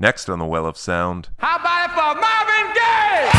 Next 0.00 0.28
on 0.30 0.38
the 0.38 0.44
Well 0.44 0.64
of 0.64 0.76
Sound. 0.76 1.30
How 1.38 1.56
about 1.56 1.86
it 1.86 1.92
for 1.92 2.20
Marvin 2.20 2.72
Gaye? 2.72 3.37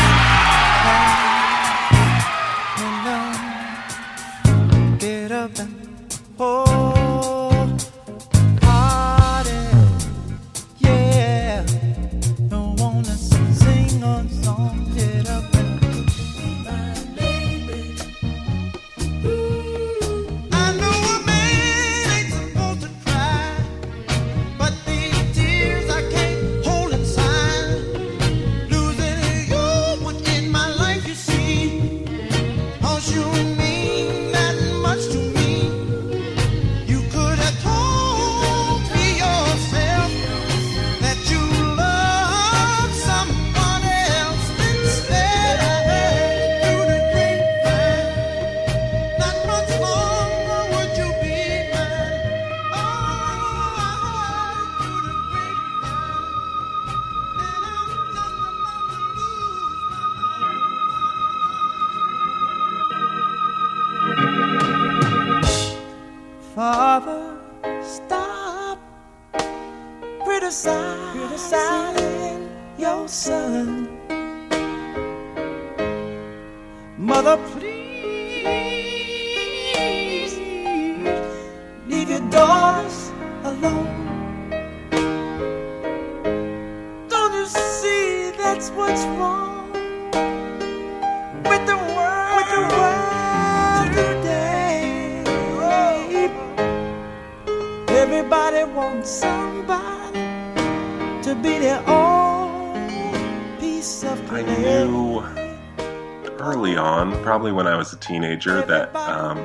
Teenager, 108.40 108.66
that 108.66 108.94
um, 108.96 109.38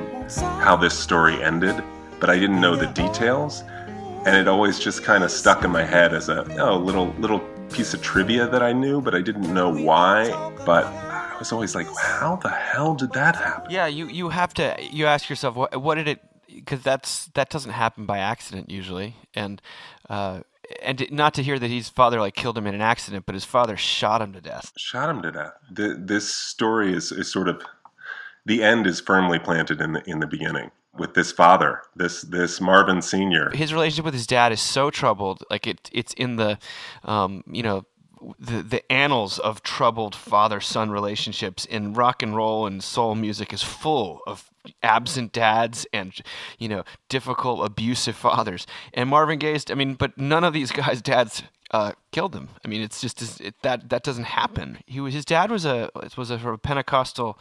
how 0.60 0.76
this 0.76 0.98
story 0.98 1.42
ended, 1.42 1.82
but 2.20 2.30
I 2.30 2.38
didn't 2.38 2.60
know 2.60 2.76
the 2.76 2.86
details, 2.86 3.62
and 4.26 4.36
it 4.36 4.48
always 4.48 4.78
just 4.78 5.04
kind 5.04 5.24
of 5.24 5.30
stuck 5.30 5.64
in 5.64 5.70
my 5.70 5.84
head 5.84 6.14
as 6.14 6.28
a 6.28 6.44
oh, 6.60 6.76
little 6.78 7.08
little 7.18 7.40
piece 7.70 7.94
of 7.94 8.02
trivia 8.02 8.48
that 8.48 8.62
I 8.62 8.72
knew, 8.72 9.00
but 9.00 9.14
I 9.14 9.20
didn't 9.20 9.52
know 9.52 9.70
why. 9.70 10.30
But 10.64 10.84
I 10.86 11.36
was 11.38 11.52
always 11.52 11.74
like, 11.74 11.86
how 11.96 12.36
the 12.36 12.48
hell 12.48 12.94
did 12.94 13.12
that 13.12 13.36
happen? 13.36 13.70
Yeah, 13.70 13.86
you 13.86 14.06
you 14.08 14.30
have 14.30 14.54
to 14.54 14.76
you 14.80 15.06
ask 15.06 15.28
yourself 15.28 15.56
what 15.56 15.80
what 15.80 15.96
did 15.96 16.08
it 16.08 16.20
because 16.48 16.82
that's 16.82 17.26
that 17.34 17.50
doesn't 17.50 17.72
happen 17.72 18.06
by 18.06 18.18
accident 18.18 18.70
usually, 18.70 19.16
and 19.34 19.60
uh, 20.08 20.40
and 20.82 21.06
not 21.10 21.34
to 21.34 21.42
hear 21.42 21.58
that 21.58 21.68
his 21.68 21.88
father 21.88 22.18
like 22.20 22.34
killed 22.34 22.58
him 22.58 22.66
in 22.66 22.74
an 22.74 22.80
accident, 22.80 23.26
but 23.26 23.34
his 23.34 23.44
father 23.44 23.76
shot 23.76 24.20
him 24.20 24.32
to 24.32 24.40
death. 24.40 24.72
Shot 24.76 25.08
him 25.10 25.22
to 25.22 25.30
death. 25.30 25.52
Th 25.76 25.92
this 25.98 26.34
story 26.34 26.92
is, 26.92 27.12
is 27.12 27.30
sort 27.30 27.48
of 27.48 27.62
the 28.46 28.62
end 28.62 28.86
is 28.86 29.00
firmly 29.00 29.38
planted 29.38 29.80
in 29.80 29.92
the 29.92 30.02
in 30.08 30.20
the 30.20 30.26
beginning 30.26 30.70
with 30.98 31.14
this 31.14 31.32
father, 31.32 31.82
this 31.94 32.22
this 32.22 32.60
Marvin 32.60 33.02
Senior. 33.02 33.50
His 33.50 33.72
relationship 33.72 34.04
with 34.04 34.14
his 34.14 34.26
dad 34.26 34.52
is 34.52 34.60
so 34.60 34.90
troubled, 34.90 35.44
like 35.50 35.66
it 35.66 35.90
it's 35.92 36.14
in 36.14 36.36
the, 36.36 36.58
um, 37.04 37.44
you 37.50 37.62
know. 37.62 37.84
The, 38.40 38.62
the 38.62 38.90
annals 38.90 39.38
of 39.38 39.62
troubled 39.62 40.14
father 40.14 40.58
son 40.58 40.90
relationships 40.90 41.66
in 41.66 41.92
rock 41.92 42.22
and 42.22 42.34
roll 42.34 42.66
and 42.66 42.82
soul 42.82 43.14
music 43.14 43.52
is 43.52 43.62
full 43.62 44.20
of 44.26 44.50
absent 44.82 45.32
dads 45.32 45.86
and 45.92 46.18
you 46.58 46.66
know 46.66 46.82
difficult 47.10 47.64
abusive 47.64 48.16
fathers 48.16 48.66
and 48.94 49.10
Marvin 49.10 49.38
Gaye's 49.38 49.66
I 49.70 49.74
mean 49.74 49.94
but 49.94 50.16
none 50.16 50.44
of 50.44 50.54
these 50.54 50.72
guys 50.72 51.02
dads 51.02 51.42
uh, 51.70 51.92
killed 52.10 52.34
him 52.34 52.48
I 52.64 52.68
mean 52.68 52.80
it's 52.80 53.02
just 53.02 53.40
it, 53.40 53.54
that 53.62 53.90
that 53.90 54.02
doesn't 54.02 54.24
happen 54.24 54.78
he 54.86 54.98
was 54.98 55.12
his 55.12 55.26
dad 55.26 55.50
was 55.50 55.66
a 55.66 55.90
was 56.16 56.30
a 56.30 56.40
sort 56.40 56.54
of 56.54 56.62
Pentecostal 56.62 57.38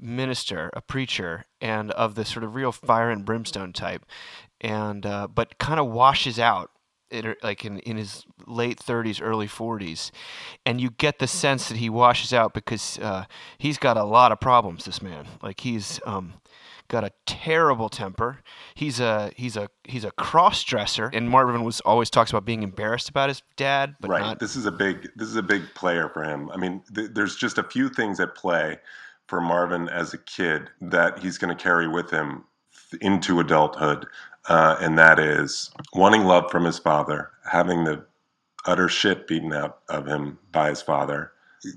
minister 0.00 0.70
a 0.74 0.80
preacher 0.80 1.44
and 1.60 1.90
of 1.92 2.14
the 2.14 2.24
sort 2.24 2.44
of 2.44 2.54
real 2.54 2.72
fire 2.72 3.10
and 3.10 3.24
brimstone 3.24 3.72
type 3.72 4.04
and 4.60 5.06
uh, 5.06 5.28
but 5.28 5.58
kind 5.58 5.80
of 5.80 5.86
washes 5.86 6.38
out 6.38 6.70
it, 7.10 7.42
like 7.42 7.64
in, 7.64 7.78
in 7.80 7.96
his 7.96 8.24
late 8.46 8.78
30s, 8.78 9.20
early 9.22 9.46
40s, 9.46 10.10
and 10.66 10.80
you 10.80 10.90
get 10.90 11.18
the 11.18 11.26
sense 11.26 11.68
that 11.68 11.78
he 11.78 11.88
washes 11.88 12.32
out 12.32 12.54
because 12.54 12.98
uh, 12.98 13.24
he's 13.58 13.78
got 13.78 13.96
a 13.96 14.04
lot 14.04 14.32
of 14.32 14.40
problems. 14.40 14.84
This 14.84 15.00
man, 15.00 15.26
like 15.42 15.60
he's 15.60 16.00
um, 16.04 16.34
got 16.88 17.04
a 17.04 17.12
terrible 17.26 17.88
temper. 17.88 18.40
He's 18.74 19.00
a 19.00 19.32
he's 19.36 19.56
a 19.56 19.70
he's 19.84 20.04
a 20.04 20.10
cross 20.12 20.62
dresser, 20.64 21.10
and 21.12 21.30
Marvin 21.30 21.64
was 21.64 21.80
always 21.80 22.10
talks 22.10 22.30
about 22.30 22.44
being 22.44 22.62
embarrassed 22.62 23.08
about 23.08 23.28
his 23.28 23.42
dad, 23.56 23.96
but 24.00 24.10
right. 24.10 24.20
not. 24.20 24.38
This 24.38 24.56
is 24.56 24.66
a 24.66 24.72
big 24.72 25.08
this 25.16 25.28
is 25.28 25.36
a 25.36 25.42
big 25.42 25.62
player 25.74 26.08
for 26.08 26.22
him. 26.22 26.50
I 26.50 26.56
mean, 26.56 26.82
th- 26.94 27.10
there's 27.14 27.36
just 27.36 27.58
a 27.58 27.62
few 27.62 27.88
things 27.88 28.20
at 28.20 28.34
play 28.34 28.78
for 29.28 29.40
Marvin 29.40 29.88
as 29.88 30.14
a 30.14 30.18
kid 30.18 30.70
that 30.80 31.18
he's 31.20 31.38
going 31.38 31.56
to 31.56 31.62
carry 31.62 31.86
with 31.86 32.10
him 32.10 32.44
into 33.00 33.40
adulthood, 33.40 34.06
uh, 34.48 34.76
and 34.80 34.98
that 34.98 35.18
is 35.18 35.70
wanting 35.94 36.24
love 36.24 36.50
from 36.50 36.64
his 36.64 36.78
father, 36.78 37.30
having 37.50 37.84
the 37.84 38.04
utter 38.66 38.88
shit 38.88 39.26
beaten 39.26 39.52
out 39.52 39.80
of 39.88 40.06
him 40.06 40.38
by 40.52 40.70
his 40.70 40.82
father, 40.82 41.32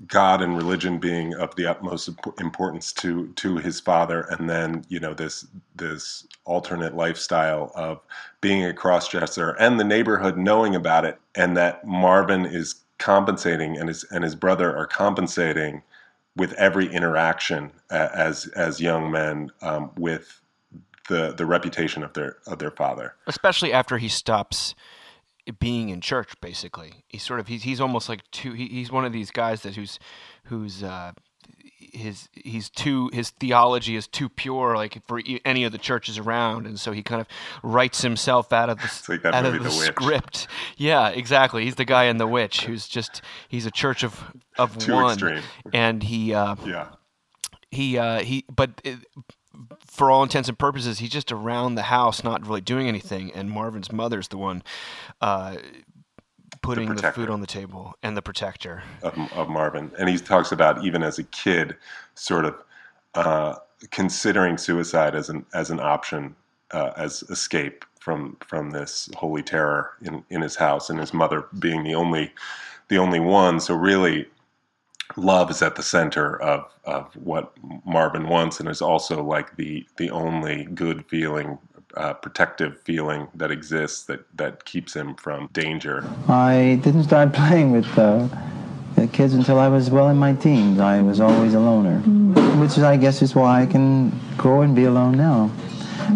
God 0.06 0.42
and 0.42 0.56
religion 0.56 0.98
being 0.98 1.34
of 1.34 1.54
the 1.56 1.66
utmost 1.66 2.08
importance 2.40 2.92
to 2.94 3.32
to 3.34 3.56
his 3.56 3.80
father, 3.80 4.22
and 4.30 4.48
then 4.48 4.84
you 4.88 5.00
know 5.00 5.12
this 5.12 5.46
this 5.74 6.26
alternate 6.44 6.94
lifestyle 6.96 7.72
of 7.74 8.00
being 8.40 8.64
a 8.64 8.72
crossdresser, 8.72 9.56
and 9.58 9.78
the 9.80 9.84
neighborhood 9.84 10.36
knowing 10.38 10.76
about 10.76 11.04
it, 11.04 11.18
and 11.34 11.56
that 11.56 11.84
Marvin 11.86 12.46
is 12.46 12.76
compensating, 12.98 13.76
and 13.76 13.88
his 13.88 14.04
and 14.04 14.22
his 14.24 14.36
brother 14.36 14.74
are 14.76 14.86
compensating 14.86 15.82
with 16.36 16.52
every 16.54 16.86
interaction 16.92 17.72
as 17.90 18.46
as 18.48 18.80
young 18.80 19.10
men 19.10 19.50
um, 19.60 19.90
with 19.96 20.40
the 21.08 21.32
the 21.32 21.46
reputation 21.46 22.02
of 22.02 22.12
their 22.14 22.36
of 22.46 22.58
their 22.58 22.70
father. 22.70 23.14
especially 23.26 23.72
after 23.72 23.98
he 23.98 24.08
stops 24.08 24.74
being 25.58 25.88
in 25.88 26.00
church 26.00 26.32
basically 26.40 27.04
he's 27.08 27.22
sort 27.24 27.40
of 27.40 27.48
he's, 27.48 27.64
he's 27.64 27.80
almost 27.80 28.08
like 28.08 28.22
too 28.30 28.52
he, 28.52 28.68
he's 28.68 28.92
one 28.92 29.04
of 29.04 29.12
these 29.12 29.32
guys 29.32 29.62
that 29.62 29.74
who's 29.74 29.98
who's 30.44 30.84
uh 30.84 31.10
his 31.94 32.28
he's 32.32 32.70
too 32.70 33.10
his 33.12 33.30
theology 33.30 33.96
is 33.96 34.06
too 34.06 34.28
pure 34.30 34.76
like 34.76 35.02
for 35.06 35.20
any 35.44 35.64
of 35.64 35.72
the 35.72 35.78
churches 35.78 36.16
around. 36.16 36.66
And 36.66 36.80
so 36.80 36.90
he 36.92 37.02
kind 37.02 37.20
of 37.20 37.26
writes 37.62 38.00
himself 38.00 38.50
out 38.52 38.70
of 38.70 38.78
the 38.78 39.04
like 39.10 39.24
out 39.26 39.44
of 39.44 39.52
the, 39.52 39.58
The 39.58 39.70
script. 39.70 40.46
Yeah 40.78 41.10
exactly. 41.10 41.64
He's 41.64 41.74
the 41.74 41.84
guy 41.84 42.04
in 42.04 42.16
the 42.16 42.26
witch 42.26 42.64
who's 42.64 42.88
just 42.88 43.20
he's 43.48 43.66
a 43.66 43.70
church 43.70 44.02
of 44.04 44.24
of 44.56 44.78
Too 44.78 44.94
one. 44.94 45.12
extreme. 45.12 45.42
and 45.74 46.02
he 46.02 46.32
uh 46.32 46.56
Yeah. 46.64 46.88
he 47.70 47.98
uh 47.98 48.20
he 48.20 48.46
but 48.54 48.80
it, 48.84 48.98
for 49.86 50.10
all 50.10 50.22
intents 50.22 50.48
and 50.48 50.58
purposes 50.58 50.98
he's 50.98 51.10
just 51.10 51.30
around 51.30 51.74
the 51.74 51.82
house 51.82 52.24
not 52.24 52.46
really 52.46 52.62
doing 52.62 52.88
anything. 52.88 53.30
And 53.34 53.50
marvin's 53.50 53.92
mother's 53.92 54.28
the 54.28 54.38
one 54.38 54.62
uh 55.20 55.56
putting 56.62 56.88
the, 56.88 56.94
protector. 56.94 57.20
food 57.20 57.30
on 57.30 57.40
the 57.40 57.46
table 57.46 57.94
and 58.02 58.16
the 58.16 58.22
protector 58.22 58.82
of, 59.02 59.18
of 59.32 59.48
Marvin, 59.48 59.90
and 59.98 60.08
he 60.08 60.16
talks 60.16 60.52
about 60.52 60.84
even 60.84 61.02
as 61.02 61.18
a 61.18 61.24
kid, 61.24 61.76
sort 62.14 62.44
of 62.44 62.54
uh, 63.14 63.56
considering 63.90 64.56
suicide 64.56 65.14
as 65.14 65.28
an 65.28 65.44
as 65.52 65.70
an 65.70 65.80
option, 65.80 66.34
uh, 66.70 66.92
as 66.96 67.22
escape 67.24 67.84
from 68.00 68.36
from 68.46 68.70
this 68.70 69.10
holy 69.16 69.42
terror 69.42 69.90
in 70.02 70.24
in 70.30 70.40
his 70.40 70.56
house, 70.56 70.88
and 70.88 70.98
his 70.98 71.12
mother 71.12 71.46
being 71.58 71.84
the 71.84 71.94
only 71.94 72.32
the 72.88 72.98
only 72.98 73.20
one. 73.20 73.60
So 73.60 73.74
really, 73.74 74.26
love 75.16 75.50
is 75.50 75.62
at 75.62 75.76
the 75.76 75.82
center 75.82 76.40
of 76.40 76.70
of 76.84 77.14
what 77.16 77.52
Marvin 77.84 78.28
wants, 78.28 78.60
and 78.60 78.68
is 78.68 78.82
also 78.82 79.22
like 79.22 79.56
the 79.56 79.86
the 79.96 80.10
only 80.10 80.64
good 80.64 81.04
feeling 81.06 81.58
uh, 81.96 82.14
protective 82.14 82.80
feeling 82.80 83.28
that 83.34 83.50
exists 83.50 84.04
that 84.04 84.20
that 84.36 84.64
keeps 84.64 84.94
him 84.94 85.14
from 85.14 85.48
danger. 85.52 86.04
I 86.28 86.80
didn't 86.82 87.04
start 87.04 87.32
playing 87.40 87.72
with 87.72 87.86
uh, 87.98 88.28
the 88.96 89.06
kids 89.06 89.34
until 89.34 89.58
I 89.58 89.68
was 89.68 89.90
well 89.90 90.08
in 90.08 90.16
my 90.16 90.34
teens. 90.34 90.80
I 90.80 91.02
was 91.02 91.20
always 91.20 91.54
a 91.54 91.60
loner, 91.60 91.98
which 92.60 92.72
is, 92.72 92.82
I 92.82 92.96
guess 92.96 93.22
is 93.22 93.34
why 93.34 93.62
I 93.62 93.66
can 93.66 94.18
grow 94.36 94.62
and 94.62 94.74
be 94.74 94.84
alone 94.84 95.16
now, 95.16 95.50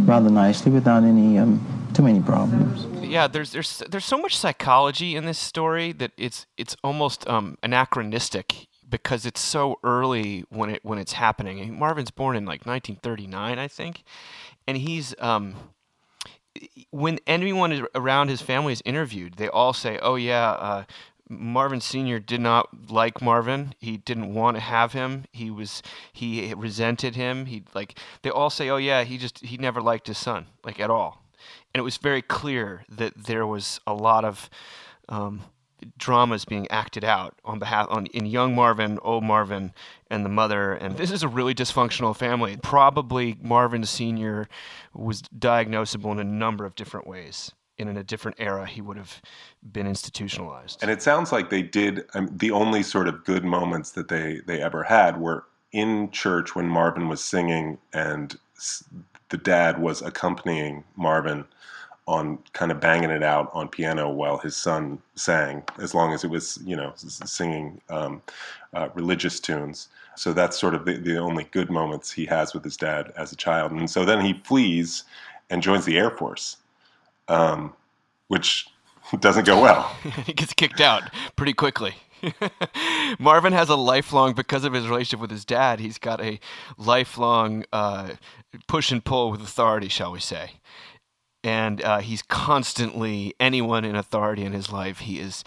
rather 0.05 0.31
nicely 0.31 0.73
without 0.73 1.03
any 1.03 1.39
um, 1.39 1.61
too 1.95 2.03
many 2.03 2.21
problems. 2.21 2.87
yeah 3.07 3.27
there's 3.27 3.53
there's 3.53 3.83
there's 3.89 4.05
so 4.05 4.19
much 4.19 4.37
psychology 4.37 5.17
in 5.17 5.25
this 5.25 5.39
story 5.39 5.93
that 5.93 6.13
it's 6.19 6.47
it's 6.59 6.77
almost 6.85 7.27
um, 7.29 7.57
anachronistic 7.63 8.69
because 8.89 9.27
it's 9.27 9.41
so 9.41 9.79
early 9.83 10.45
when 10.49 10.71
it 10.71 10.85
when 10.85 10.99
it's 10.99 11.15
happening. 11.15 11.79
Marvin's 11.79 12.11
born 12.11 12.37
in 12.37 12.45
like 12.45 12.67
1939, 12.67 13.59
I 13.59 13.69
think, 13.69 14.05
and 14.67 14.77
he's 14.77 15.15
um, 15.19 15.55
when 16.91 17.19
anyone 17.27 17.87
around 17.95 18.29
his 18.29 18.43
family 18.43 18.73
is 18.73 18.83
interviewed, 18.85 19.35
they 19.35 19.49
all 19.49 19.73
say, 19.73 19.99
"Oh 20.03 20.17
yeah, 20.17 20.51
uh, 20.51 20.85
Marvin 21.29 21.81
Senior 21.81 22.19
did 22.19 22.41
not 22.41 22.91
like 22.91 23.21
Marvin. 23.21 23.75
He 23.79 23.97
didn't 23.97 24.33
want 24.33 24.57
to 24.57 24.61
have 24.61 24.93
him. 24.93 25.25
He 25.33 25.51
was 25.51 25.83
he 26.13 26.53
resented 26.55 27.17
him. 27.17 27.47
He 27.47 27.65
like 27.75 27.99
they 28.23 28.31
all 28.31 28.51
say, 28.51 28.69
"Oh 28.69 28.77
yeah, 28.77 29.05
he 29.05 29.19
just 29.19 29.45
he 29.45 29.57
never 29.57 29.81
liked 29.81 30.07
his 30.07 30.19
son 30.19 30.47
like 30.65 30.81
at 30.81 30.91
all." 30.91 31.23
And 31.75 31.81
it 31.81 31.85
was 31.85 31.97
very 31.97 32.23
clear 32.23 32.85
that 32.89 33.13
there 33.27 33.47
was 33.47 33.81
a 33.87 33.93
lot 33.95 34.25
of 34.25 34.49
um, 35.09 35.43
dramas 35.99 36.45
being 36.45 36.69
acted 36.71 37.05
out 37.05 37.35
on 37.45 37.59
behalf 37.59 37.87
on 37.91 38.07
in 38.07 38.27
young 38.27 38.55
Marvin, 38.55 38.99
old 39.03 39.25
Marvin, 39.25 39.73
and 40.11 40.25
the 40.25 40.31
mother. 40.31 40.73
And 40.73 40.97
this 40.97 41.11
is 41.11 41.23
a 41.23 41.29
really 41.29 41.55
dysfunctional 41.55 42.17
family. 42.17 42.57
Probably 42.63 43.37
Marvin 43.41 43.85
Senior 43.85 44.49
was 44.95 45.23
diagnosable 45.37 46.13
in 46.13 46.19
a 46.19 46.25
number 46.25 46.65
of 46.65 46.75
different 46.75 47.07
ways. 47.07 47.53
And 47.79 47.91
in 47.91 47.97
a 47.99 48.05
different 48.05 48.39
era, 48.41 48.67
he 48.67 48.81
would 48.81 48.97
have 48.97 49.21
been 49.63 49.87
institutionalized. 49.87 50.79
And 50.81 50.91
it 50.91 51.03
sounds 51.03 51.31
like 51.31 51.51
they 51.51 51.61
did. 51.61 52.05
Um, 52.15 52.31
the 52.35 52.51
only 52.51 52.83
sort 52.83 53.07
of 53.07 53.23
good 53.25 53.45
moments 53.45 53.91
that 53.93 54.09
they 54.09 54.41
they 54.47 54.63
ever 54.63 54.83
had 54.83 55.21
were 55.21 55.45
in 55.73 56.11
church 56.11 56.55
when 56.55 56.67
Marvin 56.67 57.09
was 57.09 57.23
singing 57.23 57.77
and 57.93 58.39
the 59.29 59.37
dad 59.37 59.79
was 59.79 60.01
accompanying 60.01 60.85
Marvin 60.97 61.45
on 62.07 62.39
kind 62.53 62.71
of 62.71 62.81
banging 62.81 63.11
it 63.11 63.23
out 63.23 63.51
on 63.53 63.69
piano 63.69 64.09
while 64.09 64.39
his 64.39 64.57
son 64.57 64.99
sang, 65.17 65.63
as 65.79 65.95
long 65.95 66.13
as 66.13 66.25
it 66.25 66.31
was 66.31 66.59
you 66.65 66.77
know 66.77 66.93
singing 66.97 67.81
um, 67.91 68.23
uh, 68.75 68.89
religious 68.95 69.41
tunes. 69.41 69.89
So 70.17 70.33
that's 70.33 70.59
sort 70.59 70.75
of 70.75 70.85
the, 70.85 70.97
the 70.97 71.19
only 71.19 71.45
good 71.45 71.71
moments 71.71 72.11
he 72.11 72.25
has 72.27 72.55
with 72.55 72.65
his 72.65 72.77
dad 72.77 73.13
as 73.17 73.33
a 73.33 73.37
child. 73.37 73.73
And 73.73 73.89
so 73.89 74.05
then 74.05 74.25
he 74.25 74.33
flees 74.45 75.05
and 75.51 75.63
joins 75.63 75.85
the 75.85 75.99
Air 75.99 76.11
Force, 76.11 76.57
um, 77.29 77.75
which 78.29 78.67
doesn't 79.21 79.47
go 79.47 79.61
well. 79.61 79.83
he 80.25 80.33
gets 80.33 80.55
kicked 80.55 80.81
out 80.81 81.03
pretty 81.37 81.53
quickly. 81.53 81.95
Marvin 83.19 83.53
has 83.53 83.69
a 83.69 83.77
lifelong, 83.77 84.33
because 84.33 84.65
of 84.65 84.73
his 84.73 84.89
relationship 84.89 85.21
with 85.21 85.31
his 85.31 85.45
dad, 85.45 85.81
he's 85.81 85.99
got 85.99 86.21
a 86.21 86.41
lifelong 86.79 87.65
uh, 87.73 88.13
push 88.67 88.91
and 88.91 89.05
pull 89.05 89.31
with 89.31 89.43
authority, 89.43 89.89
shall 89.89 90.13
we 90.13 90.21
say. 90.21 90.53
And 91.47 91.81
uh, 91.81 91.99
he's 91.99 92.23
constantly, 92.23 93.33
anyone 93.39 93.85
in 93.85 93.95
authority 93.95 94.43
in 94.43 94.53
his 94.53 94.73
life, 94.73 94.99
he 94.99 95.21
is 95.21 95.45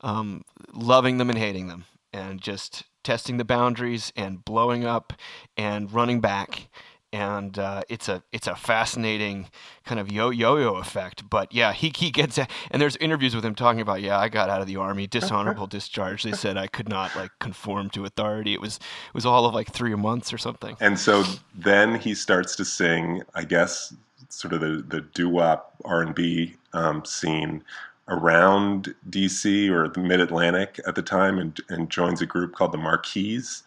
um, 0.00 0.46
loving 0.72 1.18
them 1.18 1.28
and 1.28 1.38
hating 1.38 1.68
them 1.68 1.84
and 2.10 2.40
just 2.40 2.84
testing 3.04 3.36
the 3.36 3.44
boundaries 3.44 4.14
and 4.16 4.42
blowing 4.42 4.86
up 4.86 5.12
and 5.54 5.92
running 5.92 6.22
back 6.22 6.68
and 7.12 7.58
uh, 7.58 7.82
it's 7.90 8.08
a 8.08 8.22
it's 8.32 8.46
a 8.46 8.54
fascinating 8.54 9.50
kind 9.84 10.00
of 10.00 10.10
yo 10.10 10.30
yo 10.30 10.56
yo 10.56 10.76
effect. 10.76 11.28
But 11.28 11.52
yeah, 11.52 11.74
he 11.74 11.92
he 11.94 12.10
gets 12.10 12.38
and 12.38 12.80
there's 12.80 12.96
interviews 12.96 13.34
with 13.34 13.44
him 13.44 13.54
talking 13.54 13.82
about 13.82 14.00
yeah, 14.00 14.18
I 14.18 14.30
got 14.30 14.48
out 14.48 14.62
of 14.62 14.66
the 14.66 14.76
army, 14.76 15.06
dishonorable 15.06 15.66
discharge. 15.68 16.22
They 16.22 16.32
said 16.32 16.56
I 16.56 16.68
could 16.68 16.88
not 16.88 17.14
like 17.14 17.30
conform 17.38 17.90
to 17.90 18.06
authority. 18.06 18.54
It 18.54 18.62
was 18.62 18.76
it 18.76 19.14
was 19.14 19.26
all 19.26 19.44
of 19.44 19.52
like 19.52 19.70
three 19.70 19.94
months 19.94 20.32
or 20.32 20.38
something. 20.38 20.76
And 20.80 20.98
so 20.98 21.24
then 21.54 21.96
he 21.96 22.14
starts 22.14 22.56
to 22.56 22.64
sing, 22.64 23.22
I 23.34 23.44
guess, 23.44 23.94
sort 24.32 24.54
of 24.54 24.60
the 24.60 24.82
the 24.88 25.00
doo 25.00 25.28
wop 25.28 25.74
R 25.84 26.02
and 26.02 26.14
B 26.14 26.56
um, 26.72 27.04
scene 27.04 27.62
around 28.08 28.94
DC 29.10 29.70
or 29.70 29.88
the 29.88 30.00
Mid 30.00 30.20
Atlantic 30.20 30.80
at 30.86 30.94
the 30.94 31.02
time, 31.02 31.38
and 31.38 31.58
and 31.68 31.90
joins 31.90 32.20
a 32.22 32.26
group 32.26 32.54
called 32.54 32.72
the 32.72 32.78
Marquees, 32.78 33.62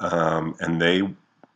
um, 0.00 0.54
and 0.60 0.80
they 0.80 1.02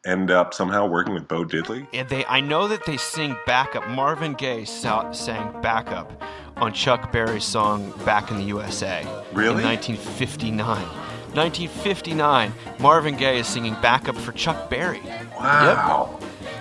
end 0.06 0.30
up 0.30 0.52
somehow 0.52 0.86
working 0.86 1.14
with 1.14 1.28
Bo 1.28 1.44
Diddley. 1.44 1.86
And 1.92 2.08
they 2.08 2.24
I 2.26 2.40
know 2.40 2.66
that 2.68 2.84
they 2.86 2.96
sing 2.96 3.36
backup. 3.46 3.88
Marvin 3.88 4.34
Gaye 4.34 4.64
sa- 4.64 5.12
sang 5.12 5.60
backup 5.60 6.22
on 6.56 6.72
Chuck 6.72 7.12
Berry's 7.12 7.44
song 7.44 7.92
"Back 8.04 8.30
in 8.30 8.38
the 8.38 8.44
USA" 8.44 9.06
Really? 9.32 9.62
in 9.62 9.68
1959. 9.68 10.86
1959, 11.34 12.52
Marvin 12.78 13.16
Gaye 13.16 13.40
is 13.40 13.48
singing 13.48 13.74
backup 13.82 14.16
for 14.16 14.30
Chuck 14.32 14.70
Berry. 14.70 15.02
Wow. 15.36 16.20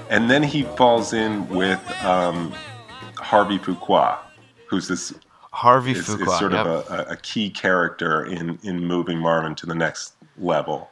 And 0.09 0.29
then 0.29 0.43
he 0.43 0.63
falls 0.63 1.13
in 1.13 1.47
with 1.49 1.79
um, 2.03 2.51
Harvey 3.17 3.57
Fuqua, 3.57 4.17
who's 4.67 4.87
this 4.87 5.13
Harvey 5.51 5.91
is, 5.91 6.09
is 6.09 6.37
sort 6.37 6.51
yep. 6.51 6.65
of 6.65 6.89
a, 6.91 7.05
a 7.11 7.17
key 7.17 7.49
character 7.49 8.25
in 8.25 8.59
in 8.63 8.85
moving 8.85 9.19
Marvin 9.19 9.55
to 9.55 9.65
the 9.65 9.75
next 9.75 10.13
level. 10.37 10.89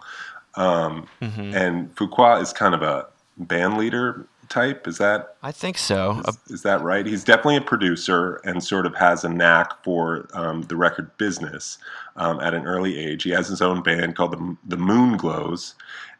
Um, 0.56 1.08
Mm-hmm. 1.22 1.56
And 1.56 1.96
Fuqua 1.96 2.42
is 2.42 2.52
kind 2.54 2.74
of 2.76 2.82
a 2.82 3.08
band 3.38 3.78
leader 3.78 4.28
type. 4.50 4.88
Is 4.88 4.98
that 4.98 5.38
I 5.42 5.52
think 5.52 5.78
so. 5.78 6.22
Uh, 6.26 6.34
is 6.50 6.62
that 6.64 6.82
right? 6.82 7.06
He's 7.06 7.24
definitely 7.24 7.58
a 7.58 7.62
producer 7.62 8.36
and 8.44 8.64
sort 8.64 8.86
of 8.86 8.96
has 8.96 9.24
a 9.24 9.30
knack 9.30 9.84
for 9.84 10.28
um, 10.34 10.64
the 10.64 10.76
record 10.76 11.16
business 11.18 11.78
um, 12.18 12.40
at 12.40 12.54
an 12.54 12.66
early 12.66 12.98
age. 12.98 13.24
He 13.24 13.32
has 13.32 13.48
his 13.48 13.62
own 13.62 13.82
band 13.82 14.16
called 14.16 14.34
the 14.34 14.58
the 14.68 14.78
Moonglows, 14.78 15.74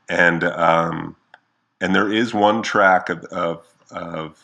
and 0.10 0.44
um, 0.46 1.16
and 1.82 1.94
there 1.94 2.12
is 2.12 2.34
one 2.34 2.62
track 2.62 3.10
of, 3.10 3.26
of 3.26 3.68
of 3.92 4.42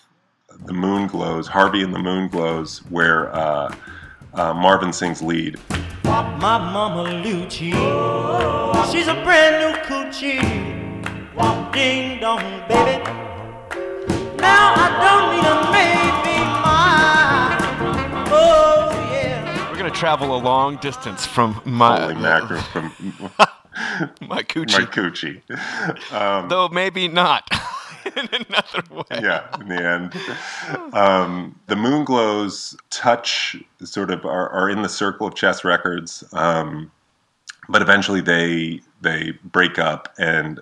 the 0.65 0.73
Moonglows, 0.73 1.47
Harvey 1.47 1.83
and 1.83 1.93
the 1.93 1.99
Moonglows, 1.99 2.79
where 2.89 3.33
uh, 3.33 3.73
uh, 4.33 4.53
Marvin 4.53 4.91
sings 4.91 5.21
lead. 5.21 5.57
My 6.03 6.57
mama 6.57 7.03
Lucci, 7.23 7.71
she's 8.91 9.07
a 9.07 9.13
brand 9.23 9.61
new 9.61 9.79
coochie. 9.83 10.67
Ding 11.73 12.19
dong, 12.19 12.39
baby. 12.67 13.03
Now 14.37 14.73
I 14.75 14.87
don't 15.03 15.35
need 15.35 15.45
a 15.45 15.55
maybe 15.71 16.39
mine. 16.63 17.59
Oh 18.31 18.89
yeah. 19.11 19.69
we're 19.69 19.77
gonna 19.77 19.91
travel 19.91 20.35
a 20.35 20.41
long 20.41 20.77
distance 20.77 21.27
from 21.27 21.61
my 21.65 21.99
Holy 21.99 22.15
mackerel 22.15 22.61
from 22.61 22.91
my 24.21 24.43
coochie, 24.43 24.79
my 24.79 24.85
coochie. 24.85 25.41
Um, 26.11 26.49
though 26.49 26.67
maybe 26.69 27.07
not 27.07 27.47
in 28.05 28.27
another 28.31 28.83
way. 28.91 29.19
yeah, 29.21 29.45
in 29.59 29.67
the 29.67 29.83
end. 29.83 30.93
Um, 30.93 31.59
the 31.67 31.75
Moonglows 31.75 32.75
touch 32.89 33.55
sort 33.83 34.11
of 34.11 34.25
are, 34.25 34.49
are 34.49 34.69
in 34.69 34.81
the 34.81 34.89
circle 34.89 35.27
of 35.27 35.35
chess 35.35 35.63
records, 35.63 36.23
um, 36.33 36.91
but 37.69 37.81
eventually 37.81 38.21
they 38.21 38.81
they 39.01 39.31
break 39.43 39.77
up, 39.77 40.13
and 40.17 40.59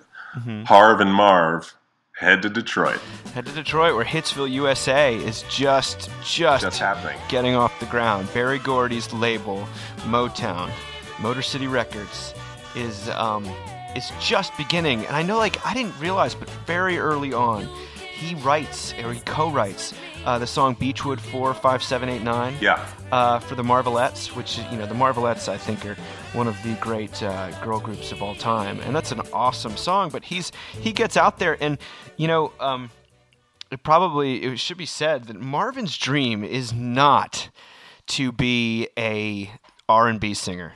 Harv 0.66 1.00
and 1.00 1.12
Marv 1.14 1.74
head 2.18 2.42
to 2.42 2.50
Detroit. 2.50 2.98
Head 3.34 3.46
to 3.46 3.52
Detroit, 3.52 3.94
where 3.94 4.04
Hitsville, 4.04 4.50
USA, 4.50 5.14
is 5.16 5.42
just 5.50 6.10
just, 6.24 6.62
Just 6.64 6.78
happening. 6.78 7.18
getting 7.28 7.54
off 7.54 7.78
the 7.80 7.86
ground. 7.86 8.28
Berry 8.34 8.58
Gordy's 8.58 9.12
label, 9.12 9.66
Motown, 10.04 10.70
Motor 11.20 11.42
City 11.42 11.66
Records, 11.66 12.34
is 12.76 13.08
um, 13.10 13.44
is 13.96 14.12
just 14.20 14.56
beginning. 14.56 15.04
And 15.06 15.16
I 15.16 15.22
know, 15.22 15.38
like, 15.38 15.64
I 15.66 15.74
didn't 15.74 15.98
realize, 15.98 16.34
but 16.34 16.48
very 16.66 16.98
early 16.98 17.32
on, 17.32 17.68
he 18.12 18.34
writes 18.36 18.92
or 19.02 19.12
he 19.12 19.20
co-writes 19.20 19.94
uh, 20.24 20.38
the 20.38 20.46
song 20.46 20.74
Beechwood 20.74 21.20
Four 21.20 21.54
Five 21.54 21.82
Seven 21.82 22.08
Eight 22.08 22.22
Nine. 22.22 22.54
Yeah, 22.60 22.84
uh, 23.12 23.38
for 23.38 23.54
the 23.54 23.62
Marvelettes, 23.62 24.34
which 24.34 24.58
you 24.70 24.78
know 24.78 24.86
the 24.86 24.94
Marvelettes 24.94 25.48
I 25.48 25.56
think 25.56 25.84
are 25.86 25.96
one 26.32 26.48
of 26.48 26.60
the 26.62 26.74
great 26.74 27.22
uh, 27.22 27.50
girl 27.62 27.80
groups 27.80 28.12
of 28.12 28.22
all 28.22 28.34
time, 28.34 28.80
and 28.80 28.94
that's 28.94 29.12
an 29.12 29.20
awesome 29.32 29.76
song. 29.76 30.10
But 30.10 30.24
he's 30.24 30.52
he 30.80 30.92
gets 30.92 31.16
out 31.16 31.38
there, 31.38 31.56
and 31.60 31.78
you 32.16 32.28
know, 32.28 32.52
um, 32.60 32.90
it 33.70 33.82
probably 33.82 34.42
it 34.42 34.58
should 34.58 34.78
be 34.78 34.86
said 34.86 35.24
that 35.24 35.40
Marvin's 35.40 35.96
dream 35.96 36.42
is 36.44 36.72
not 36.72 37.50
to 38.06 38.32
be 38.32 38.88
a 38.98 39.50
R 39.88 40.08
and 40.08 40.18
B 40.20 40.34
singer. 40.34 40.72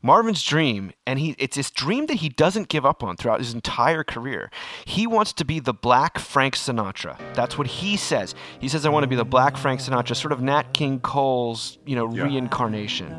Marvin's 0.00 0.42
dream, 0.44 0.92
and 1.06 1.18
he 1.18 1.34
it's 1.38 1.56
this 1.56 1.70
dream 1.70 2.06
that 2.06 2.14
he 2.18 2.28
doesn't 2.28 2.68
give 2.68 2.86
up 2.86 3.02
on 3.02 3.16
throughout 3.16 3.40
his 3.40 3.52
entire 3.52 4.04
career. 4.04 4.50
He 4.84 5.06
wants 5.06 5.32
to 5.34 5.44
be 5.44 5.58
the 5.58 5.74
black 5.74 6.18
Frank 6.18 6.54
Sinatra. 6.54 7.18
That's 7.34 7.58
what 7.58 7.66
he 7.66 7.96
says. 7.96 8.34
He 8.60 8.68
says, 8.68 8.86
I 8.86 8.90
want 8.90 9.02
to 9.04 9.08
be 9.08 9.16
the 9.16 9.24
black 9.24 9.56
Frank 9.56 9.80
Sinatra, 9.80 10.14
sort 10.14 10.30
of 10.32 10.40
Nat 10.40 10.72
King 10.72 11.00
Cole's, 11.00 11.78
you 11.84 11.96
know, 11.96 12.12
Yeah. 12.14 12.24
reincarnation. 12.24 13.16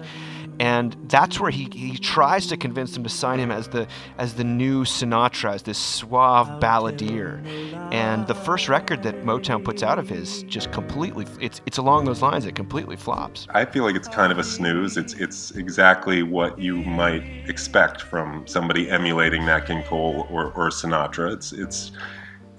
And 0.59 0.95
that's 1.07 1.39
where 1.39 1.51
he, 1.51 1.69
he 1.73 1.97
tries 1.97 2.47
to 2.47 2.57
convince 2.57 2.93
them 2.93 3.03
to 3.03 3.09
sign 3.09 3.39
him 3.39 3.49
as 3.49 3.69
the 3.69 3.87
as 4.17 4.33
the 4.33 4.43
new 4.43 4.83
Sinatra, 4.83 5.53
as 5.55 5.63
this 5.63 5.77
suave 5.77 6.47
balladeer. 6.59 7.43
And 7.91 8.27
the 8.27 8.35
first 8.35 8.67
record 8.67 9.03
that 9.03 9.23
Motown 9.23 9.63
puts 9.63 9.83
out 9.83 9.97
of 9.97 10.09
his 10.09 10.43
just 10.43 10.71
completely 10.71 11.25
it's 11.39 11.61
it's 11.65 11.77
along 11.77 12.05
those 12.05 12.21
lines. 12.21 12.45
It 12.45 12.55
completely 12.55 12.97
flops. 12.97 13.47
I 13.51 13.65
feel 13.65 13.83
like 13.83 13.95
it's 13.95 14.07
kind 14.07 14.31
of 14.31 14.37
a 14.37 14.43
snooze. 14.43 14.97
It's 14.97 15.13
it's 15.13 15.51
exactly 15.51 16.23
what 16.23 16.59
you 16.59 16.77
might 16.77 17.23
expect 17.47 18.01
from 18.01 18.45
somebody 18.45 18.89
emulating 18.89 19.45
Nat 19.45 19.61
King 19.61 19.83
Cole 19.83 20.27
or, 20.29 20.51
or 20.51 20.69
Sinatra. 20.69 21.33
It's 21.33 21.53
it's 21.53 21.91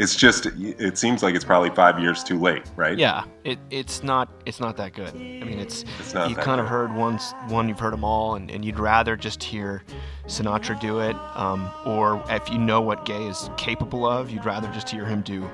it's 0.01 0.17
just 0.17 0.47
it 0.47 0.97
seems 0.97 1.23
like 1.23 1.35
it's 1.35 1.45
probably 1.45 1.71
five 1.71 2.01
years 2.01 2.25
too 2.25 2.39
late, 2.39 2.63
right? 2.75 2.97
Yeah, 2.97 3.25
it, 3.45 3.59
it's 3.71 4.03
not 4.03 4.31
it's 4.47 4.59
not 4.59 4.77
that 4.79 4.95
good. 4.95 5.11
I 5.15 5.19
mean, 5.19 5.59
it's, 5.59 5.85
It's 5.99 6.15
not 6.15 6.31
you 6.31 6.37
kind 6.37 6.61
of 6.61 6.67
heard 6.67 6.95
once 6.95 7.33
one 7.49 7.69
you've 7.69 7.79
heard 7.79 7.93
them 7.93 8.03
all, 8.03 8.35
and, 8.35 8.51
and 8.51 8.65
you'd 8.65 8.79
rather 8.79 9.15
just 9.15 9.43
hear 9.43 9.83
Sinatra 10.27 10.81
do 10.81 11.01
it, 11.01 11.17
um, 11.35 11.71
or 11.85 12.23
if 12.31 12.49
you 12.51 12.59
know 12.59 12.81
what 12.81 13.05
Gaye 13.05 13.27
is 13.29 13.51
capable 13.57 14.07
of, 14.07 14.31
you'd 14.31 14.45
rather 14.47 14.69
just 14.73 14.89
hear 14.89 15.05
him 15.05 15.21
do 15.23 15.49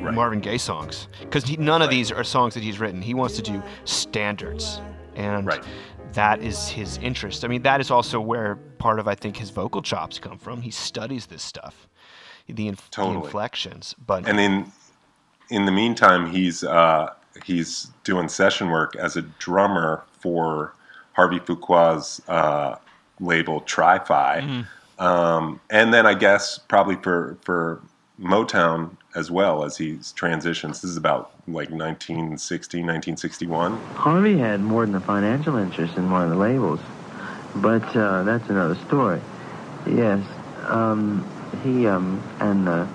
Marvin 0.00 0.40
Gaye 0.40 0.58
songs 0.58 1.08
because 1.20 1.58
none 1.58 1.82
of 1.82 1.90
these 1.90 2.10
are 2.10 2.24
songs 2.24 2.54
that 2.54 2.62
he's 2.62 2.78
written. 2.80 3.00
He 3.02 3.14
wants 3.14 3.36
to 3.36 3.42
do 3.42 3.62
standards, 3.84 4.80
and 5.14 5.46
Right. 5.46 5.62
that 6.12 6.40
is 6.42 6.68
his 6.68 6.98
interest. 6.98 7.44
I 7.44 7.48
mean, 7.48 7.62
that 7.62 7.80
is 7.80 7.90
also 7.90 8.20
where 8.20 8.56
part 8.78 8.98
of 9.00 9.08
I 9.08 9.14
think 9.14 9.36
his 9.36 9.50
vocal 9.50 9.82
chops 9.82 10.18
come 10.18 10.38
from. 10.38 10.62
He 10.62 10.70
studies 10.70 11.26
this 11.26 11.42
stuff, 11.42 11.87
the, 12.48 12.68
inf- 12.68 12.90
the 12.90 13.02
inflections, 13.04 13.94
but 14.06 14.28
And 14.28 14.40
in 14.40 14.72
in 15.50 15.64
the 15.64 15.72
meantime, 15.72 16.30
he's 16.30 16.64
uh, 16.64 17.12
he's 17.44 17.88
doing 18.04 18.28
session 18.28 18.70
work 18.70 18.96
as 18.96 19.16
a 19.16 19.22
drummer 19.22 20.04
for 20.20 20.74
Harvey 21.12 21.40
Fuqua's 21.40 22.20
uh, 22.28 22.76
label 23.20 23.60
Tri-Phi, 23.60 24.64
um, 24.98 25.60
and 25.70 25.92
then 25.92 26.06
I 26.06 26.14
guess 26.14 26.58
probably 26.58 26.96
for 26.96 27.36
for 27.42 27.80
Motown 28.20 28.96
as 29.14 29.30
well 29.30 29.64
as 29.64 29.76
he 29.76 29.98
transitions. 30.14 30.80
This 30.80 30.90
is 30.90 30.96
about 30.96 31.32
like 31.46 31.70
1960, 31.70 32.78
1961. 32.78 33.76
Harvey 33.94 34.36
had 34.36 34.60
more 34.60 34.84
than 34.84 34.94
a 34.94 35.00
financial 35.00 35.56
interest 35.56 35.96
in 35.96 36.10
one 36.10 36.22
of 36.22 36.30
the 36.30 36.36
labels, 36.36 36.80
but 37.56 37.84
uh, 37.96 38.22
that's 38.24 38.48
another 38.50 38.74
story. 38.86 39.20
Yes, 39.86 40.22
um, 40.66 41.26
he 41.62 41.86
um, 41.86 42.22
and 42.40 42.68
uh, 42.68 42.86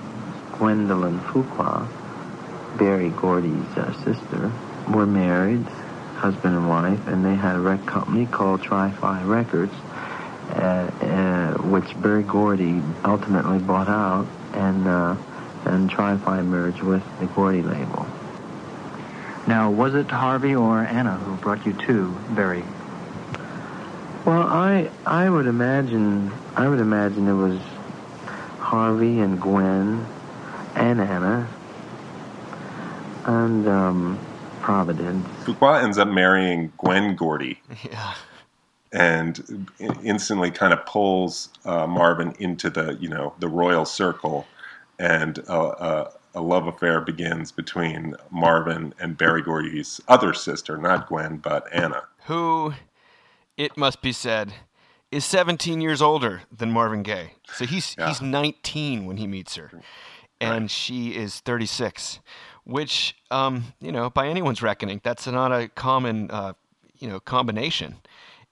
Gwendolyn 0.54 1.20
Fuqua, 1.20 1.88
Berry 2.78 3.10
Gordy's 3.10 3.78
uh, 3.78 3.94
sister, 4.04 4.52
were 4.90 5.06
married, 5.06 5.66
husband 6.16 6.56
and 6.56 6.70
wife, 6.70 7.08
and 7.08 7.24
they 7.26 7.36
had 7.36 7.56
a 7.56 7.60
rec 7.60 7.86
company 7.86 8.26
called 8.26 8.62
Tri-Phi 8.62 9.24
Records, 9.24 9.74
uh, 10.52 10.90
uh, 11.02 11.54
which 11.64 12.00
Berry 12.02 12.24
Gordy 12.24 12.82
ultimately 13.04 13.60
bought 13.60 13.90
out, 13.90 14.28
and 14.54 14.88
uh, 14.88 15.16
and 15.66 15.90
Tri-Phi 15.90 16.42
merged 16.42 16.82
with 16.82 17.04
the 17.20 17.26
Gordy 17.28 17.62
label. 17.62 18.06
Now, 19.46 19.72
was 19.72 19.94
it 19.94 20.10
Harvey 20.10 20.56
or 20.56 20.80
Anna 20.80 21.16
who 21.18 21.36
brought 21.36 21.66
you 21.66 21.74
to 21.74 22.16
Berry? 22.30 22.64
Well, 24.26 24.42
I 24.42 24.90
I 25.06 25.30
would 25.30 25.48
imagine 25.48 26.32
I 26.56 26.68
would 26.70 26.80
imagine 26.80 27.28
it 27.28 27.34
was 27.34 27.60
Harvey 28.64 29.20
and 29.20 29.40
Gwen 29.42 30.06
and 30.76 31.02
Anna 31.02 31.48
and 33.26 33.68
um, 33.68 34.20
Providence. 34.62 35.28
Fuqua 35.44 35.84
ends 35.84 35.98
up 35.98 36.08
marrying 36.08 36.72
Gwen 36.78 37.16
Gordy. 37.16 37.62
yeah. 37.84 38.16
and 38.94 39.70
instantly 40.02 40.50
kind 40.50 40.72
of 40.72 40.86
pulls 40.86 41.50
uh, 41.66 41.86
Marvin 41.88 42.34
into 42.40 42.70
the 42.70 42.98
you 43.02 43.10
know 43.10 43.34
the 43.40 43.50
royal 43.50 43.84
circle, 43.86 44.48
and 44.98 45.40
a, 45.40 45.54
a, 45.54 46.12
a 46.36 46.42
love 46.42 46.66
affair 46.66 47.02
begins 47.02 47.52
between 47.52 48.16
Marvin 48.32 48.94
and 49.00 49.18
Berry 49.18 49.42
Gordy's 49.42 50.00
other 50.08 50.34
sister, 50.34 50.78
not 50.78 51.08
Gwen 51.10 51.38
but 51.38 51.68
Anna. 51.74 52.04
who, 52.26 52.74
it 53.58 53.76
must 53.78 54.02
be 54.02 54.14
said, 54.14 54.54
is 55.14 55.26
17 55.26 55.80
years 55.82 56.02
older 56.02 56.42
than 56.56 56.72
Marvin 56.72 57.04
Gaye. 57.04 57.34
So 57.54 57.66
he's 57.66 57.96
Yeah. 57.98 58.08
he's 58.08 58.22
19 58.22 59.06
when 59.06 59.18
he 59.18 59.28
meets 59.28 59.56
her, 59.56 59.72
and 60.42 60.70
she 60.72 61.16
is 61.16 61.40
36, 61.40 62.20
which 62.64 63.16
um, 63.32 63.74
you 63.80 63.92
know 63.92 64.10
by 64.10 64.28
anyone's 64.28 64.62
reckoning 64.62 65.02
that's 65.04 65.28
not 65.28 65.52
a 65.52 65.68
common 65.70 66.30
uh, 66.32 66.54
you 66.98 67.08
know 67.08 67.20
combination, 67.20 67.98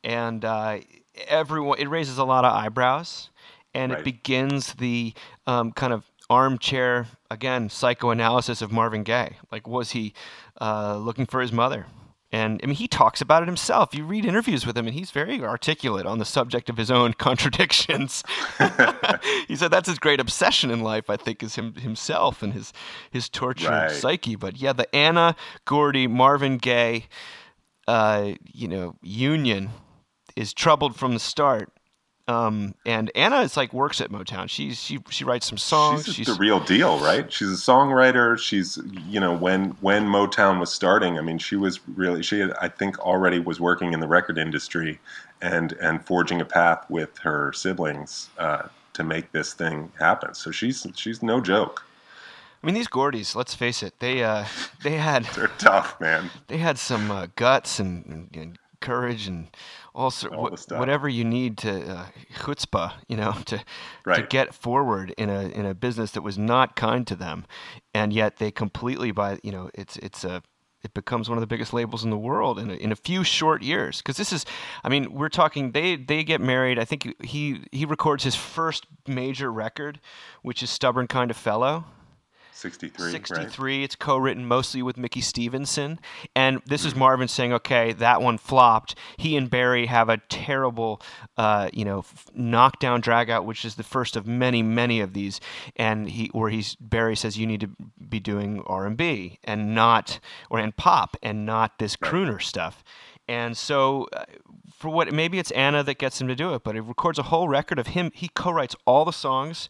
and 0.03 0.46
uh, 0.46 0.80
everyone 1.27 1.80
it 1.80 1.88
raises 1.89 2.18
a 2.18 2.24
lot 2.24 2.46
of 2.46 2.53
eyebrows, 2.53 3.30
and 3.74 3.91
it 3.91 4.03
begins 4.03 4.74
the 4.74 5.13
um, 5.48 5.72
kind 5.72 5.94
of 5.94 6.06
armchair 6.30 7.08
again 7.30 7.70
psychoanalysis 7.70 8.62
of 8.62 8.72
Marvin 8.72 9.03
Gaye. 9.03 9.38
Like 9.51 9.68
was 9.68 9.91
he 9.91 10.13
uh, 10.60 10.98
looking 10.98 11.25
for 11.25 11.41
his 11.41 11.51
mother? 11.51 11.88
And 12.34 12.62
I 12.64 12.66
mean, 12.68 12.76
he 12.78 12.88
talks 12.88 13.20
about 13.20 13.44
it 13.44 13.48
himself. 13.48 13.94
You 13.94 14.06
read 14.06 14.24
interviews 14.24 14.66
with 14.66 14.78
him, 14.78 14.88
and 14.88 14.96
he's 14.96 15.12
very 15.12 15.44
articulate 15.44 16.06
on 16.06 16.18
the 16.18 16.24
subject 16.26 16.70
of 16.70 16.78
his 16.78 16.90
own 16.90 17.14
contradictions. 17.18 18.24
he 19.48 19.56
said 19.58 19.70
that's 19.72 19.90
his 19.90 20.00
great 20.00 20.20
obsession 20.22 20.72
in 20.72 20.82
life. 20.82 21.10
I 21.10 21.18
think 21.18 21.44
is 21.44 21.56
him 21.56 21.74
himself 21.76 22.42
and 22.42 22.54
his 22.54 22.72
his 23.10 23.28
tortured 23.28 23.70
Right. 23.70 23.92
psyche. 23.92 24.36
But 24.36 24.58
yeah, 24.58 24.72
the 24.74 24.94
Anna 24.96 25.36
Gordy 25.66 26.08
Marvin 26.08 26.58
Gaye, 26.58 27.08
uh, 27.88 28.34
you 28.46 28.68
know, 28.70 28.96
union 29.02 29.72
is 30.38 30.54
troubled 30.54 30.96
from 30.96 31.14
the 31.14 31.20
start. 31.20 31.72
Um, 32.28 32.75
and 32.86 33.12
Anna 33.16 33.42
is 33.42 33.58
like 33.58 33.74
works 33.74 34.00
at 34.01 34.12
Motown. 34.12 34.50
She's 34.50 34.82
she 34.82 35.00
she 35.10 35.24
writes 35.24 35.46
some 35.46 35.58
songs. 35.58 36.06
She's 36.06 36.16
just 36.16 36.38
the 36.38 36.40
real 36.40 36.60
deal, 36.60 37.00
right? 37.00 37.32
She's 37.32 37.50
a 37.50 37.56
songwriter. 37.56 38.38
She's 38.38 38.80
you 39.08 39.20
know 39.20 39.36
when 39.36 39.72
when 39.82 40.06
Motown 40.06 40.60
was 40.60 40.72
starting, 40.72 41.18
I 41.18 41.22
mean, 41.22 41.38
she 41.38 41.56
was 41.56 41.80
really 41.96 42.24
she 42.24 42.40
had, 42.40 42.54
I 42.62 42.68
think 42.70 43.00
already 43.00 43.40
was 43.40 43.60
working 43.60 43.94
in 43.94 44.00
the 44.00 44.08
record 44.08 44.38
industry 44.38 45.00
and 45.42 45.74
and 45.74 46.06
forging 46.06 46.40
a 46.42 46.46
path 46.46 46.86
with 46.90 47.18
her 47.20 47.51
siblings 47.54 48.30
uh, 48.38 48.63
to 48.94 49.04
make 49.04 49.32
this 49.32 49.54
thing 49.54 49.92
happen. 50.00 50.34
So 50.34 50.51
she's 50.51 50.86
she's 50.96 51.22
no 51.24 51.42
joke. 51.42 51.84
I 52.63 52.68
mean, 52.68 52.75
these 52.75 52.88
Gordys. 52.88 53.36
Let's 53.36 53.56
face 53.56 53.82
it. 53.82 53.96
They 54.00 54.24
uh 54.24 54.46
they 54.84 54.98
had 54.98 55.25
They're 55.36 55.48
tough, 55.58 56.00
man. 56.00 56.30
they 56.48 56.58
had 56.58 56.78
some 56.78 57.10
uh, 57.10 57.28
guts 57.36 57.80
and, 57.80 58.30
and 58.34 58.60
courage 58.80 59.28
and 59.28 59.48
all, 59.94 60.12
sort, 60.12 60.34
All 60.34 60.50
the 60.50 60.76
whatever 60.76 61.10
you 61.10 61.24
need 61.24 61.58
to 61.60 61.90
uh, 61.90 62.06
chutzpah, 62.36 62.94
you 63.08 63.18
know, 63.18 63.34
to 63.46 63.64
to 64.14 64.24
get 64.24 64.54
forward 64.54 65.14
in 65.18 65.30
a 65.30 65.50
in 65.50 65.66
a 65.66 65.74
business 65.74 66.12
that 66.12 66.22
was 66.22 66.38
not 66.38 66.76
kind 66.76 67.06
to 67.08 67.16
them, 67.16 67.46
and 67.94 68.14
yet 68.14 68.38
they 68.38 68.52
completely 68.52 69.12
by 69.12 69.40
you 69.44 69.52
know 69.52 69.70
it's 69.74 69.98
it's 69.98 70.24
a 70.24 70.42
it 70.84 70.94
becomes 70.94 71.30
one 71.30 71.38
of 71.38 71.42
the 71.42 71.48
biggest 71.48 71.74
labels 71.74 72.04
in 72.04 72.10
the 72.10 72.18
world 72.18 72.58
in 72.58 72.72
a, 72.72 72.74
in 72.74 72.92
a 72.92 72.96
few 72.96 73.24
short 73.24 73.62
years. 73.62 73.98
Because 73.98 74.18
this 74.18 74.32
is 74.32 74.46
I 74.84 74.90
mean 74.90 75.14
we're 75.14 75.30
talking 75.30 75.72
they 75.72 75.96
they 75.96 76.24
get 76.24 76.42
married. 76.42 76.80
I 76.80 76.86
think 76.86 77.22
he 77.24 77.66
he 77.72 77.86
records 77.86 78.24
his 78.24 78.36
first 78.36 78.88
major 79.08 79.52
record 79.52 80.00
which 80.42 80.64
is 80.64 80.70
stubborn 80.70 81.08
kind 81.08 81.32
of 81.32 81.38
fellow 81.38 81.86
63, 82.51 83.05
right? 83.05 83.12
63. 83.12 83.84
It's 83.84 83.96
co-written 83.96 84.46
mostly 84.46 84.81
with 84.81 84.98
Mickey 84.98 85.22
Stevenson, 85.22 86.00
and 86.36 86.62
this 86.65 86.86
is 86.86 86.96
Marvin 86.96 87.27
saying, 87.27 87.53
"Okay, 87.53 87.93
that 87.93 88.22
one 88.22 88.38
flopped." 88.38 88.96
He 89.17 89.38
and 89.38 89.50
Berry 89.50 89.86
have 89.88 90.10
a 90.10 90.17
terrible, 90.29 91.01
uh, 91.38 91.70
you 91.74 91.86
know, 91.86 92.00
f- 92.00 92.27
knockdown 92.34 93.01
dragout, 93.01 93.46
which 93.46 93.65
is 93.65 93.75
the 93.75 93.84
first 93.84 94.15
of 94.15 94.27
many, 94.27 94.62
many 94.62 95.00
of 95.00 95.13
these. 95.13 95.39
And 95.75 96.10
he, 96.10 96.27
where 96.34 96.50
he's 96.50 96.75
Berry 96.75 97.15
says, 97.15 97.38
"You 97.38 97.48
need 97.48 97.62
to 97.62 97.70
be 98.10 98.20
doing 98.20 98.62
R 98.67 98.86
and 98.86 98.98
B 98.98 99.39
and 99.43 99.74
not, 99.74 100.20
or 100.50 100.60
and 100.60 100.75
pop 100.75 101.17
and 101.24 101.46
not 101.46 101.79
this 101.79 101.96
crooner 101.96 102.41
stuff." 102.41 102.84
And 103.27 103.55
so, 103.55 104.08
uh, 104.13 104.25
for 104.77 104.89
what 104.89 105.13
maybe 105.13 105.39
it's 105.39 105.51
Anna 105.51 105.84
that 105.84 105.98
gets 105.98 106.20
him 106.20 106.27
to 106.27 106.36
do 106.36 106.53
it, 106.53 106.63
but 106.63 106.75
it 106.75 106.81
records 106.81 107.17
a 107.17 107.24
whole 107.24 107.48
record 107.48 107.79
of 107.79 107.88
him. 107.88 108.12
He 108.13 108.27
co-writes 108.27 108.75
all 108.86 109.05
the 109.05 109.13
songs 109.13 109.70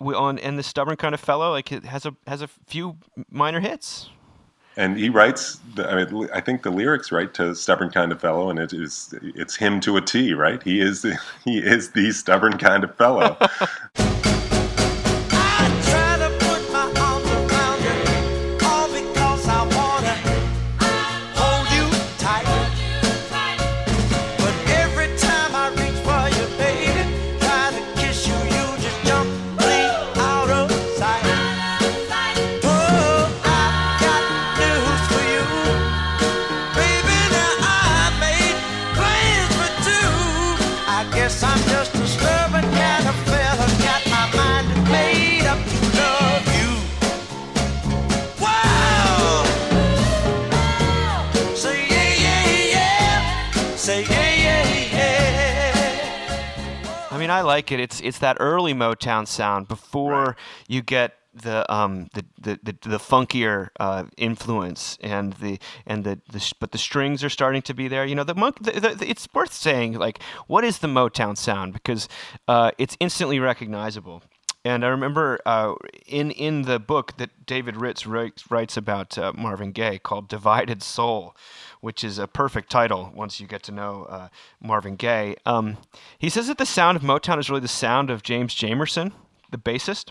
on 0.00 0.38
and 0.38 0.58
the 0.58 0.62
stubborn 0.62 0.96
kind 0.96 1.14
of 1.14 1.20
fellow 1.20 1.50
like 1.50 1.72
it 1.72 1.84
has 1.84 2.04
a 2.06 2.14
has 2.26 2.42
a 2.42 2.48
few 2.48 2.96
minor 3.30 3.60
hits 3.60 4.10
And 4.76 4.98
he 4.98 5.08
writes. 5.08 5.58
The, 5.74 5.90
I 5.90 6.04
mean, 6.04 6.28
I 6.34 6.40
think 6.42 6.62
the 6.62 6.70
lyrics 6.70 7.10
right 7.10 7.32
to 7.34 7.54
"Stubborn 7.54 7.90
Kind 7.90 8.12
of 8.12 8.20
Fellow," 8.20 8.50
and 8.50 8.58
it 8.58 8.74
is 8.74 9.14
it's 9.22 9.56
him 9.56 9.80
to 9.80 9.96
a 9.96 10.02
T, 10.02 10.34
right? 10.34 10.62
He 10.62 10.80
is 10.80 11.06
he 11.44 11.58
is 11.58 11.92
the 11.92 12.12
stubborn 12.12 12.58
kind 12.58 12.84
of 12.84 12.94
fellow. 12.96 13.38
like 57.66 57.80
it. 57.80 57.82
It's 57.82 58.00
it's 58.00 58.18
that 58.18 58.36
early 58.40 58.74
Motown 58.74 59.26
sound 59.26 59.68
before 59.68 60.36
you 60.68 60.82
get 60.82 61.14
the 61.34 61.70
um 61.72 62.08
the 62.14 62.24
the 62.40 62.58
the, 62.62 62.72
the 62.88 62.98
funkier 62.98 63.68
uh, 63.80 64.04
influence 64.16 64.96
and 65.02 65.34
the 65.34 65.58
and 65.86 66.04
the, 66.04 66.18
the 66.32 66.52
but 66.60 66.70
the 66.72 66.78
strings 66.78 67.22
are 67.24 67.28
starting 67.30 67.62
to 67.62 67.74
be 67.74 67.88
there. 67.88 68.04
You 68.06 68.14
know, 68.14 68.24
the 68.24 68.34
monk. 68.34 68.58
The, 68.62 68.80
the- 68.80 69.08
it's 69.10 69.28
worth 69.34 69.52
saying 69.52 69.94
like 69.98 70.20
what 70.46 70.64
is 70.64 70.78
the 70.78 70.88
Motown 70.88 71.36
sound 71.36 71.72
because 71.72 72.08
uh, 72.48 72.70
it's 72.78 72.96
instantly 73.00 73.38
recognizable. 73.40 74.22
And 74.66 74.84
I 74.84 74.88
remember 74.88 75.38
uh, 75.46 75.74
in 76.06 76.32
in 76.32 76.62
the 76.62 76.80
book 76.80 77.16
that 77.18 77.46
David 77.46 77.76
Ritz 77.76 78.04
writes, 78.04 78.50
writes 78.50 78.76
about 78.76 79.16
uh, 79.16 79.32
Marvin 79.36 79.70
Gaye 79.70 80.00
called 80.00 80.26
"Divided 80.28 80.82
Soul," 80.82 81.36
which 81.80 82.02
is 82.02 82.18
a 82.18 82.26
perfect 82.26 82.68
title 82.68 83.12
once 83.14 83.38
you 83.38 83.46
get 83.46 83.62
to 83.64 83.72
know 83.72 84.06
uh, 84.10 84.28
Marvin 84.60 84.96
Gaye. 84.96 85.36
Um, 85.46 85.76
he 86.18 86.28
says 86.28 86.48
that 86.48 86.58
the 86.58 86.66
sound 86.66 86.96
of 86.96 87.04
Motown 87.04 87.38
is 87.38 87.48
really 87.48 87.60
the 87.60 87.68
sound 87.68 88.10
of 88.10 88.24
James 88.24 88.56
Jamerson, 88.56 89.12
the 89.52 89.58
bassist 89.58 90.10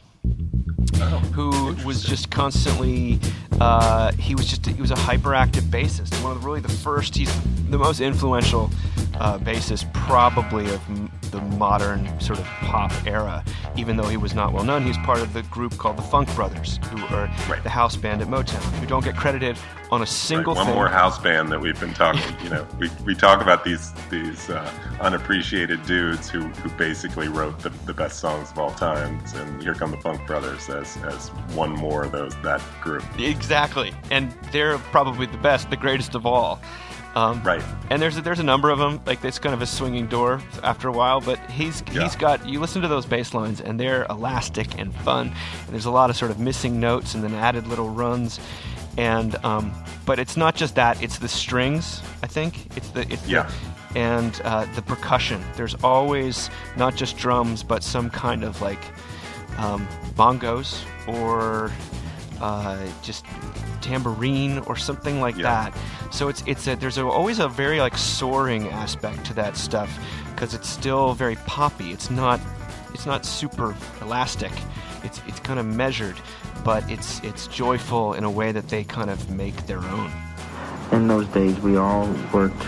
who 1.34 1.76
was 1.86 2.04
just 2.04 2.30
constantly 2.32 3.20
uh, 3.60 4.12
he 4.14 4.36
was 4.36 4.48
just 4.48 4.66
he 4.66 4.82
was 4.82 4.92
a 4.92 4.96
hyperactive 4.96 5.62
bassist 5.64 6.22
one 6.24 6.32
of 6.36 6.42
the, 6.42 6.46
really 6.48 6.60
the 6.62 6.70
first 6.70 7.16
he's 7.16 7.34
the 7.70 7.78
most 7.78 8.00
influential 8.00 8.70
uh, 9.16 9.38
bassist 9.40 9.92
probably 9.94 10.66
of 10.74 10.82
m- 10.90 11.12
the 11.32 11.42
modern 11.58 12.08
sort 12.20 12.40
of 12.40 12.46
pop 12.46 12.92
era 13.06 13.44
even 13.76 13.98
though 13.98 14.08
he 14.08 14.18
was 14.18 14.34
not 14.34 14.54
well 14.54 14.64
known 14.64 14.82
he 14.84 14.88
was 14.88 14.98
part 15.00 15.20
of 15.20 15.34
the 15.34 15.42
group 15.44 15.78
called 15.78 15.98
the 15.98 16.02
funk 16.02 16.34
brothers 16.36 16.80
who 16.90 17.04
are 17.16 17.30
Right. 17.50 17.62
the 17.64 17.70
house 17.70 17.96
band 17.96 18.22
at 18.22 18.28
motown 18.28 18.62
who 18.80 18.86
don't 18.86 19.04
get 19.04 19.16
credited 19.16 19.58
on 19.92 20.00
a 20.00 20.02
Right, 20.02 20.10
single 20.10 20.56
one 20.56 20.66
thing 20.66 20.76
more 20.76 20.88
house 20.88 21.20
band 21.20 21.52
that 21.52 21.60
we've 21.60 21.80
been 21.80 21.94
talking. 21.94 22.22
You 22.44 22.50
know, 22.50 22.68
we, 22.80 22.90
we 23.06 23.14
talk 23.16 23.42
about 23.42 23.64
these 23.64 23.92
these 24.10 24.50
uh, 24.50 24.68
unappreciated 25.00 25.86
dudes 25.86 26.28
who, 26.28 26.42
who 26.48 26.70
basically 26.70 27.28
wrote 27.28 27.60
the, 27.60 27.70
the 27.86 27.94
best 27.94 28.20
songs 28.20 28.50
of 28.52 28.58
all 28.58 28.72
time, 28.72 29.22
and 29.36 29.62
here 29.62 29.76
come 29.76 29.92
the 29.92 29.98
Funk 29.98 30.15
Brothers 30.26 30.70
as, 30.70 30.98
as 31.04 31.30
one 31.54 31.72
more 31.72 32.04
of 32.04 32.12
those 32.12 32.36
that 32.44 32.62
group. 32.82 33.04
Exactly, 33.20 33.94
and 34.12 34.32
they're 34.52 34.78
probably 34.78 35.26
the 35.26 35.38
best, 35.38 35.70
the 35.70 35.78
greatest 35.78 36.16
of 36.16 36.26
all. 36.26 36.60
Um, 37.16 37.42
Right. 37.44 37.64
And 37.90 38.02
there's 38.02 38.18
a, 38.18 38.22
there's 38.22 38.40
a 38.40 38.44
number 38.44 38.70
of 38.70 38.78
them. 38.78 39.00
Like 39.06 39.24
it's 39.24 39.40
kind 39.40 39.54
of 39.56 39.62
a 39.62 39.66
swinging 39.66 40.08
door 40.08 40.42
after 40.64 40.90
a 40.90 40.92
while, 40.92 41.22
but 41.22 41.40
he's 41.50 41.82
Yeah. 41.94 42.04
he's 42.04 42.16
got 42.18 42.46
you 42.46 42.60
listen 42.60 42.82
to 42.82 42.90
those 42.90 43.06
bass 43.06 43.34
lines 43.34 43.62
and 43.62 43.80
they're 43.80 44.06
elastic 44.10 44.78
and 44.78 44.94
fun. 44.94 45.28
And 45.28 45.70
there's 45.70 45.86
a 45.86 45.92
lot 45.92 46.10
of 46.10 46.18
sort 46.18 46.30
of 46.32 46.40
missing 46.40 46.80
notes 46.82 47.16
and 47.16 47.24
then 47.24 47.34
added 47.34 47.68
little 47.68 47.90
runs. 47.90 48.40
And 48.98 49.36
um, 49.46 49.72
but 50.06 50.20
it's 50.20 50.36
not 50.38 50.56
just 50.56 50.76
that; 50.76 51.02
it's 51.04 51.18
the 51.20 51.28
strings. 51.30 52.02
I 52.24 52.28
think 52.28 52.76
it's 52.78 52.90
the 52.90 53.02
it's 53.12 53.26
Yeah. 53.28 53.50
the, 53.94 54.00
and 54.00 54.42
uh, 54.44 54.66
the 54.76 54.82
percussion. 54.82 55.42
There's 55.56 55.76
always 55.84 56.50
not 56.76 56.96
just 56.98 57.18
drums, 57.18 57.64
but 57.64 57.82
some 57.82 58.10
kind 58.10 58.44
of 58.44 58.62
like 58.62 58.82
um, 59.58 59.88
bongos 60.16 60.84
or 61.08 61.72
uh, 62.42 62.78
just 63.02 63.26
tambourine 63.82 64.60
or 64.60 64.76
something 64.76 65.22
like 65.22 65.36
Yeah. 65.38 65.44
that. 65.72 65.78
So 66.12 66.28
it's 66.28 66.44
it's 66.46 66.68
a, 66.68 66.76
there's 66.76 66.98
a, 66.98 67.06
always 67.06 67.40
a 67.40 67.48
very 67.48 67.80
like 67.80 67.98
soaring 67.98 68.68
aspect 68.70 69.26
to 69.28 69.34
that 69.36 69.58
stuff 69.58 69.90
because 70.34 70.54
it's 70.54 70.68
still 70.70 71.14
very 71.14 71.36
poppy. 71.48 71.92
It's 71.92 72.10
not 72.10 72.40
it's 72.94 73.06
not 73.06 73.26
super 73.26 73.76
elastic. 74.02 74.52
It's 75.04 75.22
it's 75.28 75.40
kind 75.40 75.60
of 75.60 75.66
measured, 75.66 76.16
but 76.64 76.90
it's 76.90 77.20
it's 77.24 77.48
joyful 77.48 78.14
in 78.14 78.24
a 78.24 78.32
way 78.32 78.52
that 78.52 78.68
they 78.70 78.84
kind 78.84 79.10
of 79.10 79.30
make 79.30 79.56
their 79.68 79.80
own. 79.80 80.12
In 80.92 81.08
those 81.08 81.28
days, 81.28 81.58
we 81.60 81.78
all 81.78 82.08
worked 82.34 82.64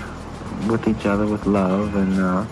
with 0.67 0.88
each 0.88 1.06
other 1.06 1.25
with 1.25 1.46
love, 1.46 1.96
and 1.96 2.20
uh, 2.20 2.46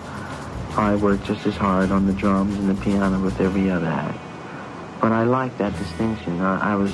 I 0.76 0.94
worked 0.96 1.24
just 1.26 1.46
as 1.46 1.56
hard 1.56 1.90
on 1.90 2.06
the 2.06 2.12
drums 2.12 2.56
and 2.56 2.68
the 2.70 2.80
piano 2.82 3.20
with 3.22 3.40
every 3.40 3.70
other 3.70 3.86
act. 3.86 4.18
But 5.00 5.12
I 5.12 5.24
like 5.24 5.56
that 5.58 5.76
distinction. 5.76 6.40
I, 6.40 6.72
I 6.72 6.74
was 6.74 6.92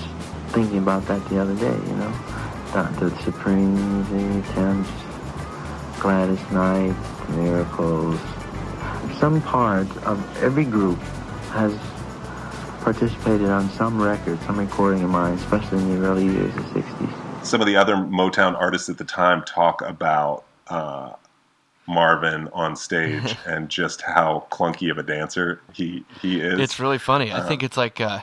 thinking 0.49 0.79
about 0.79 1.07
that 1.07 1.27
the 1.29 1.41
other 1.41 1.55
day, 1.55 1.75
you 1.89 1.97
know. 1.97 2.13
The 2.73 3.11
Supremes, 3.23 4.09
the 4.09 4.53
Temps, 4.55 4.91
Gladys 6.01 6.41
Knight, 6.51 6.97
Miracles. 7.31 8.19
Some 9.19 9.43
part 9.43 9.87
of 10.05 10.43
every 10.43 10.65
group 10.65 10.99
has 11.53 11.73
participated 12.83 13.49
on 13.49 13.71
some 13.71 14.01
record, 14.01 14.41
some 14.43 14.59
recording 14.59 15.03
of 15.03 15.11
mine, 15.11 15.35
especially 15.35 15.79
in 15.79 16.01
the 16.01 16.07
early 16.07 16.25
years 16.25 16.55
of 16.57 16.75
the 16.75 16.81
60s. 16.81 17.45
Some 17.47 17.61
of 17.61 17.67
the 17.67 17.77
other 17.77 17.95
Motown 17.95 18.55
artists 18.59 18.89
at 18.89 18.99
the 18.99 19.05
time 19.05 19.43
talk 19.45 19.83
about 19.83 20.45
uh, 20.69 21.13
Marvin 21.87 22.49
on 22.53 22.77
stage 22.77 23.37
and 23.47 23.69
just 23.69 24.03
how 24.03 24.47
clunky 24.51 24.91
of 24.91 24.99
a 24.99 25.03
dancer 25.03 25.61
he 25.73 26.05
he 26.21 26.41
is. 26.41 26.59
It's 26.59 26.79
really 26.79 26.99
funny. 26.99 27.33
I 27.33 27.47
think 27.47 27.63
it's 27.63 27.77
like 27.77 28.01
uh, 28.01 28.21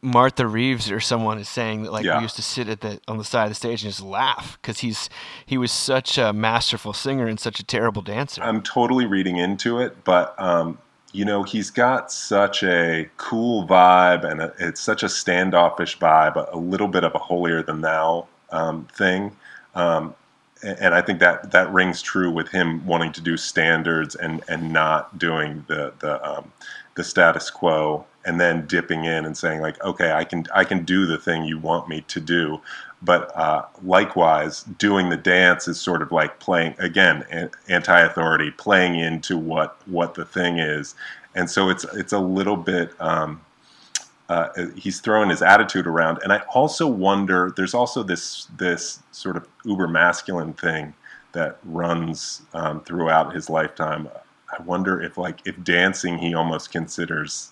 Martha 0.00 0.46
Reeves 0.46 0.90
or 0.90 1.00
someone 1.00 1.38
is 1.38 1.48
saying 1.48 1.82
that 1.82 1.92
like 1.92 2.04
Yeah. 2.04 2.18
we 2.18 2.22
used 2.22 2.36
to 2.36 2.42
sit 2.42 2.68
at 2.68 2.82
the 2.82 3.00
on 3.08 3.18
the 3.18 3.24
side 3.24 3.44
of 3.44 3.50
the 3.50 3.54
stage 3.56 3.82
and 3.82 3.92
just 3.92 4.02
laugh 4.02 4.58
because 4.60 4.80
he's 4.80 5.08
he 5.44 5.58
was 5.58 5.72
such 5.72 6.18
a 6.18 6.32
masterful 6.32 6.92
singer 6.92 7.26
and 7.26 7.40
such 7.40 7.58
a 7.58 7.64
terrible 7.64 8.02
dancer. 8.02 8.42
I'm 8.42 8.62
totally 8.62 9.06
reading 9.06 9.36
into 9.38 9.78
it, 9.80 10.04
but 10.04 10.34
um, 10.40 10.78
you 11.12 11.24
know, 11.24 11.42
he's 11.42 11.70
got 11.70 12.10
such 12.12 12.62
a 12.62 13.08
cool 13.16 13.66
vibe, 13.66 14.24
and 14.24 14.40
a, 14.40 14.54
it's 14.58 14.80
such 14.80 15.02
a 15.02 15.08
standoffish 15.08 15.98
vibe, 15.98 16.36
a, 16.36 16.48
a 16.52 16.58
little 16.58 16.88
bit 16.88 17.04
of 17.04 17.14
a 17.14 17.18
holier 17.18 17.62
than 17.62 17.80
thou 17.82 18.26
um, 18.50 18.86
thing. 18.94 19.36
Um, 19.74 20.14
and 20.62 20.94
I 20.94 21.02
think 21.02 21.20
that 21.20 21.50
that 21.52 21.72
rings 21.72 22.02
true 22.02 22.30
with 22.30 22.48
him 22.48 22.86
wanting 22.86 23.12
to 23.12 23.20
do 23.20 23.36
standards 23.36 24.14
and 24.14 24.42
and 24.48 24.72
not 24.72 25.18
doing 25.18 25.64
the 25.68 25.92
the 25.98 26.24
um, 26.28 26.52
the 26.94 27.04
status 27.04 27.50
quo, 27.50 28.04
and 28.24 28.40
then 28.40 28.66
dipping 28.66 29.04
in 29.04 29.24
and 29.24 29.36
saying 29.36 29.60
like, 29.60 29.82
okay, 29.84 30.12
I 30.12 30.24
can 30.24 30.46
I 30.54 30.64
can 30.64 30.84
do 30.84 31.06
the 31.06 31.18
thing 31.18 31.44
you 31.44 31.58
want 31.58 31.88
me 31.88 32.02
to 32.02 32.20
do, 32.20 32.60
but 33.02 33.36
uh, 33.36 33.64
likewise, 33.82 34.62
doing 34.62 35.08
the 35.08 35.16
dance 35.16 35.66
is 35.68 35.80
sort 35.80 36.02
of 36.02 36.12
like 36.12 36.38
playing 36.38 36.74
again 36.78 37.50
anti-authority, 37.68 38.50
playing 38.52 38.98
into 38.98 39.36
what 39.36 39.76
what 39.86 40.14
the 40.14 40.24
thing 40.24 40.58
is, 40.58 40.94
and 41.34 41.50
so 41.50 41.68
it's 41.68 41.84
it's 41.94 42.12
a 42.12 42.20
little 42.20 42.56
bit. 42.56 42.92
Um, 43.00 43.40
uh, 44.32 44.66
he's 44.76 45.00
throwing 45.00 45.28
his 45.30 45.42
attitude 45.42 45.86
around, 45.86 46.18
and 46.22 46.32
I 46.32 46.38
also 46.54 46.86
wonder. 46.86 47.52
There's 47.56 47.74
also 47.74 48.02
this 48.02 48.46
this 48.56 49.00
sort 49.10 49.36
of 49.36 49.46
uber 49.64 49.88
masculine 49.88 50.52
thing 50.54 50.94
that 51.32 51.58
runs 51.64 52.42
um, 52.54 52.80
throughout 52.84 53.34
his 53.34 53.48
lifetime. 53.50 54.08
I 54.58 54.62
wonder 54.62 55.00
if 55.02 55.16
like 55.18 55.38
if 55.46 55.56
dancing 55.64 56.18
he 56.18 56.34
almost 56.34 56.70
considers 56.70 57.50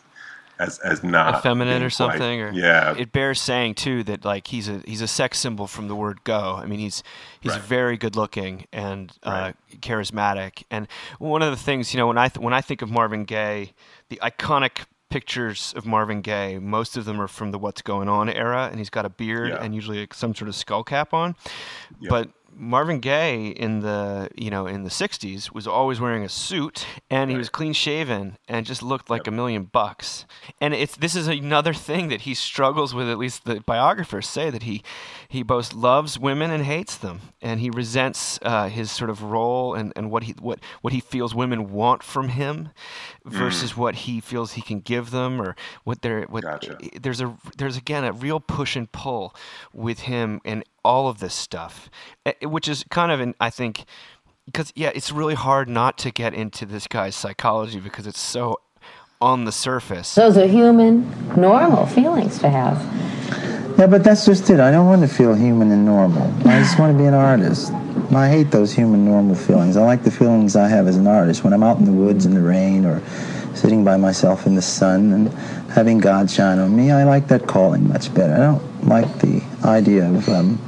as 0.58 0.78
as 0.80 1.02
not 1.02 1.36
effeminate 1.38 1.82
or 1.82 1.88
something 1.88 2.40
or 2.42 2.52
yeah 2.52 2.94
it 2.98 3.12
bears 3.12 3.40
saying 3.40 3.74
too 3.74 4.02
that 4.04 4.26
like 4.26 4.46
he's 4.48 4.68
a 4.68 4.82
he's 4.84 5.00
a 5.00 5.08
sex 5.08 5.38
symbol 5.38 5.66
from 5.66 5.88
the 5.88 5.96
word 5.96 6.22
go 6.24 6.58
i 6.62 6.66
mean 6.66 6.78
he's 6.78 7.02
he's 7.40 7.52
Right. 7.52 7.62
very 7.62 7.96
good 7.96 8.14
looking 8.14 8.66
and 8.70 9.10
uh, 9.22 9.30
Right. 9.30 9.80
charismatic 9.80 10.64
and 10.70 10.86
one 11.18 11.40
of 11.40 11.50
the 11.50 11.56
things 11.56 11.94
you 11.94 11.98
know 11.98 12.06
when 12.08 12.18
i 12.18 12.28
th- 12.28 12.44
when 12.44 12.52
i 12.52 12.60
think 12.60 12.82
of 12.82 12.90
marvin 12.90 13.24
gaye 13.24 13.72
the 14.10 14.20
iconic 14.22 14.84
pictures 15.10 15.74
of 15.76 15.84
marvin 15.84 16.20
gaye 16.22 16.58
most 16.58 16.96
of 16.96 17.04
them 17.04 17.20
are 17.20 17.28
from 17.28 17.50
the 17.50 17.58
what's 17.58 17.82
going 17.82 18.08
on 18.08 18.28
era 18.30 18.68
and 18.70 18.78
he's 18.78 18.90
got 18.90 19.04
a 19.04 19.10
beard 19.10 19.48
Yeah. 19.50 19.62
and 19.62 19.74
usually 19.74 20.00
like, 20.00 20.14
some 20.14 20.34
sort 20.34 20.48
of 20.48 20.54
skull 20.54 20.84
cap 20.84 21.12
on 21.12 21.34
Yeah. 22.00 22.08
but 22.10 22.30
Marvin 22.52 22.98
Gaye 22.98 23.46
in 23.50 23.80
the 23.80 24.28
you 24.36 24.50
know 24.50 24.66
in 24.66 24.82
the 24.82 24.90
'60s 24.90 25.52
was 25.54 25.66
always 25.68 25.98
wearing 26.00 26.24
a 26.24 26.28
suit 26.28 26.84
and 27.08 27.30
he 27.30 27.36
was 27.36 27.48
clean 27.48 27.72
shaven 27.72 28.36
and 28.48 28.66
just 28.66 28.82
looked 28.82 29.08
like 29.08 29.26
a 29.26 29.30
million 29.30 29.62
bucks. 29.64 30.26
And 30.60 30.74
it's 30.74 30.96
this 30.96 31.14
is 31.14 31.26
another 31.28 31.72
thing 31.72 32.08
that 32.08 32.22
he 32.22 32.34
struggles 32.34 32.92
with. 32.92 33.08
At 33.08 33.18
least 33.18 33.44
the 33.46 33.60
biographers 33.60 34.28
say 34.28 34.50
that 34.50 34.64
he 34.64 34.82
he 35.28 35.42
both 35.44 35.72
loves 35.72 36.18
women 36.18 36.50
and 36.50 36.64
hates 36.64 36.96
them, 36.96 37.20
and 37.40 37.60
he 37.60 37.70
resents 37.70 38.38
uh, 38.42 38.68
his 38.68 38.90
sort 38.90 39.10
of 39.10 39.22
role 39.22 39.72
and, 39.72 39.92
and 39.96 40.10
what 40.10 40.24
he 40.24 40.32
what 40.32 40.58
what 40.82 40.92
he 40.92 41.00
feels 41.00 41.34
women 41.34 41.70
want 41.72 42.02
from 42.02 42.30
him 42.30 42.70
versus 43.24 43.76
what 43.76 43.94
he 43.94 44.20
feels 44.20 44.52
he 44.52 44.62
can 44.62 44.80
give 44.80 45.10
them 45.10 45.40
or 45.40 45.54
what 45.84 46.02
they're 46.02 46.22
what 46.22 46.42
Gotcha. 46.42 46.78
there's 47.00 47.20
a 47.20 47.36
there's 47.58 47.76
again 47.76 48.04
a 48.04 48.12
real 48.12 48.40
push 48.40 48.76
and 48.76 48.90
pull 48.92 49.34
with 49.72 50.00
him 50.00 50.40
and 50.44 50.64
all 50.84 51.08
of 51.08 51.18
this 51.20 51.34
stuff, 51.34 51.90
eh, 52.24 52.32
which 52.42 52.68
is 52.68 52.84
kind 52.90 53.12
of 53.12 53.20
an 53.20 53.34
I 53.40 53.50
think 53.50 53.84
because 54.46 54.72
yeah, 54.74 54.90
it's 54.94 55.12
really 55.12 55.34
hard 55.34 55.68
not 55.68 55.98
to 55.98 56.10
get 56.10 56.34
into 56.34 56.66
this 56.66 56.86
guy's 56.86 57.14
psychology 57.14 57.80
because 57.80 58.06
it's 58.06 58.20
so 58.20 58.58
on 59.20 59.44
the 59.44 59.52
surface. 59.52 60.14
Those 60.14 60.38
are 60.38 60.46
human, 60.46 61.10
normal 61.36 61.86
feelings 61.86 62.38
to 62.38 62.48
have. 62.48 62.78
Yeah, 63.80 63.86
but 63.86 64.04
that's 64.04 64.26
just 64.26 64.50
it. 64.50 64.60
I 64.60 64.70
don't 64.70 64.84
want 64.84 65.00
to 65.00 65.08
feel 65.08 65.32
human 65.32 65.70
and 65.70 65.86
normal. 65.86 66.24
I 66.46 66.58
just 66.58 66.78
want 66.78 66.92
to 66.92 66.98
be 66.98 67.06
an 67.06 67.14
artist. 67.14 67.72
I 68.12 68.28
hate 68.28 68.50
those 68.50 68.74
human 68.74 69.06
normal 69.06 69.34
feelings. 69.34 69.78
I 69.78 69.82
like 69.82 70.02
the 70.02 70.10
feelings 70.10 70.54
I 70.54 70.68
have 70.68 70.86
as 70.86 70.98
an 70.98 71.06
artist 71.06 71.44
when 71.44 71.54
I'm 71.54 71.62
out 71.62 71.78
in 71.78 71.86
the 71.86 71.92
woods 71.92 72.26
in 72.26 72.34
the 72.34 72.42
rain 72.42 72.84
or 72.84 73.02
sitting 73.54 73.82
by 73.82 73.96
myself 73.96 74.46
in 74.46 74.54
the 74.54 74.60
sun 74.60 75.14
and 75.14 75.28
having 75.70 75.96
God 75.96 76.30
shine 76.30 76.58
on 76.58 76.76
me. 76.76 76.90
I 76.90 77.04
like 77.04 77.28
that 77.28 77.46
calling 77.46 77.88
much 77.88 78.12
better. 78.12 78.34
I 78.34 78.38
don't 78.38 78.86
like 78.86 79.18
the 79.20 79.42
idea 79.64 80.10
of 80.10 80.28
um, 80.28 80.58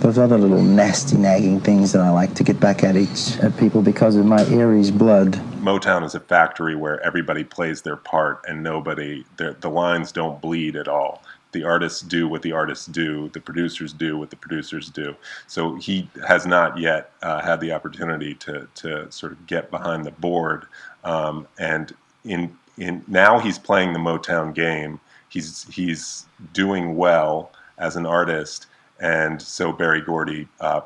those 0.00 0.18
other 0.18 0.36
little 0.36 0.60
nasty, 0.60 1.16
nagging 1.16 1.60
things 1.60 1.92
that 1.92 2.02
I 2.02 2.10
like 2.10 2.34
to 2.34 2.44
get 2.44 2.60
back 2.60 2.84
at 2.84 2.96
each 2.96 3.38
at 3.38 3.56
people 3.56 3.80
because 3.80 4.14
of 4.14 4.26
my 4.26 4.44
Aries 4.48 4.90
blood. 4.90 5.32
Motown 5.62 6.04
is 6.04 6.14
a 6.14 6.20
factory 6.20 6.76
where 6.76 7.00
everybody 7.00 7.44
plays 7.44 7.80
their 7.80 7.96
part 7.96 8.44
and 8.46 8.62
nobody, 8.62 9.24
the, 9.38 9.56
the 9.58 9.70
lines 9.70 10.12
don't 10.12 10.38
bleed 10.42 10.76
at 10.76 10.86
all. 10.86 11.22
The 11.52 11.64
artists 11.64 12.02
do 12.02 12.28
what 12.28 12.42
the 12.42 12.52
artists 12.52 12.86
do, 12.86 13.30
the 13.30 13.40
producers 13.40 13.92
do 13.92 14.18
what 14.18 14.30
the 14.30 14.36
producers 14.36 14.90
do. 14.90 15.16
So 15.46 15.76
he 15.76 16.08
has 16.26 16.46
not 16.46 16.78
yet 16.78 17.12
uh, 17.22 17.40
had 17.40 17.60
the 17.60 17.72
opportunity 17.72 18.34
to, 18.34 18.68
to 18.76 19.10
sort 19.10 19.32
of 19.32 19.46
get 19.46 19.70
behind 19.70 20.04
the 20.04 20.10
board. 20.10 20.66
Um, 21.04 21.46
and 21.58 21.94
in, 22.24 22.56
in 22.76 23.02
now 23.08 23.38
he's 23.38 23.58
playing 23.58 23.94
the 23.94 23.98
Motown 23.98 24.54
game. 24.54 25.00
He's, 25.30 25.64
he's 25.72 26.26
doing 26.52 26.96
well 26.96 27.52
as 27.78 27.96
an 27.96 28.06
artist. 28.06 28.66
And 29.00 29.40
so 29.40 29.72
Berry 29.72 30.00
Gordy 30.00 30.48
uh, 30.60 30.82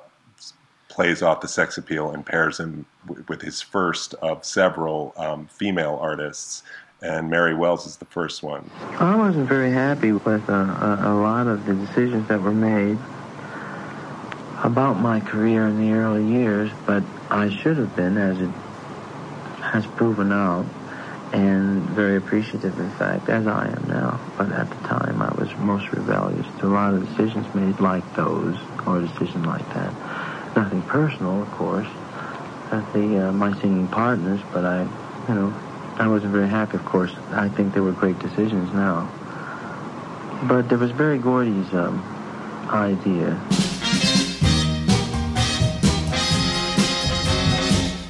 plays 0.88 1.22
off 1.22 1.40
the 1.40 1.48
sex 1.48 1.78
appeal 1.78 2.10
and 2.10 2.24
pairs 2.24 2.60
him 2.60 2.84
w- 3.06 3.24
with 3.28 3.40
his 3.40 3.62
first 3.62 4.14
of 4.14 4.44
several 4.44 5.14
um, 5.16 5.46
female 5.46 5.98
artists. 6.00 6.62
And 7.02 7.28
Mary 7.28 7.54
Wells 7.54 7.86
is 7.86 7.96
the 7.96 8.04
first 8.04 8.44
one. 8.44 8.70
I 8.98 9.16
wasn't 9.16 9.48
very 9.48 9.72
happy 9.72 10.12
with 10.12 10.48
uh, 10.48 10.52
a, 10.52 11.00
a 11.06 11.14
lot 11.20 11.48
of 11.48 11.66
the 11.66 11.74
decisions 11.74 12.28
that 12.28 12.40
were 12.40 12.52
made 12.52 12.96
about 14.62 15.00
my 15.00 15.18
career 15.18 15.66
in 15.66 15.80
the 15.80 15.92
early 15.92 16.24
years, 16.24 16.70
but 16.86 17.02
I 17.28 17.50
should 17.50 17.76
have 17.78 17.96
been, 17.96 18.16
as 18.16 18.40
it 18.40 18.50
has 19.60 19.84
proven 19.84 20.30
out, 20.30 20.64
and 21.32 21.82
very 21.90 22.16
appreciative, 22.16 22.78
in 22.78 22.90
fact, 22.90 23.28
as 23.28 23.48
I 23.48 23.66
am 23.66 23.84
now. 23.88 24.20
But 24.38 24.52
at 24.52 24.70
the 24.70 24.86
time, 24.86 25.20
I 25.20 25.34
was 25.34 25.50
most 25.56 25.90
rebellious 25.90 26.46
to 26.60 26.66
a 26.66 26.72
lot 26.72 26.94
of 26.94 27.08
decisions 27.08 27.52
made 27.52 27.80
like 27.80 28.04
those, 28.14 28.56
or 28.86 28.98
a 28.98 29.08
decision 29.08 29.42
like 29.42 29.66
that. 29.74 29.92
Nothing 30.54 30.82
personal, 30.82 31.42
of 31.42 31.50
course, 31.50 31.88
at 32.70 32.92
the 32.92 33.28
uh, 33.28 33.32
my 33.32 33.58
singing 33.60 33.88
partners, 33.88 34.40
but 34.52 34.64
I, 34.64 34.86
you 35.28 35.34
know, 35.34 35.54
I 35.98 36.08
wasn't 36.08 36.32
very 36.32 36.48
happy, 36.48 36.76
of 36.76 36.84
course. 36.84 37.12
I 37.30 37.48
think 37.48 37.74
they 37.74 37.80
were 37.80 37.92
great 37.92 38.18
decisions 38.18 38.72
now. 38.72 39.08
But 40.48 40.68
there 40.68 40.78
was 40.78 40.90
Berry 40.92 41.18
Gordy's 41.18 41.72
um, 41.72 42.02
idea. 42.70 43.38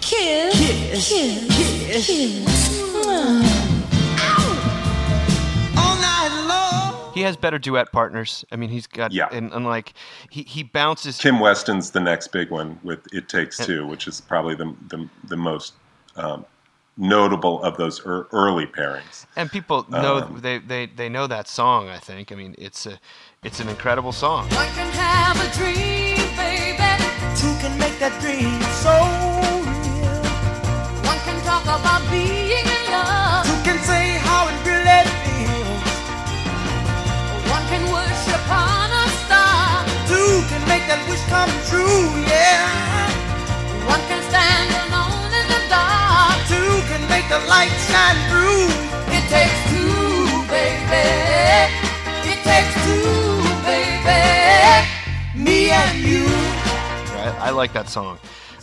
Kiss, 0.01 1.09
kiss, 1.09 2.07
kiss. 2.07 2.83
All 5.77 5.97
night 5.97 6.47
long. 6.49 7.12
He 7.14 7.23
has 7.23 7.37
better 7.37 7.59
duet 7.59 7.92
partners. 7.92 8.45
I 8.53 8.57
mean, 8.57 8.71
he's 8.71 8.87
got 8.87 9.12
Yeah. 9.12 9.29
and, 9.33 9.53
and 9.53 9.64
like 9.64 9.95
he 10.31 10.42
he 10.42 10.62
bounces. 10.62 11.18
Kim 11.18 11.40
Weston's 11.40 11.90
the 11.92 12.01
next 12.01 12.29
big 12.29 12.51
one 12.51 12.79
with 12.83 13.01
"It 13.12 13.29
Takes 13.29 13.59
Two, 13.64 13.87
which 13.87 14.07
is 14.07 14.21
probably 14.21 14.55
the 14.55 14.75
the, 14.88 15.09
the 15.25 15.37
most 15.37 15.75
um, 16.16 16.45
notable 16.96 17.62
of 17.62 17.76
those 17.76 18.00
ear 18.07 18.26
early 18.33 18.66
pairings. 18.66 19.26
And 19.37 19.50
people 19.50 19.87
know 19.88 20.18
Um, 20.18 20.40
they, 20.40 20.59
they 20.59 20.87
they 20.87 21.09
know 21.09 21.26
that 21.26 21.48
song. 21.48 21.88
I 21.88 21.98
think. 21.98 22.31
I 22.33 22.35
mean, 22.35 22.55
it's 22.59 22.87
a 22.87 22.98
it's 23.42 23.61
an 23.61 23.68
incredible 23.68 24.12
song. 24.12 24.48
One 24.50 24.68
can 24.78 24.90
have 24.92 25.37
a 25.40 25.48
dream, 25.57 26.16
baby. 26.37 26.92
Two 27.40 27.55
can 27.62 27.76
make 27.78 27.98
that 27.98 28.14
dream 28.20 28.61
so 28.85 28.92
real. 28.92 30.22
One 31.11 31.20
can 31.26 31.38
talk 31.48 31.64
about 31.64 32.02
being 32.11 32.66
in 32.76 32.85
love. 32.92 33.46
Two 33.46 33.59
can 33.68 33.78
say 33.90 34.18
how 34.28 34.48
it 34.50 34.57
really 34.68 35.02
feels. 35.24 35.92
One 37.57 37.64
can 37.72 37.85
worship 37.90 38.44
on 38.52 38.88
a 38.92 39.07
star. 39.24 39.85
Two 40.12 40.44
can 40.50 40.62
make 40.68 40.85
that 40.90 41.00
wish 41.09 41.24
come 41.33 41.50
true, 41.70 42.05
yeah. 42.28 42.68
One 43.88 44.02
can 44.11 44.22
stand 44.31 44.72
make 47.12 47.29
the 47.29 47.38
light 47.46 47.68
shine 47.90 48.16
through. 48.31 48.64
It 49.12 49.25
takes 49.29 49.59
two, 49.68 50.25
baby. 50.48 51.09
It 52.33 52.40
takes 52.40 52.72
two, 52.87 53.37
baby. 53.68 54.22
Me 55.37 55.70
and 55.70 55.98
you. 55.98 56.25
I, 57.20 57.48
I 57.48 57.51
like 57.51 57.75
that 57.75 57.90
song. 57.90 58.18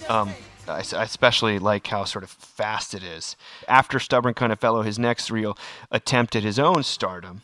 Um, 0.07 0.33
I, 0.67 0.83
I 0.93 1.03
especially 1.03 1.59
like 1.59 1.85
how 1.85 2.05
sort 2.05 2.23
of 2.23 2.31
fast 2.31 2.95
it 2.95 3.03
is. 3.03 3.35
After 3.67 3.99
Stubborn 3.99 4.33
Kind 4.33 4.51
of 4.51 4.59
Fellow, 4.59 4.81
his 4.81 4.97
next 4.97 5.29
real 5.29 5.55
attempt 5.91 6.35
at 6.35 6.41
his 6.41 6.57
own 6.57 6.81
stardom 6.81 7.43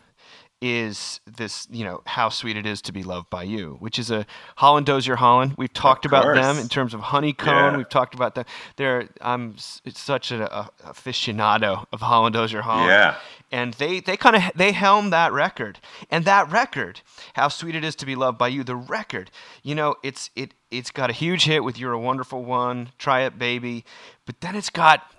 is 0.62 1.20
this, 1.26 1.68
you 1.70 1.84
know, 1.84 2.02
How 2.06 2.30
Sweet 2.30 2.58
It 2.58 2.66
Is 2.66 2.82
to 2.84 2.92
Be 2.92 3.04
Loved 3.04 3.30
by 3.30 3.44
You, 3.44 3.78
which 3.80 4.00
is 4.00 4.10
a 4.10 4.26
Holland 4.56 4.86
Dozier 4.86 5.16
Holland. 5.18 5.54
We've 5.58 5.72
talked 5.74 6.06
about 6.06 6.34
them 6.34 6.58
in 6.58 6.70
terms 6.70 6.94
of 6.94 7.02
Honeycomb. 7.02 7.74
Yeah. 7.74 7.78
We've 7.78 7.90
talked 7.90 8.16
about 8.16 8.36
them. 8.36 8.46
They're, 8.78 9.10
I'm 9.22 9.56
it's 9.84 10.00
such 10.00 10.32
an 10.32 10.42
a, 10.42 10.70
aficionado 10.84 11.86
of 11.92 12.02
Holland 12.02 12.34
Dozier 12.34 12.62
Holland 12.62 12.90
Yeah. 12.90 13.16
and 13.52 13.74
they 13.76 14.00
they 14.00 14.18
kind 14.18 14.36
of 14.36 14.44
they 14.56 14.72
helmed 14.72 15.12
that 15.14 15.32
record 15.34 15.80
and 16.10 16.26
that 16.26 16.50
record 16.52 17.02
how 17.34 17.48
sweet 17.50 17.76
it 17.76 17.84
is 17.84 17.96
to 17.98 18.06
be 18.06 18.16
loved 18.16 18.38
by 18.38 18.48
you 18.48 18.64
the 18.64 18.76
record 18.76 19.30
you 19.62 19.76
know 19.76 19.96
it's 20.04 20.30
it 20.36 20.54
it's 20.72 20.90
got 20.90 21.10
a 21.10 21.14
huge 21.14 21.46
hit 21.46 21.64
with 21.64 21.78
you're 21.78 21.94
a 21.94 22.00
wonderful 22.00 22.44
one 22.44 22.90
try 22.98 23.22
it 23.22 23.38
baby 23.38 23.86
but 24.26 24.42
then 24.42 24.56
it's 24.56 24.70
got 24.72 25.12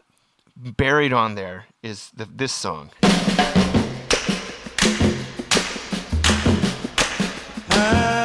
buried 0.56 1.12
on 1.12 1.34
there 1.36 1.66
is 1.82 2.10
the, 2.16 2.24
this 2.24 2.52
song 2.52 2.90
Ah, 7.78 8.15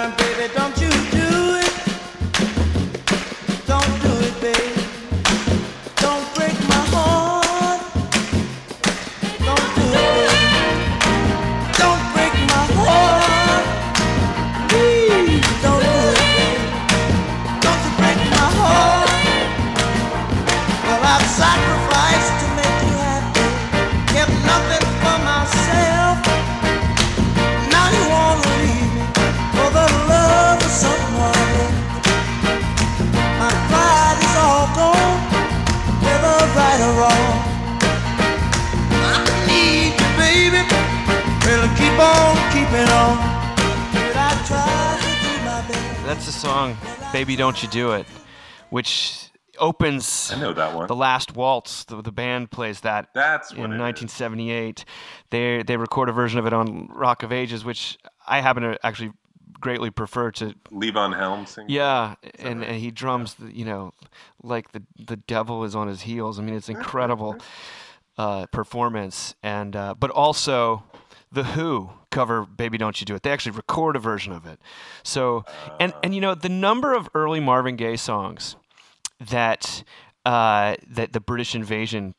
that's 46.12 46.26
the 46.26 46.32
song 46.34 46.76
baby 47.14 47.38
don't 47.38 47.64
you 47.64 47.70
do 47.70 47.94
it 47.94 48.06
which 48.70 49.30
opens 49.60 50.30
I 50.36 50.42
know 50.42 50.52
that 50.52 50.76
one. 50.76 50.88
the 50.88 50.96
last 50.96 51.38
waltz 51.38 51.86
the, 51.86 52.02
the 52.02 52.12
band 52.12 52.52
plays 52.52 52.82
that 52.82 53.08
That's 53.14 53.52
in 53.54 53.60
what 53.62 53.70
it 53.70 53.76
is. 53.76 53.80
1978 53.80 54.84
they 55.30 55.64
they 55.64 55.78
record 55.78 56.10
a 56.10 56.12
version 56.12 56.38
of 56.38 56.46
it 56.46 56.52
on 56.52 56.90
rock 56.94 57.24
of 57.24 57.32
ages 57.32 57.64
which 57.64 57.98
i 58.28 58.42
happen 58.42 58.62
to 58.64 58.78
actually 58.86 59.14
greatly 59.62 59.90
prefer 59.90 60.32
to 60.32 60.54
Levon 60.70 61.16
Helm 61.18 61.46
sings. 61.46 61.70
yeah 61.72 62.16
and, 62.40 62.62
and 62.62 62.76
he 62.76 62.92
drums 62.92 63.36
the, 63.36 63.50
you 63.58 63.64
know 63.64 63.94
like 64.44 64.74
the 64.74 64.84
the 65.00 65.16
devil 65.16 65.64
is 65.64 65.78
on 65.78 65.88
his 65.88 66.02
heels 66.02 66.38
i 66.40 66.42
mean 66.42 66.56
it's 66.56 66.68
incredible 66.78 67.38
uh, 68.18 68.48
performance 68.48 69.34
and 69.44 69.78
uh, 69.78 69.96
but 69.98 70.10
also 70.12 70.84
the 71.32 71.44
who 71.44 71.90
cover 72.10 72.46
baby 72.46 72.78
don't 72.78 73.00
you 73.00 73.06
do 73.06 73.16
it 73.16 73.24
they 73.24 73.32
actually 73.32 73.52
record 73.54 73.96
a 73.96 74.00
version 74.00 74.34
of 74.34 74.46
it 74.46 74.60
so 75.04 75.46
and 75.80 75.94
and 76.04 76.14
you 76.14 76.20
know 76.22 76.36
the 76.36 76.50
number 76.50 76.94
of 76.94 77.08
early 77.16 77.40
marvin 77.40 77.76
gaye 77.76 77.96
songs 77.96 78.56
that 79.20 79.84
uh, 80.26 80.76
that 80.88 81.14
the 81.14 81.20
British 81.20 81.56
invasion 81.56 82.14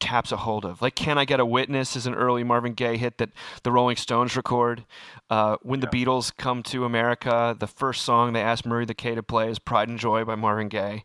taps 0.00 0.32
a 0.32 0.36
hold 0.38 0.64
of. 0.64 0.82
Like 0.82 0.94
"Can 0.94 1.16
I 1.18 1.24
Get 1.24 1.40
a 1.40 1.46
Witness" 1.46 1.96
is 1.96 2.06
an 2.06 2.14
early 2.14 2.44
Marvin 2.44 2.74
Gaye 2.74 2.96
hit 2.96 3.18
that 3.18 3.30
the 3.62 3.72
Rolling 3.72 3.96
Stones 3.96 4.36
record. 4.36 4.84
Uh, 5.30 5.56
when 5.62 5.80
the 5.80 5.86
Beatles 5.86 6.34
come 6.36 6.62
to 6.64 6.84
America, 6.84 7.56
the 7.58 7.66
first 7.66 8.02
song 8.02 8.32
they 8.32 8.42
ask 8.42 8.64
Murray 8.66 8.84
the 8.84 8.94
K 8.94 9.14
to 9.14 9.22
play 9.22 9.50
is 9.50 9.58
"Pride 9.58 9.88
and 9.88 9.98
Joy" 9.98 10.24
by 10.24 10.34
Marvin 10.34 10.68
Gaye. 10.68 11.04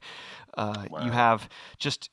Uh, 0.57 0.85
You 1.05 1.11
have 1.11 1.47
just 1.79 2.09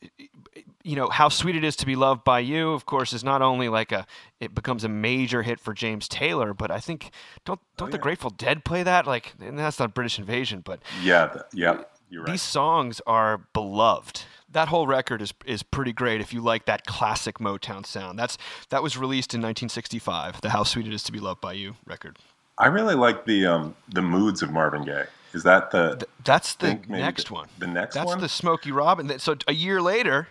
you 0.89 0.97
know 0.97 1.09
how 1.09 1.29
sweet 1.29 1.55
it 1.57 1.65
is 1.65 1.77
to 1.77 1.87
be 1.87 1.95
loved 1.97 2.25
by 2.25 2.41
you. 2.41 2.73
Of 2.73 2.87
course, 2.87 3.13
is 3.13 3.23
not 3.23 3.43
only 3.43 3.69
like 3.69 3.93
a 3.93 4.07
it 4.41 4.55
becomes 4.55 4.85
a 4.85 4.89
major 4.89 5.43
hit 5.43 5.61
for 5.61 5.75
James 5.75 6.09
Taylor, 6.09 6.55
but 6.55 6.71
I 6.71 6.81
think 6.81 7.11
don't 7.45 7.61
don't 7.77 7.91
the 7.93 7.99
Grateful 7.99 8.31
Dead 8.31 8.65
play 8.65 8.83
that? 8.83 9.07
Like, 9.07 9.35
and 9.41 9.59
that's 9.59 9.79
not 9.79 9.95
British 9.95 10.19
invasion, 10.19 10.63
but 10.65 10.81
Yeah, 11.03 11.27
th- 11.29 11.45
yeah, 11.53 11.83
you're 12.09 12.23
right. 12.23 12.33
these 12.33 12.43
songs 12.43 13.01
are 13.07 13.39
beloved. 13.53 14.23
That 14.51 14.69
whole 14.69 14.87
record 14.87 15.21
is 15.21 15.35
is 15.45 15.63
pretty 15.63 15.93
great 15.93 16.21
if 16.23 16.33
you 16.33 16.41
like 16.41 16.65
that 16.65 16.87
classic 16.87 17.39
Motown 17.39 17.85
sound. 17.85 18.19
That's 18.19 18.39
that 18.71 18.83
was 18.83 18.97
released 18.97 19.35
in 19.35 19.41
1965, 19.41 20.41
the 20.41 20.51
How 20.51 20.63
Sweet 20.65 20.87
It 20.87 20.95
Is 20.95 21.03
to 21.05 21.13
Be 21.13 21.21
Loved 21.21 21.41
by 21.43 21.53
You 21.53 21.77
record. 21.85 22.19
I 22.57 22.67
really 22.69 22.95
like 22.95 23.27
the 23.27 23.47
um, 23.47 23.77
the 23.89 24.03
moods 24.03 24.43
of 24.43 24.51
Marvin 24.51 24.85
Gaye. 24.85 25.05
Is 25.35 25.43
that 25.43 25.71
the 25.71 26.07
That's 26.25 26.55
the 26.55 26.81
next 26.89 27.31
one. 27.31 27.49
the 27.59 27.67
next 27.67 27.95
That's 27.95 28.07
one? 28.07 28.21
the 28.21 28.29
Smokey 28.31 28.73
Robinson. 28.73 29.19
So 29.19 29.37
a 29.47 29.53
year 29.53 29.83
later, 29.83 30.29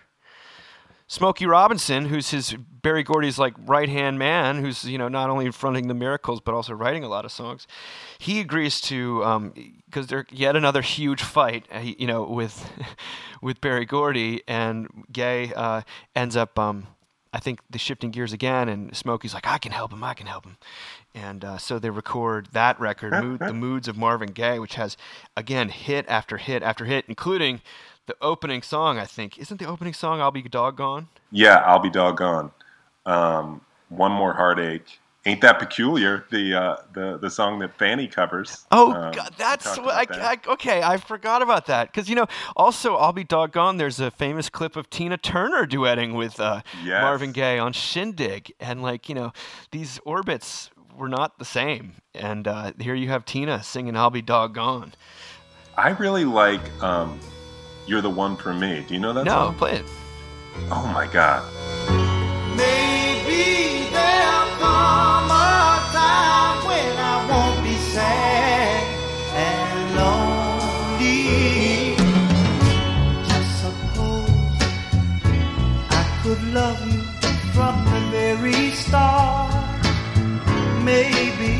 Smokey 1.08 1.46
Robinson, 1.46 2.04
who's 2.06 2.30
his 2.30 2.54
Berry 2.54 3.02
Gordy's 3.02 3.38
like 3.38 3.54
right 3.66 3.88
hand 3.88 4.18
man, 4.18 4.62
who's 4.62 4.84
you 4.84 4.98
know 4.98 5.08
not 5.08 5.30
only 5.30 5.50
fronting 5.50 5.88
the 5.88 5.94
Miracles 5.94 6.40
but 6.40 6.54
also 6.54 6.74
writing 6.74 7.02
a 7.02 7.08
lot 7.08 7.24
of 7.24 7.32
songs, 7.32 7.66
he 8.18 8.40
agrees 8.40 8.80
to 8.82 9.52
because 9.86 10.06
they're 10.06 10.26
yet 10.30 10.54
another 10.54 10.82
huge 10.82 11.22
fight, 11.22 11.66
uh, 11.74 11.78
you 11.78 12.06
know, 12.06 12.24
with 12.24 12.70
with 13.42 13.60
Berry 13.60 13.86
Gordy 13.86 14.42
and 14.46 15.06
Gaye 15.10 15.52
uh, 15.54 15.82
ends 16.14 16.36
up. 16.36 16.58
Um, 16.58 16.86
I 17.32 17.40
think 17.40 17.60
the 17.68 17.78
shifting 17.78 18.10
gears 18.10 18.32
again, 18.32 18.68
and 18.68 18.96
Smokey's 18.96 19.34
like, 19.34 19.46
I 19.46 19.58
can 19.58 19.72
help 19.72 19.92
him, 19.92 20.02
I 20.02 20.14
can 20.14 20.26
help 20.26 20.46
him. 20.46 20.56
And 21.14 21.44
uh, 21.44 21.58
so 21.58 21.78
they 21.78 21.90
record 21.90 22.48
that 22.52 22.80
record, 22.80 23.12
Mood, 23.22 23.40
The 23.40 23.52
Moods 23.66 23.86
of 23.86 23.96
Marvin 23.98 24.32
Gaye, 24.32 24.58
which 24.58 24.76
has, 24.76 24.96
again, 25.36 25.68
hit 25.68 26.06
after 26.08 26.38
hit 26.38 26.62
after 26.62 26.86
hit, 26.86 27.04
including 27.06 27.60
the 28.08 28.16
opening 28.20 28.62
song, 28.62 28.98
I 28.98 29.04
think. 29.04 29.38
Isn't 29.38 29.58
the 29.58 29.66
opening 29.66 29.92
song 29.94 30.20
I'll 30.20 30.32
Be 30.32 30.42
Doggone? 30.42 31.06
Yeah, 31.30 31.56
I'll 31.58 31.78
be 31.78 31.90
doggone. 31.90 32.50
Um, 33.06 33.60
one 33.90 34.10
more 34.12 34.32
heartache. 34.34 34.98
Ain't 35.26 35.42
that 35.42 35.58
peculiar? 35.58 36.24
The 36.30 36.54
uh, 36.54 36.76
the 36.94 37.18
the 37.18 37.28
song 37.28 37.58
that 37.58 37.76
Fanny 37.76 38.06
covers. 38.08 38.64
Oh, 38.72 38.92
Um, 38.94 39.12
God, 39.12 39.34
that's 39.36 39.76
what 39.78 39.94
I, 39.94 40.04
that. 40.06 40.40
I, 40.48 40.52
okay. 40.52 40.82
I 40.82 40.96
forgot 40.96 41.42
about 41.42 41.66
that 41.66 41.88
because 41.88 42.08
you 42.08 42.14
know. 42.16 42.26
Also, 42.56 42.96
I'll 42.96 43.12
be 43.12 43.24
doggone. 43.24 43.76
There's 43.76 44.00
a 44.00 44.10
famous 44.10 44.48
clip 44.48 44.74
of 44.74 44.88
Tina 44.88 45.18
Turner 45.18 45.66
duetting 45.66 46.14
with 46.16 46.40
uh, 46.40 46.62
Yes. 46.82 47.02
Marvin 47.02 47.32
Gaye 47.32 47.58
on 47.58 47.72
Shindig, 47.74 48.52
and 48.58 48.82
like 48.82 49.08
you 49.10 49.14
know, 49.14 49.32
these 49.70 50.00
orbits 50.06 50.70
were 50.96 51.08
not 51.08 51.38
the 51.38 51.44
same. 51.44 51.92
And 52.14 52.48
uh, 52.48 52.72
here 52.80 52.94
you 52.94 53.08
have 53.08 53.26
Tina 53.26 53.62
singing 53.62 53.96
"I'll 53.96 54.10
be 54.10 54.22
doggone." 54.22 54.94
I 55.76 55.90
really 55.90 56.24
like 56.24 56.62
um, 56.82 57.20
"You're 57.88 58.02
the 58.02 58.10
One 58.10 58.36
for 58.36 58.52
Me." 58.52 58.84
Do 58.86 58.92
you 58.92 59.00
know 59.00 59.14
that 59.14 59.24
no, 59.24 59.32
song? 59.32 59.54
play 59.54 59.72
it. 59.76 59.86
Oh 60.70 60.86
my 60.92 61.06
god! 61.06 61.42
Maybe 62.54 63.88
there'll 63.94 64.50
come 64.60 65.30
a 65.30 65.80
time 65.96 66.58
when 66.68 66.92
I 67.12 67.14
won't 67.30 67.62
be 67.64 67.76
sad 67.94 68.82
and 69.48 69.96
lonely. 69.96 71.96
Just 73.30 73.50
suppose 73.62 74.60
I 76.00 76.02
could 76.22 76.42
love 76.52 76.80
you 76.92 77.00
from 77.54 77.74
the 77.92 78.00
very 78.10 78.70
start. 78.72 79.54
Maybe 80.84 81.54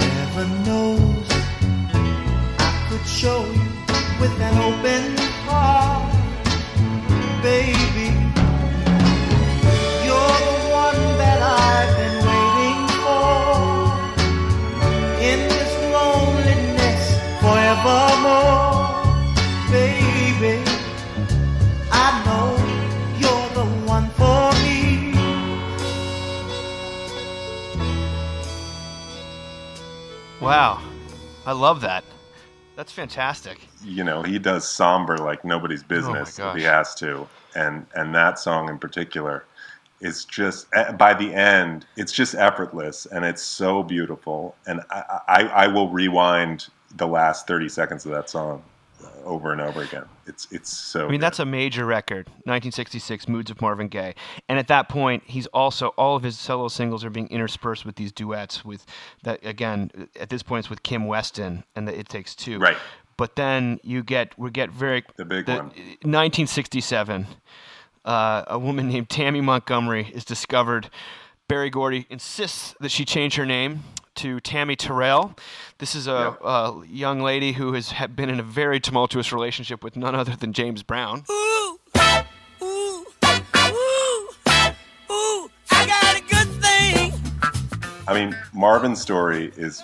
heaven 0.00 0.50
knows 0.64 1.28
I 2.58 2.60
could 2.88 3.06
show 3.06 3.40
you 3.44 3.50
with 3.50 3.55
open 4.42 5.16
heart, 5.46 6.12
baby. 7.42 8.08
You're 10.04 10.38
the 10.48 10.58
one 10.84 11.02
that 11.22 11.40
I've 11.40 11.92
been 12.00 12.16
waiting 12.28 12.82
for 13.04 13.24
in 15.22 15.38
this 15.48 15.72
loneliness 15.96 17.02
forevermore, 17.40 18.84
baby. 19.70 20.56
I 21.90 22.06
know 22.26 22.46
you're 23.18 23.50
the 23.54 23.66
one 23.86 24.08
for 24.10 24.52
me. 24.64 24.78
Wow, 30.40 30.82
I 31.46 31.52
love 31.52 31.80
that. 31.80 32.04
That's 32.76 32.92
fantastic. 32.92 33.58
You 33.82 34.04
know, 34.04 34.22
he 34.22 34.38
does 34.38 34.68
somber 34.68 35.16
like 35.18 35.44
nobody's 35.44 35.82
business 35.82 36.38
if 36.38 36.44
Oh 36.44 36.48
gosh. 36.52 36.58
he 36.58 36.64
has 36.64 36.94
to, 36.96 37.28
and 37.54 37.86
and 37.94 38.14
that 38.14 38.38
song 38.38 38.68
in 38.68 38.78
particular 38.78 39.44
is 40.00 40.26
just 40.26 40.66
eh, 40.74 40.92
by 40.92 41.14
the 41.14 41.34
end, 41.34 41.86
it's 41.96 42.12
just 42.12 42.34
effortless 42.34 43.06
and 43.06 43.24
it's 43.24 43.42
so 43.42 43.82
beautiful. 43.82 44.56
And 44.66 44.82
I, 44.90 45.20
I, 45.28 45.42
I 45.44 45.66
will 45.68 45.88
rewind 45.88 46.68
the 46.94 47.06
last 47.08 47.46
thirty 47.46 47.68
seconds 47.70 48.04
of 48.04 48.12
that 48.12 48.28
song 48.30 48.62
over 49.24 49.52
and 49.52 49.60
over 49.60 49.82
again. 49.82 50.04
It's 50.26 50.46
it's 50.50 50.70
so. 50.70 51.06
I 51.06 51.10
mean, 51.10 51.20
that's 51.20 51.38
a 51.38 51.44
major 51.44 51.84
record, 51.84 52.26
1966, 52.44 53.28
Moods 53.28 53.50
of 53.50 53.60
Marvin 53.60 53.88
Gaye. 53.88 54.14
And 54.48 54.58
at 54.58 54.68
that 54.68 54.88
point, 54.88 55.22
he's 55.26 55.46
also 55.48 55.88
all 55.88 56.16
of 56.16 56.22
his 56.22 56.38
solo 56.38 56.68
singles 56.68 57.04
are 57.04 57.10
being 57.10 57.28
interspersed 57.28 57.84
with 57.84 57.96
these 57.96 58.12
duets 58.12 58.64
with 58.64 58.86
that 59.22 59.44
again. 59.44 60.08
At 60.18 60.30
this 60.30 60.42
point, 60.42 60.60
it's 60.60 60.70
with 60.70 60.82
Kim 60.82 61.06
Weston 61.06 61.64
and 61.74 61.86
the 61.86 61.98
It 61.98 62.08
Takes 62.08 62.34
Two. 62.34 62.58
Right. 62.58 62.76
But 63.16 63.36
then 63.36 63.80
you 63.82 64.02
get 64.02 64.38
we 64.38 64.50
get 64.50 64.70
very 64.70 65.04
The 65.16 65.24
big 65.24 65.48
one. 65.48 65.66
1967. 65.66 67.26
Uh, 68.04 68.44
a 68.46 68.58
woman 68.58 68.88
named 68.88 69.08
Tammy 69.08 69.40
Montgomery 69.40 70.10
is 70.14 70.24
discovered. 70.24 70.90
Berry 71.48 71.70
Gordy 71.70 72.06
insists 72.08 72.74
that 72.80 72.90
she 72.90 73.04
change 73.04 73.34
her 73.36 73.46
name 73.46 73.82
to 74.16 74.40
Tammy 74.40 74.76
Terrell. 74.76 75.34
This 75.78 75.94
is 75.94 76.06
a, 76.06 76.36
a 76.42 76.82
young 76.86 77.20
lady 77.20 77.52
who 77.52 77.72
has 77.74 77.92
been 78.14 78.28
in 78.30 78.40
a 78.40 78.42
very 78.42 78.80
tumultuous 78.80 79.32
relationship 79.32 79.84
with 79.84 79.96
none 79.96 80.14
other 80.14 80.34
than 80.36 80.52
James 80.52 80.82
Brown. 80.82 81.24
Ooh, 81.30 81.78
ooh, 82.62 83.06
ooh, 83.62 84.26
ooh, 85.10 85.50
I 85.70 85.86
got 85.86 86.16
a 86.16 86.22
good 86.28 86.48
thing. 86.62 87.12
I 88.08 88.14
mean, 88.14 88.36
Marvin's 88.52 89.00
story 89.00 89.52
is 89.56 89.82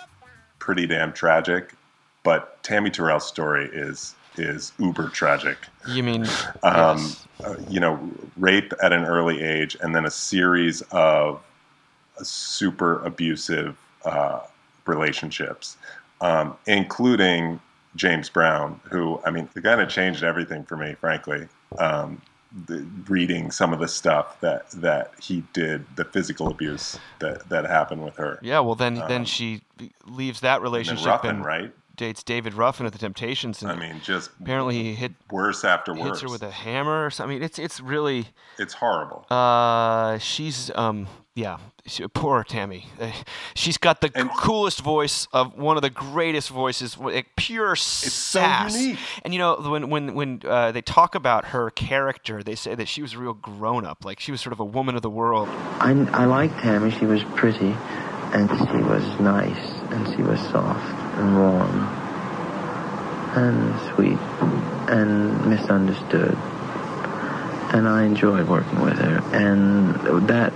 pretty 0.59 0.87
damn 0.87 1.13
tragic, 1.13 1.75
but 2.23 2.63
Tammy 2.63 2.91
Terrell's 2.91 3.27
story 3.27 3.69
is 3.73 4.15
is 4.39 4.73
uber 4.79 5.09
tragic. 5.11 5.59
You 5.87 6.03
mean 6.03 6.23
Um, 6.63 6.97
yes. 6.99 7.27
uh, 7.45 7.57
you 7.69 7.81
know, 7.81 8.01
rape 8.39 8.73
at 8.83 8.91
an 8.93 9.05
early 9.05 9.43
age, 9.43 9.77
and 9.83 9.95
then 9.95 10.07
a 10.07 10.11
series 10.11 10.81
of 10.91 11.43
super 12.23 13.05
abusive 13.05 13.77
uh, 14.05 14.41
relationships, 14.87 15.77
um, 16.21 16.57
including 16.67 17.61
James 17.97 18.29
Brown, 18.29 18.81
who 18.91 19.21
I 19.25 19.31
mean, 19.31 19.49
the 19.55 19.61
guy 19.61 19.77
that 19.77 19.91
changed 19.91 20.23
everything 20.23 20.65
for 20.65 20.77
me, 20.77 20.95
frankly. 20.95 21.49
Um, 21.79 22.21
the, 22.67 22.87
reading 23.09 23.51
some 23.51 23.73
of 23.73 23.81
the 23.81 23.89
stuff 23.89 24.39
that 24.41 24.71
that 24.73 25.13
he 25.21 25.43
did, 25.53 25.85
the 25.97 26.05
physical 26.05 26.49
abuse 26.49 26.99
that 27.19 27.49
that 27.49 27.65
happened 27.65 28.05
with 28.05 28.17
her. 28.17 28.39
Yeah, 28.43 28.61
well 28.61 28.75
then 28.75 28.95
then 28.95 29.23
um, 29.23 29.25
she 29.25 29.63
leaves 30.07 30.41
that 30.41 30.57
And 30.57 30.67
then 30.67 30.73
relationship 30.73 31.07
Ruffin, 31.07 31.37
and 31.37 31.45
right? 31.45 31.73
Dates 31.97 32.23
David 32.23 32.55
Ruffin 32.55 32.87
at 32.87 32.93
the 32.93 32.99
Temptations. 32.99 33.63
And 33.63 33.71
I 33.71 33.77
mean, 33.77 34.01
just 34.03 34.31
apparently 34.41 34.83
he 34.83 34.95
hit 34.95 35.13
worse 35.31 35.65
after 35.65 35.93
worse. 35.95 36.05
hits 36.05 36.21
her 36.23 36.29
with 36.29 36.43
a 36.43 36.51
hammer 36.51 37.05
or 37.07 37.11
something. 37.11 37.37
I 37.37 37.39
mean, 37.39 37.43
it's 37.45 37.59
it's 37.59 37.81
really 37.81 38.27
it's 38.59 38.75
horrible. 38.75 39.27
uh 39.31 40.19
she's 40.19 40.71
um 40.75 41.07
yeah 41.35 41.59
she, 41.85 42.07
poor 42.09 42.45
Tammy. 42.45 42.87
Uh, 43.01 43.11
she's 43.55 43.77
got 43.77 44.01
the 44.01 44.11
And- 44.15 44.31
coolest 44.31 44.81
voice 44.83 45.27
of 45.33 45.59
one 45.59 45.77
of 45.77 45.83
the 45.83 45.91
greatest 45.91 46.49
voices, 46.51 46.97
like 46.97 47.27
pure 47.37 47.75
so 47.75 48.09
sass. 48.09 48.79
unique. 48.81 48.99
And 49.25 49.35
you 49.35 49.39
know 49.41 49.57
when 49.57 49.91
when 49.91 50.15
when 50.15 50.43
uh, 50.47 50.71
they 50.71 50.83
talk 50.83 51.15
about 51.17 51.47
her 51.47 51.71
character, 51.71 52.43
they 52.45 52.55
say 52.55 52.77
that 52.77 52.87
she 52.87 53.03
was 53.03 53.15
a 53.15 53.19
real 53.19 53.35
grown 53.35 53.85
up, 53.85 54.05
like 54.05 54.21
she 54.21 54.31
was 54.31 54.41
sort 54.41 54.53
of 54.53 54.61
a 54.61 54.65
woman 54.65 54.95
of 54.95 55.03
the 55.03 55.11
world. 55.11 55.49
I, 55.81 55.91
I 56.13 56.25
liked 56.27 56.59
Tammy. 56.61 56.91
She 56.93 57.05
was 57.07 57.25
pretty, 57.35 57.75
and 58.33 58.49
she 58.49 58.77
was 58.93 59.05
nice, 59.19 59.67
and 59.91 60.07
she 60.15 60.23
was 60.23 60.39
soft 60.51 61.02
and 61.15 61.37
warm, 61.37 61.89
and 63.37 63.95
sweet, 63.95 64.19
and 64.89 65.47
misunderstood. 65.47 66.37
And 67.75 67.89
I 67.89 68.05
enjoyed 68.05 68.49
working 68.49 68.81
with 68.81 68.99
her. 68.99 69.23
And 69.33 69.95
that, 70.29 70.53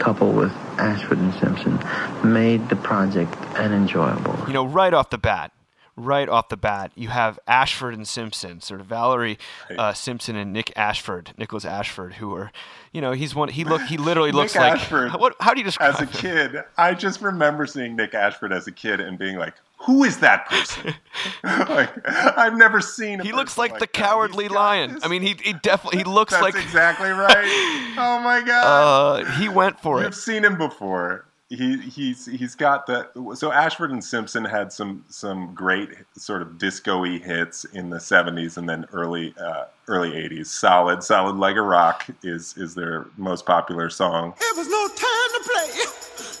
coupled 0.00 0.34
with 0.34 0.52
Ashford 0.78 1.18
and 1.18 1.32
Simpson, 1.34 1.78
made 2.24 2.68
the 2.68 2.76
project 2.76 3.34
an 3.56 3.72
enjoyable. 3.72 4.36
you 4.46 4.52
know, 4.52 4.64
right 4.64 4.92
off 4.92 5.10
the 5.10 5.18
bat, 5.18 5.52
right 6.00 6.28
off 6.28 6.48
the 6.48 6.56
bat, 6.56 6.90
you 6.94 7.08
have 7.08 7.38
Ashford 7.46 7.94
and 7.94 8.06
Simpson, 8.08 8.60
sort 8.60 8.80
of 8.80 8.86
Valerie 8.86 9.38
uh, 9.78 9.92
Simpson 9.92 10.36
and 10.36 10.52
Nick 10.52 10.72
Ashford, 10.76 11.32
Nicholas 11.38 11.64
Ashford, 11.64 12.14
who 12.14 12.34
are, 12.34 12.50
you 12.92 13.00
know, 13.00 13.12
he's 13.12 13.34
one. 13.34 13.48
He 13.50 13.64
look, 13.64 13.82
he 13.82 13.96
literally 13.96 14.32
looks 14.32 14.54
Nick 14.54 14.60
like. 14.62 14.72
Ashford, 14.80 15.12
What? 15.18 15.36
How 15.40 15.52
do 15.54 15.60
you 15.60 15.64
describe 15.64 15.94
as 15.94 16.00
a 16.00 16.04
him? 16.06 16.08
kid, 16.52 16.64
I 16.76 16.94
just 16.94 17.20
remember 17.20 17.66
seeing 17.66 17.96
Nick 17.96 18.14
Ashford 18.14 18.52
as 18.52 18.66
a 18.66 18.72
kid 18.72 19.00
and 19.00 19.18
being 19.18 19.36
like, 19.36 19.54
"Who 19.78 20.04
is 20.04 20.18
that 20.18 20.46
person?" 20.46 20.94
like, 21.44 21.90
I've 22.08 22.56
never 22.56 22.80
seen. 22.80 23.20
He 23.20 23.32
looks 23.32 23.54
person 23.54 23.60
like 23.72 23.72
the 23.74 23.80
that. 23.80 23.92
cowardly 23.92 24.48
lion. 24.48 24.94
this- 24.94 25.04
I 25.04 25.08
mean, 25.08 25.22
he, 25.22 25.36
he 25.42 25.52
definitely 25.52 25.98
he 25.98 26.04
looks 26.04 26.32
that's 26.32 26.42
like. 26.42 26.54
exactly 26.54 27.10
right. 27.10 27.94
Oh 27.98 28.20
my 28.22 28.42
god! 28.44 29.24
Uh, 29.26 29.30
he 29.32 29.48
went 29.48 29.80
for 29.80 30.00
it. 30.00 30.04
You've 30.04 30.14
seen 30.14 30.44
him 30.44 30.56
before 30.58 31.26
he 31.50 31.78
he's 31.78 32.26
he's 32.26 32.54
got 32.54 32.86
that. 32.86 33.10
So 33.34 33.50
Ashford 33.50 33.90
and 33.90 34.02
Simpson 34.02 34.44
had 34.44 34.72
some 34.72 35.04
some 35.08 35.52
great 35.52 35.90
sort 36.16 36.42
of 36.42 36.58
disco-y 36.58 37.18
hits 37.18 37.64
in 37.64 37.90
the 37.90 37.98
'70s 37.98 38.56
and 38.56 38.68
then 38.68 38.86
early 38.92 39.34
uh, 39.38 39.64
early 39.88 40.12
'80s. 40.12 40.46
Solid, 40.46 41.02
solid 41.02 41.36
like 41.36 41.56
a 41.56 41.62
rock 41.62 42.06
is 42.22 42.56
is 42.56 42.76
their 42.76 43.06
most 43.16 43.46
popular 43.46 43.90
song. 43.90 44.32
It 44.40 44.56
was 44.56 44.68
no 44.68 44.88
time 44.88 45.30
to 45.34 45.40
play. 45.42 45.84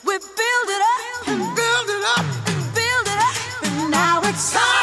We 0.06 0.16
build 0.18 0.68
it 0.68 0.82
up 0.82 1.28
and 1.28 1.56
build 1.56 1.88
it 1.88 2.04
up 2.16 2.48
and 2.48 2.74
build 2.74 3.06
it 3.06 3.18
up, 3.18 3.64
and 3.64 3.90
now 3.90 4.20
it's 4.22 4.52
time. 4.52 4.79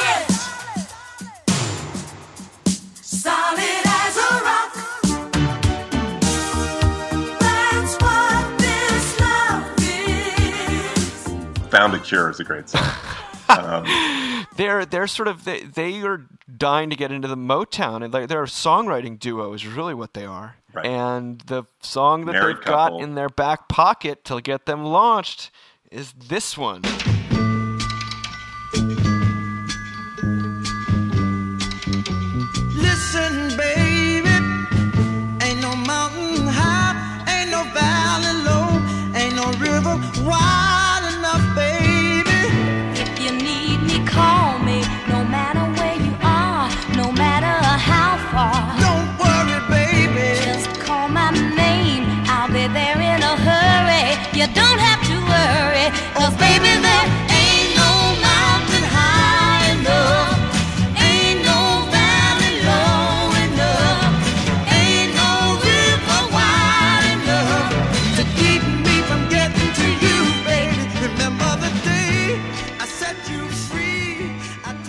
Found 11.78 11.94
a 11.94 12.00
Cure 12.00 12.30
is 12.32 12.40
a 12.40 12.44
great 12.44 12.70
song. 12.70 12.84
Um, 13.50 14.46
they're 14.58 14.86
they're 14.86 15.08
sort 15.08 15.30
of 15.30 15.46
they, 15.46 15.62
they 15.62 16.02
are 16.02 16.26
dying 16.58 16.90
to 16.90 16.98
get 16.98 17.14
into 17.14 17.30
the 17.30 17.38
Motown 17.38 18.04
and 18.04 18.14
like 18.14 18.28
they're 18.28 18.44
a 18.44 18.46
songwriting 18.46 19.18
duo 19.18 19.54
is 19.54 19.66
really 19.66 19.94
what 19.94 20.14
they 20.14 20.26
are. 20.26 20.58
Right. 20.74 20.86
And 20.86 21.40
the 21.42 21.64
song 21.82 22.26
that 22.26 22.34
Married 22.34 22.58
they've 22.58 22.66
couple. 22.66 23.00
got 23.00 23.04
in 23.04 23.16
their 23.16 23.30
back 23.30 23.70
pocket 23.70 24.26
to 24.26 24.42
get 24.42 24.66
them 24.66 24.84
launched 24.84 25.50
is 25.92 26.12
this 26.12 26.58
one. 26.58 26.82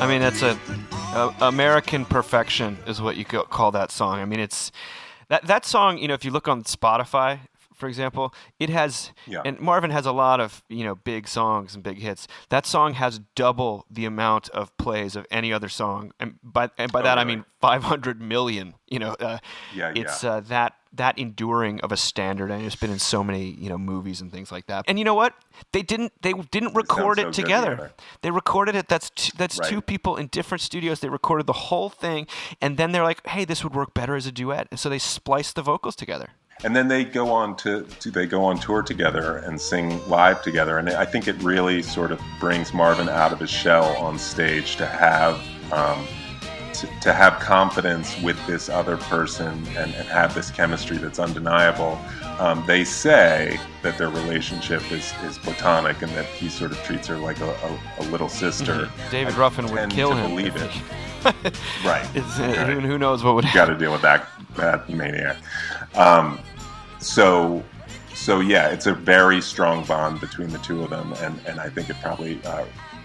Mean, 0.08 0.20
that's 0.20 0.42
a, 0.42 0.58
a 1.14 1.34
American 1.42 2.04
perfection 2.04 2.78
is 2.86 3.00
what 3.00 3.16
you 3.16 3.24
call 3.24 3.70
that 3.72 3.90
song. 3.90 4.18
I 4.20 4.24
mean, 4.24 4.40
it's 4.40 4.72
that 5.28 5.46
that 5.46 5.64
song. 5.64 5.98
You 5.98 6.08
know, 6.08 6.14
if 6.14 6.24
you 6.24 6.30
look 6.30 6.48
on 6.48 6.64
Spotify, 6.64 7.40
for 7.74 7.88
example, 7.88 8.34
it 8.58 8.70
has 8.70 9.12
Yeah. 9.26 9.42
and 9.44 9.60
Marvin 9.60 9.90
has 9.90 10.06
a 10.06 10.12
lot 10.12 10.40
of 10.40 10.62
you 10.68 10.84
know 10.84 10.94
big 10.96 11.28
songs 11.28 11.74
and 11.74 11.82
big 11.84 11.98
hits. 11.98 12.26
That 12.48 12.66
song 12.66 12.94
has 12.94 13.20
double 13.34 13.84
the 13.90 14.04
amount 14.04 14.48
of 14.50 14.76
plays 14.78 15.14
of 15.16 15.26
any 15.30 15.52
other 15.52 15.68
song, 15.68 16.12
and 16.18 16.38
by 16.42 16.70
and 16.78 16.90
by 16.90 17.00
Oh, 17.00 17.02
that 17.04 17.18
I 17.18 17.24
mean 17.24 17.44
500 17.60 18.20
million. 18.20 18.74
You 18.88 18.98
know, 19.00 19.12
uh, 19.20 19.38
Yeah, 19.74 19.92
it's 19.94 20.24
yeah. 20.24 20.30
Uh, 20.30 20.40
that 20.40 20.74
that 20.98 21.18
enduring 21.18 21.80
of 21.80 21.90
a 21.90 21.96
standard, 21.96 22.50
and 22.50 22.62
it's 22.64 22.76
been 22.76 22.90
in 22.90 22.98
so 22.98 23.24
many 23.24 23.50
you 23.50 23.68
know 23.68 23.78
movies 23.78 24.20
and 24.20 24.30
things 24.30 24.52
like 24.52 24.66
that. 24.66 24.84
And 24.86 24.98
you 24.98 25.04
know 25.04 25.14
what? 25.14 25.34
They 25.72 25.82
didn't 25.82 26.12
they 26.22 26.32
didn't 26.32 26.74
record 26.74 27.18
so 27.18 27.28
it 27.28 27.32
together. 27.32 27.70
together. 27.70 27.92
They 28.22 28.30
recorded 28.30 28.74
it. 28.76 28.88
That's 28.88 29.10
t- 29.10 29.32
that's 29.36 29.58
two 29.68 29.80
people 29.80 30.16
in 30.16 30.26
different 30.28 30.60
studios. 30.60 31.00
They 31.00 31.08
recorded 31.08 31.46
the 31.46 31.52
whole 31.52 31.88
thing, 31.88 32.26
and 32.60 32.76
then 32.76 32.92
they're 32.92 33.02
like, 33.02 33.26
"Hey, 33.26 33.44
this 33.44 33.64
would 33.64 33.74
work 33.74 33.94
better 33.94 34.14
as 34.14 34.26
a 34.26 34.32
duet." 34.32 34.68
And 34.70 34.78
so 34.78 34.88
they 34.88 34.98
spliced 34.98 35.54
the 35.56 35.62
vocals 35.62 35.96
together. 35.96 36.30
and 36.64 36.74
then 36.74 36.88
they 36.88 37.04
go 37.04 37.30
on 37.30 37.54
to, 37.56 37.84
to 38.00 38.10
they 38.10 38.26
go 38.26 38.44
on 38.44 38.58
tour 38.58 38.82
together 38.82 39.36
and 39.46 39.60
sing 39.60 39.86
live 40.08 40.42
together 40.42 40.78
and 40.78 40.88
i 40.90 41.04
think 41.04 41.28
it 41.28 41.36
really 41.40 41.80
sort 41.82 42.10
of 42.10 42.20
brings 42.40 42.74
marvin 42.74 43.08
out 43.08 43.32
of 43.32 43.38
his 43.38 43.48
shell 43.48 43.84
on 43.98 44.18
stage 44.18 44.74
to 44.74 44.84
have 44.84 45.34
um, 45.72 46.04
to, 46.80 46.86
to 47.00 47.12
have 47.12 47.34
confidence 47.40 48.18
with 48.22 48.36
this 48.46 48.68
other 48.68 48.96
person 48.96 49.48
and, 49.76 49.94
and 49.94 50.08
have 50.08 50.34
this 50.34 50.50
chemistry 50.50 50.96
that's 50.98 51.18
undeniable 51.18 51.98
um, 52.38 52.62
they 52.66 52.84
say 52.84 53.58
that 53.82 53.98
their 53.98 54.10
relationship 54.10 54.80
is, 54.92 55.12
is 55.24 55.38
platonic 55.38 56.00
and 56.02 56.12
that 56.12 56.24
he 56.26 56.48
sort 56.48 56.70
of 56.70 56.78
treats 56.84 57.06
her 57.08 57.16
like 57.16 57.40
a, 57.40 57.50
a, 57.50 57.78
a 57.98 58.04
little 58.10 58.28
sister 58.28 58.88
David 59.10 59.34
I 59.34 59.38
Ruffin 59.38 59.66
would 59.72 59.90
kill 59.90 60.14
him. 60.14 60.30
believe 60.30 60.54
it 60.56 60.70
right 61.84 62.06
It's, 62.14 62.38
uh, 62.38 62.54
Right. 62.56 62.82
who 62.82 62.96
knows 62.98 63.24
what 63.24 63.34
would 63.34 63.44
happen? 63.44 63.66
got 63.68 63.72
to 63.72 63.78
deal 63.78 63.92
with 63.92 64.02
that 64.02 64.28
that 64.56 64.88
maniac. 64.88 65.36
Um, 65.94 66.38
so 67.00 67.62
so 68.14 68.40
yeah, 68.40 68.68
it's 68.68 68.86
a 68.86 68.92
very 68.94 69.40
strong 69.40 69.84
bond 69.84 70.20
between 70.20 70.50
the 70.50 70.58
two 70.58 70.82
of 70.82 70.90
them, 70.90 71.12
and 71.14 71.38
and 71.46 71.60
I 71.60 71.68
think 71.68 71.88
it 71.90 71.96
probably 72.02 72.40
uh, 72.44 72.64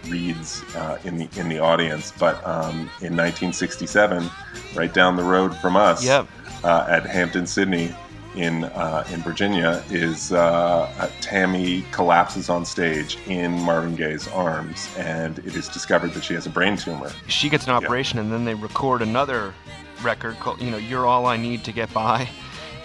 reads 0.09 0.63
uh, 0.75 0.97
in 1.03 1.17
the 1.17 1.27
in 1.37 1.49
the 1.49 1.59
audience. 1.59 2.11
But 2.17 2.35
um, 2.45 2.89
in 3.01 3.15
1967, 3.15 4.29
right 4.75 4.93
down 4.93 5.15
the 5.15 5.23
road 5.23 5.55
from 5.57 5.75
us, 5.75 6.03
Yep. 6.03 6.27
uh, 6.63 6.85
at 6.89 7.05
Hampden-Sydney. 7.05 7.95
In 8.35 8.63
uh, 8.63 9.05
in 9.13 9.21
Virginia, 9.21 9.83
is 9.91 10.31
uh, 10.33 10.91
uh, 10.97 11.07
Tammy 11.21 11.85
collapses 11.91 12.49
on 12.49 12.65
stage 12.65 13.19
in 13.27 13.51
Marvin 13.61 13.95
Gaye's 13.95 14.27
arms, 14.29 14.89
and 14.97 15.37
it 15.37 15.55
is 15.55 15.69
discovered 15.69 16.13
that 16.15 16.23
she 16.23 16.33
has 16.33 16.47
a 16.47 16.49
brain 16.49 16.75
tumor. 16.75 17.11
She 17.27 17.47
gets 17.47 17.67
an 17.67 17.73
operation, 17.73 18.17
and 18.17 18.31
then 18.33 18.43
they 18.43 18.55
record 18.55 19.03
another 19.03 19.53
record 20.01 20.39
called 20.39 20.59
"You 20.63 20.71
know 20.71 20.77
You're 20.77 21.05
All 21.05 21.27
I 21.27 21.37
Need 21.37 21.63
to 21.65 21.71
Get 21.71 21.93
By." 21.93 22.27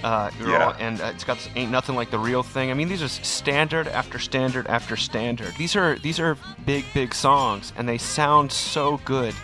Uh, 0.02 0.30
you're 0.38 0.50
Yeah. 0.50 0.76
and 0.78 1.00
uh, 1.00 1.06
it's 1.14 1.24
got 1.24 1.38
this 1.38 1.48
ain't 1.56 1.70
nothing 1.72 1.96
like 1.96 2.10
the 2.10 2.18
real 2.18 2.42
thing. 2.42 2.70
I 2.70 2.74
mean, 2.74 2.88
these 2.88 3.02
are 3.02 3.08
standard 3.08 3.88
after 3.88 4.18
standard 4.18 4.66
after 4.68 4.96
standard. 4.96 5.54
These 5.58 5.74
are 5.76 5.98
these 5.98 6.20
are 6.20 6.36
big 6.66 6.84
big 6.94 7.14
songs, 7.14 7.72
and 7.76 7.88
they 7.88 7.98
sound 7.98 8.52
so 8.52 9.00
good 9.04 9.34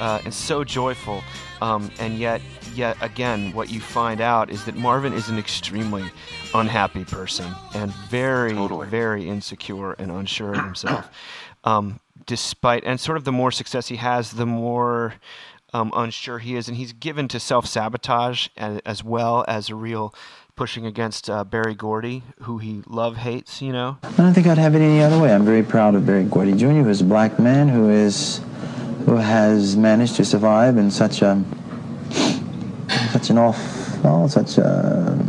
uh, 0.00 0.20
and 0.24 0.34
so 0.34 0.64
joyful. 0.64 1.22
Um, 1.62 1.90
and 2.00 2.18
yet, 2.18 2.40
yet 2.74 2.96
again, 3.02 3.52
what 3.52 3.70
you 3.70 3.80
find 3.80 4.20
out 4.20 4.50
is 4.50 4.64
that 4.64 4.74
Marvin 4.76 5.12
is 5.12 5.28
an 5.28 5.38
extremely 5.38 6.04
unhappy 6.54 7.04
person 7.04 7.54
and 7.74 7.92
very 8.08 8.52
Totally. 8.54 8.88
very 8.88 9.28
insecure 9.28 9.92
and 9.92 10.10
unsure 10.10 10.54
of 10.54 10.64
himself. 10.64 11.08
um, 11.64 12.00
despite 12.26 12.82
and 12.84 12.98
sort 12.98 13.18
of 13.18 13.24
the 13.24 13.32
more 13.32 13.50
success 13.52 13.88
he 13.88 13.96
has, 13.96 14.32
the 14.32 14.46
more 14.46 15.14
um, 15.72 15.92
unsure 15.94 16.38
he 16.38 16.56
is, 16.56 16.68
and 16.68 16.76
he's 16.76 16.92
given 16.92 17.28
to 17.28 17.40
self 17.40 17.66
sabotage 17.66 18.48
as, 18.56 19.04
well 19.04 19.44
as 19.48 19.70
a 19.70 19.74
real 19.74 20.14
pushing 20.56 20.84
against 20.84 21.30
uh, 21.30 21.44
Berry 21.44 21.74
Gordy, 21.74 22.22
who 22.42 22.58
he 22.58 22.82
love 22.86 23.16
hates. 23.16 23.62
You 23.62 23.72
know, 23.72 23.98
I 24.02 24.10
don't 24.12 24.34
think 24.34 24.46
I'd 24.46 24.58
have 24.58 24.74
it 24.74 24.80
any 24.80 25.00
other 25.00 25.18
way. 25.18 25.32
I'm 25.34 25.44
very 25.44 25.62
proud 25.62 25.94
of 25.94 26.06
Berry 26.06 26.24
Gordy 26.24 26.52
Jr., 26.52 26.66
who 26.66 26.88
is 26.88 27.00
a 27.00 27.04
black 27.04 27.38
man 27.38 27.68
who 27.68 27.88
is 27.88 28.40
who 29.06 29.16
has 29.16 29.76
managed 29.76 30.16
to 30.16 30.24
survive 30.24 30.76
in 30.76 30.90
such 30.90 31.22
a 31.22 31.42
such 33.12 33.30
an 33.30 33.38
off, 33.38 33.98
well, 34.04 34.28
such 34.28 34.58
a, 34.58 35.26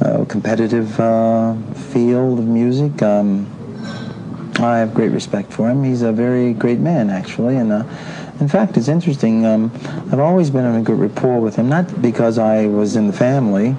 a 0.00 0.26
competitive 0.26 0.98
uh, 0.98 1.54
field 1.92 2.38
of 2.38 2.46
music. 2.46 3.02
Um, 3.02 3.52
I 4.58 4.78
have 4.78 4.94
great 4.94 5.10
respect 5.10 5.52
for 5.52 5.68
him. 5.68 5.84
He's 5.84 6.02
a 6.02 6.12
very 6.12 6.52
great 6.52 6.78
man, 6.78 7.10
actually, 7.10 7.56
and. 7.56 7.72
Uh, 7.72 7.84
in 8.40 8.48
fact, 8.48 8.76
it's 8.76 8.88
interesting. 8.88 9.46
Um, 9.46 9.70
I've 10.12 10.20
always 10.20 10.50
been 10.50 10.64
in 10.64 10.74
a 10.74 10.82
good 10.82 10.98
rapport 10.98 11.40
with 11.40 11.56
him, 11.56 11.68
not 11.68 12.02
because 12.02 12.38
I 12.38 12.66
was 12.66 12.96
in 12.96 13.06
the 13.06 13.12
family, 13.12 13.74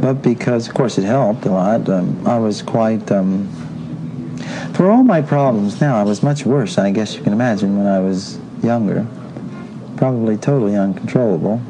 but 0.00 0.22
because, 0.22 0.68
of 0.68 0.74
course, 0.74 0.98
it 0.98 1.04
helped 1.04 1.44
a 1.44 1.50
lot. 1.50 1.88
Um, 1.88 2.26
I 2.26 2.38
was 2.38 2.62
quite, 2.62 3.10
um, 3.12 3.48
for 4.74 4.90
all 4.90 5.02
my 5.04 5.20
problems 5.20 5.80
now, 5.80 5.96
I 5.96 6.02
was 6.02 6.22
much 6.22 6.46
worse, 6.46 6.78
I 6.78 6.90
guess 6.90 7.14
you 7.14 7.22
can 7.22 7.32
imagine, 7.32 7.76
when 7.76 7.86
I 7.86 8.00
was 8.00 8.38
younger. 8.62 9.06
Probably 9.96 10.36
totally 10.36 10.76
uncontrollable. 10.76 11.60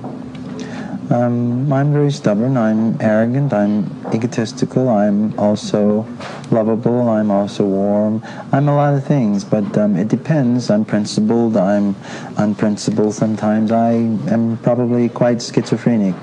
Um, 1.11 1.73
I'm 1.73 1.93
very 1.93 2.11
stubborn, 2.11 2.57
I'm 2.57 2.97
arrogant, 3.01 3.53
I'm 3.53 3.91
egotistical, 4.15 4.89
I'm 4.89 5.39
also 5.39 6.07
lovable, 6.51 7.09
I'm 7.09 7.31
also 7.31 7.65
warm. 7.65 8.23
I'm 8.53 8.69
a 8.69 8.75
lot 8.75 8.95
of 8.95 9.05
things, 9.05 9.45
but 9.45 9.77
um, 9.77 9.97
it 9.97 10.09
depends. 10.09 10.71
I'm 10.71 10.85
principled, 10.85 11.57
I'm 11.57 11.97
unprincipled 12.39 13.15
sometimes. 13.15 13.73
I 13.73 13.93
am 13.93 14.59
probably 14.63 15.09
quite 15.09 15.43
schizophrenic. 15.43 16.15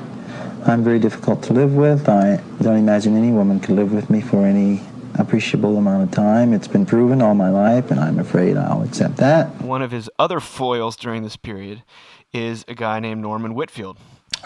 I'm 0.65 0.84
very 0.84 0.99
difficult 0.99 1.43
to 1.43 1.53
live 1.53 1.75
with. 1.75 2.09
I 2.09 2.41
don't 2.61 2.77
imagine 2.77 3.15
any 3.15 3.32
woman 3.32 3.59
could 3.59 3.75
live 3.75 3.91
with 3.93 4.09
me 4.09 4.21
for 4.21 4.45
any 4.45 4.82
appreciable 5.15 5.77
amount 5.77 6.03
of 6.03 6.11
time. 6.11 6.53
It's 6.53 6.67
been 6.67 6.86
proven 6.86 7.21
all 7.21 7.36
my 7.36 7.49
life, 7.49 7.91
and 7.91 7.99
I'm 7.99 8.19
afraid 8.19 8.57
I'll 8.57 8.84
accept 8.84 9.17
that. 9.17 9.61
one 9.61 9.82
of 9.82 9.91
his 9.91 10.09
other 10.17 10.39
foils 10.39 10.95
during 10.95 11.23
this 11.23 11.36
period 11.36 11.84
is 12.34 12.65
a 12.67 12.75
guy 12.75 12.99
named 12.99 13.21
Norman 13.21 13.53
Whitfield. 13.53 13.97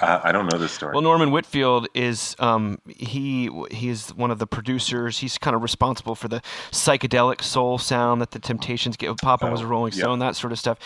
Uh, 0.02 0.20
I 0.24 0.32
don't 0.32 0.52
know 0.52 0.58
this 0.58 0.72
story. 0.72 0.94
Well, 0.94 1.02
Norman 1.02 1.32
Whitfield 1.32 1.88
is 1.94 2.36
um, 2.40 2.80
he 2.88 3.50
he 3.72 3.90
is 3.90 4.10
one 4.16 4.32
of 4.32 4.40
the 4.40 4.48
producers. 4.48 5.20
He's 5.20 5.38
kind 5.38 5.56
of 5.56 5.62
responsible 5.62 6.16
for 6.16 6.28
the 6.28 6.42
psychedelic 6.72 7.42
soul 7.44 7.78
sound 7.78 8.22
that 8.22 8.32
the 8.32 8.40
Temptations 8.40 8.98
get. 8.98 9.16
Papa 9.22 9.50
was 9.50 9.62
a 9.62 9.64
Oh, 9.66 9.68
Rolling 9.68 9.94
yeah. 9.94 10.00
Stone, 10.00 10.20
that 10.20 10.36
sort 10.36 10.52
of 10.52 10.60
stuff. 10.60 10.78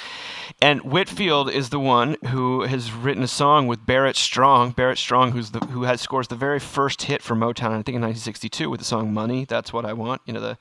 And 0.62 0.82
Whitfield 0.82 1.49
is 1.49 1.70
the 1.70 1.80
one 1.80 2.18
who 2.28 2.64
has 2.64 2.91
written 2.91 3.24
a 3.24 3.28
song 3.28 3.68
with 3.68 3.86
Barrett 3.86 4.16
Strong. 4.16 4.72
Barrett 4.72 4.97
Strong, 4.97 5.32
who's 5.32 5.51
the 5.51 5.60
who 5.60 5.84
has 5.84 6.01
scores 6.01 6.28
the 6.28 6.36
very 6.36 6.60
first 6.60 7.03
hit 7.03 7.22
for 7.22 7.36
Motown, 7.36 7.72
I 7.72 7.82
think 7.84 7.95
in 7.95 8.01
1962 8.01 8.70
with 8.70 8.80
the 8.80 8.86
song 8.86 9.14
"Money." 9.14 9.45
That's 9.45 9.72
what 9.72 9.86
I 9.86 9.93
want. 9.93 10.22
You 10.26 10.34
know 10.34 10.41
the 10.41 10.58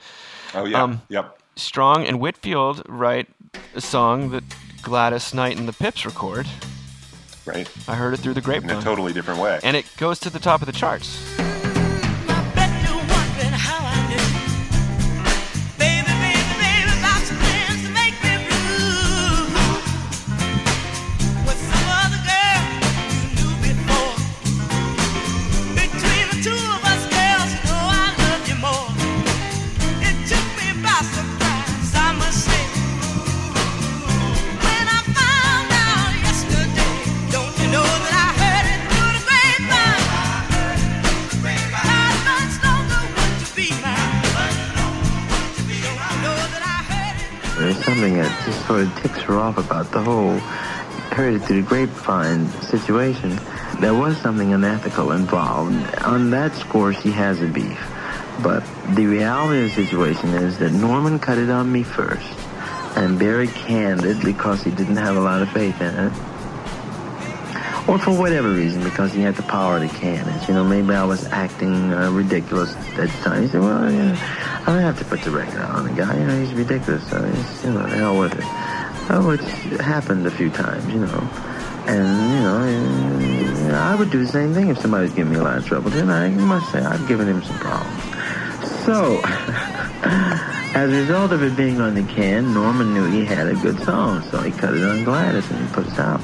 oh 0.55 0.64
yeah, 0.64 0.82
um, 0.82 1.03
yep. 1.09 1.38
Strong 1.57 2.07
and 2.07 2.20
Whitfield 2.20 2.82
write 2.88 3.28
a 3.74 3.80
song 3.80 4.30
that 4.30 4.44
Gladys 4.82 5.34
Knight 5.34 5.59
and 5.59 5.66
the 5.66 5.72
Pips 5.72 6.05
record. 6.07 6.47
Right, 7.47 7.68
I 7.88 7.94
heard 7.94 8.12
it 8.12 8.18
through 8.18 8.34
the 8.34 8.40
grapevine. 8.40 8.70
in 8.70 8.76
a 8.78 8.82
totally 8.82 9.12
different 9.12 9.40
way. 9.40 9.61
and 9.62 9.76
it 9.76 9.86
goes 9.97 10.18
to 10.20 10.30
the 10.30 10.40
top 10.40 10.62
of 10.62 10.66
the 10.66 10.72
charts. 10.72 11.16
Sort 48.66 48.82
of 48.82 48.97
ticks 49.01 49.20
her 49.22 49.39
off 49.39 49.59
about 49.59 49.91
the 49.93 50.03
whole 50.03 50.41
heard 51.16 51.32
it 51.32 51.39
through 51.45 51.62
the 51.62 51.66
grapevine 51.66 52.47
situation. 52.61 53.39
There 53.80 53.95
was 53.95 54.18
something 54.18 54.53
unethical 54.53 55.12
involved. 55.12 55.74
On 56.05 56.28
that 56.30 56.55
score, 56.55 56.93
she 56.93 57.11
has 57.11 57.41
a 57.41 57.47
beef. 57.47 57.80
But 58.43 58.62
the 58.95 59.07
reality 59.07 59.64
of 59.64 59.74
the 59.74 59.87
situation 59.87 60.34
is 60.34 60.59
that 60.59 60.72
Norman 60.72 61.18
cut 61.18 61.39
it 61.39 61.49
on 61.49 61.72
me 61.72 61.84
first. 61.84 62.28
And 62.97 63.18
very 63.18 63.47
candid 63.49 64.22
because 64.22 64.62
he 64.62 64.70
didn't 64.70 64.97
have 64.97 65.16
a 65.16 65.20
lot 65.20 65.41
of 65.41 65.51
faith 65.53 65.80
in 65.80 65.95
it. 65.95 66.12
Or 67.89 67.99
for 67.99 68.18
whatever 68.18 68.51
reason, 68.51 68.82
because 68.82 69.12
he 69.12 69.20
had 69.20 69.37
the 69.37 69.45
power 69.45 69.78
to 69.78 69.87
can 69.87 70.28
it. 70.28 70.49
You 70.49 70.55
know, 70.55 70.64
maybe 70.64 70.93
I 70.93 71.05
was 71.05 71.24
acting 71.26 71.93
uh, 71.93 72.11
ridiculous 72.11 72.74
at 72.74 73.09
the 73.09 73.18
time. 73.22 73.43
He 73.43 73.49
said, 73.49 73.61
well, 73.61 73.78
I 73.78 74.64
don't 74.66 74.80
have 74.80 74.99
to 74.99 75.05
put 75.05 75.20
the 75.22 75.30
record 75.30 75.61
on 75.61 75.87
the 75.87 75.93
guy. 75.93 76.18
You 76.18 76.26
know, 76.26 76.45
he's 76.45 76.53
ridiculous. 76.53 77.09
So 77.09 77.22
he's, 77.22 77.64
you 77.64 77.70
know, 77.70 77.82
the 77.82 77.97
hell 77.97 78.18
with 78.18 78.32
it. 78.32 78.45
Oh, 79.09 79.30
it's 79.30 79.49
happened 79.80 80.26
a 80.26 80.32
few 80.32 80.51
times, 80.51 80.84
you 80.93 80.99
know. 80.99 81.30
And, 81.87 82.32
you 82.34 83.70
know, 83.70 83.76
uh, 83.76 83.78
I 83.78 83.95
would 83.95 84.11
do 84.11 84.18
the 84.18 84.32
same 84.32 84.53
thing 84.53 84.68
if 84.68 84.80
somebody 84.80 85.05
was 85.05 85.14
giving 85.14 85.34
me 85.34 85.39
a 85.39 85.45
lot 85.45 85.57
of 85.57 85.64
trouble. 85.64 85.91
Then 85.91 86.11
I 86.11 86.28
must 86.30 86.72
say, 86.72 86.80
I've 86.80 87.07
given 87.07 87.28
him 87.28 87.41
some 87.45 87.59
problems. 87.59 88.03
So, 88.84 89.20
as 90.74 90.91
a 90.91 90.97
result 91.03 91.30
of 91.30 91.45
it 91.45 91.57
being 91.57 91.80
on 91.80 91.95
the 91.95 92.03
can, 92.03 92.53
Norman 92.53 92.95
knew 92.95 93.05
he 93.05 93.24
had 93.24 93.47
a 93.47 93.55
good 93.55 93.78
song, 93.84 94.22
so 94.32 94.41
he 94.41 94.51
cut 94.51 94.74
it 94.74 94.82
on 94.82 95.05
Gladys 95.05 95.49
and 95.53 95.68
he 95.68 95.72
put 95.72 95.87
it 95.87 95.99
out. 96.01 96.20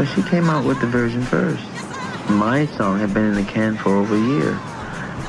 So 0.00 0.06
she 0.06 0.22
came 0.22 0.48
out 0.48 0.64
with 0.64 0.80
the 0.80 0.86
version 0.86 1.20
first. 1.20 1.62
My 2.30 2.64
song 2.64 2.98
had 3.00 3.12
been 3.12 3.26
in 3.26 3.34
the 3.34 3.44
can 3.44 3.76
for 3.76 3.96
over 3.96 4.14
a 4.14 4.18
year. 4.18 4.58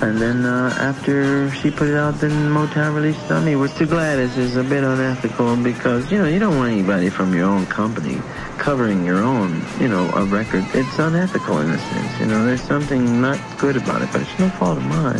And 0.01 0.17
then 0.17 0.45
uh, 0.45 0.73
after 0.79 1.51
she 1.51 1.69
put 1.69 1.89
it 1.89 1.95
out, 1.95 2.21
then 2.21 2.31
Motown 2.49 2.95
released 2.95 3.25
it 3.25 3.31
on 3.33 3.43
me, 3.43 3.57
which 3.57 3.75
to 3.75 3.85
Gladys 3.85 4.37
is 4.37 4.55
a 4.55 4.63
bit 4.63 4.85
unethical 4.85 5.57
because, 5.57 6.09
you 6.09 6.19
know, 6.19 6.25
you 6.25 6.39
don't 6.39 6.55
want 6.55 6.71
anybody 6.71 7.09
from 7.09 7.33
your 7.33 7.47
own 7.49 7.65
company 7.65 8.21
covering 8.59 9.03
your 9.03 9.21
own, 9.21 9.61
you 9.77 9.89
know, 9.89 10.09
a 10.11 10.23
record. 10.23 10.63
It's 10.73 10.97
unethical 10.97 11.59
in 11.59 11.69
a 11.69 11.77
sense. 11.77 12.19
You 12.21 12.27
know, 12.27 12.45
there's 12.45 12.61
something 12.61 13.19
not 13.19 13.41
good 13.59 13.75
about 13.75 14.01
it, 14.01 14.09
but 14.13 14.21
it's 14.21 14.39
no 14.39 14.47
fault 14.51 14.77
of 14.77 14.85
mine. 14.85 15.19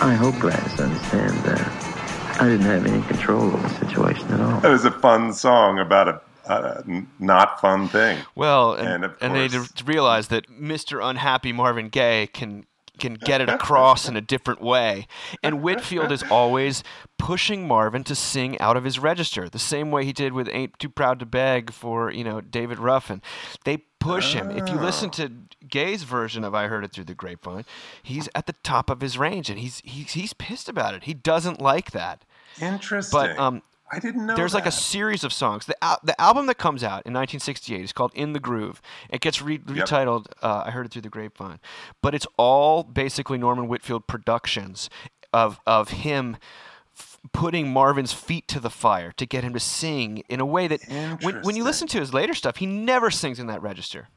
I 0.00 0.14
hope 0.14 0.38
Gladys 0.38 0.80
understands 0.80 1.42
that. 1.42 2.40
I 2.40 2.48
didn't 2.48 2.64
have 2.64 2.86
any 2.86 3.02
control 3.02 3.42
over 3.42 3.68
the 3.68 3.86
situation 3.86 4.26
at 4.32 4.40
all. 4.40 4.64
It 4.64 4.70
was 4.70 4.86
a 4.86 4.90
fun 4.90 5.34
song 5.34 5.78
about 5.78 6.08
a, 6.08 6.22
a 6.46 6.84
not 7.18 7.60
fun 7.60 7.88
thing. 7.88 8.18
Well, 8.34 8.74
and, 8.74 9.04
And 9.04 9.14
and 9.20 9.34
they 9.34 9.48
course- 9.48 9.70
d- 9.72 9.84
realize 9.86 10.28
that 10.28 10.48
Mr. 10.50 11.02
Unhappy 11.04 11.52
Marvin 11.52 11.88
Gaye 11.88 12.26
can 12.32 12.66
can 12.98 13.14
get 13.14 13.40
it 13.40 13.48
across 13.58 14.06
in 14.08 14.16
a 14.16 14.20
different 14.20 14.60
way. 14.60 15.06
And 15.42 15.62
Whitfield 15.62 16.12
is 16.12 16.22
always 16.30 16.84
pushing 17.18 17.66
Marvin 17.66 18.04
to 18.04 18.14
sing 18.14 18.58
out 18.60 18.76
of 18.76 18.84
his 18.84 18.98
register, 18.98 19.48
the 19.48 19.58
same 19.58 19.90
way 19.90 20.04
he 20.04 20.12
did 20.12 20.32
with 20.34 20.48
"Ain't 20.52 20.78
Too 20.78 20.88
Proud 20.90 21.18
to 21.20 21.26
Beg" 21.26 21.72
for 21.72 22.10
you 22.10 22.22
know 22.24 22.40
David 22.40 22.78
Ruffin. 22.78 23.22
They 23.64 23.78
push 23.98 24.34
him. 24.34 24.50
If 24.50 24.68
you 24.68 24.74
listen 24.76 25.10
to 25.10 25.30
Gaye's 25.68 26.02
version 26.02 26.44
of 26.44 26.54
"I 26.54 26.66
Heard 26.66 26.84
It 26.84 26.92
Through 26.92 27.04
the 27.04 27.14
Grapevine," 27.14 27.64
he's 28.02 28.28
at 28.34 28.46
the 28.46 28.54
top 28.62 28.90
of 28.90 29.00
his 29.00 29.16
range, 29.16 29.48
and 29.48 29.58
he's 29.58 29.80
he's 29.84 30.12
he's 30.12 30.32
pissed 30.34 30.68
about 30.68 30.92
it. 30.94 31.04
He 31.04 31.14
doesn't 31.14 31.60
like 31.62 31.92
that. 31.92 32.24
Interesting. 32.60 33.18
But 33.18 33.38
um, 33.38 33.62
I 33.92 33.98
didn't 33.98 34.24
know 34.26 34.34
there's 34.36 34.54
like 34.54 34.64
a 34.66 34.70
series 34.72 35.22
of 35.22 35.32
songs. 35.32 35.66
The 35.66 35.76
al- 35.84 36.00
the 36.02 36.18
album 36.20 36.46
that 36.46 36.56
comes 36.56 36.82
out 36.82 37.02
in 37.04 37.12
1968 37.12 37.82
is 37.84 37.92
called 37.92 38.12
"In 38.14 38.32
the 38.32 38.40
Groove." 38.40 38.80
It 39.10 39.20
gets 39.20 39.42
re- 39.42 39.58
retitled. 39.58 40.26
Uh, 40.42 40.62
I 40.66 40.70
heard 40.70 40.86
it 40.86 40.92
through 40.92 41.02
the 41.02 41.10
grapevine, 41.10 41.60
but 42.00 42.14
it's 42.14 42.26
all 42.38 42.82
basically 42.84 43.36
Norman 43.38 43.68
Whitfield 43.68 44.06
productions 44.06 44.88
of 45.32 45.60
of 45.66 45.90
him. 45.90 46.36
f- 46.96 47.18
Putting 47.32 47.72
Marvin's 47.72 48.12
feet 48.12 48.48
to 48.48 48.58
the 48.58 48.68
fire 48.70 49.12
to 49.12 49.24
get 49.26 49.44
him 49.44 49.52
to 49.52 49.60
sing 49.60 50.24
in 50.28 50.40
a 50.40 50.44
way 50.46 50.66
that, 50.66 50.80
when, 51.22 51.36
when 51.44 51.56
you 51.56 51.62
listen 51.62 51.86
to 51.88 52.00
his 52.00 52.12
later 52.12 52.34
stuff, 52.34 52.56
he 52.56 52.66
never 52.66 53.10
sings 53.12 53.38
in 53.38 53.46
that 53.46 53.62
register. 53.62 54.08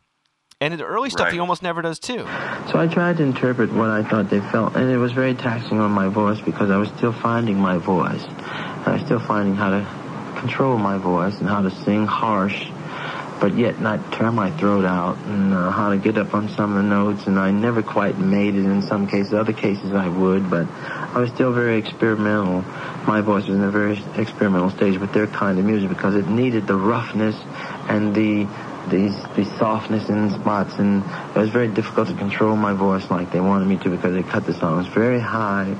And 0.59 0.73
in 0.73 0.79
the 0.79 0.85
early 0.85 1.09
stuff, 1.11 1.27
he 1.33 1.39
almost 1.39 1.61
never 1.61 1.81
does 1.83 1.99
too. 1.99 2.19
So 2.71 2.79
I 2.79 2.87
tried 2.91 3.17
to 3.17 3.23
interpret 3.23 3.71
what 3.73 3.89
I 3.89 4.01
thought 4.03 4.29
they 4.31 4.39
felt, 4.39 4.75
and 4.75 4.89
it 4.89 4.97
was 4.97 5.11
very 5.11 5.35
taxing 5.35 5.79
on 5.79 5.91
my 5.91 6.07
voice 6.07 6.41
because 6.41 6.71
I 6.71 6.77
was 6.77 6.89
still 6.97 7.11
finding 7.13 7.59
my 7.59 7.77
voice. 7.77 8.23
I 8.85 8.93
was 8.93 9.01
still 9.01 9.19
finding 9.19 9.55
how 9.55 9.71
to 9.71 10.39
control 10.39 10.77
my 10.77 10.97
voice 10.97 11.39
and 11.39 11.49
how 11.49 11.61
to 11.61 11.71
sing 11.71 12.05
harsh, 12.05 12.69
but 13.39 13.57
yet 13.57 13.79
not 13.79 14.13
tear 14.13 14.31
my 14.31 14.51
throat 14.51 14.85
out, 14.85 15.17
and 15.25 15.53
uh, 15.53 15.71
how 15.71 15.89
to 15.89 15.97
get 15.97 16.17
up 16.17 16.33
on 16.33 16.49
some 16.49 16.71
of 16.71 16.77
the 16.77 16.83
notes. 16.83 17.25
And 17.25 17.39
I 17.39 17.51
never 17.51 17.81
quite 17.81 18.17
made 18.17 18.55
it 18.55 18.65
in 18.65 18.81
some 18.83 19.07
cases. 19.07 19.33
Other 19.33 19.53
cases 19.53 19.91
I 19.91 20.07
would, 20.07 20.49
but 20.49 20.67
I 20.69 21.19
was 21.19 21.31
still 21.31 21.51
very 21.51 21.77
experimental. 21.77 22.61
My 23.07 23.21
voice 23.21 23.47
was 23.47 23.57
in 23.57 23.63
a 23.63 23.71
very 23.71 23.99
experimental 24.15 24.69
stage 24.69 24.99
with 24.99 25.13
their 25.13 25.27
kind 25.27 25.57
of 25.57 25.65
music 25.65 25.89
because 25.89 26.15
it 26.15 26.27
needed 26.27 26.67
the 26.67 26.77
roughness 26.77 27.35
and 27.89 28.13
the 28.13 28.47
the, 28.89 29.09
the 29.35 29.45
softness 29.57 30.09
in 30.09 30.29
spots, 30.29 30.75
and 30.75 31.03
it 31.35 31.39
was 31.39 31.49
very 31.49 31.67
difficult 31.67 32.07
to 32.07 32.13
control 32.13 32.55
my 32.55 32.73
voice 32.73 33.09
like 33.09 33.31
they 33.31 33.39
wanted 33.41 33.65
me 33.65 33.77
to 33.77 33.89
because 33.89 34.13
they 34.13 34.23
cut 34.23 34.45
the 34.45 34.53
songs 34.53 34.85
very 34.87 35.19
high, 35.19 35.75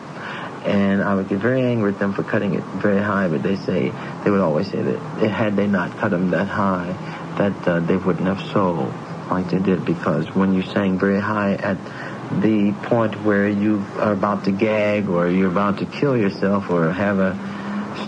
and 0.66 1.02
I 1.02 1.16
would 1.16 1.30
get 1.30 1.40
very 1.40 1.62
angry 1.62 1.94
at 1.94 2.00
them 2.00 2.14
for 2.14 2.24
cutting 2.24 2.56
it 2.56 2.64
very 2.64 3.02
high. 3.02 3.28
But 3.28 3.44
they 3.44 3.56
say 3.56 3.92
they 4.24 4.32
would 4.32 4.42
always 4.42 4.70
say 4.70 4.82
that 4.82 5.00
had 5.30 5.56
they 5.56 5.68
not 5.68 5.98
cut 5.98 6.12
them 6.12 6.32
that 6.32 6.48
high, 6.48 6.94
that 7.38 7.68
uh, 7.68 7.80
they 7.80 7.98
wouldn't 7.98 8.28
have 8.28 8.42
sold 8.52 8.94
like 9.30 9.50
they 9.50 9.60
did 9.60 9.86
because 9.86 10.34
when 10.36 10.54
you 10.54 10.62
sang 10.62 11.00
very 11.00 11.20
high 11.20 11.54
at 11.54 11.78
the 12.42 12.74
point 12.84 13.24
where 13.24 13.48
you 13.48 13.84
are 13.98 14.14
about 14.14 14.44
to 14.46 14.52
gag 14.52 15.10
or 15.10 15.30
you're 15.30 15.52
about 15.52 15.80
to 15.80 15.86
kill 15.86 16.18
yourself 16.18 16.70
or 16.70 16.92
have 16.92 17.20
a 17.20 17.36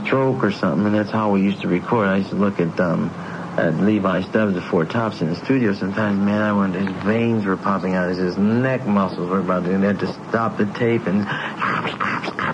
stroke 0.03 0.43
or 0.43 0.51
something, 0.51 0.85
and 0.85 0.95
that's 0.95 1.11
how 1.11 1.31
we 1.31 1.41
used 1.41 1.61
to 1.61 1.67
record. 1.67 2.07
I 2.07 2.17
used 2.17 2.29
to 2.29 2.35
look 2.35 2.59
at 2.59 2.79
um, 2.79 3.09
at 3.57 3.75
Levi 3.75 4.21
Stubbs 4.21 4.63
Four 4.69 4.85
Tops 4.85 5.21
in 5.21 5.29
the 5.29 5.35
studio. 5.35 5.73
Sometimes, 5.73 6.19
man, 6.19 6.41
I 6.41 6.53
wondered 6.53 6.87
his 6.87 7.03
veins 7.03 7.43
were 7.45 7.57
popping 7.57 7.95
out, 7.95 8.09
his 8.09 8.37
neck 8.37 8.85
muscles 8.85 9.29
were 9.29 9.39
about 9.39 9.65
to. 9.65 9.73
And 9.73 9.83
they 9.83 9.87
had 9.87 9.99
to 9.99 10.13
stop 10.29 10.57
the 10.57 10.65
tape 10.65 11.07
and 11.07 11.25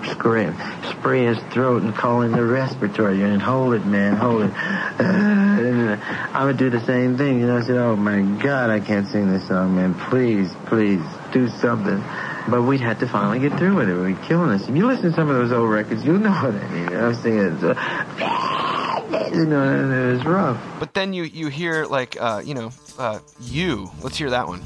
scream, 0.08 0.56
spray 0.90 1.26
his 1.26 1.38
throat 1.52 1.82
and 1.82 1.94
call 1.94 2.22
in 2.22 2.32
the 2.32 2.42
respiratory 2.42 3.18
unit. 3.18 3.42
Hold 3.42 3.74
it, 3.74 3.84
man, 3.84 4.16
hold 4.16 4.42
it. 4.42 4.52
I 4.54 6.44
would 6.44 6.56
do 6.56 6.70
the 6.70 6.80
same 6.80 7.18
thing. 7.18 7.40
You 7.40 7.48
know, 7.48 7.58
I 7.58 7.62
said, 7.62 7.76
"Oh 7.76 7.96
my 7.96 8.22
God, 8.42 8.70
I 8.70 8.80
can't 8.80 9.06
sing 9.06 9.30
this 9.30 9.46
song, 9.46 9.76
man. 9.76 9.94
Please, 9.94 10.50
please, 10.66 11.02
do 11.32 11.48
something." 11.48 12.02
But 12.48 12.62
we'd 12.62 12.80
have 12.80 13.00
to 13.00 13.08
finally 13.08 13.40
get 13.40 13.58
through 13.58 13.74
with 13.74 13.88
it. 13.88 13.94
We'd 13.94 14.22
killing 14.22 14.50
us. 14.50 14.68
If 14.68 14.76
you 14.76 14.86
listen 14.86 15.10
to 15.10 15.12
some 15.12 15.30
of 15.30 15.36
those 15.36 15.52
old 15.52 15.70
records, 15.70 16.04
you'll 16.04 16.18
know 16.18 16.30
what 16.30 16.54
I 16.54 16.68
mean. 16.68 16.94
I 16.94 17.08
was 17.08 17.18
singing, 17.18 17.64
uh, 17.64 18.73
you 19.10 19.46
know, 19.46 19.62
it 19.62 20.12
was 20.12 20.24
rough. 20.24 20.60
But 20.78 20.94
then 20.94 21.12
you 21.12 21.24
you 21.24 21.48
hear 21.48 21.84
like 21.86 22.16
uh, 22.20 22.42
you 22.44 22.54
know 22.54 22.70
uh, 22.98 23.20
you. 23.40 23.90
Let's 24.02 24.16
hear 24.16 24.30
that 24.30 24.46
one. 24.46 24.62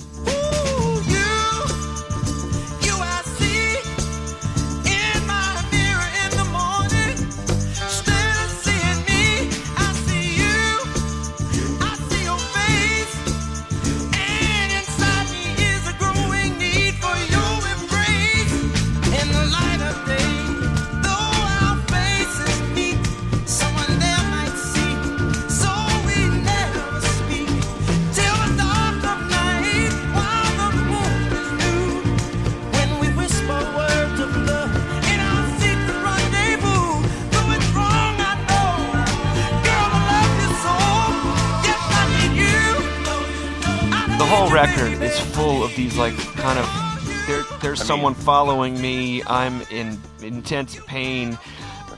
Whole 44.48 44.54
record 44.54 45.02
is 45.02 45.18
full 45.34 45.62
of 45.62 45.74
these 45.76 45.96
like 45.96 46.16
kind 46.36 46.58
of 46.58 47.24
there. 47.26 47.42
There's 47.60 47.82
someone 47.82 48.14
following 48.14 48.80
me. 48.80 49.22
I'm 49.26 49.60
in 49.70 50.00
intense 50.22 50.78
pain. 50.86 51.38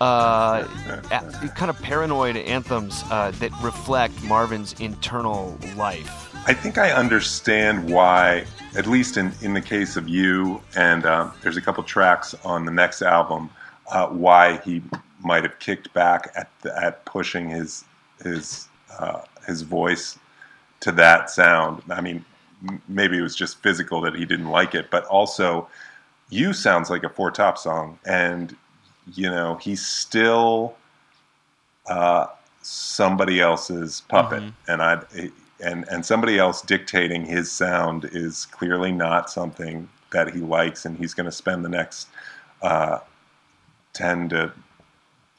Uh, 0.00 0.66
a- 1.10 1.48
kind 1.54 1.70
of 1.70 1.80
paranoid 1.82 2.36
anthems 2.36 3.04
uh, 3.10 3.30
that 3.32 3.52
reflect 3.62 4.22
Marvin's 4.24 4.72
internal 4.80 5.58
life. 5.76 6.34
I 6.46 6.54
think 6.54 6.78
I 6.78 6.90
understand 6.90 7.88
why, 7.88 8.46
at 8.74 8.86
least 8.86 9.18
in, 9.18 9.30
in 9.42 9.52
the 9.52 9.60
case 9.60 9.96
of 9.96 10.08
you, 10.08 10.62
and 10.74 11.04
um, 11.04 11.32
there's 11.42 11.58
a 11.58 11.60
couple 11.60 11.84
tracks 11.84 12.34
on 12.44 12.64
the 12.64 12.70
next 12.72 13.02
album, 13.02 13.50
uh, 13.92 14.06
why 14.06 14.56
he 14.58 14.82
might 15.22 15.42
have 15.42 15.58
kicked 15.58 15.92
back 15.92 16.32
at 16.34 16.50
at 16.82 17.04
pushing 17.04 17.50
his 17.50 17.84
his 18.22 18.68
uh, 18.98 19.20
his 19.46 19.62
voice 19.62 20.18
to 20.80 20.90
that 20.92 21.28
sound. 21.28 21.82
I 21.90 22.00
mean, 22.00 22.24
maybe 22.88 23.18
it 23.18 23.22
was 23.22 23.36
just 23.36 23.62
physical 23.62 24.00
that 24.02 24.14
he 24.14 24.24
didn't 24.24 24.50
like 24.50 24.74
it, 24.74 24.90
but 24.90 25.04
also, 25.06 25.68
you 26.30 26.52
sounds 26.52 26.90
like 26.90 27.02
a 27.04 27.08
Four 27.08 27.30
Top 27.30 27.58
song, 27.58 27.98
and 28.06 28.56
you 29.14 29.28
know 29.30 29.56
he's 29.56 29.84
still 29.84 30.76
uh, 31.88 32.26
somebody 32.62 33.40
else's 33.40 34.02
puppet, 34.08 34.42
Mm-hmm. 34.42 34.70
and 34.72 34.82
I 34.82 35.02
and 35.64 35.84
and 35.90 36.04
somebody 36.06 36.38
else 36.38 36.62
dictating 36.62 37.24
his 37.24 37.50
sound 37.50 38.08
is 38.12 38.46
clearly 38.46 38.92
not 38.92 39.30
something 39.30 39.88
that 40.12 40.32
he 40.34 40.40
likes, 40.40 40.84
and 40.84 40.96
he's 40.98 41.14
going 41.14 41.26
to 41.26 41.32
spend 41.32 41.64
the 41.64 41.68
next 41.68 42.08
uh, 42.62 42.98
ten 43.92 44.28
to 44.30 44.52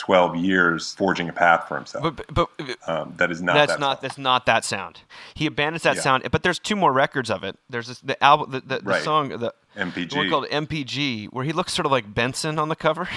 twelve 0.02 0.36
years 0.36 0.96
forging 0.96 1.30
a 1.30 1.34
path 1.34 1.68
for 1.68 1.76
himself. 1.78 2.04
But, 2.16 2.34
but, 2.34 2.50
but 2.58 2.90
um, 2.90 3.14
that 3.18 3.30
is 3.30 3.40
not. 3.40 3.54
that's 3.54 3.74
that 3.74 3.80
not 3.80 3.98
song. 3.98 4.02
that's 4.02 4.18
not 4.18 4.46
that 4.48 4.66
sound. 4.66 5.00
He 5.36 5.46
abandons 5.46 5.84
that 5.84 5.98
Yeah. 5.98 6.02
sound, 6.02 6.28
but 6.32 6.42
there's 6.42 6.58
two 6.58 6.76
more 6.76 6.92
records 6.92 7.30
of 7.30 7.44
it. 7.44 7.56
There's 7.70 7.88
this, 7.88 8.00
the 8.00 8.22
album, 8.24 8.50
the, 8.52 8.62
the, 8.62 8.78
the 8.80 8.82
Right. 8.90 9.04
song, 9.04 9.30
the, 9.30 9.54
the 9.76 10.10
one 10.16 10.28
called 10.30 10.48
MPG, 10.50 11.28
where 11.28 11.46
he 11.46 11.54
looks 11.54 11.74
sort 11.74 11.86
of 11.86 11.92
like 11.92 12.12
Benson 12.14 12.58
on 12.58 12.70
the 12.70 12.76
cover. 12.76 13.08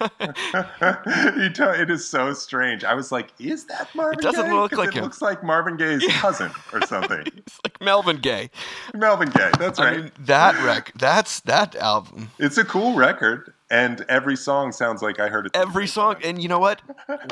it 0.80 1.90
is 1.90 2.06
so 2.08 2.32
strange. 2.32 2.82
I 2.84 2.94
was 2.94 3.12
like, 3.12 3.28
"Is 3.38 3.66
that 3.66 3.88
Marvin 3.94 4.18
It 4.18 4.22
doesn't 4.22 4.46
Gaye?" 4.46 4.52
look 4.52 4.72
like 4.72 4.88
it 4.88 4.94
him. 4.94 5.04
looks 5.04 5.22
like 5.22 5.44
Marvin 5.44 5.76
Gaye's 5.76 6.04
cousin 6.14 6.50
or 6.72 6.80
something. 6.86 7.22
it's 7.36 7.58
like 7.64 7.80
Melvin 7.80 8.16
Gaye. 8.16 8.50
Melvin 8.94 9.30
Gaye. 9.30 9.52
That's 9.58 9.78
I 9.78 9.84
right. 9.84 9.96
mean, 10.02 10.12
that 10.20 10.60
rec, 10.64 10.92
that's 10.96 11.40
that 11.40 11.76
album. 11.76 12.30
it's 12.38 12.58
a 12.58 12.64
cool 12.64 12.94
record, 12.94 13.52
and 13.72 14.04
every 14.08 14.36
song 14.36 14.70
sounds 14.70 15.02
like 15.02 15.18
I 15.18 15.28
heard 15.28 15.46
it. 15.46 15.52
Every 15.56 15.88
song, 15.88 16.14
time. 16.14 16.22
and 16.24 16.42
you 16.42 16.48
know 16.48 16.60
what? 16.60 16.80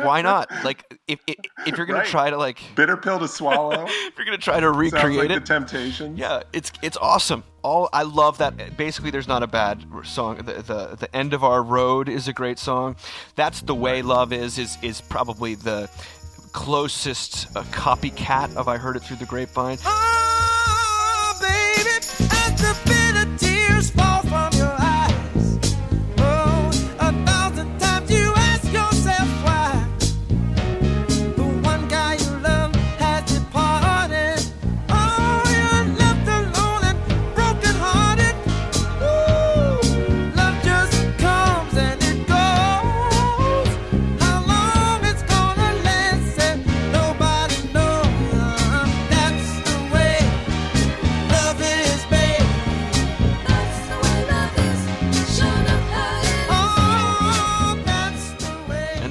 Why 0.02 0.22
not? 0.32 0.50
Like, 0.64 0.98
if 1.06 1.20
if, 1.28 1.36
if 1.66 1.76
you're 1.76 1.86
gonna 1.86 2.00
Right. 2.00 2.08
try 2.08 2.30
to 2.30 2.36
like, 2.36 2.58
bitter 2.74 2.96
pill 2.96 3.18
to 3.20 3.28
swallow. 3.28 3.84
if 3.88 4.16
you're 4.16 4.24
gonna 4.24 4.38
try 4.38 4.58
to 4.58 4.70
recreate 4.72 5.18
like 5.18 5.30
it, 5.30 5.40
the 5.40 5.46
Temptations. 5.46 6.18
Yeah, 6.18 6.42
it's 6.52 6.72
it's 6.82 6.96
awesome. 6.96 7.44
All 7.62 7.88
I 7.92 8.02
love 8.04 8.38
that. 8.38 8.76
Basically, 8.78 9.10
there's 9.10 9.28
not 9.28 9.42
a 9.42 9.46
bad 9.46 9.84
song. 10.04 10.38
The, 10.38 10.54
the 10.54 10.96
the 10.98 11.14
end 11.14 11.34
of 11.34 11.44
our 11.44 11.62
road 11.62 12.08
is 12.08 12.26
a 12.26 12.32
great 12.32 12.58
song. 12.58 12.96
That's 13.36 13.60
the 13.60 13.74
way 13.74 14.00
love 14.02 14.32
is 14.32 14.58
is 14.58 14.78
is 14.82 15.00
probably 15.02 15.54
the 15.54 15.90
closest 16.52 17.54
uh, 17.56 17.62
copycat 17.64 18.56
of 18.56 18.66
I 18.66 18.76
heard 18.76 18.96
it 18.96 19.00
through 19.00 19.18
the 19.18 19.26
grapevine. 19.26 19.78
Oh, 19.84 20.49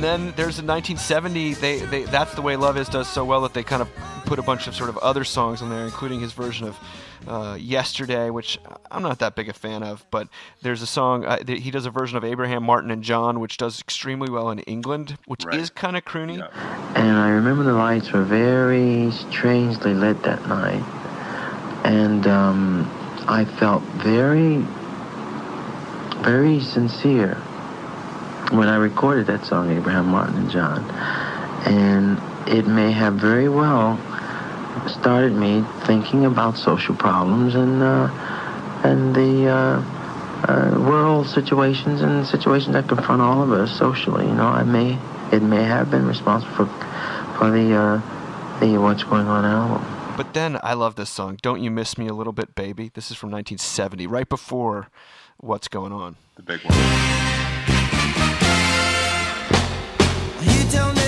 then 0.09 0.33
there's 0.35 0.57
in 0.57 0.65
1970, 0.65 1.53
they, 1.55 1.79
they 1.79 2.03
that's 2.03 2.33
the 2.33 2.41
way 2.41 2.55
love 2.55 2.77
is 2.77 2.89
does 2.89 3.07
so 3.07 3.23
well 3.23 3.41
that 3.41 3.53
they 3.53 3.63
kind 3.63 3.81
of 3.81 3.89
put 4.25 4.39
a 4.39 4.41
bunch 4.41 4.67
of 4.67 4.75
sort 4.75 4.89
of 4.89 4.97
other 4.97 5.23
songs 5.23 5.61
on 5.61 5.69
there, 5.69 5.85
including 5.85 6.19
his 6.19 6.33
version 6.33 6.67
of 6.67 6.77
uh, 7.27 7.55
"Yesterday," 7.59 8.29
which 8.31 8.57
I'm 8.89 9.03
not 9.03 9.19
that 9.19 9.35
big 9.35 9.49
a 9.49 9.53
fan 9.53 9.83
of. 9.83 10.03
But 10.09 10.27
there's 10.63 10.81
a 10.81 10.87
song 10.87 11.25
uh, 11.25 11.37
that 11.45 11.59
he 11.59 11.69
does 11.69 11.85
a 11.85 11.91
version 11.91 12.17
of 12.17 12.23
Abraham 12.23 12.63
Martin 12.63 12.89
and 12.89 13.03
John, 13.03 13.39
which 13.39 13.57
does 13.57 13.79
extremely 13.79 14.31
well 14.31 14.49
in 14.49 14.59
England, 14.59 15.17
which 15.27 15.45
Right. 15.45 15.59
is 15.59 15.69
kind 15.69 15.95
of 15.95 16.05
croony. 16.05 16.39
Yeah. 16.39 16.93
And 16.95 17.17
I 17.17 17.29
remember 17.29 17.63
the 17.63 17.73
lights 17.73 18.11
were 18.11 18.23
very 18.23 19.11
strangely 19.11 19.93
lit 19.93 20.23
that 20.23 20.47
night. 20.47 20.83
And 21.85 22.25
um, 22.27 22.89
I 23.27 23.45
felt 23.45 23.83
very, 24.03 24.57
very 26.23 26.59
sincere 26.59 27.37
when 28.51 28.67
I 28.67 28.77
recorded 28.77 29.27
that 29.27 29.45
song, 29.45 29.71
Abraham 29.71 30.07
Martin 30.07 30.35
and 30.35 30.49
John. 30.49 30.83
And 31.65 32.19
it 32.47 32.67
may 32.67 32.91
have 32.91 33.15
very 33.15 33.49
well 33.49 33.99
started 34.87 35.33
me 35.33 35.63
thinking 35.85 36.25
about 36.25 36.57
social 36.57 36.95
problems 36.95 37.55
and, 37.55 37.83
uh, 37.83 38.09
and 38.83 39.15
the 39.15 39.47
uh, 39.47 39.83
uh, 40.47 40.79
world 40.79 41.27
situations 41.27 42.01
and 42.01 42.25
situations 42.25 42.73
that 42.73 42.87
confront 42.87 43.21
all 43.21 43.43
of 43.43 43.51
us 43.51 43.77
socially. 43.77 44.25
You 44.25 44.33
know, 44.33 44.47
I 44.47 44.63
may, 44.63 44.97
it 45.31 45.43
may 45.43 45.63
have 45.63 45.91
been 45.91 46.07
responsible 46.07 46.53
for, 46.53 46.65
for 47.37 47.51
the, 47.51 47.75
uh, 47.75 48.59
the 48.59 48.77
What's 48.77 49.03
Going 49.03 49.27
On 49.27 49.45
album. 49.45 49.85
But 50.17 50.33
then 50.33 50.59
I 50.61 50.73
love 50.73 50.95
this 50.95 51.09
song, 51.09 51.37
"Don't 51.41 51.61
You 51.61 51.71
Miss 51.71 51.97
Me 51.97 52.07
a 52.07 52.13
Little 52.13 52.33
Bit, 52.33 52.53
Baby." 52.53 52.91
This 52.93 53.09
is 53.09 53.15
from 53.15 53.31
1970, 53.31 54.05
right 54.05 54.27
before 54.27 54.89
"What's 55.37 55.69
Going 55.69 55.93
On." 55.93 56.17
The 56.35 56.41
big 56.41 56.59
one. 56.65 57.28
Tell 60.69 60.81
everybody 60.89 60.98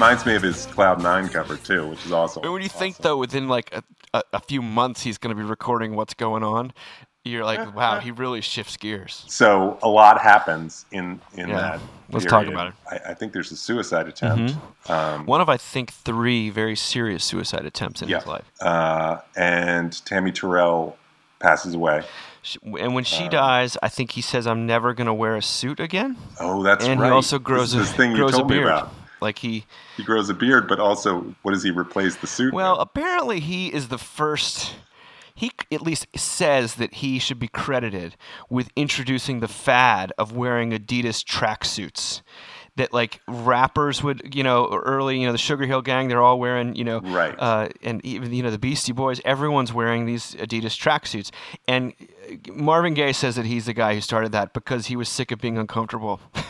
reminds 0.00 0.24
me 0.24 0.34
of 0.34 0.42
his 0.42 0.64
Cloud 0.66 1.02
Nine 1.02 1.28
cover 1.28 1.56
too, 1.56 1.86
which 1.88 2.04
is 2.06 2.12
also. 2.12 2.40
But 2.40 2.52
when 2.52 2.62
you 2.62 2.68
think 2.70 2.94
awesome. 2.94 3.02
though, 3.02 3.16
within 3.18 3.48
like 3.48 3.70
a, 3.74 3.82
a, 4.14 4.22
a 4.34 4.40
few 4.40 4.62
months, 4.62 5.02
he's 5.02 5.18
going 5.18 5.34
to 5.36 5.40
be 5.40 5.46
recording 5.46 5.94
"What's 5.94 6.14
Going 6.14 6.42
On," 6.42 6.72
you're 7.24 7.44
like, 7.44 7.74
wow, 7.76 8.00
he 8.00 8.10
really 8.10 8.40
shifts 8.40 8.78
gears. 8.78 9.24
So 9.28 9.78
a 9.82 9.88
lot 9.88 10.18
happens 10.20 10.86
in 10.90 11.20
in 11.34 11.50
Yeah. 11.50 11.56
that. 11.56 11.80
Let's 12.12 12.24
talk 12.24 12.46
about 12.46 12.68
it. 12.68 12.74
I, 12.90 13.10
I 13.10 13.14
think 13.14 13.32
there's 13.34 13.52
a 13.52 13.56
suicide 13.56 14.08
attempt. 14.08 14.56
Um, 14.88 15.26
One 15.26 15.40
of 15.42 15.48
I 15.50 15.58
think 15.58 15.92
three 15.92 16.48
very 16.50 16.74
serious 16.74 17.22
suicide 17.22 17.66
attempts 17.66 18.00
in 18.02 18.08
yeah, 18.08 18.18
his 18.18 18.26
life. 18.26 18.44
uh, 18.60 19.18
and 19.36 20.04
Tammy 20.06 20.32
Terrell 20.32 20.96
passes 21.38 21.74
away. 21.74 22.02
She- 22.42 22.58
And 22.80 22.94
when 22.94 23.02
Uh, 23.04 23.04
she 23.04 23.28
dies, 23.28 23.76
I 23.82 23.88
think 23.90 24.12
he 24.12 24.22
says, 24.22 24.46
"I'm 24.46 24.64
never 24.66 24.94
going 24.94 25.06
to 25.08 25.14
wear 25.14 25.36
a 25.36 25.42
suit 25.42 25.78
again." 25.78 26.16
Oh, 26.40 26.62
that's 26.64 26.84
and 26.86 26.98
right. 27.00 27.08
he 27.08 27.12
also 27.12 27.38
grows 27.38 27.72
this, 27.72 27.90
a 27.90 27.94
thing 27.94 28.12
you 28.12 28.16
grows 28.16 28.32
a 28.32 28.38
told 28.38 28.50
me 28.50 28.56
beard. 28.56 28.68
about. 28.68 28.92
Like 29.20 29.38
he, 29.38 29.64
He 29.96 30.02
grows 30.04 30.28
a 30.28 30.34
beard, 30.34 30.68
but 30.68 30.78
also, 30.78 31.34
what 31.42 31.52
does 31.52 31.62
he 31.62 31.70
replace 31.70 32.16
the 32.16 32.26
suit? 32.26 32.52
well, 32.54 32.78
with? 32.78 32.82
apparently 32.88 33.40
he 33.40 33.72
is 33.72 33.88
the 33.88 33.98
first. 33.98 34.74
He 35.34 35.52
at 35.72 35.80
least 35.80 36.06
says 36.16 36.74
that 36.74 36.94
he 36.94 37.18
should 37.18 37.38
be 37.38 37.48
credited 37.48 38.14
with 38.50 38.70
introducing 38.76 39.40
the 39.40 39.48
fad 39.48 40.12
of 40.18 40.32
wearing 40.36 40.72
Adidas 40.72 41.24
tracksuits. 41.24 42.20
That 42.76 42.92
like 42.92 43.20
rappers 43.26 44.02
would, 44.02 44.34
you 44.34 44.42
know, 44.44 44.68
early, 44.68 45.18
you 45.20 45.26
know, 45.26 45.32
the 45.32 45.38
Sugar 45.38 45.66
Hill 45.66 45.82
Gang, 45.82 46.08
they're 46.08 46.22
all 46.22 46.38
wearing, 46.38 46.76
you 46.76 46.84
know, 46.84 47.00
Right. 47.00 47.34
uh, 47.38 47.68
and 47.82 48.04
even 48.06 48.32
you 48.32 48.42
know 48.42 48.50
the 48.50 48.58
Beastie 48.58 48.92
Boys, 48.92 49.20
everyone's 49.24 49.72
wearing 49.72 50.06
these 50.06 50.34
Adidas 50.36 50.78
tracksuits. 50.78 51.30
And 51.66 51.94
uh, 52.30 52.52
Marvin 52.52 52.94
Gaye 52.94 53.12
says 53.12 53.36
that 53.36 53.44
he's 53.46 53.66
the 53.66 53.74
guy 53.74 53.94
who 53.94 54.00
started 54.00 54.32
that 54.32 54.54
because 54.54 54.86
he 54.86 54.96
was 54.96 55.08
sick 55.08 55.30
of 55.32 55.40
being 55.40 55.58
uncomfortable. 55.58 56.20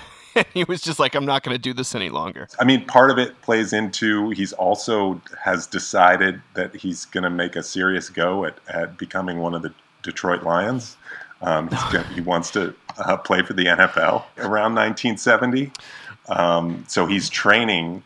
he 0.54 0.64
was 0.64 0.80
just 0.80 0.98
like, 0.98 1.14
I'm 1.14 1.26
not 1.26 1.42
going 1.42 1.54
to 1.54 1.60
do 1.60 1.72
this 1.72 1.94
any 1.94 2.10
longer. 2.10 2.48
I 2.58 2.64
mean, 2.64 2.84
part 2.86 3.10
of 3.10 3.18
it 3.18 3.40
plays 3.42 3.72
into 3.72 4.30
he's 4.30 4.52
also 4.52 5.20
has 5.42 5.66
decided 5.66 6.40
that 6.54 6.74
he's 6.74 7.04
going 7.04 7.24
to 7.24 7.30
make 7.30 7.56
a 7.56 7.62
serious 7.62 8.08
go 8.08 8.44
at, 8.44 8.58
at 8.68 8.98
becoming 8.98 9.38
one 9.38 9.54
of 9.54 9.62
the 9.62 9.72
Detroit 10.02 10.42
Lions. 10.42 10.96
Um, 11.42 11.68
gonna, 11.68 12.06
he 12.14 12.20
wants 12.20 12.50
to 12.52 12.74
uh, 12.98 13.16
play 13.16 13.42
for 13.42 13.54
the 13.54 13.64
NFL 13.64 14.24
around 14.38 14.74
1970. 14.74 15.72
Um, 16.28 16.84
so 16.86 17.06
he's 17.06 17.28
training 17.28 18.02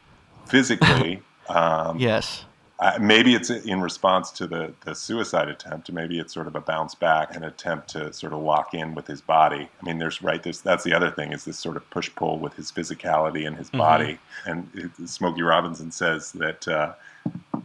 physically. 0.46 1.22
Um, 1.46 1.98
Yes. 1.98 2.46
Uh, 2.80 2.98
maybe 3.00 3.34
it's 3.34 3.50
in 3.50 3.80
response 3.80 4.32
to 4.32 4.46
the, 4.46 4.72
the 4.84 4.94
suicide 4.94 5.48
attempt. 5.48 5.92
Maybe 5.92 6.18
it's 6.18 6.34
sort 6.34 6.48
of 6.48 6.56
a 6.56 6.60
bounce 6.60 6.94
back, 6.94 7.36
an 7.36 7.44
attempt 7.44 7.88
to 7.90 8.12
sort 8.12 8.32
of 8.32 8.40
lock 8.40 8.74
in 8.74 8.94
with 8.94 9.06
his 9.06 9.20
body. 9.20 9.68
I 9.80 9.84
mean, 9.84 9.98
there's 9.98 10.22
right. 10.22 10.42
There's 10.42 10.60
that's 10.60 10.82
the 10.82 10.92
other 10.92 11.10
thing 11.10 11.32
is 11.32 11.44
this 11.44 11.58
sort 11.58 11.76
of 11.76 11.88
push 11.90 12.10
pull 12.16 12.38
with 12.38 12.54
his 12.54 12.72
physicality 12.72 13.46
and 13.46 13.56
his 13.56 13.70
body. 13.70 14.18
And 14.46 14.68
it, 14.74 15.08
Smokey 15.08 15.42
Robinson 15.42 15.92
says 15.92 16.32
that 16.32 16.66
uh, 16.66 16.94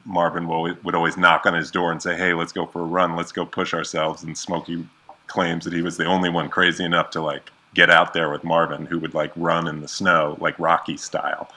Marvin 0.05 0.47
will, 0.47 0.75
would 0.83 0.95
always 0.95 1.17
knock 1.17 1.45
on 1.45 1.55
his 1.55 1.71
door 1.71 1.91
and 1.91 2.01
say, 2.01 2.15
"Hey, 2.15 2.33
let's 2.33 2.51
go 2.51 2.67
for 2.67 2.81
a 2.81 2.85
run. 2.85 3.15
Let's 3.15 3.31
go 3.31 3.45
push 3.45 3.73
ourselves." 3.73 4.21
And 4.21 4.37
Smokey 4.37 4.87
claims 5.25 5.65
that 5.65 5.73
he 5.73 5.81
was 5.81 5.97
the 5.97 6.05
only 6.05 6.29
one 6.29 6.49
crazy 6.49 6.83
enough 6.83 7.09
to 7.11 7.21
like 7.21 7.49
get 7.73 7.89
out 7.89 8.13
there 8.13 8.29
with 8.29 8.43
Marvin, 8.43 8.85
who 8.85 8.99
would 8.99 9.13
like 9.13 9.31
run 9.35 9.67
in 9.67 9.81
the 9.81 9.87
snow, 9.87 10.37
like 10.39 10.57
Rocky 10.59 10.97
style. 10.97 11.49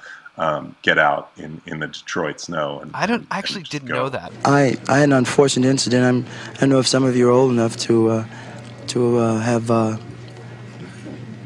Um, 0.43 0.77
get 0.83 0.99
out 0.99 1.31
in, 1.37 1.61
in 1.67 1.79
the 1.79 1.87
Detroit 1.87 2.41
snow. 2.41 2.81
And, 2.81 2.91
I 2.95 3.07
don't 3.07 3.27
I 3.31 3.39
actually 3.39 3.63
didn't 3.63 3.89
know 3.89 4.09
that. 4.09 4.33
I, 4.45 4.77
I 4.89 4.99
had 4.99 5.05
an 5.05 5.13
unfortunate 5.13 5.69
incident. 5.69 6.05
I'm, 6.05 6.27
I 6.55 6.61
don't 6.61 6.69
know 6.71 6.81
if 6.81 6.87
some 6.87 7.05
of 7.05 7.17
you 7.17 7.29
are 7.29 7.33
old 7.33 7.53
enough 7.53 7.77
to 7.89 8.11
uh, 8.11 8.25
to 8.89 9.19
uh, 9.19 9.39
have, 9.39 9.71
uh, 9.71 9.97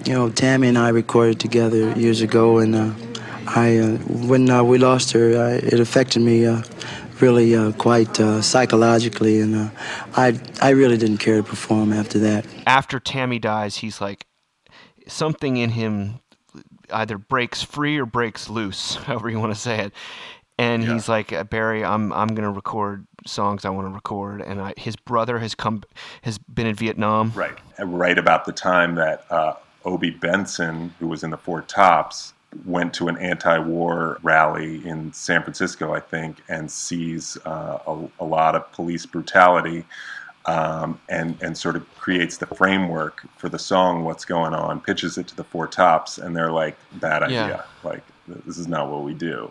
you 0.07 0.15
know, 0.15 0.31
Tammy 0.31 0.69
and 0.69 0.79
I 0.79 0.89
recorded 0.89 1.39
together 1.39 1.93
years 1.93 2.23
ago, 2.23 2.59
and 2.59 2.75
uh, 2.75 2.91
I 3.47 3.79
uh, 3.79 3.97
when 4.29 4.49
uh, 4.49 4.63
we 4.63 4.79
lost 4.79 5.13
her, 5.13 5.27
I, 5.39 5.51
it 5.57 5.79
affected 5.79 6.23
me 6.23 6.47
uh, 6.47 6.63
really 7.21 7.55
uh, 7.55 7.73
quite 7.73 8.19
uh, 8.19 8.41
psychologically, 8.41 9.41
and 9.41 9.55
uh, 9.55 9.69
I 10.17 10.41
I 10.63 10.71
really 10.71 10.97
didn't 10.97 11.19
care 11.19 11.37
to 11.37 11.43
perform 11.43 11.93
after 11.93 12.19
that. 12.21 12.47
After 12.67 12.99
Tammy 12.99 13.39
dies, 13.39 13.77
he's 13.77 14.01
like 14.01 14.27
something 15.07 15.59
in 15.59 15.71
him 15.71 16.21
either 16.93 17.19
breaks 17.19 17.63
free 17.63 17.99
or 17.99 18.07
breaks 18.07 18.49
loose, 18.49 18.95
however 19.07 19.31
you 19.31 19.39
want 19.39 19.55
to 19.55 19.61
say 19.61 19.81
it. 19.81 19.93
And 20.59 20.83
he's 20.83 21.07
like, 21.07 21.35
"Uh, 21.35 21.45
Berry, 21.45 21.85
I'm 21.85 22.15
I'm 22.15 22.29
gonna 22.29 22.51
record 22.51 23.07
songs 23.29 23.65
I 23.65 23.71
want 23.71 23.89
to 23.89 23.95
record. 23.95 24.41
And 24.41 24.61
I, 24.61 24.75
his 24.77 24.97
brother 24.97 25.39
has 25.39 25.55
come, 25.55 25.83
has 26.23 26.39
been 26.39 26.67
in 26.67 26.75
Vietnam. 26.75 27.33
Right. 27.35 27.59
Right 27.79 28.19
about 28.19 28.45
the 28.45 28.53
time 28.53 28.95
that 28.97 29.31
uh, 29.31 29.55
Obie 29.85 30.11
Benson, 30.11 30.95
who 30.99 31.09
was 31.09 31.23
in 31.23 31.31
the 31.31 31.37
Four 31.37 31.63
Tops, 31.63 32.33
went 32.65 32.95
to 32.95 33.09
an 33.09 33.19
anti-war 33.19 34.19
rally 34.23 34.87
in 34.87 35.13
San 35.13 35.43
Francisco, 35.43 35.93
I 35.93 36.01
think, 36.01 36.39
and 36.49 36.71
sees 36.71 37.37
uh, 37.45 37.79
a, 37.87 38.09
a 38.21 38.25
lot 38.25 38.55
of 38.55 38.71
police 38.73 39.05
brutality, 39.05 39.85
um, 40.47 41.01
and 41.09 41.37
and 41.43 41.57
sort 41.59 41.77
of 41.77 41.85
creates 41.97 42.37
the 42.39 42.47
framework 42.47 43.27
for 43.37 43.49
the 43.49 43.59
song 43.59 44.05
"What's 44.05 44.25
Going 44.25 44.55
On," 44.55 44.81
pitches 44.81 45.19
it 45.19 45.27
to 45.29 45.37
the 45.37 45.45
Four 45.45 45.67
Tops, 45.67 46.19
and 46.19 46.37
they're 46.37 46.53
like, 46.53 46.77
"Bad 46.95 47.29
Yeah. 47.31 47.45
idea! 47.45 47.65
Like 47.83 48.03
this 48.29 48.59
is 48.59 48.69
not 48.69 48.91
what 48.91 49.03
we 49.03 49.15
do." 49.15 49.51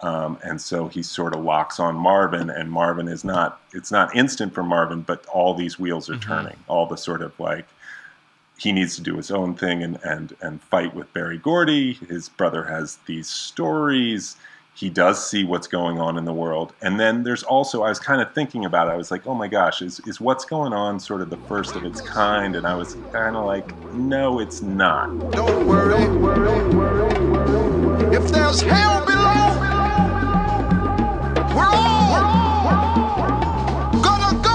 Um, 0.00 0.36
and 0.42 0.60
so 0.60 0.88
he 0.88 1.02
sort 1.02 1.32
of 1.34 1.44
locks 1.44 1.78
on 1.78 1.94
Marvin, 1.94 2.50
and 2.50 2.70
Marvin 2.70 3.06
is 3.08 3.24
not. 3.24 3.60
It's 3.72 3.92
not 3.92 4.14
instant 4.16 4.52
for 4.54 4.62
Marvin, 4.62 5.02
but 5.02 5.24
all 5.26 5.54
these 5.54 5.78
wheels 5.78 6.10
are 6.10 6.16
turning. 6.16 6.56
All 6.66 6.86
the 6.86 6.96
sort 6.96 7.22
of 7.22 7.38
like 7.38 7.66
he 8.58 8.72
needs 8.72 8.96
to 8.96 9.02
do 9.02 9.16
his 9.16 9.30
own 9.30 9.54
thing 9.54 9.82
and 9.82 9.98
and 10.02 10.34
and 10.40 10.62
fight 10.62 10.94
with 10.94 11.12
Berry 11.12 11.38
Gordy. 11.38 11.94
His 11.94 12.28
brother 12.28 12.64
has 12.64 12.98
these 13.06 13.28
stories. 13.28 14.36
He 14.74 14.88
does 14.88 15.28
see 15.28 15.44
what's 15.44 15.66
going 15.66 15.98
on 16.00 16.16
in 16.16 16.24
the 16.24 16.32
world, 16.32 16.72
and 16.80 16.98
then 16.98 17.24
there's 17.24 17.42
also 17.42 17.82
I 17.82 17.90
was 17.90 17.98
kind 17.98 18.22
of 18.22 18.32
thinking 18.34 18.64
about 18.64 18.88
it. 18.88 18.92
I 18.92 18.96
was 18.96 19.10
like, 19.10 19.26
oh 19.26 19.34
my 19.34 19.46
gosh, 19.46 19.82
is 19.82 20.00
is 20.06 20.18
what's 20.18 20.46
going 20.46 20.72
on 20.72 20.98
sort 20.98 21.20
of 21.20 21.28
the 21.28 21.36
first 21.36 21.76
of 21.76 21.84
its 21.84 22.00
kind? 22.00 22.56
And 22.56 22.66
I 22.66 22.74
was 22.74 22.96
kind 23.12 23.36
of 23.36 23.44
like, 23.44 23.70
no, 23.92 24.38
it's 24.40 24.62
not. 24.62 25.10
Don't 25.32 25.66
worry. 25.66 25.92
If 28.16 28.28
there's 28.32 28.62
hell 28.62 29.04
below, 29.04 29.60
we're 31.54 31.68
all 31.68 32.22
gonna 34.00 34.42
go. 34.42 34.50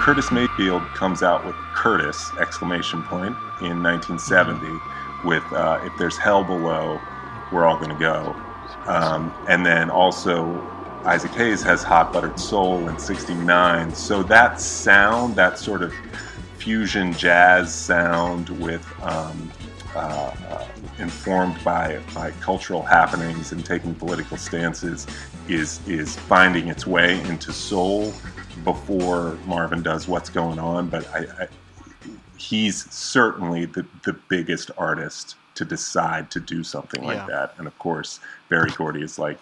Curtis 0.00 0.32
Mayfield 0.32 0.82
comes 0.94 1.22
out 1.22 1.44
with 1.44 1.54
Curtis 1.74 2.32
exclamation 2.40 3.02
point 3.02 3.36
in 3.60 3.82
1970 3.82 4.66
with 5.24 5.44
uh, 5.52 5.80
if 5.84 5.96
there's 5.98 6.16
hell 6.16 6.44
below, 6.44 7.00
we're 7.50 7.64
all 7.64 7.76
going 7.76 7.90
to 7.90 7.98
go. 7.98 8.34
Um, 8.86 9.32
and 9.48 9.64
then 9.64 9.90
also 9.90 10.60
Isaac 11.04 11.32
Hayes 11.32 11.62
has 11.62 11.82
Hot 11.82 12.12
Buttered 12.12 12.38
Soul 12.38 12.88
in 12.88 12.98
69. 12.98 13.94
So 13.94 14.22
that 14.24 14.60
sound, 14.60 15.34
that 15.36 15.58
sort 15.58 15.82
of 15.82 15.92
fusion 16.56 17.12
jazz 17.12 17.74
sound 17.74 18.48
with 18.60 18.86
um, 19.02 19.50
uh, 19.94 20.34
uh, 20.48 20.68
informed 20.98 21.62
by 21.64 22.00
by 22.14 22.30
cultural 22.40 22.82
happenings 22.82 23.52
and 23.52 23.64
taking 23.66 23.94
political 23.94 24.36
stances 24.36 25.06
is 25.48 25.86
is 25.86 26.16
finding 26.16 26.68
its 26.68 26.86
way 26.86 27.20
into 27.22 27.52
soul 27.52 28.14
before 28.64 29.36
Marvin 29.44 29.82
does 29.82 30.06
what's 30.08 30.30
going 30.30 30.58
on. 30.58 30.88
But 30.88 31.06
I, 31.12 31.26
I, 31.42 31.48
he's 32.50 32.90
certainly 32.92 33.64
the 33.66 33.84
the 34.04 34.12
biggest 34.28 34.70
artist 34.76 35.36
to 35.54 35.64
decide 35.64 36.30
to 36.30 36.40
do 36.40 36.64
something 36.64 37.02
like 37.04 37.18
Yeah. 37.18 37.26
that. 37.26 37.54
And 37.58 37.66
of 37.66 37.78
course, 37.78 38.20
Berry 38.48 38.70
Gordy 38.70 39.02
is 39.02 39.18
like, 39.18 39.38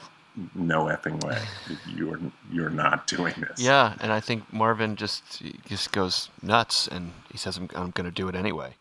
no 0.54 0.84
effing 0.86 1.22
way, 1.24 1.38
you're 1.86 2.20
you're 2.52 2.70
not 2.84 3.06
doing 3.06 3.34
this. 3.38 3.58
Yeah, 3.60 3.94
and 4.00 4.12
I 4.12 4.20
think 4.20 4.52
Marvin 4.52 4.96
just 4.96 5.42
just 5.66 5.92
goes 5.92 6.28
nuts, 6.42 6.88
and 6.88 7.12
he 7.32 7.38
says, 7.38 7.56
"I'm, 7.56 7.68
I'm 7.74 7.90
going 7.90 8.08
to 8.10 8.22
do 8.22 8.28
it 8.28 8.34
anyway." 8.34 8.74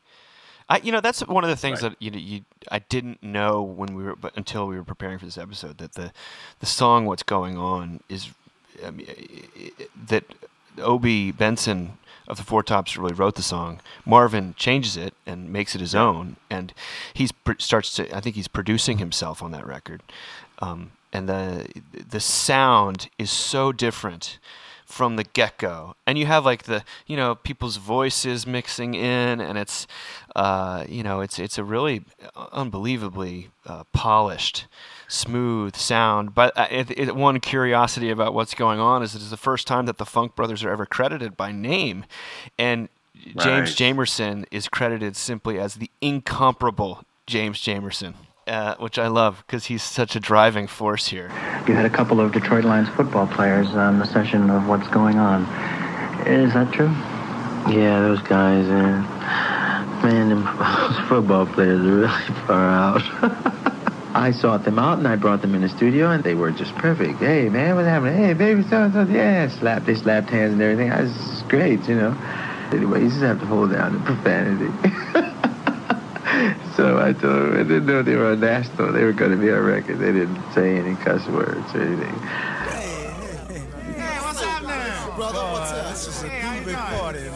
I, 0.71 0.77
you 0.83 0.91
know, 0.91 1.01
that's 1.01 1.21
one 1.21 1.43
of 1.43 1.49
the 1.49 1.55
things 1.55 1.81
that 1.81 1.95
you, 1.99 2.11
you 2.11 2.41
I 2.71 2.79
didn't 2.79 3.23
know 3.23 3.63
when 3.63 3.95
we 3.95 4.03
were, 4.03 4.15
but 4.15 4.37
until 4.37 4.67
we 4.67 4.75
were 4.75 4.83
preparing 4.83 5.17
for 5.17 5.25
this 5.25 5.37
episode, 5.37 5.79
that 5.79 5.93
the 5.93 6.11
the 6.59 6.65
song 6.67 7.05
"What's 7.05 7.23
Going 7.23 7.57
On" 7.57 8.01
is 8.09 8.29
I 8.85 8.91
mean, 8.91 9.07
that 10.07 10.23
Obie 10.77 11.31
Benson 11.31 11.97
of 12.29 12.37
the 12.37 12.43
Four 12.43 12.63
Tops 12.63 12.95
really 12.95 13.13
wrote 13.13 13.35
the 13.35 13.41
song. 13.41 13.81
Marvin 14.05 14.53
changes 14.57 14.95
it 14.95 15.13
and 15.25 15.51
makes 15.51 15.75
it 15.75 15.81
his 15.81 15.95
own, 15.95 16.35
and 16.49 16.73
he 17.13 17.29
pr- 17.43 17.53
starts 17.57 17.93
to. 17.95 18.15
I 18.15 18.21
think 18.21 18.35
he's 18.35 18.47
producing 18.47 18.99
himself 18.99 19.41
on 19.41 19.51
that 19.51 19.65
record, 19.65 20.01
um, 20.59 20.91
and 21.11 21.27
the 21.27 21.67
the 21.91 22.19
sound 22.19 23.09
is 23.17 23.31
so 23.31 23.71
different 23.71 24.37
from 24.85 25.15
the 25.15 25.23
get 25.23 25.57
go. 25.59 25.95
And 26.07 26.17
you 26.17 26.25
have 26.25 26.45
like 26.45 26.63
the 26.63 26.83
you 27.07 27.17
know 27.17 27.35
people's 27.35 27.77
voices 27.77 28.45
mixing 28.45 28.93
in, 28.93 29.41
and 29.41 29.57
it's 29.57 29.87
uh, 30.35 30.85
you 30.87 31.03
know 31.03 31.21
it's 31.21 31.39
it's 31.39 31.57
a 31.57 31.63
really 31.63 32.03
unbelievably 32.51 33.49
uh, 33.65 33.83
polished. 33.91 34.65
Smooth 35.11 35.75
sound, 35.75 36.35
but 36.35 36.55
uh, 36.55 36.67
it, 36.69 36.91
it, 36.91 37.15
one 37.15 37.39
curiosity 37.39 38.11
about 38.11 38.33
what's 38.35 38.53
going 38.53 38.79
on 38.79 39.01
is 39.01 39.15
it 39.15 39.21
is 39.23 39.31
the 39.31 39.37
first 39.37 39.65
time 39.65 39.87
that 39.87 39.97
the 39.97 40.05
Funk 40.05 40.35
Brothers 40.35 40.63
are 40.63 40.69
ever 40.69 40.85
credited 40.85 41.35
by 41.35 41.51
name, 41.51 42.05
and 42.59 42.89
James 43.37 43.75
Jamerson 43.75 44.45
is 44.51 44.67
credited 44.67 45.15
simply 45.15 45.59
as 45.59 45.75
the 45.75 45.89
incomparable 45.99 47.03
James 47.25 47.59
Jamerson, 47.59 48.13
uh, 48.47 48.75
which 48.75 48.97
I 48.99 49.07
love 49.07 49.43
because 49.45 49.65
he's 49.65 49.83
such 49.83 50.15
a 50.15 50.19
driving 50.19 50.67
force 50.67 51.07
here. 51.07 51.29
You 51.67 51.73
had 51.73 51.85
a 51.85 51.89
couple 51.89 52.21
of 52.21 52.31
Detroit 52.31 52.63
Lions 52.63 52.89
football 52.89 53.27
players 53.27 53.67
on 53.69 53.99
the 53.99 54.05
session 54.05 54.49
of 54.49 54.67
What's 54.67 54.87
Going 54.89 55.17
On. 55.17 55.43
Is 56.27 56.53
that 56.53 56.71
true? 56.71 56.89
Yeah, 57.73 57.99
those 58.01 58.21
guys, 58.21 58.65
uh, 58.67 60.03
man, 60.03 60.29
them 60.29 61.05
football 61.07 61.45
players 61.45 61.81
are 61.81 61.95
really 61.95 62.45
far 62.45 62.69
out. 62.69 63.73
I 64.19 64.31
sought 64.31 64.65
them 64.65 64.77
out 64.77 64.97
and 64.97 65.07
I 65.07 65.15
brought 65.15 65.41
them 65.41 65.55
in 65.55 65.61
the 65.61 65.69
studio 65.69 66.11
and 66.11 66.21
they 66.21 66.35
were 66.35 66.51
just 66.51 66.75
perfect. 66.75 67.19
Hey, 67.19 67.47
man, 67.47 67.77
what's 67.77 67.87
happening? 67.87 68.17
Hey, 68.17 68.33
baby, 68.33 68.63
so 68.63 68.91
so 68.91 69.03
yeah, 69.03 69.47
slap. 69.47 69.85
They 69.85 69.95
slapped 69.95 70.29
hands 70.29 70.51
and 70.51 70.61
everything. 70.61 70.91
I 70.91 71.03
was 71.03 71.43
great, 71.47 71.87
you 71.87 71.95
know. 71.95 72.13
Anyway, 72.73 73.03
you 73.03 73.07
just 73.07 73.21
have 73.21 73.39
to 73.39 73.45
hold 73.45 73.71
down 73.71 73.93
the 73.93 73.99
profanity. 74.01 74.65
so 76.75 76.99
I 76.99 77.13
told 77.13 77.47
them 77.47 77.53
I 77.53 77.63
didn't 77.63 77.85
know 77.85 78.03
they 78.03 78.17
were 78.17 78.33
on 78.33 78.41
national. 78.41 78.91
They 78.91 79.05
were 79.05 79.13
going 79.13 79.31
to 79.31 79.37
be 79.37 79.51
on 79.51 79.63
record. 79.63 79.99
They 79.99 80.11
didn't 80.11 80.43
say 80.51 80.77
any 80.77 80.97
cuss 80.97 81.25
words 81.27 81.73
or 81.73 81.81
anything. 81.81 82.19
Brother, 85.15 85.39
what's 85.51 85.71
up? 85.71 85.89
This 85.91 86.07
is 86.07 86.23
a 86.23 86.29
groovy 86.29 86.75
party, 86.75 87.28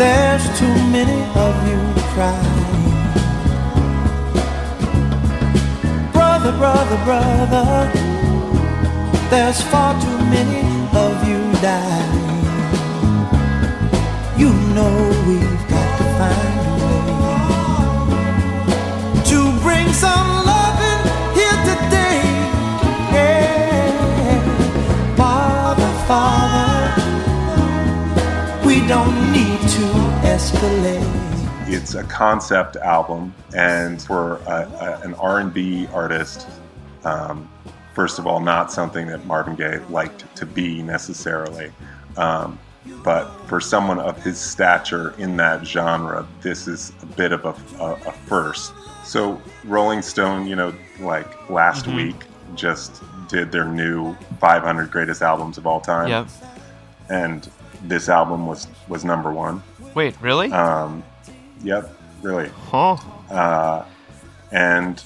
there's 0.00 0.58
too 0.58 0.74
many 0.96 1.20
of 1.46 1.54
you 1.68 1.78
crying. 2.14 2.92
Brother, 6.10 6.52
brother, 6.52 6.98
brother, 7.04 7.92
there's 9.28 9.60
far 9.60 9.92
too 10.00 10.18
many 10.34 10.62
of 10.96 11.28
you 11.28 11.40
dying. 11.60 12.19
Escalate. 30.40 31.68
It's 31.68 31.94
a 31.94 32.02
concept 32.04 32.76
album, 32.76 33.34
and 33.54 34.00
for 34.02 34.36
a, 34.46 34.68
a, 34.80 35.00
an 35.06 35.14
R&B 35.14 35.86
artist, 35.92 36.48
um, 37.04 37.48
first 37.94 38.18
of 38.18 38.26
all, 38.26 38.40
not 38.40 38.72
something 38.72 39.06
that 39.08 39.24
Marvin 39.26 39.54
Gaye 39.54 39.78
liked 39.90 40.24
to 40.36 40.46
be 40.46 40.82
necessarily. 40.82 41.70
Um, 42.16 42.58
but 43.04 43.28
for 43.46 43.60
someone 43.60 43.98
of 44.00 44.22
his 44.24 44.38
stature 44.38 45.14
in 45.18 45.36
that 45.36 45.66
genre, 45.66 46.26
this 46.40 46.66
is 46.66 46.92
a 47.02 47.06
bit 47.06 47.32
of 47.32 47.44
a, 47.44 47.82
a, 47.82 47.92
a 48.08 48.12
first. 48.26 48.72
So 49.04 49.40
Rolling 49.64 50.00
Stone, 50.02 50.46
you 50.46 50.56
know, 50.56 50.72
like 51.00 51.50
last 51.50 51.84
Mhm. 51.84 51.96
week, 51.96 52.24
just 52.54 53.02
did 53.28 53.52
their 53.52 53.66
new 53.66 54.14
500 54.40 54.90
greatest 54.90 55.20
albums 55.22 55.58
of 55.58 55.66
all 55.66 55.80
time. 55.80 56.08
Yep. 56.08 56.26
And 57.10 57.48
this 57.84 58.08
album 58.08 58.46
was 58.46 58.66
was 58.88 59.04
number 59.04 59.30
one. 59.30 59.62
Wait, 59.94 60.20
really? 60.20 60.50
Um, 60.52 61.02
yep, 61.62 61.94
really. 62.22 62.48
Huh? 62.70 62.96
Uh, 63.30 63.84
and 64.52 65.02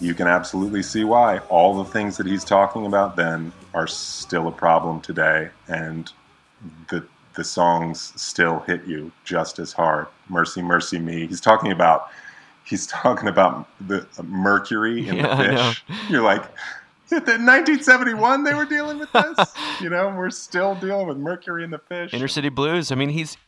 you 0.00 0.14
can 0.14 0.26
absolutely 0.26 0.82
see 0.82 1.04
why. 1.04 1.38
All 1.48 1.82
the 1.82 1.90
things 1.90 2.16
that 2.16 2.26
he's 2.26 2.44
talking 2.44 2.86
about 2.86 3.16
then 3.16 3.52
are 3.74 3.86
still 3.86 4.48
a 4.48 4.52
problem 4.52 5.00
today, 5.00 5.50
and 5.68 6.10
the 6.88 7.04
the 7.34 7.44
songs 7.44 8.12
still 8.16 8.60
hit 8.60 8.84
you 8.84 9.12
just 9.24 9.58
as 9.58 9.72
hard. 9.72 10.06
Mercy, 10.28 10.60
mercy 10.60 10.98
me. 10.98 11.26
He's 11.26 11.40
talking 11.40 11.70
about 11.70 12.08
he's 12.64 12.86
talking 12.86 13.28
about 13.28 13.68
the 13.86 14.06
mercury 14.22 15.08
in 15.08 15.16
Yeah, 15.16 15.36
the 15.36 15.44
fish. 15.56 15.84
You're 16.08 16.22
like. 16.22 16.44
In 17.10 17.16
1971, 17.16 18.44
they 18.44 18.52
were 18.52 18.66
dealing 18.66 18.98
with 18.98 19.10
this. 19.12 19.54
you 19.80 19.88
know, 19.88 20.10
we're 20.14 20.28
still 20.28 20.74
dealing 20.74 21.06
with 21.06 21.16
mercury 21.16 21.64
in 21.64 21.70
the 21.70 21.78
fish. 21.78 22.12
Inner 22.12 22.28
City 22.28 22.50
Blues. 22.50 22.92
I 22.92 22.96
mean, 22.96 23.08
he's 23.08 23.38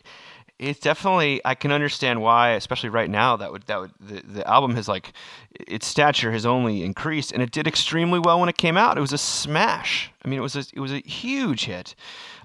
it's 0.60 0.80
definitely 0.80 1.40
I 1.44 1.54
can 1.54 1.72
understand 1.72 2.20
why, 2.20 2.50
especially 2.50 2.90
right 2.90 3.08
now, 3.08 3.36
that 3.36 3.50
would 3.50 3.62
that 3.62 3.80
would 3.80 3.92
the, 3.98 4.20
the 4.20 4.46
album 4.46 4.74
has 4.74 4.88
like 4.88 5.12
its 5.54 5.86
stature 5.86 6.32
has 6.32 6.44
only 6.44 6.84
increased, 6.84 7.32
and 7.32 7.42
it 7.42 7.50
did 7.50 7.66
extremely 7.66 8.18
well 8.18 8.38
when 8.38 8.48
it 8.48 8.58
came 8.58 8.76
out. 8.76 8.98
It 8.98 9.00
was 9.00 9.12
a 9.12 9.18
smash. 9.18 10.12
I 10.22 10.28
mean, 10.28 10.38
it 10.38 10.42
was 10.42 10.56
a, 10.56 10.64
it 10.74 10.80
was 10.80 10.92
a 10.92 10.98
huge 10.98 11.64
hit. 11.64 11.94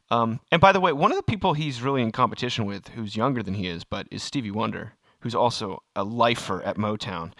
Um, 0.09 0.39
and 0.51 0.61
by 0.61 0.71
the 0.71 0.79
way, 0.79 0.93
one 0.93 1.11
of 1.11 1.17
the 1.17 1.23
people 1.23 1.53
he's 1.53 1.81
really 1.81 2.01
in 2.01 2.11
competition 2.11 2.65
with, 2.65 2.89
who's 2.89 3.15
younger 3.17 3.43
than 3.43 3.55
he 3.55 3.67
is, 3.67 3.83
but 3.83 4.07
is 4.11 4.23
Stevie 4.23 4.51
Wonder, 4.51 4.93
who's 5.25 5.33
also 5.33 5.81
a 5.95 6.03
lifer 6.03 6.61
at 6.61 6.77
Motown. 6.77 7.31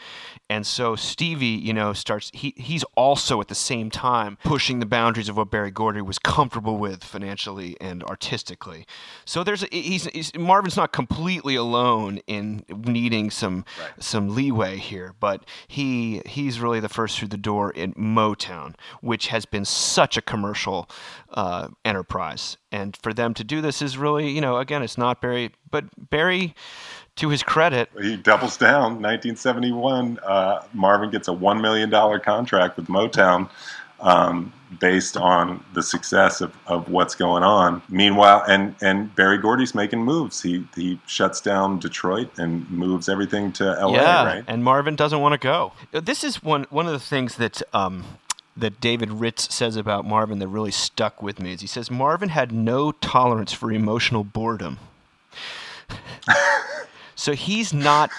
And 0.50 0.66
so 0.66 0.96
Stevie, 0.96 1.46
you 1.46 1.72
know, 1.72 1.94
starts 1.94 2.32
he 2.34 2.56
he's 2.58 2.84
also 2.96 3.40
at 3.42 3.48
the 3.48 3.54
same 3.54 3.92
time 3.92 4.40
pushing 4.44 4.80
the 4.80 4.88
boundaries 4.88 5.30
of 5.30 5.38
what 5.38 5.52
Berry 5.52 5.70
Gordy 5.70 6.02
was 6.02 6.18
comfortable 6.18 6.78
with 6.78 7.04
financially 7.04 7.78
and 7.80 8.04
artistically. 8.04 8.88
So 9.24 9.44
there's 9.44 9.62
a, 9.62 9.68
he's, 9.72 10.06
he's 10.06 10.36
Marvin's 10.36 10.78
not 10.78 10.94
completely 10.94 11.54
alone 11.54 12.22
in 12.26 12.66
needing 12.70 13.30
some 13.30 13.66
some 14.00 14.34
leeway 14.34 14.78
here, 14.78 15.14
but 15.20 15.46
he 15.68 16.24
he's 16.26 16.60
really 16.60 16.80
the 16.80 16.90
first 16.90 17.20
through 17.20 17.28
the 17.28 17.38
door 17.38 17.70
in 17.70 17.94
Motown, 17.94 18.74
which 19.02 19.28
has 19.28 19.46
been 19.46 19.64
such 19.64 20.18
a 20.18 20.24
commercial 20.24 20.90
uh, 21.36 21.68
enterprise. 21.84 22.58
And 22.72 22.98
for 22.98 23.14
them 23.14 23.36
to 23.36 23.44
do 23.44 23.62
this 23.62 23.82
is 23.82 23.96
really, 23.96 24.30
you 24.32 24.42
know, 24.42 24.58
again, 24.58 24.82
it's 24.82 24.98
not 24.98 25.22
Berry, 25.22 25.52
but 25.70 25.86
Berry, 26.10 26.56
to 27.18 27.30
his 27.30 27.44
credit, 27.44 27.90
he 28.02 28.18
doubles 28.18 28.58
down. 28.58 29.02
1971, 29.02 30.20
uh, 30.24 30.64
Marvin 30.74 31.10
gets 31.10 31.28
a 31.28 31.34
one 31.34 31.62
million 31.62 31.90
dollar 31.90 32.20
contract 32.20 32.78
with 32.78 32.88
Motown, 32.88 33.50
um, 34.02 34.52
based 34.80 35.16
on 35.16 35.64
the 35.74 35.82
success 35.82 36.42
of, 36.42 36.54
of 36.68 36.90
what's 36.90 37.16
going 37.16 37.44
on. 37.44 37.82
Meanwhile, 37.90 38.44
and 38.48 38.76
and 38.82 39.14
Berry 39.16 39.38
Gordy's 39.38 39.74
making 39.74 40.04
moves. 40.04 40.42
He 40.42 40.68
he 40.76 41.00
shuts 41.08 41.40
down 41.42 41.80
Detroit 41.80 42.38
and 42.38 42.70
moves 42.70 43.08
everything 43.08 43.52
to 43.54 43.64
LA. 43.64 43.94
yeah, 43.94 44.26
Right? 44.26 44.44
and 44.48 44.64
Marvin 44.64 44.96
doesn't 44.96 45.22
want 45.22 45.34
to 45.34 45.38
go. 45.38 45.72
This 45.92 46.24
is 46.24 46.44
one 46.44 46.66
one 46.70 46.86
of 46.86 46.92
the 46.92 47.00
things 47.00 47.36
that 47.36 47.62
um, 47.74 48.04
that 48.58 48.82
David 48.82 49.12
Ritz 49.12 49.54
says 49.54 49.76
about 49.76 50.06
Marvin 50.06 50.40
that 50.40 50.48
really 50.48 50.72
stuck 50.72 51.22
with 51.22 51.40
me. 51.40 51.54
Is 51.54 51.62
he 51.62 51.68
says 51.68 51.90
Marvin 51.90 52.30
had 52.30 52.52
no 52.52 52.92
tolerance 52.92 53.54
for 53.54 53.72
emotional 53.72 54.24
boredom. 54.24 54.80
so 57.16 57.34
he's 57.34 57.74
not 57.74 58.12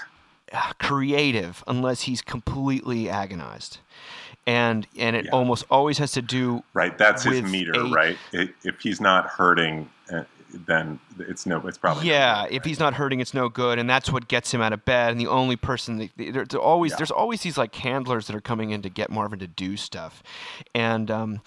creative 0.79 1.63
unless 1.67 2.03
he's 2.03 2.23
completely 2.23 3.09
agonized, 3.09 3.79
and 4.47 4.87
and 4.99 5.17
it 5.17 5.29
almost 5.33 5.65
always 5.71 5.99
has 5.99 6.13
to 6.13 6.23
do 6.23 6.63
Right. 6.75 6.97
That's 6.97 7.23
his 7.25 7.43
meter. 7.43 7.73
a- 7.73 7.91
right. 7.91 8.19
If 8.33 8.81
he's 8.81 9.01
not 9.01 9.27
hurting, 9.27 9.89
then 10.67 10.99
it's 11.19 11.47
no. 11.47 11.59
It's 11.67 11.79
probably 11.79 12.09
yeah, 12.09 12.47
if 12.51 12.65
he's 12.65 12.79
not 12.79 12.95
hurting, 12.95 13.21
it's 13.21 13.35
no 13.35 13.49
good, 13.49 13.79
and 13.79 13.89
that's 13.89 14.11
what 14.11 14.29
gets 14.29 14.53
him 14.53 14.61
out 14.61 14.73
of 14.73 14.85
bed. 14.85 15.13
And 15.13 15.21
the 15.21 15.27
only 15.27 15.57
person 15.57 15.99
that 15.99 16.11
there, 16.17 16.45
there 16.45 16.61
always 16.61 16.95
there's 16.97 17.11
always 17.11 17.43
these 17.43 17.59
like 17.59 17.75
handlers 17.75 18.27
that 18.27 18.37
are 18.37 18.41
coming 18.41 18.71
in 18.71 18.83
to 18.83 18.89
get 18.89 19.11
Marvin 19.11 19.39
to 19.41 19.47
do 19.47 19.77
stuff, 19.77 20.23
and 20.75 21.11
um, 21.11 21.41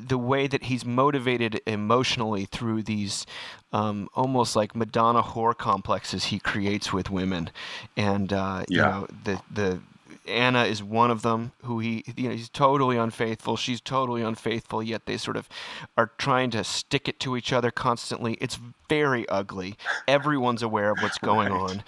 the 0.00 0.18
way 0.18 0.46
that 0.46 0.64
he's 0.64 0.84
motivated 0.84 1.60
emotionally 1.66 2.46
through 2.46 2.82
these 2.82 3.26
um, 3.72 4.08
almost 4.14 4.54
like 4.54 4.76
Madonna 4.76 5.22
whore 5.22 5.56
complexes 5.56 6.26
he 6.26 6.38
creates 6.38 6.92
with 6.92 7.10
women, 7.10 7.50
and 7.96 8.32
uh, 8.32 8.64
you 8.68 8.78
know 8.78 9.06
the 9.24 9.42
the 9.50 9.80
Anna 10.26 10.64
is 10.64 10.82
one 10.82 11.10
of 11.10 11.22
them 11.22 11.52
who 11.64 11.78
he 11.80 12.04
you 12.16 12.28
know 12.28 12.34
he's 12.34 12.48
totally 12.48 12.96
unfaithful. 12.96 13.56
She's 13.56 13.80
totally 13.80 14.22
unfaithful 14.22 14.82
yet 14.82 15.06
they 15.06 15.16
sort 15.16 15.36
of 15.36 15.48
are 15.96 16.10
trying 16.18 16.50
to 16.52 16.64
stick 16.64 17.08
it 17.08 17.20
to 17.20 17.36
each 17.36 17.52
other 17.52 17.70
constantly. 17.70 18.34
It's 18.40 18.58
very 18.88 19.28
ugly. 19.28 19.76
Everyone's 20.08 20.62
aware 20.62 20.90
of 20.90 20.98
what's 21.02 21.18
going 21.18 21.52
Right. 21.52 21.60
on. 21.70 21.82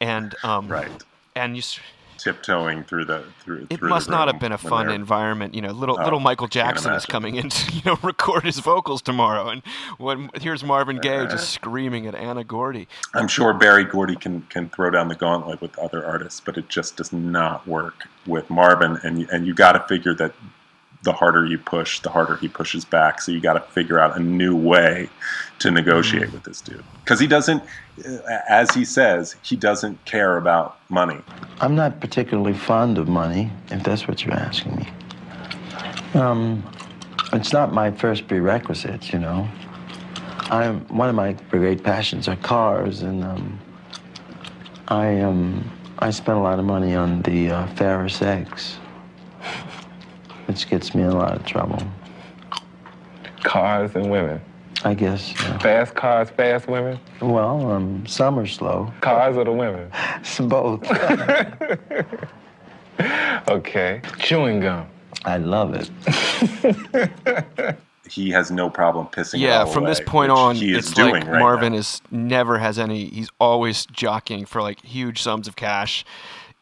And 0.00 0.34
um 0.44 0.68
right. 0.68 0.90
and 1.34 1.56
you 1.56 1.62
tiptoeing 2.22 2.84
through 2.84 3.04
the 3.04 3.24
through. 3.40 3.66
it 3.70 3.78
through 3.78 3.88
must 3.88 4.08
not 4.10 4.28
have 4.28 4.38
been 4.40 4.52
a 4.52 4.58
fun 4.58 4.86
they're- 4.86 4.94
environment 4.94 5.54
you 5.54 5.62
know 5.62 5.70
little 5.72 5.98
Oh, 5.98 6.04
little 6.04 6.20
Michael 6.20 6.46
Jackson 6.48 6.92
is 6.92 7.06
coming 7.06 7.36
in 7.36 7.48
to 7.48 7.72
you 7.76 7.82
know 7.84 7.98
record 8.02 8.44
his 8.44 8.58
vocals 8.60 9.02
tomorrow 9.02 9.48
and 9.48 9.62
when 9.98 10.30
here's 10.40 10.62
Marvin 10.64 10.98
Gaye 10.98 11.26
just 11.26 11.50
screaming 11.50 12.06
at 12.06 12.14
Anna 12.14 12.44
Gordy 12.44 12.86
I'm 13.14 13.28
sure 13.28 13.52
Berry 13.54 13.84
Gordy 13.84 14.16
can 14.16 14.42
can 14.42 14.68
throw 14.70 14.90
down 14.90 15.08
the 15.08 15.14
gauntlet 15.16 15.60
with 15.60 15.78
other 15.78 16.04
artists, 16.06 16.40
but 16.40 16.56
it 16.56 16.68
just 16.68 16.96
does 16.96 17.12
not 17.12 17.66
work 17.66 18.06
with 18.26 18.48
Marvin. 18.50 18.98
And 19.02 19.28
and 19.30 19.46
you 19.46 19.54
got 19.54 19.72
to 19.72 19.80
figure 19.80 20.14
that 20.14 20.34
the 21.02 21.12
harder 21.12 21.46
you 21.46 21.58
push, 21.58 22.00
the 22.00 22.10
harder 22.10 22.36
he 22.36 22.48
pushes 22.48 22.84
back. 22.84 23.20
So 23.22 23.32
you 23.32 23.40
got 23.40 23.54
to 23.54 23.60
figure 23.60 23.98
out 23.98 24.16
a 24.16 24.20
new 24.20 24.54
way 24.56 25.08
to 25.60 25.70
negotiate 25.70 26.24
Mm-hmm. 26.24 26.32
with 26.32 26.44
this 26.44 26.60
dude 26.60 26.82
because 27.04 27.20
he 27.20 27.26
doesn't, 27.26 27.62
uh, 28.06 28.18
as 28.48 28.74
he 28.74 28.84
says, 28.84 29.36
he 29.42 29.56
doesn't 29.56 30.04
care 30.04 30.36
about 30.36 30.78
money. 30.90 31.20
I'm 31.60 31.74
not 31.74 32.00
particularly 32.00 32.54
fond 32.54 32.98
of 32.98 33.08
money, 33.08 33.50
if 33.70 33.82
that's 33.82 34.06
what 34.08 34.24
you're 34.24 34.34
asking 34.34 34.76
me. 34.76 34.88
Um, 36.14 36.62
it's 37.32 37.52
not 37.52 37.72
my 37.72 37.90
first 37.90 38.26
prerequisite, 38.28 39.12
you 39.12 39.18
know. 39.18 39.48
I'm 40.50 40.80
one 40.88 41.08
of 41.08 41.14
my 41.14 41.32
great 41.50 41.84
passions 41.84 42.26
are 42.26 42.36
cars, 42.36 43.02
and 43.02 43.22
um, 43.22 43.58
I 44.88 45.20
um, 45.20 45.70
I 46.00 46.10
spend 46.10 46.38
a 46.38 46.42
lot 46.42 46.58
of 46.58 46.64
money 46.64 46.94
on 46.94 47.22
the 47.22 47.50
uh, 47.50 47.66
Ferraris, 47.76 48.20
which 50.50 50.68
gets 50.68 50.96
me 50.96 51.02
in 51.04 51.10
a 51.10 51.14
lot 51.16 51.36
of 51.36 51.46
trouble. 51.46 51.80
Cars 53.44 53.94
and 53.94 54.10
women. 54.10 54.40
I 54.84 54.94
guess. 54.94 55.32
yeah. 55.32 55.58
Fast 55.58 55.94
cars, 55.94 56.28
fast 56.30 56.66
women. 56.66 56.98
Well, 57.20 57.70
um, 57.70 58.04
some 58.06 58.36
are 58.36 58.46
slow. 58.46 58.92
Cars 59.00 59.36
or 59.36 59.44
the 59.44 59.52
women? 59.52 59.90
It's 60.20 60.38
both. 60.40 60.84
Okay. 63.48 64.02
Chewing 64.18 64.60
gum. 64.60 64.86
I 65.24 65.38
love 65.38 65.74
it. 65.74 65.90
He 68.10 68.30
has 68.32 68.50
no 68.50 68.68
problem 68.68 69.06
pissing. 69.06 69.34
it 69.34 69.42
yeah 69.42 69.60
all 69.60 69.66
from 69.66 69.84
this 69.84 70.00
point 70.00 70.32
on 70.32 70.56
he 70.56 70.72
is 70.72 70.78
it's 70.78 70.90
doing 70.94 71.12
like 71.12 71.26
right 71.28 71.38
marvin 71.38 71.72
now. 71.74 71.78
is 71.78 72.02
never 72.10 72.58
has 72.58 72.76
any 72.76 73.04
he's 73.04 73.30
always 73.38 73.86
jockeying 73.86 74.46
for 74.46 74.60
like 74.60 74.84
huge 74.84 75.22
sums 75.22 75.46
of 75.46 75.54
cash 75.54 76.04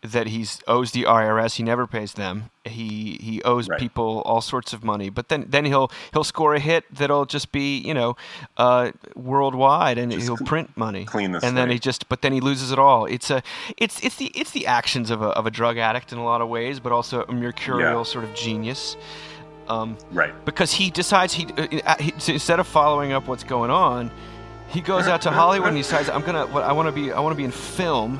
that 0.03 0.29
he's 0.29 0.63
owes 0.69 0.93
the 0.93 1.03
irs 1.03 1.57
he 1.57 1.63
never 1.65 1.85
pays 1.87 2.13
them. 2.13 2.51
He 2.65 3.19
he 3.21 3.43
owes 3.43 3.69
people 3.79 4.23
all 4.25 4.41
sorts 4.41 4.73
of 4.73 4.85
money. 4.85 5.11
But 5.11 5.29
then 5.29 5.47
then 5.49 5.65
he'll 5.65 5.91
he'll 6.13 6.23
score 6.25 6.55
a 6.55 6.61
hit 6.61 6.85
that'll 6.95 7.25
just 7.27 7.51
be 7.51 7.79
you 7.79 7.95
know 7.95 8.17
uh, 8.57 8.93
worldwide 9.17 9.99
and 9.99 10.13
he'll 10.13 10.37
print 10.37 10.77
money. 10.77 11.05
clean 11.05 11.33
the 11.33 11.45
and 11.45 11.57
then 11.57 11.69
he 11.71 11.79
just 11.81 12.09
but 12.09 12.23
then 12.23 12.33
he 12.33 12.41
loses 12.41 12.71
it 12.71 12.79
all. 12.79 13.07
It's 13.07 13.29
a 13.31 13.43
it's 13.77 14.01
it's 14.05 14.17
the 14.17 14.27
it's 14.35 14.53
the 14.53 14.67
actions 14.69 15.11
of 15.11 15.21
a, 15.21 15.27
of 15.31 15.47
a 15.47 15.51
drug 15.51 15.79
addict 15.79 16.13
in 16.13 16.19
a 16.19 16.25
lot 16.25 16.41
of 16.43 16.49
ways 16.49 16.79
but 16.81 16.93
also 16.93 17.23
a 17.25 17.33
mercurial 17.33 17.99
Yeah. 17.99 18.03
sort 18.05 18.25
of 18.25 18.35
genius. 18.35 18.97
Um, 19.69 19.99
right. 20.13 20.33
because 20.47 20.73
he 20.73 20.91
decides 20.91 21.35
he, 21.35 21.45
uh, 21.59 21.67
uh, 21.85 21.97
he 22.01 22.15
so 22.17 22.33
instead 22.33 22.59
of 22.59 22.67
following 22.67 23.13
up 23.13 23.29
what's 23.29 23.45
going 23.45 23.71
on, 23.71 24.11
he 24.69 24.81
goes 24.81 25.07
out 25.13 25.23
to 25.23 25.31
Hollywood 25.31 25.69
and 25.69 25.77
he 25.77 25.83
decides 25.83 26.09
I'm 26.09 26.23
gonna 26.23 26.47
what 26.47 26.63
I 26.63 26.73
want 26.73 26.87
to 26.87 26.93
be 26.93 27.13
I 27.13 27.21
want 27.21 27.33
to 27.33 27.37
be 27.37 27.45
in 27.45 27.51
film, 27.51 28.19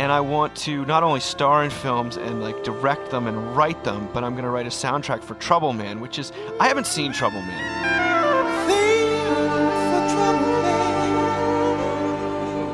and 0.00 0.10
I 0.10 0.20
want 0.20 0.56
to 0.64 0.86
not 0.86 1.02
only 1.02 1.20
star 1.20 1.62
in 1.62 1.68
films 1.68 2.16
and 2.16 2.40
like 2.40 2.64
direct 2.64 3.10
them 3.10 3.26
and 3.26 3.54
write 3.54 3.84
them, 3.84 4.08
but 4.14 4.24
I'm 4.24 4.34
gonna 4.34 4.48
write 4.48 4.64
a 4.64 4.70
soundtrack 4.70 5.22
for 5.22 5.34
Trouble 5.34 5.74
Man, 5.74 6.00
which 6.00 6.18
is 6.18 6.32
I 6.58 6.68
haven't 6.68 6.86
seen 6.86 7.12
Trouble 7.12 7.42
Man. 7.42 7.84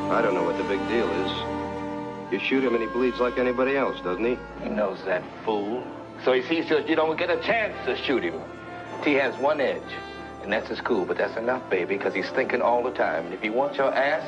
I 0.09 0.21
don't 0.21 0.35
know 0.35 0.43
what 0.45 0.55
the 0.57 0.63
big 0.63 0.79
deal 0.87 1.09
is. 1.25 2.31
You 2.31 2.39
shoot 2.39 2.63
him 2.63 2.75
and 2.75 2.81
he 2.81 2.89
bleeds 2.89 3.19
like 3.19 3.37
anybody 3.37 3.75
else, 3.75 3.99
doesn't 3.99 4.23
he? 4.23 4.37
He 4.63 4.69
knows 4.69 5.03
that 5.03 5.21
fool. 5.43 5.85
So 6.23 6.31
he 6.31 6.41
sees 6.43 6.69
that 6.69 6.87
you 6.87 6.95
don't 6.95 7.17
get 7.19 7.29
a 7.29 7.41
chance 7.41 7.75
to 7.87 7.97
shoot 8.05 8.23
him. 8.23 8.39
He 9.03 9.15
has 9.15 9.37
one 9.37 9.59
edge, 9.59 9.83
and 10.43 10.53
that's 10.53 10.69
his 10.69 10.79
cool, 10.79 11.03
but 11.03 11.17
that's 11.17 11.35
enough, 11.35 11.69
baby, 11.69 11.97
because 11.97 12.13
he's 12.13 12.29
thinking 12.29 12.61
all 12.61 12.83
the 12.83 12.93
time. 12.93 13.25
And 13.25 13.33
if 13.33 13.41
he 13.41 13.49
wants 13.49 13.77
your 13.77 13.93
ass, 13.93 14.25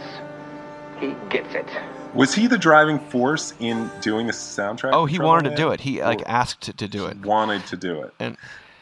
he 1.00 1.16
gets 1.30 1.54
it. 1.56 1.66
Was 2.14 2.34
he 2.34 2.48
the 2.48 2.58
driving 2.58 3.00
force 3.00 3.54
in 3.60 3.90
doing 4.02 4.30
a 4.30 4.32
soundtrack? 4.32 4.92
Oh, 4.94 5.06
he 5.06 5.20
wanted 5.20 5.52
to 5.52 5.56
do 5.56 5.70
it. 5.70 5.82
He 5.82 6.02
like 6.02 6.24
asked 6.26 6.62
to, 6.62 6.74
to 6.74 6.88
do 6.88 7.06
it. 7.06 7.18
wanted 7.26 7.66
to 7.68 7.78
do 7.78 8.02
it. 8.02 8.14
And 8.20 8.36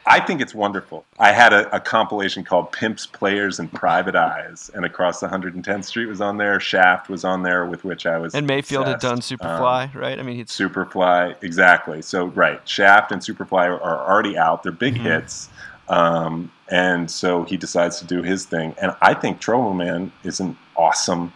I 0.05 0.22
think 0.22 0.39
it's 0.39 0.55
wonderful. 0.55 1.03
I 1.20 1.34
had 1.34 1.51
a, 1.51 1.76
a 1.76 1.82
compilation 1.82 2.45
called 2.45 2.72
Pimps, 2.72 3.05
Players, 3.05 3.59
and 3.59 3.70
Private 3.74 4.15
Eyes, 4.15 4.72
and 4.74 4.86
across 4.86 5.20
110th 5.22 5.84
Street 5.84 6.05
was 6.05 6.22
on 6.22 6.38
there. 6.38 6.61
Shaft 6.61 7.09
was 7.09 7.26
on 7.26 7.43
there, 7.43 7.65
with 7.65 7.84
which 7.84 8.05
I 8.05 8.18
was. 8.18 8.34
And 8.34 8.47
Mayfield 8.47 8.86
had 8.88 8.95
obsessed. 9.03 9.38
done 9.38 9.49
Um, 9.49 9.59
Superfly, 9.59 9.93
right? 9.95 10.18
I 10.18 10.24
mean, 10.24 10.39
it's 10.39 10.57
Superfly, 10.57 11.36
exactly. 11.43 12.01
So 12.01 12.28
right, 12.28 12.61
Shaft 12.68 13.11
and 13.11 13.22
Superfly 13.22 13.65
are, 13.68 13.82
are 13.82 14.09
already 14.09 14.38
out. 14.38 14.63
They're 14.63 14.72
big 14.72 14.93
Mm-hmm. 14.95 15.03
hits, 15.03 15.49
um, 15.89 16.49
and 16.70 17.11
so 17.11 17.43
he 17.43 17.57
decides 17.57 17.99
to 17.99 18.05
do 18.05 18.24
his 18.24 18.45
thing. 18.45 18.74
And 18.82 18.95
I 19.01 19.13
think 19.13 19.41
Trouble 19.41 19.74
Man 19.74 20.13
is 20.24 20.39
an 20.39 20.55
awesome, 20.78 21.34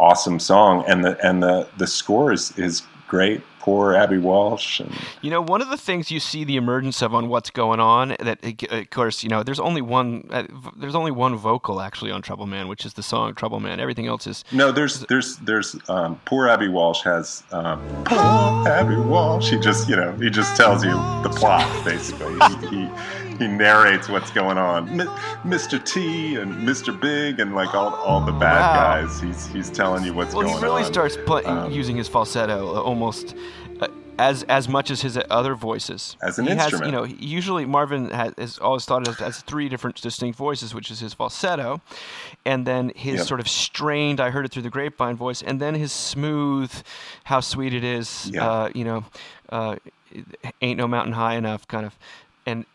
awesome 0.00 0.38
song, 0.40 0.84
and 0.88 1.04
the 1.04 1.18
and 1.26 1.42
the 1.42 1.68
the 1.76 1.86
score 1.86 2.32
is 2.32 2.56
is 2.58 2.82
great. 3.06 3.42
Poor 3.58 3.94
Abbey 3.94 4.16
Walsh. 4.16 4.80
And, 4.80 4.90
You 5.20 5.30
know, 5.30 5.42
one 5.42 5.60
of 5.60 5.68
the 5.68 5.76
things 5.76 6.10
you 6.10 6.18
see 6.18 6.44
the 6.44 6.56
emergence 6.56 7.02
of 7.02 7.14
on 7.14 7.28
what's 7.28 7.50
going 7.50 7.78
on 7.78 8.16
that, 8.18 8.38
of 8.72 8.88
course, 8.88 9.22
you 9.22 9.28
know, 9.28 9.42
there's 9.42 9.60
only 9.60 9.82
one, 9.82 10.26
uh, 10.30 10.44
there's 10.76 10.94
only 10.94 11.10
one 11.10 11.36
vocal 11.36 11.82
actually 11.82 12.10
on 12.10 12.22
Trouble 12.22 12.46
Man, 12.46 12.68
which 12.68 12.86
is 12.86 12.94
the 12.94 13.02
song 13.02 13.34
Trouble 13.34 13.60
Man. 13.60 13.78
Everything 13.78 14.06
else 14.06 14.26
is 14.26 14.44
no, 14.50 14.72
there's 14.72 15.00
there's 15.10 15.36
there's 15.38 15.76
um, 15.90 16.18
poor 16.24 16.48
Abbey 16.48 16.68
Walsh 16.68 17.02
has 17.02 17.42
um, 17.52 17.80
poor 18.06 18.18
Abbey 18.66 18.96
Walsh. 18.96 19.50
He 19.50 19.58
just 19.58 19.90
you 19.90 19.96
know 19.96 20.12
he 20.12 20.30
just 20.30 20.56
tells 20.56 20.82
you 20.82 20.92
the 21.22 21.30
plot 21.36 21.68
basically. 21.84 22.32
he, 22.70 22.86
he 22.86 22.90
he 23.40 23.48
narrates 23.48 24.08
what's 24.08 24.30
going 24.30 24.58
on. 24.58 24.86
Mr. 25.44 25.82
T 25.84 26.36
and 26.36 26.52
Mr. 26.68 26.98
Big 26.98 27.40
and 27.40 27.54
like 27.54 27.74
all, 27.74 27.94
all 27.94 28.20
the 28.20 28.32
bad 28.32 28.60
Wow. 28.60 28.74
guys. 29.02 29.20
He's 29.20 29.46
he's 29.46 29.70
telling 29.70 30.04
you 30.04 30.12
what's 30.14 30.34
well, 30.34 30.42
going 30.44 30.54
on. 30.56 30.60
Well, 30.60 30.70
he 30.70 30.74
really 30.76 30.86
on. 30.86 30.92
starts 30.92 31.16
pl- 31.26 31.46
Um, 31.46 31.72
using 31.72 31.96
his 31.96 32.06
falsetto 32.06 32.76
uh, 32.76 32.80
almost 32.82 33.34
uh, 33.80 33.88
as 34.18 34.42
as 34.44 34.68
much 34.68 34.90
as 34.90 35.00
his 35.00 35.18
other 35.30 35.54
voices. 35.54 36.16
As 36.22 36.38
an 36.38 36.44
he 36.46 36.50
Has, 36.54 36.64
instrument. 36.64 36.86
you 36.86 36.92
know, 36.92 37.04
usually 37.18 37.64
Marvin 37.64 38.10
has, 38.10 38.34
has 38.36 38.58
always 38.58 38.84
thought 38.84 39.08
of 39.08 39.18
as 39.22 39.40
three 39.40 39.70
different 39.70 39.96
distinct 40.02 40.36
voices, 40.36 40.74
which 40.74 40.90
is 40.90 41.00
his 41.00 41.14
falsetto, 41.14 41.80
and 42.44 42.66
then 42.66 42.92
his 42.94 43.20
Yep. 43.20 43.26
sort 43.26 43.40
of 43.40 43.48
strained, 43.48 44.20
I 44.20 44.28
heard 44.28 44.44
it 44.44 44.52
through 44.52 44.62
the 44.68 44.70
grapevine 44.70 45.16
voice, 45.16 45.40
and 45.40 45.58
then 45.60 45.74
his 45.74 45.92
smooth, 45.92 46.70
how 47.24 47.40
sweet 47.40 47.72
it 47.72 47.84
is, 47.84 48.30
Yeah. 48.34 48.46
uh, 48.46 48.68
you 48.74 48.84
know, 48.84 49.04
uh, 49.48 49.76
ain't 50.60 50.76
no 50.76 50.86
mountain 50.86 51.14
high 51.14 51.36
enough, 51.36 51.66
kind 51.66 51.86
of, 51.86 51.96
and 52.44 52.66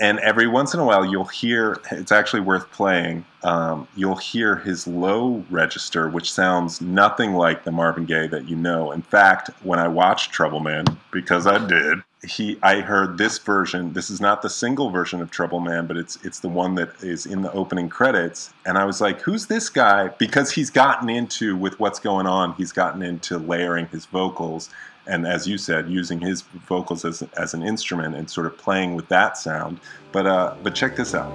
and 0.00 0.18
every 0.20 0.46
once 0.46 0.74
in 0.74 0.80
a 0.80 0.84
while 0.84 1.04
you'll 1.04 1.24
hear 1.24 1.80
it's 1.90 2.12
actually 2.12 2.40
worth 2.40 2.70
playing 2.72 3.24
um, 3.44 3.88
you'll 3.96 4.16
hear 4.16 4.56
his 4.56 4.86
low 4.86 5.44
register 5.50 6.08
which 6.08 6.32
sounds 6.32 6.80
nothing 6.80 7.34
like 7.34 7.64
the 7.64 7.72
marvin 7.72 8.04
gaye 8.04 8.26
that 8.26 8.48
you 8.48 8.56
know. 8.56 8.92
In 8.92 9.02
fact 9.02 9.50
when 9.62 9.78
i 9.78 9.88
watched 9.88 10.32
trouble 10.32 10.60
man 10.60 10.84
because 11.10 11.46
i 11.46 11.64
did 11.66 11.98
he 12.24 12.56
i 12.62 12.80
heard 12.80 13.18
this 13.18 13.38
version. 13.38 13.92
This 13.92 14.08
is 14.08 14.20
not 14.20 14.42
the 14.42 14.50
single 14.50 14.90
version 14.90 15.20
of 15.20 15.30
trouble 15.30 15.60
man 15.60 15.86
but 15.86 15.96
it's 15.96 16.16
it's 16.24 16.40
the 16.40 16.48
one 16.48 16.74
that 16.76 16.90
is 17.02 17.26
in 17.26 17.42
the 17.42 17.52
opening 17.52 17.88
credits. 17.88 18.52
And 18.64 18.78
i 18.78 18.84
was 18.84 19.00
like 19.00 19.20
who's 19.20 19.46
this 19.46 19.68
guy? 19.68 20.08
Because 20.08 20.52
he's 20.52 20.70
gotten 20.70 21.10
into 21.10 21.56
with 21.56 21.78
what's 21.80 21.98
going 21.98 22.26
on 22.26 22.54
he's 22.54 22.72
gotten 22.72 23.02
into 23.02 23.38
layering 23.38 23.86
his 23.88 24.06
vocals 24.06 24.70
and 25.06 25.26
as 25.26 25.46
you 25.46 25.58
said, 25.58 25.88
using 25.88 26.20
his 26.20 26.42
vocals 26.68 27.04
as, 27.04 27.22
as 27.36 27.54
an 27.54 27.62
instrument 27.62 28.14
and 28.14 28.30
sort 28.30 28.46
of 28.46 28.56
playing 28.56 28.94
with 28.94 29.08
that 29.08 29.36
sound. 29.36 29.80
But 30.12 30.26
uh, 30.26 30.54
but 30.62 30.74
check 30.74 30.96
this 30.96 31.14
out. 31.14 31.32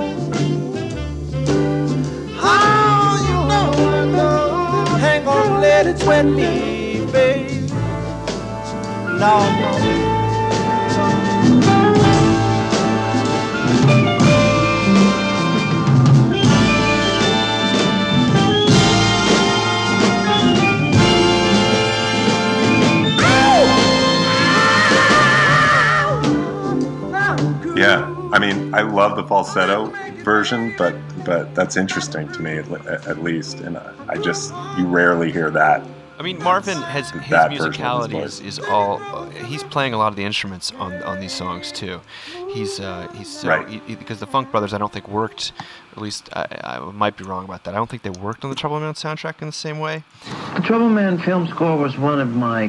How 2.37 3.17
you 3.27 3.37
know 3.49 3.67
I 3.89 4.05
know? 4.05 5.05
Ain't 5.05 5.25
gonna 5.25 5.59
let 5.59 5.87
it 5.87 5.99
sweat 5.99 6.25
me, 6.25 7.05
babe. 7.11 7.69
No, 9.19 9.35
no. 9.59 10.06
Yeah, 27.77 28.29
I 28.33 28.39
mean, 28.39 28.73
I 28.73 28.81
love 28.81 29.15
the 29.15 29.23
falsetto 29.23 29.87
version, 30.23 30.73
but 30.77 30.95
but 31.25 31.53
that's 31.55 31.77
interesting 31.77 32.31
to 32.33 32.41
me 32.41 32.57
at, 32.57 32.69
at 33.07 33.23
least, 33.23 33.59
and 33.59 33.77
I 33.77 33.93
I 34.09 34.17
just 34.17 34.53
you 34.77 34.87
rarely 34.87 35.31
hear 35.31 35.49
that. 35.51 35.83
I 36.19 36.23
mean, 36.23 36.41
Marvin 36.41 36.81
has 36.81 37.11
his 37.11 37.29
that 37.29 37.51
version 37.51 37.65
of 37.85 38.09
his 38.09 38.17
musicality 38.17 38.23
is, 38.25 38.39
is 38.41 38.59
all. 38.59 38.99
Uh, 39.03 39.29
he's 39.29 39.63
playing 39.63 39.93
a 39.93 39.97
lot 39.99 40.07
of 40.07 40.15
the 40.15 40.23
instruments 40.23 40.71
on 40.79 40.93
on 41.03 41.19
these 41.19 41.31
songs 41.31 41.71
too. 41.71 42.01
He's 42.49 42.79
uh, 42.79 43.07
he's 43.15 43.27
so 43.29 43.49
Right. 43.49 43.67
he- 43.69 43.81
he- 43.85 43.95
because 43.95 44.19
the 44.19 44.25
Funk 44.25 44.49
Brothers 44.49 44.73
I 44.73 44.79
don't 44.79 44.91
think 44.91 45.07
worked. 45.07 45.51
At 45.91 46.01
least 46.01 46.29
I, 46.33 46.47
I 46.63 46.79
might 46.91 47.17
be 47.17 47.23
wrong 47.23 47.43
about 47.45 47.63
that. 47.65 47.73
I 47.75 47.77
don't 47.77 47.89
think 47.89 48.01
they 48.01 48.09
worked 48.09 48.43
on 48.43 48.49
the 48.49 48.55
Trouble 48.55 48.79
Man 48.79 48.93
soundtrack 48.95 49.41
in 49.41 49.47
the 49.47 49.51
same 49.53 49.79
way. 49.79 50.03
The 50.55 50.61
Trouble 50.61 50.89
Man 50.89 51.19
film 51.19 51.47
score 51.47 51.77
was 51.77 51.97
one 51.99 52.19
of 52.19 52.35
my 52.35 52.67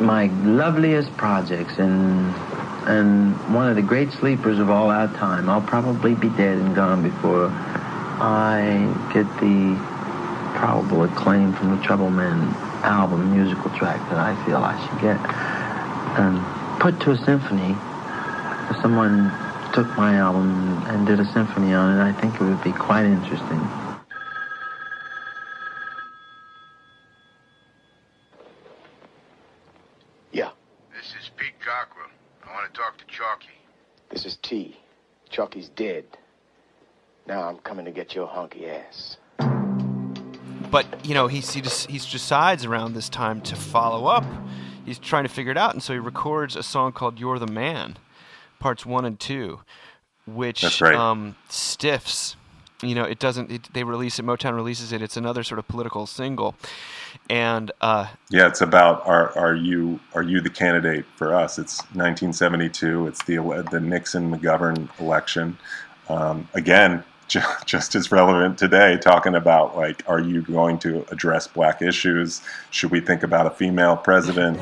my 0.00 0.26
loveliest 0.44 1.14
projects 1.16 1.78
and 1.78 2.34
and 2.86 3.34
one 3.54 3.68
of 3.68 3.76
the 3.76 3.82
great 3.82 4.12
sleepers 4.12 4.58
of 4.58 4.70
all 4.70 4.90
our 4.90 5.08
time. 5.14 5.48
I'll 5.48 5.62
probably 5.62 6.14
be 6.14 6.28
dead 6.30 6.58
and 6.58 6.74
gone 6.74 7.02
before 7.02 7.48
I 7.52 8.92
get 9.12 9.26
the 9.40 9.76
probable 10.58 11.04
acclaim 11.04 11.52
from 11.54 11.76
the 11.76 11.82
Trouble 11.82 12.10
Man 12.10 12.54
album 12.84 13.32
musical 13.32 13.70
track 13.70 14.00
that 14.10 14.18
I 14.18 14.34
feel 14.44 14.58
I 14.58 14.76
should 14.86 15.00
get. 15.00 15.18
And 16.18 16.80
put 16.80 17.00
to 17.00 17.12
a 17.12 17.18
symphony, 17.18 17.76
if 18.70 18.82
someone 18.82 19.30
took 19.72 19.86
my 19.96 20.16
album 20.16 20.82
and 20.86 21.06
did 21.06 21.20
a 21.20 21.24
symphony 21.32 21.72
on 21.72 21.98
it, 21.98 22.02
I 22.02 22.12
think 22.20 22.34
it 22.34 22.40
would 22.40 22.62
be 22.62 22.72
quite 22.72 23.04
interesting. 23.04 23.60
Yeah. 30.32 30.50
This 30.94 31.14
is 31.20 31.30
Pete 31.36 31.58
Cockrell. 31.60 32.10
I 32.44 32.52
want 32.52 32.59
to 32.59 32.59
talk 32.70 32.98
to 32.98 33.04
Chalky. 33.06 33.48
This 34.10 34.24
is 34.24 34.36
T. 34.42 34.76
Chucky's 35.28 35.68
dead. 35.70 36.04
Now 37.26 37.48
I'm 37.48 37.58
coming 37.58 37.84
to 37.84 37.90
get 37.90 38.14
your 38.14 38.26
hunky 38.26 38.66
ass. 38.66 39.16
But 40.70 41.04
you 41.04 41.14
know, 41.14 41.26
he's, 41.26 41.52
he 41.52 41.60
just 41.60 41.90
he 41.90 41.98
decides 41.98 42.64
around 42.64 42.94
this 42.94 43.08
time 43.08 43.40
to 43.42 43.56
follow 43.56 44.06
up. 44.06 44.24
He's 44.84 44.98
trying 44.98 45.24
to 45.24 45.28
figure 45.28 45.52
it 45.52 45.58
out, 45.58 45.74
and 45.74 45.82
so 45.82 45.92
he 45.92 45.98
records 45.98 46.56
a 46.56 46.62
song 46.62 46.92
called 46.92 47.18
"You're 47.18 47.38
the 47.38 47.46
Man," 47.46 47.96
parts 48.58 48.86
one 48.86 49.04
and 49.04 49.18
two, 49.18 49.60
which 50.26 50.80
right. 50.80 50.94
um, 50.94 51.36
stiffs. 51.48 52.36
You 52.82 52.94
know, 52.94 53.04
it 53.04 53.18
doesn't. 53.18 53.50
It, 53.50 53.68
they 53.72 53.84
release 53.84 54.18
it. 54.18 54.24
Motown 54.24 54.54
releases 54.54 54.92
it. 54.92 55.02
It's 55.02 55.16
another 55.16 55.42
sort 55.42 55.58
of 55.58 55.68
political 55.68 56.06
single, 56.06 56.54
and 57.28 57.70
uh, 57.80 58.06
Yeah, 58.30 58.46
it's 58.46 58.60
about 58.60 59.06
are 59.06 59.36
are 59.36 59.54
you 59.54 60.00
are 60.14 60.22
you 60.22 60.40
the 60.40 60.50
candidate 60.50 61.04
for 61.16 61.34
us? 61.34 61.58
It's 61.58 61.80
1972. 61.94 63.06
It's 63.06 63.22
the 63.24 63.36
the 63.70 63.80
Nixon 63.80 64.30
McGovern 64.34 64.88
election. 65.00 65.58
Um, 66.08 66.48
again, 66.54 67.04
ju- 67.28 67.40
just 67.66 67.94
as 67.94 68.10
relevant 68.10 68.58
today, 68.58 68.98
talking 68.98 69.34
about 69.34 69.76
like, 69.76 70.02
are 70.08 70.20
you 70.20 70.42
going 70.42 70.78
to 70.80 71.06
address 71.10 71.46
black 71.46 71.82
issues? 71.82 72.42
Should 72.70 72.90
we 72.90 73.00
think 73.00 73.22
about 73.22 73.46
a 73.46 73.50
female 73.50 73.96
president? 73.96 74.58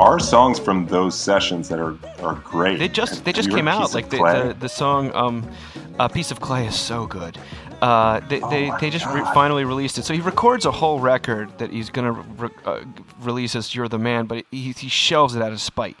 Are 0.00 0.18
songs 0.18 0.58
from 0.58 0.86
those 0.86 1.16
sessions 1.16 1.68
that 1.68 1.78
are, 1.78 1.94
are 2.22 2.34
great. 2.36 2.78
They 2.78 2.88
just 2.88 3.24
they 3.24 3.32
just 3.32 3.50
came 3.50 3.68
out 3.68 3.92
like 3.92 4.08
the, 4.08 4.16
the 4.16 4.56
the 4.58 4.68
song 4.68 5.14
um, 5.14 5.48
"A 5.98 6.08
Piece 6.08 6.30
of 6.30 6.40
Clay" 6.40 6.66
is 6.66 6.74
so 6.74 7.06
good. 7.06 7.38
Uh, 7.82 8.20
they 8.20 8.40
they, 8.40 8.66
Oh 8.66 8.68
my 8.68 8.80
they 8.80 8.90
just 8.90 9.06
re- 9.06 9.24
finally 9.34 9.64
released 9.64 9.98
it. 9.98 10.04
So 10.04 10.14
he 10.14 10.20
records 10.20 10.64
a 10.64 10.70
whole 10.70 11.00
record 11.00 11.58
that 11.58 11.70
he's 11.70 11.90
gonna 11.90 12.12
re- 12.12 12.48
uh, 12.64 12.80
release 13.20 13.54
as 13.54 13.74
"You're 13.74 13.88
the 13.88 13.98
Man," 13.98 14.24
but 14.24 14.46
he, 14.50 14.72
he 14.72 14.88
shelves 14.88 15.36
it 15.36 15.42
out 15.42 15.52
of 15.52 15.60
spite. 15.60 15.98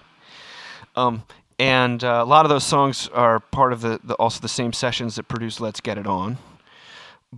Um, 0.96 1.22
and 1.58 2.02
uh, 2.02 2.22
a 2.22 2.24
lot 2.24 2.46
of 2.46 2.48
those 2.48 2.64
songs 2.64 3.08
are 3.08 3.38
part 3.38 3.74
of 3.74 3.82
the, 3.82 4.00
the 4.02 4.14
also 4.14 4.40
the 4.40 4.48
same 4.48 4.72
sessions 4.72 5.16
that 5.16 5.24
produced 5.24 5.60
"Let's 5.60 5.80
Get 5.80 5.98
It 5.98 6.06
On." 6.06 6.38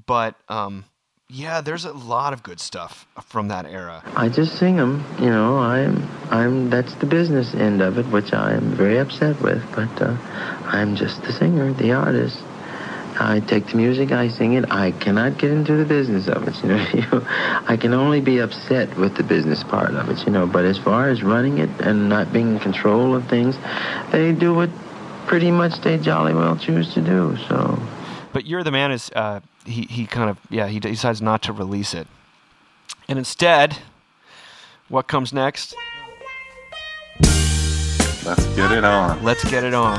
But 0.07 0.37
um, 0.49 0.85
yeah, 1.33 1.63
there's 1.63 1.87
a 1.87 1.93
lot 1.93 2.35
of 2.35 2.43
good 2.43 2.61
stuff 2.61 3.07
from 3.25 3.49
that 3.49 3.65
era. 3.65 4.03
I 4.15 4.29
just 4.29 4.59
sing 4.59 4.77
them, 4.77 5.03
you 5.19 5.31
know. 5.31 5.57
I'm, 5.57 6.07
I'm. 6.31 6.69
That's 6.69 6.95
the 6.97 7.07
business 7.07 7.55
end 7.55 7.81
of 7.81 7.97
it, 7.97 8.05
which 8.07 8.35
I 8.35 8.53
am 8.53 8.77
very 8.77 8.99
upset 8.99 9.41
with. 9.41 9.65
But 9.75 10.03
uh, 10.03 10.15
I'm 10.67 10.95
just 10.95 11.23
the 11.23 11.33
singer, 11.33 11.73
the 11.73 11.93
artist. 11.93 12.39
I 13.19 13.41
take 13.41 13.67
the 13.69 13.77
music, 13.77 14.13
I 14.13 14.29
sing 14.29 14.55
it. 14.55 14.71
I 14.71 14.91
cannot 14.91 15.39
get 15.39 15.51
into 15.51 15.77
the 15.77 15.85
business 15.87 16.29
of 16.29 16.47
it, 16.49 16.55
you 16.95 17.01
know. 17.01 17.27
I 17.67 17.79
can 17.81 17.95
only 17.95 18.21
be 18.21 18.39
upset 18.39 18.95
with 18.99 19.17
the 19.17 19.23
business 19.23 19.63
part 19.65 19.95
of 19.95 20.11
it, 20.11 20.27
you 20.27 20.33
know. 20.33 20.47
But 20.47 20.67
as 20.67 20.79
far 20.79 21.09
as 21.09 21.23
running 21.23 21.59
it 21.59 21.71
and 21.81 22.11
not 22.11 22.31
being 22.33 22.53
in 22.55 22.59
control 22.59 23.15
of 23.15 23.27
things, 23.29 23.57
they 24.11 24.33
do 24.33 24.53
what 24.53 24.69
pretty 25.27 25.51
much 25.51 25.81
they 25.81 25.97
jolly 25.97 26.35
well 26.35 26.57
choose 26.57 26.93
to 26.93 27.01
do. 27.01 27.39
So. 27.49 27.79
But 28.35 28.45
"You're 28.45 28.65
the 28.65 28.71
Man" 28.71 28.93
is 28.93 29.11
uh, 29.15 29.41
he 29.65 29.83
he 29.83 30.07
kind 30.07 30.31
of 30.31 30.39
yeah 30.51 30.69
he 30.69 30.81
decides 30.81 31.23
not 31.23 31.43
to 31.43 31.53
release 31.53 31.95
it, 31.95 32.07
and 33.09 33.19
instead, 33.19 33.79
what 34.89 35.09
comes 35.09 35.33
next? 35.33 35.75
Let's 38.25 38.47
get 38.55 38.71
it 38.71 38.85
on. 38.85 39.23
Let's 39.25 39.45
get 39.51 39.65
it 39.65 39.75
on. 39.75 39.99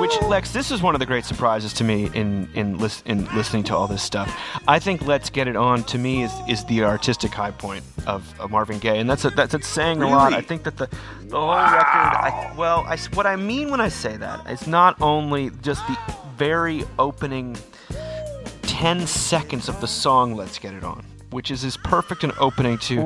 Which 0.00 0.20
Lex, 0.22 0.50
this 0.50 0.72
is 0.72 0.82
one 0.82 0.96
of 0.96 0.98
the 0.98 1.06
great 1.06 1.24
surprises 1.24 1.72
to 1.74 1.84
me 1.84 2.10
in 2.12 2.48
in, 2.54 2.78
lis- 2.78 3.02
in 3.06 3.24
listening 3.36 3.62
to 3.64 3.76
all 3.76 3.86
this 3.86 4.02
stuff. 4.02 4.36
I 4.66 4.80
think 4.80 5.06
"Let's 5.06 5.30
Get 5.30 5.46
It 5.46 5.54
On" 5.54 5.84
to 5.84 5.98
me 5.98 6.24
is, 6.24 6.32
is 6.48 6.64
the 6.64 6.82
artistic 6.82 7.32
high 7.32 7.52
point 7.52 7.84
of, 8.04 8.38
of 8.40 8.50
Marvin 8.50 8.80
Gaye, 8.80 8.98
and 8.98 9.08
that's 9.08 9.24
a, 9.24 9.30
that's 9.30 9.54
it's 9.54 9.68
saying 9.68 10.02
a 10.02 10.08
lot. 10.08 10.34
I 10.34 10.40
think 10.40 10.64
that 10.64 10.76
the 10.76 10.88
the 11.28 11.38
whole 11.38 11.48
record. 11.48 11.78
I, 11.86 12.52
well, 12.58 12.80
I 12.88 12.98
what 13.14 13.26
I 13.26 13.36
mean 13.36 13.70
when 13.70 13.80
I 13.80 13.88
say 13.88 14.16
that 14.16 14.50
is 14.50 14.66
not 14.66 15.00
only 15.00 15.50
just 15.62 15.86
the 15.86 15.96
very 16.36 16.82
opening 16.98 17.56
ten 18.74 19.06
seconds 19.06 19.68
of 19.68 19.80
the 19.80 19.86
song 19.86 20.34
"Let's 20.34 20.58
Get 20.58 20.74
It 20.74 20.82
On," 20.82 21.04
which 21.30 21.52
is 21.52 21.64
as 21.64 21.76
perfect 21.76 22.24
an 22.24 22.32
opening 22.40 22.76
to 22.78 22.96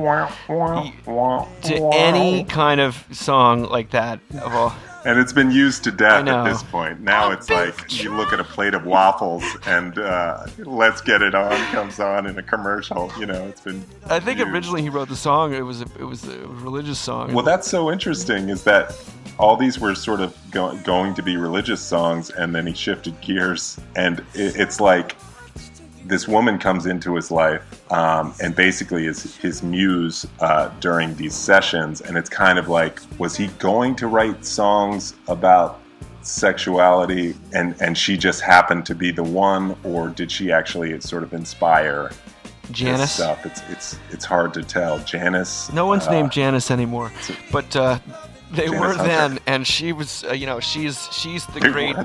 to 1.61 1.89
any 1.93 2.43
kind 2.45 2.81
of 2.81 3.05
song 3.11 3.63
like 3.63 3.91
that 3.91 4.19
of 4.41 4.55
all. 4.55 4.75
And 5.05 5.17
it's 5.17 5.31
been 5.31 5.51
used 5.51 5.83
to 5.85 5.91
death 5.91 6.27
at 6.27 6.43
this 6.43 6.63
point. 6.63 6.99
Now 7.01 7.31
it's 7.31 7.49
like 7.51 8.03
you 8.03 8.13
look 8.13 8.33
at 8.33 8.39
a 8.39 8.43
plate 8.43 8.73
of 8.73 8.83
waffles 8.85 9.43
and 9.67 9.97
uh, 9.99 10.47
"Let's 10.57 11.01
Get 11.01 11.21
It 11.21 11.35
On" 11.35 11.55
comes 11.71 11.99
on 11.99 12.25
in 12.25 12.37
a 12.39 12.43
commercial. 12.43 13.11
You 13.19 13.27
know, 13.27 13.45
it's 13.45 13.61
been. 13.61 13.85
I 14.07 14.19
think 14.19 14.39
originally 14.39 14.81
he 14.81 14.89
wrote 14.89 15.07
the 15.07 15.15
song. 15.15 15.53
It 15.53 15.61
was 15.61 15.81
a, 15.81 15.85
it 15.99 16.05
was 16.05 16.27
a 16.27 16.47
religious 16.47 16.97
song. 16.97 17.33
Well, 17.33 17.45
that's 17.45 17.67
so 17.67 17.91
interesting. 17.91 18.49
Is 18.49 18.63
that 18.63 18.99
all 19.37 19.55
these 19.55 19.79
were 19.79 19.93
sort 19.93 20.19
of 20.19 20.35
go- 20.49 20.75
going 20.79 21.13
to 21.13 21.21
be 21.21 21.37
religious 21.37 21.79
songs, 21.79 22.31
and 22.31 22.53
then 22.55 22.65
he 22.65 22.73
shifted 22.73 23.21
gears, 23.21 23.79
and 23.95 24.19
it, 24.33 24.55
it's 24.57 24.81
like 24.81 25.15
this 26.09 26.27
woman 26.27 26.57
comes 26.57 26.87
into 26.87 27.15
his 27.15 27.29
life 27.29 27.61
um, 27.91 28.33
and 28.41 28.55
basically 28.55 29.05
is 29.05 29.35
his 29.37 29.61
muse 29.61 30.25
uh, 30.39 30.69
during 30.79 31.15
these 31.15 31.35
sessions. 31.35 32.01
And 32.01 32.17
it's 32.17 32.29
kind 32.29 32.57
of 32.57 32.67
like, 32.67 32.99
was 33.19 33.37
he 33.37 33.47
going 33.59 33.95
to 33.97 34.07
write 34.07 34.43
songs 34.43 35.13
about 35.27 35.79
sexuality 36.21 37.35
and, 37.53 37.75
and 37.79 37.97
she 37.97 38.17
just 38.17 38.41
happened 38.41 38.85
to 38.87 38.95
be 38.95 39.11
the 39.11 39.23
one, 39.23 39.77
or 39.83 40.09
did 40.09 40.31
she 40.31 40.51
actually 40.51 40.99
sort 40.99 41.23
of 41.23 41.33
inspire 41.33 42.09
this 42.63 42.71
Janice? 42.71 43.11
stuff? 43.13 43.45
It's, 43.45 43.61
it's, 43.69 43.99
it's 44.09 44.25
hard 44.25 44.53
to 44.55 44.63
tell. 44.63 44.99
Janice? 44.99 45.71
No 45.71 45.85
one's 45.85 46.07
uh, 46.07 46.11
named 46.11 46.31
Janice 46.31 46.71
anymore, 46.71 47.11
but 47.51 47.75
uh, 47.75 47.99
they 48.51 48.65
Janice 48.67 48.79
were 48.79 48.87
Hunter. 48.93 49.03
then, 49.03 49.39
and 49.45 49.67
she 49.67 49.91
was, 49.93 50.23
uh, 50.23 50.33
you 50.33 50.45
know, 50.45 50.59
she's 50.59 51.07
she's 51.11 51.45
the 51.47 51.59
They 51.59 51.71
great, 51.71 51.95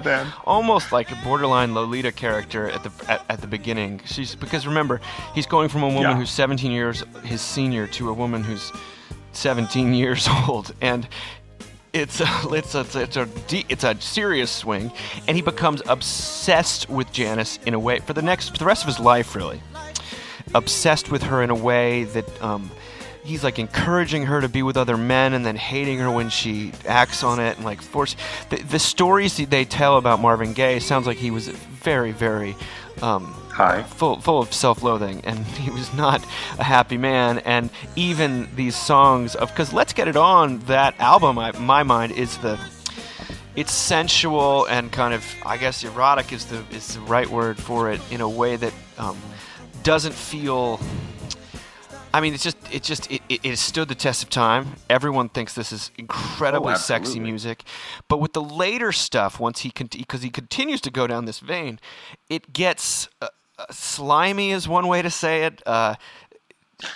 almost 0.45 0.93
like 0.93 1.11
a 1.11 1.17
borderline 1.25 1.75
Lolita 1.75 2.13
character 2.13 2.69
at 2.71 2.83
the 2.83 2.91
at, 3.11 3.25
at 3.29 3.41
the 3.41 3.47
beginning. 3.47 4.01
She's 4.05 4.35
because 4.35 4.67
remember, 4.67 5.01
he's 5.35 5.47
going 5.47 5.69
from 5.69 5.83
a 5.83 5.87
woman 5.89 6.03
Yeah. 6.03 6.17
who's 6.17 6.31
17 6.31 6.71
years 6.71 7.03
his 7.25 7.41
senior 7.41 7.87
to 7.89 8.11
a 8.11 8.13
woman 8.13 8.45
who's 8.45 8.73
17 9.33 9.95
years 10.03 10.29
old, 10.49 10.75
and 10.81 11.09
it's 11.93 12.21
a, 12.21 12.27
it's 12.51 12.75
a, 12.75 12.85
it's 13.01 13.17
a 13.17 13.27
de- 13.47 13.65
it's 13.69 13.85
a 13.85 13.99
serious 14.01 14.51
swing, 14.51 14.91
and 15.29 15.37
he 15.37 15.43
becomes 15.43 15.81
obsessed 15.87 16.89
with 16.91 17.13
Janice 17.13 17.59
in 17.67 17.73
a 17.75 17.79
way 17.79 18.01
for 18.01 18.13
the 18.13 18.23
next 18.23 18.51
for 18.51 18.59
the 18.59 18.65
rest 18.65 18.83
of 18.83 18.89
his 18.89 18.99
life, 19.01 19.35
really 19.37 19.61
obsessed 20.55 21.11
with 21.11 21.23
her 21.23 21.43
in 21.43 21.51
a 21.51 21.55
way 21.55 22.05
that 22.05 22.43
um, 22.43 22.71
he's 23.25 23.43
like 23.43 23.59
encouraging 23.59 24.27
her 24.27 24.41
to 24.41 24.49
be 24.49 24.63
with 24.63 24.77
other 24.77 24.97
men 24.97 25.33
and 25.33 25.45
then 25.45 25.57
hating 25.57 25.99
her 25.99 26.11
when 26.11 26.29
she 26.29 26.73
acts 26.87 27.25
on 27.25 27.41
it 27.41 27.57
and 27.57 27.65
like 27.65 27.81
force 27.81 28.17
the, 28.51 28.57
the 28.57 28.79
stories 28.79 29.37
that 29.37 29.51
they 29.51 29.65
tell 29.65 29.97
about 29.97 30.21
Marvin 30.21 30.53
Gaye 30.53 30.79
sounds 30.79 31.07
like 31.07 31.17
he 31.17 31.31
was 31.31 31.49
very 31.49 32.13
very 32.13 32.55
um, 33.03 33.25
high 33.51 33.83
full 33.83 34.21
full 34.21 34.41
of 34.41 34.53
self-loathing 34.53 35.23
and 35.25 35.39
he 35.47 35.71
was 35.71 35.93
not 35.95 36.25
a 36.59 36.65
happy 36.65 36.99
man 36.99 37.39
and 37.41 37.71
even 37.97 38.49
these 38.57 38.77
songs 38.77 39.35
of 39.35 39.49
because 39.49 39.73
let's 39.73 39.93
get 39.93 40.07
it 40.07 40.17
on 40.17 40.59
that 40.61 40.95
album 41.01 41.39
I, 41.39 41.53
my 41.53 41.83
mind 41.83 42.13
is 42.13 42.39
the 42.39 42.59
it's 43.57 43.73
sensual 43.73 44.67
and 44.67 44.91
kind 44.91 45.15
of 45.15 45.25
I 45.47 45.57
guess 45.57 45.85
erotic 45.85 46.33
is 46.33 46.47
the 46.47 46.63
is 46.73 46.95
the 46.95 47.01
right 47.01 47.29
word 47.29 47.59
for 47.59 47.91
it 47.91 48.01
in 48.11 48.21
a 48.21 48.29
way 48.29 48.57
that 48.57 48.73
um, 48.99 49.17
doesn't 49.85 50.15
feel. 50.15 50.81
I 52.15 52.21
mean, 52.21 52.33
it's 52.33 52.45
just 52.45 52.57
it 52.73 52.83
just 52.85 53.11
it, 53.11 53.23
it, 53.29 53.41
it 53.43 53.57
stood 53.59 53.89
the 53.89 53.95
test 53.97 54.23
of 54.23 54.31
time. 54.31 54.77
Everyone 54.89 55.29
thinks 55.29 55.55
this 55.55 55.73
is 55.73 55.91
incredibly 55.99 56.75
Oh, 56.75 56.77
sexy 56.77 57.19
music, 57.19 57.65
but 58.09 58.21
with 58.21 58.33
the 58.35 58.43
later 58.43 58.93
stuff, 58.93 59.41
once 59.41 59.61
he 59.61 59.71
can, 59.71 59.89
because 59.89 60.23
he 60.23 60.31
continues 60.31 60.81
to 60.83 60.91
go 60.91 61.07
down 61.09 61.25
this 61.25 61.41
vein, 61.41 61.81
it 62.29 62.53
gets 62.53 63.09
uh, 63.21 63.27
uh, 63.59 63.65
slimy 63.73 64.53
is 64.53 64.69
one 64.69 64.87
way 64.87 65.03
to 65.03 65.11
say 65.11 65.45
it. 65.45 65.61
Uh, 65.67 65.97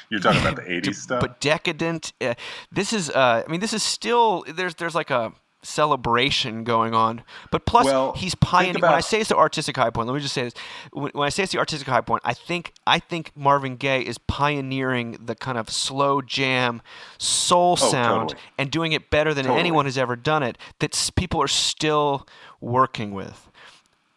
You're 0.09 0.21
talking 0.21 0.41
about 0.41 0.57
the 0.57 0.63
80s 0.81 0.95
stuff? 0.95 1.21
but 1.21 1.41
decadent. 1.41 2.13
Uh, 2.21 2.35
this 2.71 2.93
is, 2.93 3.11
uh, 3.11 3.43
I 3.47 3.51
mean, 3.51 3.61
this 3.61 3.73
is 3.73 3.83
still 3.83 4.45
there's 4.47 4.77
there's 4.77 4.95
like 4.95 5.11
a 5.11 5.33
celebration 5.69 6.65
going 6.65 6.95
on. 6.95 7.23
But 7.51 7.67
plus, 7.67 7.85
Well, 7.85 8.13
he's 8.15 8.35
pioneering. 8.35 8.81
When 8.83 8.93
I 8.93 9.01
say 9.01 9.21
it's 9.21 9.29
the 9.29 9.37
artistic 9.37 9.77
high 9.77 9.91
point, 9.91 10.09
let 10.09 10.15
me 10.15 10.21
just 10.21 10.35
say 10.35 10.45
this: 10.45 10.55
when, 10.93 11.11
when 11.13 11.27
I 11.27 11.29
say 11.31 11.43
it's 11.45 11.53
the 11.53 11.59
artistic 11.59 11.89
high 11.89 12.01
point, 12.01 12.23
I 12.25 12.35
think 12.35 12.73
I 12.87 12.99
think 12.99 13.33
Marvin 13.37 13.77
Gaye 13.77 14.03
is 14.03 14.19
pioneering 14.19 15.17
the 15.25 15.35
kind 15.35 15.59
of 15.59 15.71
slow 15.71 16.21
jam, 16.23 16.83
soul 17.19 17.73
Oh, 17.73 17.91
sound, 17.91 18.31
totally. 18.31 18.41
and 18.59 18.71
doing 18.71 18.93
it 18.93 19.11
better 19.11 19.35
than 19.35 19.45
Totally. 19.45 19.61
anyone 19.61 19.85
has 19.85 19.99
ever 19.99 20.17
done 20.17 20.43
it. 20.43 20.57
That 20.81 21.11
people 21.17 21.41
are 21.43 21.49
still 21.49 22.27
working 22.61 23.13
with. 23.13 23.49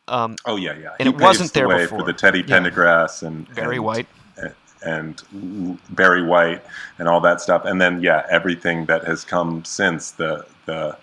Um, 0.08 0.36
Oh 0.46 0.56
yeah, 0.56 0.74
yeah. 0.78 0.90
And 1.00 1.08
He 1.10 1.14
it 1.16 1.22
wasn't 1.22 1.54
the 1.54 1.60
there 1.60 1.68
way 1.68 1.84
before. 1.84 2.00
for 2.00 2.06
the 2.06 2.14
Teddy 2.14 2.40
Yeah. 2.40 2.46
Pendergrass 2.60 3.24
and 3.24 3.54
Barry 3.56 3.76
and, 3.78 3.86
White. 3.86 4.08
and 4.84 5.22
Barry 5.90 6.24
White 6.24 6.64
and 6.98 7.08
all 7.08 7.22
that 7.22 7.40
stuff, 7.40 7.66
and 7.66 7.80
then 7.80 8.02
yeah, 8.02 8.26
everything 8.30 8.86
that 8.88 9.06
has 9.06 9.24
come 9.24 9.64
since 9.64 10.12
the 10.12 10.46
the 10.66 10.98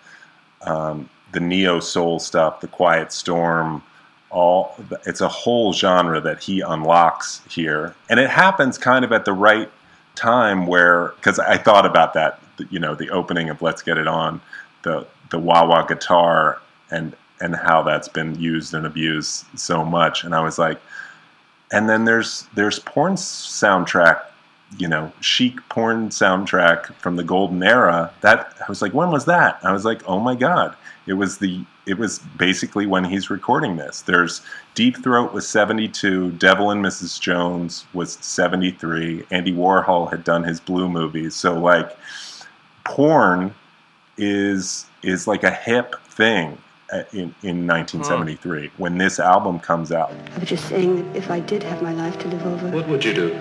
um, 0.63 1.09
the 1.33 1.41
neo 1.41 1.81
soul 1.81 2.19
stuff, 2.19 2.61
the 2.61 2.69
Quiet 2.69 3.13
Storm. 3.13 3.83
All 4.31 4.75
it's 5.07 5.23
a 5.23 5.29
whole 5.29 5.73
genre 5.73 6.21
that 6.21 6.43
he 6.43 6.61
unlocks 6.61 7.41
here, 7.49 7.95
and 8.11 8.21
it 8.21 8.29
happens 8.29 8.77
kind 8.77 9.03
of 9.05 9.13
at 9.13 9.25
the 9.25 9.33
right 9.33 9.71
time 10.15 10.67
where 10.67 11.09
because 11.17 11.39
I 11.39 11.57
thought 11.57 11.87
about 11.87 12.13
that, 12.15 12.41
you 12.69 12.79
know, 12.79 12.95
the 12.95 13.09
opening 13.09 13.49
of 13.49 13.63
Let's 13.63 13.81
Get 13.81 13.97
It 13.97 14.07
On, 14.07 14.41
the 14.83 15.07
the 15.31 15.39
wah 15.39 15.65
wah 15.67 15.87
guitar 15.87 16.61
and 16.91 17.17
and 17.41 17.55
how 17.55 17.83
that's 17.83 18.09
been 18.09 18.39
used 18.39 18.75
and 18.75 18.85
abused 18.85 19.47
so 19.59 19.85
much, 19.85 20.25
and 20.25 20.35
I 20.35 20.41
was 20.41 20.59
like, 20.59 20.79
and 21.73 21.89
then 21.89 22.05
there's 22.05 22.47
there's 22.55 22.79
porn 22.81 23.15
soundtrack, 23.15 24.23
you 24.77 24.87
know, 24.89 25.12
chic 25.21 25.57
porn 25.69 26.11
soundtrack 26.11 26.95
from 26.97 27.16
the 27.16 27.25
golden 27.25 27.62
era. 27.62 28.12
That 28.21 28.55
I 28.61 28.64
was 28.69 28.83
like, 28.83 28.93
when 28.93 29.11
was 29.11 29.25
that? 29.25 29.59
I 29.62 29.73
was 29.73 29.85
like, 29.85 30.07
oh 30.07 30.21
my 30.21 30.35
god, 30.35 30.77
it 31.07 31.14
was 31.14 31.39
the 31.39 31.64
it 31.87 31.99
was 31.99 32.19
basically 32.37 32.87
when 32.87 33.05
he's 33.05 33.31
recording 33.31 33.77
this. 33.77 34.03
There's 34.03 34.43
Deep 34.75 35.03
Throat 35.03 35.33
was 35.33 35.49
72, 35.49 36.33
Devil 36.33 36.71
and 36.71 36.85
Mrs. 36.85 37.19
Jones 37.19 37.87
was 37.95 38.19
73. 38.21 39.25
Andy 39.31 39.53
Warhol 39.53 40.11
had 40.11 40.23
done 40.23 40.45
his 40.45 40.61
blue 40.61 40.89
movies. 40.89 41.35
So 41.35 41.59
like 41.59 41.97
porn 42.85 43.55
is 44.19 44.87
is 45.03 45.27
like 45.27 45.45
a 45.45 45.51
hip 45.51 45.95
thing 46.09 46.59
uh, 46.93 47.05
in 47.12 47.35
in 47.43 47.66
1973 47.66 48.71
when 48.77 48.99
this 48.99 49.19
album 49.19 49.59
comes 49.59 49.93
out. 49.93 50.12
I 50.35 50.39
was 50.41 50.49
just 50.49 50.69
saying 50.69 50.97
that 50.97 51.16
if 51.16 51.31
I 51.31 51.41
did 51.41 51.62
have 51.62 51.83
my 51.83 51.95
life 51.95 52.19
to 52.19 52.29
live 52.29 52.45
over, 52.47 52.69
What 52.69 52.87
would 52.89 53.05
you 53.05 53.14
do? 53.14 53.41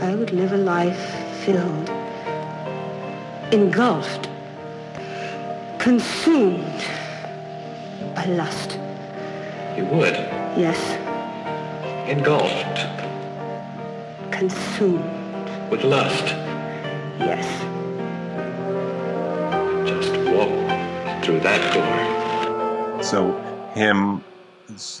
I 0.00 0.14
would 0.14 0.32
live 0.32 0.52
a 0.52 0.56
life 0.56 0.98
filled 1.44 1.88
engulfed, 3.52 4.28
consumed 5.78 6.84
by 8.14 8.24
lust. 8.26 8.78
You 9.76 9.84
would. 9.86 10.14
Yes, 10.56 10.78
Engulfed 12.08 12.78
consumed. 14.30 15.04
with 15.70 15.82
lust. 15.84 16.26
Yes. 17.18 17.46
Just 19.88 20.12
walk 20.30 21.24
through 21.24 21.40
that 21.40 21.62
door. 21.74 23.02
So 23.02 23.32
him 23.74 24.22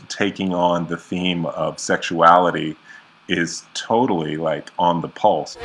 taking 0.08 0.54
on 0.54 0.86
the 0.86 0.96
theme 0.96 1.46
of 1.46 1.78
sexuality 1.78 2.76
is 3.28 3.68
totally 3.74 4.36
like 4.36 4.70
on 4.78 5.02
the 5.02 5.08
pulse. 5.08 5.58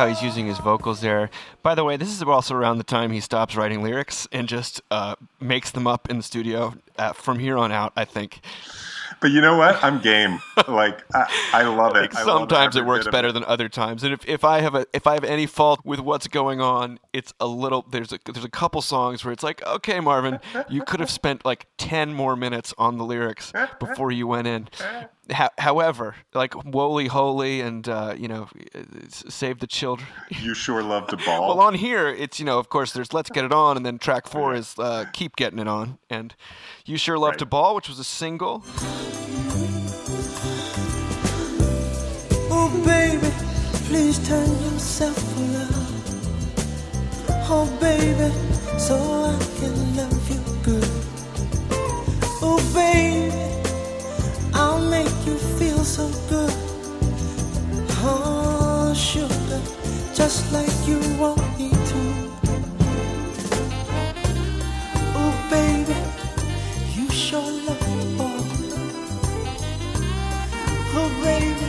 How 0.00 0.06
he's 0.06 0.22
using 0.22 0.46
his 0.46 0.56
vocals 0.56 1.02
there. 1.02 1.28
By 1.62 1.74
the 1.74 1.84
way, 1.84 1.98
this 1.98 2.08
is 2.08 2.22
also 2.22 2.54
around 2.54 2.78
the 2.78 2.84
time 2.84 3.10
he 3.10 3.20
stops 3.20 3.54
writing 3.54 3.82
lyrics 3.82 4.26
and 4.32 4.48
just 4.48 4.80
uh, 4.90 5.16
makes 5.40 5.70
them 5.70 5.86
up 5.86 6.08
in 6.08 6.16
the 6.16 6.22
studio. 6.22 6.72
Uh, 6.96 7.12
from 7.12 7.38
here 7.38 7.58
on 7.58 7.70
out, 7.70 7.92
I 7.96 8.06
think. 8.06 8.40
But 9.20 9.30
you 9.30 9.42
know 9.42 9.58
what? 9.58 9.82
I'm 9.84 10.00
game. 10.00 10.40
Like 10.68 11.02
I, 11.14 11.26
I 11.54 11.62
love 11.64 11.96
it. 11.96 12.14
I 12.14 12.22
love 12.22 12.40
Sometimes 12.40 12.76
it 12.76 12.84
works 12.84 13.08
better 13.08 13.32
than 13.32 13.44
other 13.44 13.68
times, 13.68 14.04
and 14.04 14.12
if, 14.12 14.28
if 14.28 14.44
I 14.44 14.60
have 14.60 14.74
a 14.74 14.86
if 14.92 15.06
I 15.06 15.14
have 15.14 15.24
any 15.24 15.46
fault 15.46 15.80
with 15.84 16.00
what's 16.00 16.28
going 16.28 16.60
on, 16.60 17.00
it's 17.14 17.32
a 17.40 17.46
little 17.46 17.86
there's 17.90 18.12
a 18.12 18.18
there's 18.26 18.44
a 18.44 18.50
couple 18.50 18.82
songs 18.82 19.24
where 19.24 19.32
it's 19.32 19.42
like, 19.42 19.66
okay, 19.66 19.98
Marvin, 19.98 20.38
you 20.68 20.84
could 20.84 21.00
have 21.00 21.10
spent 21.10 21.46
like 21.46 21.66
ten 21.78 22.12
more 22.12 22.36
minutes 22.36 22.74
on 22.76 22.98
the 22.98 23.04
lyrics 23.04 23.52
before 23.80 24.12
you 24.12 24.26
went 24.26 24.46
in. 24.46 24.68
Ho- 25.32 25.48
however, 25.58 26.14
like 26.34 26.52
"Wholy 26.52 27.08
Holy" 27.08 27.60
and 27.60 27.88
uh, 27.88 28.14
you 28.16 28.28
know, 28.28 28.48
"Save 29.08 29.60
the 29.60 29.66
Children." 29.66 30.08
You 30.30 30.54
sure 30.54 30.82
love 30.82 31.06
to 31.08 31.16
ball. 31.16 31.48
Well, 31.48 31.60
on 31.60 31.74
here, 31.74 32.08
it's 32.08 32.38
you 32.38 32.44
know, 32.44 32.58
of 32.58 32.68
course, 32.68 32.92
there's 32.92 33.12
"Let's 33.12 33.30
Get 33.30 33.44
It 33.44 33.52
On," 33.52 33.76
and 33.76 33.84
then 33.84 33.98
track 33.98 34.26
four 34.26 34.54
is 34.54 34.74
uh, 34.78 35.04
"Keep 35.12 35.36
Getting 35.36 35.58
It 35.58 35.68
On," 35.68 35.98
and 36.08 36.34
"You 36.86 36.96
Sure 36.96 37.18
Love 37.18 37.36
to 37.38 37.46
Ball," 37.46 37.74
which 37.74 37.88
was 37.88 37.98
a 37.98 38.04
single. 38.04 38.64
Oh, 42.52 42.82
baby, 42.84 43.30
please 43.88 44.18
turn 44.26 44.48
yourself 44.64 45.16
around. 45.38 45.96
Oh, 47.52 47.66
baby, 47.80 48.30
so 48.78 48.96
I 48.96 49.38
can 49.58 49.96
love 49.96 50.30
you 50.30 50.40
good. 50.62 50.88
Oh, 52.42 52.58
baby, 52.74 53.30
I'll 53.30 53.38
make 53.38 53.56
you 53.56 53.59
feel 55.84 56.10
so 56.10 56.28
good. 56.28 56.52
Oh, 58.02 58.92
sugar, 58.94 59.60
just 60.14 60.52
like 60.52 60.68
you 60.86 60.98
want 61.18 61.40
me 61.58 61.70
to. 61.70 62.00
Oh, 65.16 65.32
baby, 65.50 65.96
you 66.94 67.08
sure 67.10 67.40
love 67.40 67.80
the 67.80 68.16
boy. 68.18 68.40
Oh, 70.92 71.10
baby, 71.22 71.68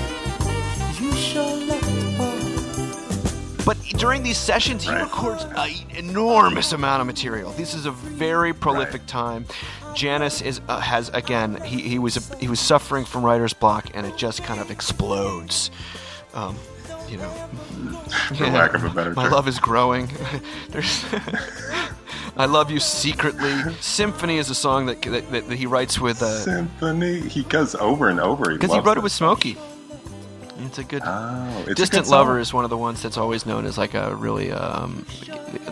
you 1.04 1.12
sure 1.14 1.56
love 1.68 1.82
the 1.82 2.02
boy. 2.18 3.64
But 3.64 3.78
during 3.98 4.24
these 4.24 4.38
sessions, 4.38 4.84
he 4.84 4.92
records 4.92 5.44
an 5.44 5.70
enormous 5.96 6.74
amount 6.74 7.02
of 7.02 7.08
material. 7.08 7.52
This 7.52 7.74
is 7.74 7.86
a 7.86 7.92
very 7.92 8.54
prolific 8.54 9.06
time. 9.06 9.46
Janice 9.96 10.42
is 10.42 10.62
uh, 10.68 10.80
has 10.80 11.10
again. 11.10 11.62
He, 11.64 11.82
he 11.82 12.00
was 12.00 12.32
he 12.40 12.48
was 12.48 12.60
suffering 12.60 13.06
from 13.06 13.24
writer's 13.24 13.54
block, 13.54 13.90
and 13.94 14.06
it 14.06 14.18
just 14.18 14.44
kind 14.44 14.60
of 14.60 14.72
explodes. 14.72 15.72
Um, 16.34 16.58
you 17.10 17.18
know, 17.18 17.30
For 18.38 18.48
lack 18.48 18.74
of 18.74 18.84
a 18.86 18.90
better 18.90 19.14
my 19.14 19.24
term. 19.24 19.34
love 19.34 19.48
is 19.48 19.60
growing. 19.60 20.10
There's. 20.70 21.06
I 22.38 22.46
love 22.46 22.72
you 22.72 22.80
secretly. 22.80 23.52
Symphony 23.82 24.38
is 24.38 24.50
a 24.50 24.56
song 24.56 24.86
that 24.86 25.02
that, 25.02 25.30
that, 25.32 25.50
that 25.50 25.58
he 25.58 25.66
writes 25.66 26.00
with. 26.00 26.22
Uh, 26.22 26.40
Symphony. 26.40 27.20
He 27.22 27.44
goes 27.44 27.76
over 27.76 28.08
and 28.10 28.20
over. 28.20 28.54
because 28.54 28.70
he 28.70 28.76
loves 28.78 28.86
wrote 28.86 28.98
it 28.98 29.04
with. 29.04 29.12
Smokey. 29.12 29.58
It's 30.60 30.78
a 30.78 30.84
good. 30.84 31.02
Oh, 31.04 31.66
it's 31.68 31.76
Distant 31.76 32.06
good. 32.06 32.12
Lover 32.12 32.40
is 32.40 32.54
one 32.54 32.64
of 32.64 32.70
the 32.70 32.78
ones 32.78 33.02
that's 33.02 33.18
always 33.18 33.46
known 33.46 33.66
as 33.66 33.78
like 33.78 33.94
a 33.94 34.16
really 34.16 34.52
um, 34.52 35.06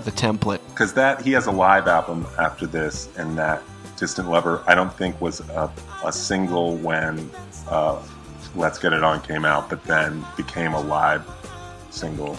the 0.04 0.12
template. 0.12 0.60
because 0.70 0.94
that 0.94 1.22
he 1.22 1.32
has 1.34 1.46
a 1.46 1.52
live 1.52 1.88
album 1.88 2.26
after 2.38 2.66
this, 2.68 3.08
and 3.18 3.38
that 3.38 3.62
Distant 4.00 4.30
Lover 4.30 4.64
I 4.68 4.76
don't 4.76 4.94
think 4.94 5.20
was 5.22 5.42
a, 5.50 5.72
a 6.06 6.12
single 6.12 6.76
when 6.78 7.30
uh, 7.68 8.02
Let's 8.56 8.80
Get 8.80 8.94
It 8.94 9.04
On 9.04 9.22
came 9.22 9.46
out, 9.46 9.70
but 9.70 9.84
then 9.84 10.26
became 10.38 10.74
a 10.74 10.80
live 10.82 11.28
single. 11.92 12.38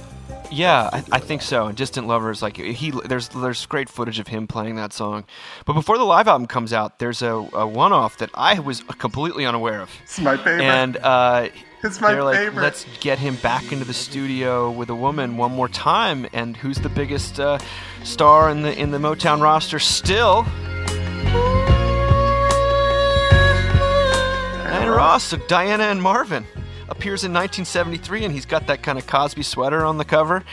Yeah, 0.53 0.91
I, 0.93 1.05
I 1.13 1.19
think 1.21 1.43
so. 1.43 1.67
And 1.67 1.77
Distant 1.77 2.09
Lover 2.09 2.31
is 2.33 2.43
like 2.43 2.57
he. 2.57 2.91
There's 2.91 3.29
there's 3.29 3.65
great 3.67 3.89
footage 3.89 4.19
of 4.19 4.27
him 4.27 4.49
playing 4.49 4.75
that 4.77 4.93
song, 4.93 5.25
but 5.65 5.75
before 5.75 5.97
the 5.97 6.05
live 6.05 6.27
album 6.27 6.49
comes 6.49 6.73
out, 6.73 6.99
there's 6.99 7.23
a, 7.23 7.31
a 7.53 7.65
one-off 7.67 8.19
that 8.19 8.31
I 8.35 8.59
was 8.59 8.83
completely 8.99 9.47
unaware 9.47 9.81
of. 9.81 9.91
It's 10.03 10.19
my 10.19 10.37
favorite. 10.37 10.63
And 10.63 10.97
uh, 10.97 11.49
It's 11.85 12.01
my 12.01 12.13
they're 12.13 12.25
like, 12.25 12.37
favorite. 12.39 12.63
let's 12.63 12.85
get 12.99 13.21
him 13.21 13.37
back 13.37 13.71
into 13.71 13.85
the 13.85 13.95
studio 13.95 14.73
with 14.73 14.91
a 14.91 14.95
woman 14.97 15.37
one 15.37 15.53
more 15.53 15.69
time. 15.69 16.27
And 16.33 16.57
who's 16.57 16.79
the 16.79 16.89
biggest 16.89 17.39
uh, 17.39 17.59
star 18.03 18.51
in 18.51 18.63
the 18.63 18.77
in 18.77 18.91
the 18.91 18.99
Motown 18.99 19.41
roster 19.41 19.79
still? 19.79 20.45
Diana 24.71 24.93
Ross, 24.93 25.25
so 25.25 25.37
Diana 25.49 25.83
and 25.85 26.01
Marvin 26.01 26.47
appears 26.89 27.25
in 27.25 27.33
1973, 27.33 28.25
and 28.25 28.33
he's 28.33 28.47
got 28.47 28.69
that 28.69 28.85
kind 28.85 29.01
of 29.01 29.07
Cosby 29.09 29.43
sweater 29.43 29.85
on 29.85 29.99
the 29.99 30.05
cover. 30.05 30.45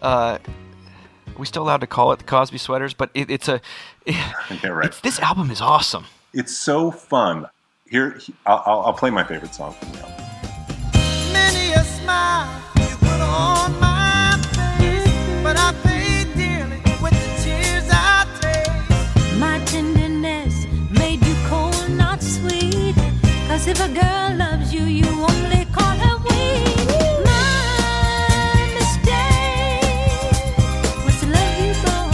Uh, 0.00 0.38
are 0.38 1.38
we 1.38 1.44
still 1.44 1.62
allowed 1.62 1.82
to 1.82 1.86
call 1.86 2.10
it 2.12 2.20
the 2.20 2.24
Cosby 2.24 2.56
sweaters? 2.56 2.94
But 2.94 3.10
it, 3.12 3.30
it's 3.30 3.48
a. 3.48 3.60
Yeah, 4.06 4.68
right. 4.68 4.86
It's, 4.86 5.00
this 5.00 5.18
album 5.20 5.50
is 5.50 5.60
awesome. 5.60 6.06
It's 6.32 6.56
so 6.56 6.90
fun. 6.90 7.50
Here, 7.86 8.18
I'll, 8.46 8.62
I'll, 8.64 8.80
I'll 8.86 8.92
play 8.94 9.10
my 9.10 9.24
favorite 9.24 9.54
song 9.54 9.74
from 9.74 9.92
the 9.92 9.98
album. 10.00 10.24
Many 11.34 11.72
a 11.74 11.84
smile 11.84 12.62
you 12.76 12.96
put 12.96 13.20
on 13.20 13.78
my 13.78 14.40
face, 14.78 15.42
but 15.42 15.58
I 15.58 15.74
if 23.68 23.80
a 23.80 23.88
girl 23.88 24.36
loves 24.36 24.72
you, 24.72 24.82
you 24.82 25.06
only 25.06 25.64
call 25.72 25.96
her 25.96 26.16
weak. 26.18 26.86
My 27.24 28.70
mistake 28.74 29.82
was 31.04 31.18
to 31.20 31.26
love 31.26 31.58
you, 31.58 31.72
boy. 31.82 32.10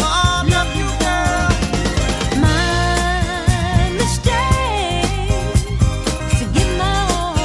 Oh, 0.00 0.44
love 0.50 0.70
you, 0.76 0.88
girl. 1.00 1.48
My 2.42 3.90
mistake 3.96 5.30
was 6.24 6.34
to 6.40 6.46
give 6.52 6.70
my 6.76 6.96
all. 7.10 7.36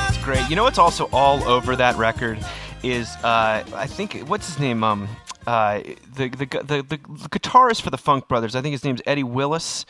It's 0.09 0.21
great. 0.23 0.45
You 0.49 0.55
know 0.55 0.63
what's 0.63 0.79
also 0.79 1.07
all 1.13 1.43
over 1.43 1.75
that 1.75 1.95
record 1.97 2.39
is 2.81 3.09
uh, 3.23 3.63
I 3.75 3.85
think 3.85 4.17
what's 4.27 4.47
his 4.47 4.57
name 4.59 4.83
um 4.83 5.07
uh, 5.47 5.81
the, 6.15 6.29
the 6.29 6.45
the 6.45 6.83
the 6.87 6.97
guitarist 7.29 7.81
for 7.81 7.89
the 7.89 7.97
Funk 7.97 8.27
Brothers. 8.27 8.55
I 8.55 8.61
think 8.61 8.73
his 8.73 8.83
name's 8.83 9.01
Eddie 9.05 9.23
Willis, 9.23 9.85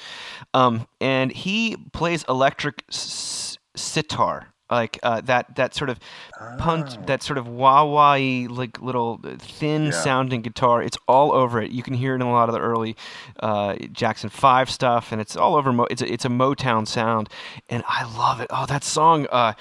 um, 0.53 0.87
and 0.99 1.31
he 1.31 1.77
plays 1.93 2.23
electric 2.29 2.83
s- 2.89 3.57
sitar. 3.75 4.47
Like 4.69 4.99
uh, 5.03 5.19
that, 5.25 5.57
that 5.57 5.75
sort 5.75 5.89
of 5.89 5.99
punch, 6.57 6.91
that 7.05 7.21
sort 7.21 7.37
of 7.37 7.45
wah 7.45 7.83
wah 7.83 8.13
like 8.49 8.81
little 8.81 9.19
thin 9.39 9.87
Yeah. 9.87 9.91
sounding 9.91 10.41
guitar. 10.41 10.81
It's 10.81 10.97
all 11.09 11.33
over 11.33 11.61
it. 11.61 11.71
You 11.71 11.83
can 11.83 11.93
hear 11.93 12.13
it 12.13 12.15
in 12.15 12.21
a 12.21 12.31
lot 12.31 12.47
of 12.47 12.53
the 12.55 12.61
early 12.61 12.95
uh, 13.41 13.75
Jackson 13.91 14.29
Five 14.29 14.69
stuff, 14.69 15.11
and 15.11 15.19
it's 15.19 15.35
all 15.35 15.57
over. 15.57 15.73
Mo- 15.73 15.87
it's 15.89 16.01
a, 16.01 16.09
it's 16.09 16.23
a 16.23 16.29
Motown 16.29 16.87
sound, 16.87 17.27
and 17.67 17.83
I 17.85 18.03
love 18.17 18.39
it. 18.39 18.47
Oh, 18.49 18.65
that 18.67 18.85
song. 18.85 19.27
Uh, 19.29 19.55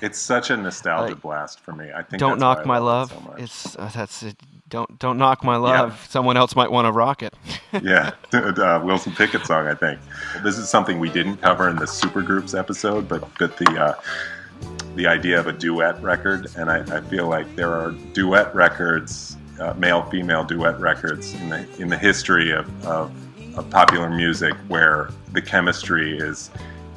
It's 0.00 0.18
such 0.20 0.50
a 0.50 0.56
nostalgia 0.56 1.16
blast 1.16 1.58
for 1.58 1.72
me. 1.72 1.90
I 1.92 2.02
think 2.04 2.20
Don't 2.20 2.38
knock 2.38 2.64
my 2.66 2.78
love 2.78 3.10
so 3.10 3.34
it's 3.38 3.74
uh, 3.76 3.90
that's 3.92 4.22
it. 4.22 4.36
Don't 4.68 4.98
don't 4.98 5.16
knock 5.16 5.44
my 5.44 5.56
love. 5.56 6.04
Someone 6.10 6.36
else 6.36 6.56
might 6.56 6.72
want 6.72 6.86
to 6.86 6.92
rock 6.92 7.22
it. 7.22 7.34
yeah, 7.82 8.12
uh, 8.32 8.82
Wilson 8.84 9.12
Pickett 9.12 9.46
song, 9.46 9.68
I 9.68 9.74
think. 9.74 10.00
This 10.42 10.58
is 10.58 10.68
something 10.68 10.98
we 10.98 11.08
didn't 11.08 11.36
cover 11.36 11.68
in 11.68 11.76
the 11.76 11.84
supergroups 11.84 12.58
episode, 12.58 13.08
but 13.08 13.28
but 13.38 13.56
the 13.58 13.70
uh, 13.80 13.94
the 14.96 15.06
idea 15.06 15.38
of 15.38 15.46
a 15.46 15.52
duet 15.52 16.02
record, 16.02 16.48
and 16.56 16.68
I, 16.68 16.78
I 16.96 17.00
feel 17.02 17.28
like 17.28 17.54
there 17.54 17.72
are 17.74 17.92
duet 18.12 18.52
records, 18.56 19.36
uh, 19.60 19.74
male 19.74 20.02
female 20.10 20.42
duet 20.42 20.80
records 20.80 21.34
in 21.34 21.48
the 21.48 21.66
in 21.80 21.88
the 21.88 21.98
history 21.98 22.50
of, 22.50 22.86
of 22.86 23.12
of 23.56 23.70
popular 23.70 24.10
music 24.10 24.54
where 24.68 25.10
the 25.32 25.40
chemistry 25.40 26.18
is 26.18 26.50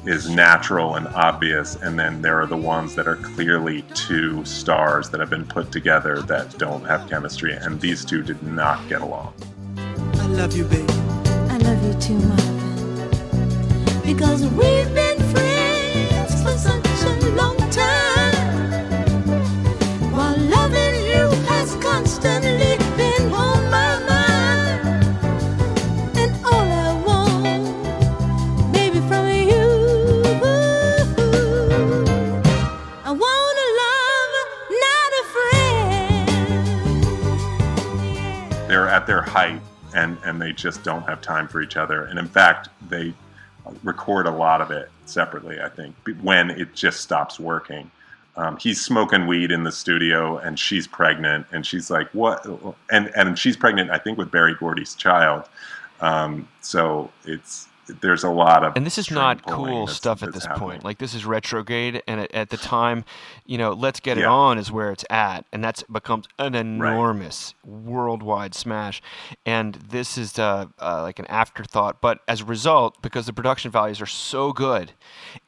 is 0.06 0.30
natural 0.30 0.96
and 0.96 1.06
obvious, 1.08 1.76
and 1.76 1.98
then 1.98 2.22
there 2.22 2.40
are 2.40 2.46
the 2.46 2.56
ones 2.56 2.94
that 2.94 3.06
are 3.06 3.16
clearly 3.16 3.82
two 3.94 4.44
stars 4.44 5.10
that 5.10 5.20
have 5.20 5.30
been 5.30 5.44
put 5.44 5.70
together 5.70 6.22
that 6.22 6.56
don't 6.58 6.84
have 6.84 7.08
chemistry, 7.08 7.52
and 7.52 7.80
these 7.80 8.04
two 8.04 8.22
did 8.22 8.42
not 8.42 8.86
get 8.88 9.02
along. 9.02 9.34
I 9.76 10.26
love 10.26 10.56
you, 10.56 10.64
baby. 10.64 10.92
I 11.50 11.58
love 11.58 11.84
you 11.84 11.94
too, 12.00 12.18
Marvin. 12.18 12.60
Because 14.02 14.46
we've 14.48 14.92
been 14.94 15.18
they 40.50 40.54
just 40.54 40.82
don't 40.82 41.02
have 41.02 41.20
time 41.20 41.46
for 41.46 41.62
each 41.62 41.76
other. 41.76 42.04
And 42.04 42.18
in 42.18 42.26
fact 42.26 42.68
they 42.88 43.14
record 43.84 44.26
a 44.26 44.30
lot 44.30 44.60
of 44.60 44.70
it 44.72 44.90
separately 45.04 45.60
i 45.60 45.68
think 45.68 45.94
when 46.22 46.50
it 46.50 46.74
just 46.74 47.00
stops 47.00 47.38
working. 47.38 47.90
Um, 48.36 48.56
he's 48.56 48.80
smoking 48.80 49.26
weed 49.26 49.50
in 49.50 49.64
the 49.64 49.72
studio 49.72 50.38
and 50.38 50.58
she's 50.58 50.86
pregnant 50.86 51.46
and 51.52 51.66
she's 51.66 51.90
like 51.90 52.08
what? 52.12 52.46
And 52.90 53.10
and 53.14 53.38
she's 53.38 53.56
pregnant 53.56 53.90
i 53.90 53.98
think 53.98 54.18
with 54.18 54.30
Berry 54.30 54.54
Gordy's 54.54 54.94
child. 54.94 55.44
Um, 56.00 56.48
so 56.62 57.10
it's 57.24 57.68
there's 58.00 58.24
a 58.24 58.30
lot 58.30 58.64
of 58.64 58.76
and 58.76 58.86
this 58.86 58.98
is 58.98 59.10
not 59.10 59.44
cool 59.46 59.86
stuff 59.86 60.22
at 60.22 60.32
this 60.32 60.44
happening. 60.44 60.68
point. 60.70 60.84
Like 60.84 60.98
this 60.98 61.14
is 61.14 61.24
retrograde, 61.26 62.02
and 62.06 62.20
at, 62.20 62.34
at 62.34 62.50
the 62.50 62.56
time, 62.56 63.04
you 63.46 63.58
know, 63.58 63.72
"Let's 63.72 64.00
Get 64.00 64.18
It 64.18 64.24
On" 64.24 64.58
is 64.58 64.70
where 64.70 64.90
it's 64.92 65.04
at, 65.10 65.44
and 65.52 65.62
that's 65.62 65.82
becomes 65.84 66.26
an 66.38 66.54
enormous 66.54 67.54
worldwide 67.64 68.54
smash. 68.54 69.02
And 69.44 69.74
this 69.74 70.16
is 70.18 70.38
uh, 70.38 70.66
uh, 70.78 71.02
like 71.02 71.18
an 71.18 71.26
afterthought, 71.26 72.00
but 72.00 72.20
as 72.28 72.40
a 72.42 72.44
result, 72.44 73.00
because 73.02 73.26
the 73.26 73.32
production 73.32 73.70
values 73.70 74.00
are 74.00 74.06
so 74.06 74.52
good, 74.52 74.92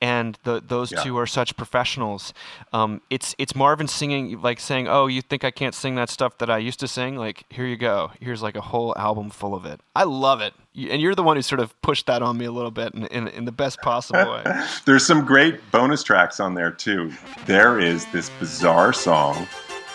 and 0.01 0.39
the, 0.45 0.61
those 0.61 0.93
Yeah. 0.93 1.03
two 1.03 1.19
are 1.19 1.27
such 1.27 1.57
professionals, 1.57 2.33
um, 2.73 3.01
it's 3.11 3.35
it's 3.39 3.55
Marvin 3.55 3.89
singing 3.89 4.41
like 4.41 4.61
saying, 4.61 4.89
"Oh, 4.89 5.07
you 5.07 5.23
think 5.23 5.45
I 5.45 5.51
can't 5.51 5.75
sing 5.75 5.95
that 5.97 6.11
stuff 6.11 6.39
that 6.39 6.51
I 6.51 6.59
used 6.59 6.81
to 6.81 6.89
sing? 6.89 7.17
Like 7.17 7.45
here 7.51 7.67
you 7.67 7.77
go. 7.77 8.11
Here's 8.21 8.43
like 8.43 8.57
a 8.57 8.61
whole 8.61 8.95
album 8.97 9.31
full 9.31 9.55
of 9.55 9.65
it. 9.67 9.81
I 9.95 10.05
love 10.05 10.41
it." 10.41 10.55
And 10.75 11.03
you're 11.03 11.15
the 11.15 11.23
one 11.23 11.37
who 11.37 11.43
sort 11.43 11.61
of 11.61 11.79
pushed 11.83 12.07
that 12.07 12.23
on 12.23 12.39
me 12.39 12.47
a 12.47 12.53
little 12.53 12.71
bit 12.71 12.95
in, 12.95 13.05
in, 13.07 13.29
in 13.29 13.45
the 13.45 13.53
best 13.53 13.81
possible 13.83 14.31
way. 14.33 14.43
There's 14.87 15.07
some 15.07 15.25
great 15.25 15.61
bonus 15.71 16.03
tracks 16.03 16.41
on 16.41 16.55
there 16.55 16.71
too. 16.71 17.13
There 17.47 17.79
is 17.79 18.07
this 18.07 18.31
bizarre 18.41 18.93
song, 18.95 19.47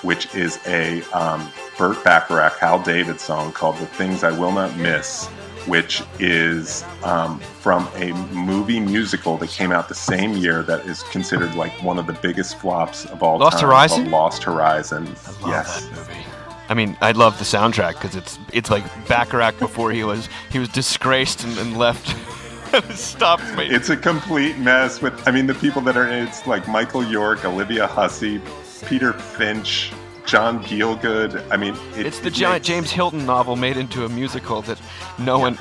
which 0.03 0.33
is 0.35 0.59
a 0.67 1.01
um, 1.11 1.49
Burt 1.77 2.03
Bacharach, 2.03 2.57
Hal 2.59 2.81
David 2.83 3.19
song 3.19 3.51
called 3.53 3.77
"The 3.77 3.87
Things 3.87 4.23
I 4.23 4.31
Will 4.31 4.51
Not 4.51 4.77
Miss," 4.77 5.25
which 5.65 6.03
is 6.19 6.83
um, 7.03 7.39
from 7.39 7.89
a 7.95 8.13
movie 8.31 8.79
musical 8.79 9.37
that 9.37 9.49
came 9.49 9.71
out 9.71 9.89
the 9.89 9.95
same 9.95 10.37
year 10.37 10.61
that 10.63 10.85
is 10.85 11.01
considered 11.03 11.55
like 11.55 11.71
one 11.81 11.97
of 11.97 12.05
the 12.05 12.13
biggest 12.13 12.59
flops 12.59 13.05
of 13.05 13.23
all 13.23 13.39
Lost 13.39 13.59
time. 13.59 13.67
Horizon? 13.67 14.11
Lost 14.11 14.43
Horizon. 14.43 15.07
yes. 15.45 15.89
I 16.69 16.73
mean, 16.73 16.97
I 17.01 17.11
love 17.13 17.37
the 17.39 17.45
soundtrack 17.45 17.93
because 17.93 18.15
it's 18.15 18.39
it's 18.53 18.69
like 18.69 18.83
Bacharach 19.07 19.57
before 19.59 19.91
he 19.91 20.03
was 20.03 20.27
he 20.51 20.59
was 20.59 20.69
disgraced 20.69 21.43
and, 21.43 21.57
and 21.57 21.77
left. 21.77 22.15
Stopped. 22.93 23.43
me. 23.55 23.65
It's 23.65 23.89
a 23.89 23.95
complete 23.97 24.57
mess 24.57 25.01
with 25.01 25.27
I 25.27 25.31
mean 25.31 25.47
the 25.47 25.55
people 25.55 25.81
that 25.83 25.95
are 25.95 26.07
in 26.07 26.27
it's 26.27 26.45
like 26.45 26.67
Michael 26.67 27.03
York, 27.03 27.45
Olivia 27.45 27.87
Hussey, 27.87 28.41
Peter 28.85 29.13
Finch, 29.13 29.91
John 30.25 30.61
Gielgud. 30.63 31.41
I 31.49 31.55
mean 31.55 31.75
it, 31.95 32.05
It's 32.05 32.19
the 32.19 32.27
it 32.27 32.33
giant 32.33 32.55
makes- 32.63 32.67
James 32.67 32.91
Hilton 32.91 33.25
novel 33.25 33.55
made 33.55 33.77
into 33.77 34.03
a 34.05 34.09
musical 34.09 34.61
that 34.63 34.79
no 35.17 35.39
one 35.39 35.57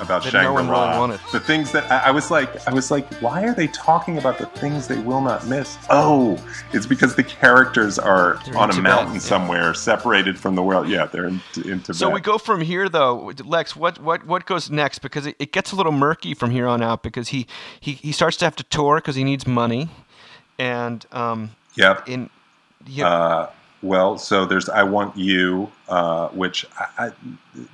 about 0.00 0.22
that 0.24 0.30
Shangri-La. 0.32 0.42
no 0.42 0.52
one 0.52 0.68
really 0.68 0.98
wanted. 0.98 1.20
The 1.32 1.40
things 1.40 1.72
that 1.72 1.90
I, 1.90 2.08
I 2.08 2.10
was 2.10 2.30
like, 2.30 2.66
I 2.68 2.72
was 2.72 2.90
like, 2.90 3.12
why 3.22 3.44
are 3.44 3.54
they 3.54 3.66
talking 3.68 4.18
about 4.18 4.38
the 4.38 4.46
things 4.46 4.88
they 4.88 4.98
will 4.98 5.20
not 5.20 5.46
miss? 5.46 5.76
Oh, 5.90 6.38
it's 6.72 6.86
because 6.86 7.14
the 7.16 7.24
characters 7.24 7.98
are 7.98 8.38
They're 8.44 8.56
on 8.56 8.70
a 8.70 8.72
Tibet, 8.72 8.82
mountain 8.84 9.14
yeah. 9.14 9.20
somewhere, 9.20 9.74
separated 9.74 10.38
from 10.38 10.54
the 10.54 10.62
world. 10.62 10.88
Yeah, 10.88 11.06
they're 11.06 11.26
in, 11.26 11.40
in 11.56 11.80
Tibet. 11.80 11.96
So 11.96 12.10
we 12.10 12.20
go 12.20 12.38
from 12.38 12.60
here 12.60 12.88
though, 12.88 13.32
Lex. 13.44 13.74
What 13.76 13.98
what 14.00 14.26
what 14.26 14.46
goes 14.46 14.70
next? 14.70 15.00
Because 15.00 15.26
it, 15.26 15.36
it 15.38 15.52
gets 15.52 15.72
a 15.72 15.76
little 15.76 15.92
murky 15.92 16.34
from 16.34 16.50
here 16.50 16.66
on 16.66 16.82
out. 16.82 17.02
Because 17.02 17.28
he 17.28 17.46
he, 17.80 17.92
he 17.92 18.12
starts 18.12 18.36
to 18.38 18.44
have 18.44 18.56
to 18.56 18.64
tour 18.64 18.96
because 18.96 19.14
he 19.16 19.24
needs 19.24 19.46
money, 19.46 19.88
and 20.58 21.04
um 21.12 21.50
Yep. 21.76 22.08
in 22.08 22.30
yeah 22.86 23.08
Uh, 23.08 23.50
well, 23.84 24.18
so 24.18 24.44
there's 24.46 24.68
"I 24.68 24.82
Want 24.82 25.16
You," 25.16 25.70
uh, 25.88 26.28
which 26.30 26.66
I, 26.78 27.06
I, 27.06 27.12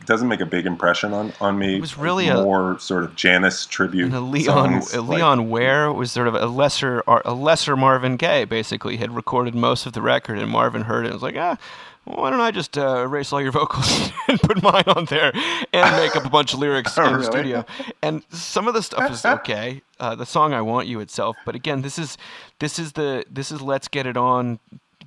doesn't 0.05 0.28
make 0.28 0.41
a 0.41 0.47
big 0.47 0.66
impression 0.66 1.15
on, 1.15 1.32
on 1.41 1.59
me. 1.59 1.77
It 1.77 1.81
was 1.81 1.97
really 1.97 2.28
a- 2.28 2.43
more 2.43 2.78
sort 2.78 3.05
of 3.05 3.15
Janice 3.16 3.65
tribute. 3.65 4.12
Leon 4.12 4.45
songs, 4.82 4.93
a 4.95 5.01
like- 5.01 5.16
Leon 5.19 5.49
Ware 5.49 5.93
was 5.93 6.12
sort 6.12 6.28
of 6.28 6.35
a 6.35 6.47
lesser 6.47 7.03
a 7.07 7.32
lesser 7.32 7.77
Marvin 7.77 8.16
Gaye. 8.16 8.45
Basically, 8.45 8.97
had 8.99 9.15
recorded 9.15 9.55
most 9.55 9.87
of 9.87 9.93
the 9.93 10.03
record, 10.03 10.39
and 10.39 10.51
Marvin 10.51 10.82
heard 10.82 11.05
it 11.05 11.09
and 11.09 11.15
was 11.15 11.23
like, 11.23 11.37
ah. 11.37 11.57
Why 12.05 12.31
don't 12.31 12.41
I 12.41 12.51
just 12.51 12.78
uh, 12.78 13.03
erase 13.03 13.31
all 13.31 13.43
your 13.43 13.53
vocals 13.53 14.11
and 14.28 14.41
put 14.41 14.62
mine 14.62 14.85
on 14.87 15.05
there 15.05 15.32
and 15.73 15.97
make 15.97 16.16
up 16.16 16.24
a 16.24 16.31
bunch 16.31 16.55
of 16.55 16.59
lyrics 16.59 16.97
in 16.97 17.05
the 17.05 17.11
Really? 17.11 17.24
studio? 17.27 17.65
And 18.03 18.24
some 18.31 18.66
of 18.66 18.74
the 18.74 18.82
stuff 18.82 19.11
is 19.12 19.24
okay. 19.41 19.82
Uh, 20.01 20.15
the 20.15 20.24
song 20.24 20.55
"I 20.55 20.62
Want 20.62 20.89
You" 20.89 21.01
itself, 21.01 21.37
but 21.45 21.55
again, 21.55 21.82
this 21.82 21.99
is 21.99 22.16
this 22.59 22.78
is 22.78 22.93
the 22.93 23.24
this 23.31 23.53
is 23.53 23.61
"Let's 23.61 23.87
Get 23.87 24.07
It 24.07 24.16
On" 24.16 24.59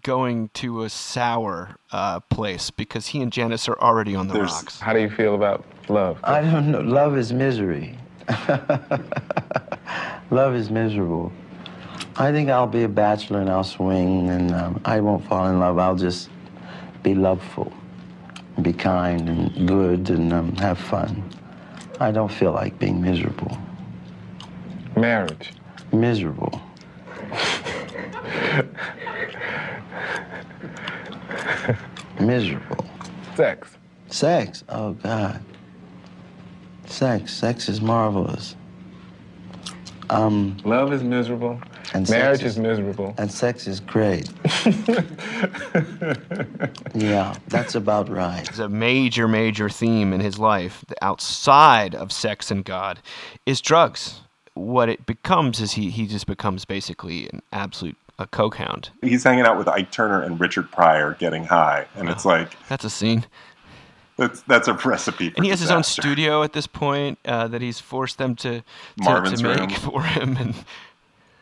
going 0.04 0.50
to 0.56 0.84
a 0.84 0.90
sour 0.90 1.76
uh, 1.92 2.20
place 2.22 2.70
because 2.70 3.08
he 3.08 3.22
and 3.22 3.32
Janice 3.32 3.68
are 3.68 3.80
already 3.80 4.16
on 4.16 4.28
the 4.28 4.34
There's- 4.34 4.52
rocks. 4.52 4.80
How 4.80 4.94
do 4.94 5.00
you 5.00 5.10
feel 5.10 5.34
about 5.36 5.66
love? 5.90 6.20
I 6.24 6.42
don't 6.42 6.72
know. 6.72 6.82
Love 6.82 7.18
is 7.18 7.34
misery. 7.34 7.98
Love 10.32 10.56
is 10.56 10.70
miserable. 10.70 11.32
I 12.16 12.32
think 12.32 12.50
I'll 12.50 12.68
be 12.68 12.84
a 12.84 12.88
bachelor 12.88 13.42
and 13.42 13.50
I'll 13.50 13.64
swing 13.64 14.30
and 14.30 14.52
um, 14.54 14.82
I 14.86 15.00
won't 15.00 15.26
fall 15.28 15.48
in 15.50 15.60
love. 15.60 15.78
I'll 15.78 15.96
just 15.96 16.30
be 17.04 17.14
loveful, 17.16 17.72
be 18.62 18.72
kind 18.74 19.28
and 19.30 19.68
good 19.68 20.10
and 20.10 20.32
um, 20.32 20.56
have 20.56 20.80
fun. 20.80 21.24
I 22.00 22.12
don't 22.12 22.32
feel 22.32 22.52
like 22.52 22.80
being 22.80 23.02
miserable. 23.02 23.58
Marriage. 24.96 25.52
Miserable. 25.92 26.62
Miserable. 32.20 32.86
Sex. 33.36 33.70
Sex. 34.10 34.64
Oh 34.70 34.94
God. 34.94 35.42
Sex. 36.86 37.34
Sex 37.34 37.70
is 37.70 37.82
marvelous. 37.82 38.56
Um, 40.10 40.58
Love 40.64 40.94
is 40.94 41.02
miserable. 41.04 41.60
And 41.94 42.10
Marriage 42.10 42.42
is- 42.42 42.54
is 42.54 42.60
miserable. 42.60 43.14
and 43.20 43.32
sex 43.32 43.68
is 43.68 43.80
great. 43.80 44.28
yeah, 46.96 47.36
that's 47.48 47.76
about 47.76 48.10
right. 48.10 48.48
It's 48.50 48.58
a 48.60 48.68
major, 48.70 49.28
major 49.28 49.70
theme 49.70 50.12
in 50.12 50.20
his 50.20 50.40
life, 50.40 50.84
outside 51.04 51.94
of 51.94 52.12
sex 52.12 52.50
and 52.50 52.66
God, 52.66 53.00
is 53.46 53.62
drugs. 53.62 54.22
What 54.56 54.90
it 54.90 55.06
becomes 55.06 55.60
is 55.60 55.74
he, 55.74 55.90
he 55.90 56.06
just 56.08 56.28
becomes 56.28 56.66
basically 56.66 57.28
an 57.30 57.42
absolute 57.52 57.98
a 58.20 58.28
coke 58.28 58.56
hound. 58.58 58.92
He's 59.02 59.24
hanging 59.24 59.46
out 59.46 59.58
with 59.58 59.68
Ike 59.68 59.92
Turner 59.92 60.22
and 60.22 60.40
Richard 60.40 60.72
Pryor, 60.72 61.16
getting 61.20 61.46
high, 61.46 61.88
and 61.96 62.08
it's 62.10 62.26
like 62.26 62.56
That's 62.70 62.84
a 62.84 62.90
scene. 62.90 63.26
that's 64.18 64.42
that's 64.44 64.68
a 64.68 64.74
recipe 64.74 65.32
for 65.32 65.38
And 65.38 65.46
he 65.46 65.50
has 65.50 65.60
his 65.60 65.72
own 65.72 65.82
studio 65.84 66.44
at 66.44 66.54
this 66.54 66.68
point 66.68 67.18
uh, 67.26 67.48
that 67.48 67.62
he's 67.64 67.80
forced 67.80 68.20
them 68.20 68.36
to, 68.38 68.60
to, 68.60 68.64
Marvin's 69.00 69.42
to 69.42 69.48
make 69.48 69.60
room. 69.60 69.70
for 69.72 70.04
him. 70.04 70.38
And 70.38 70.54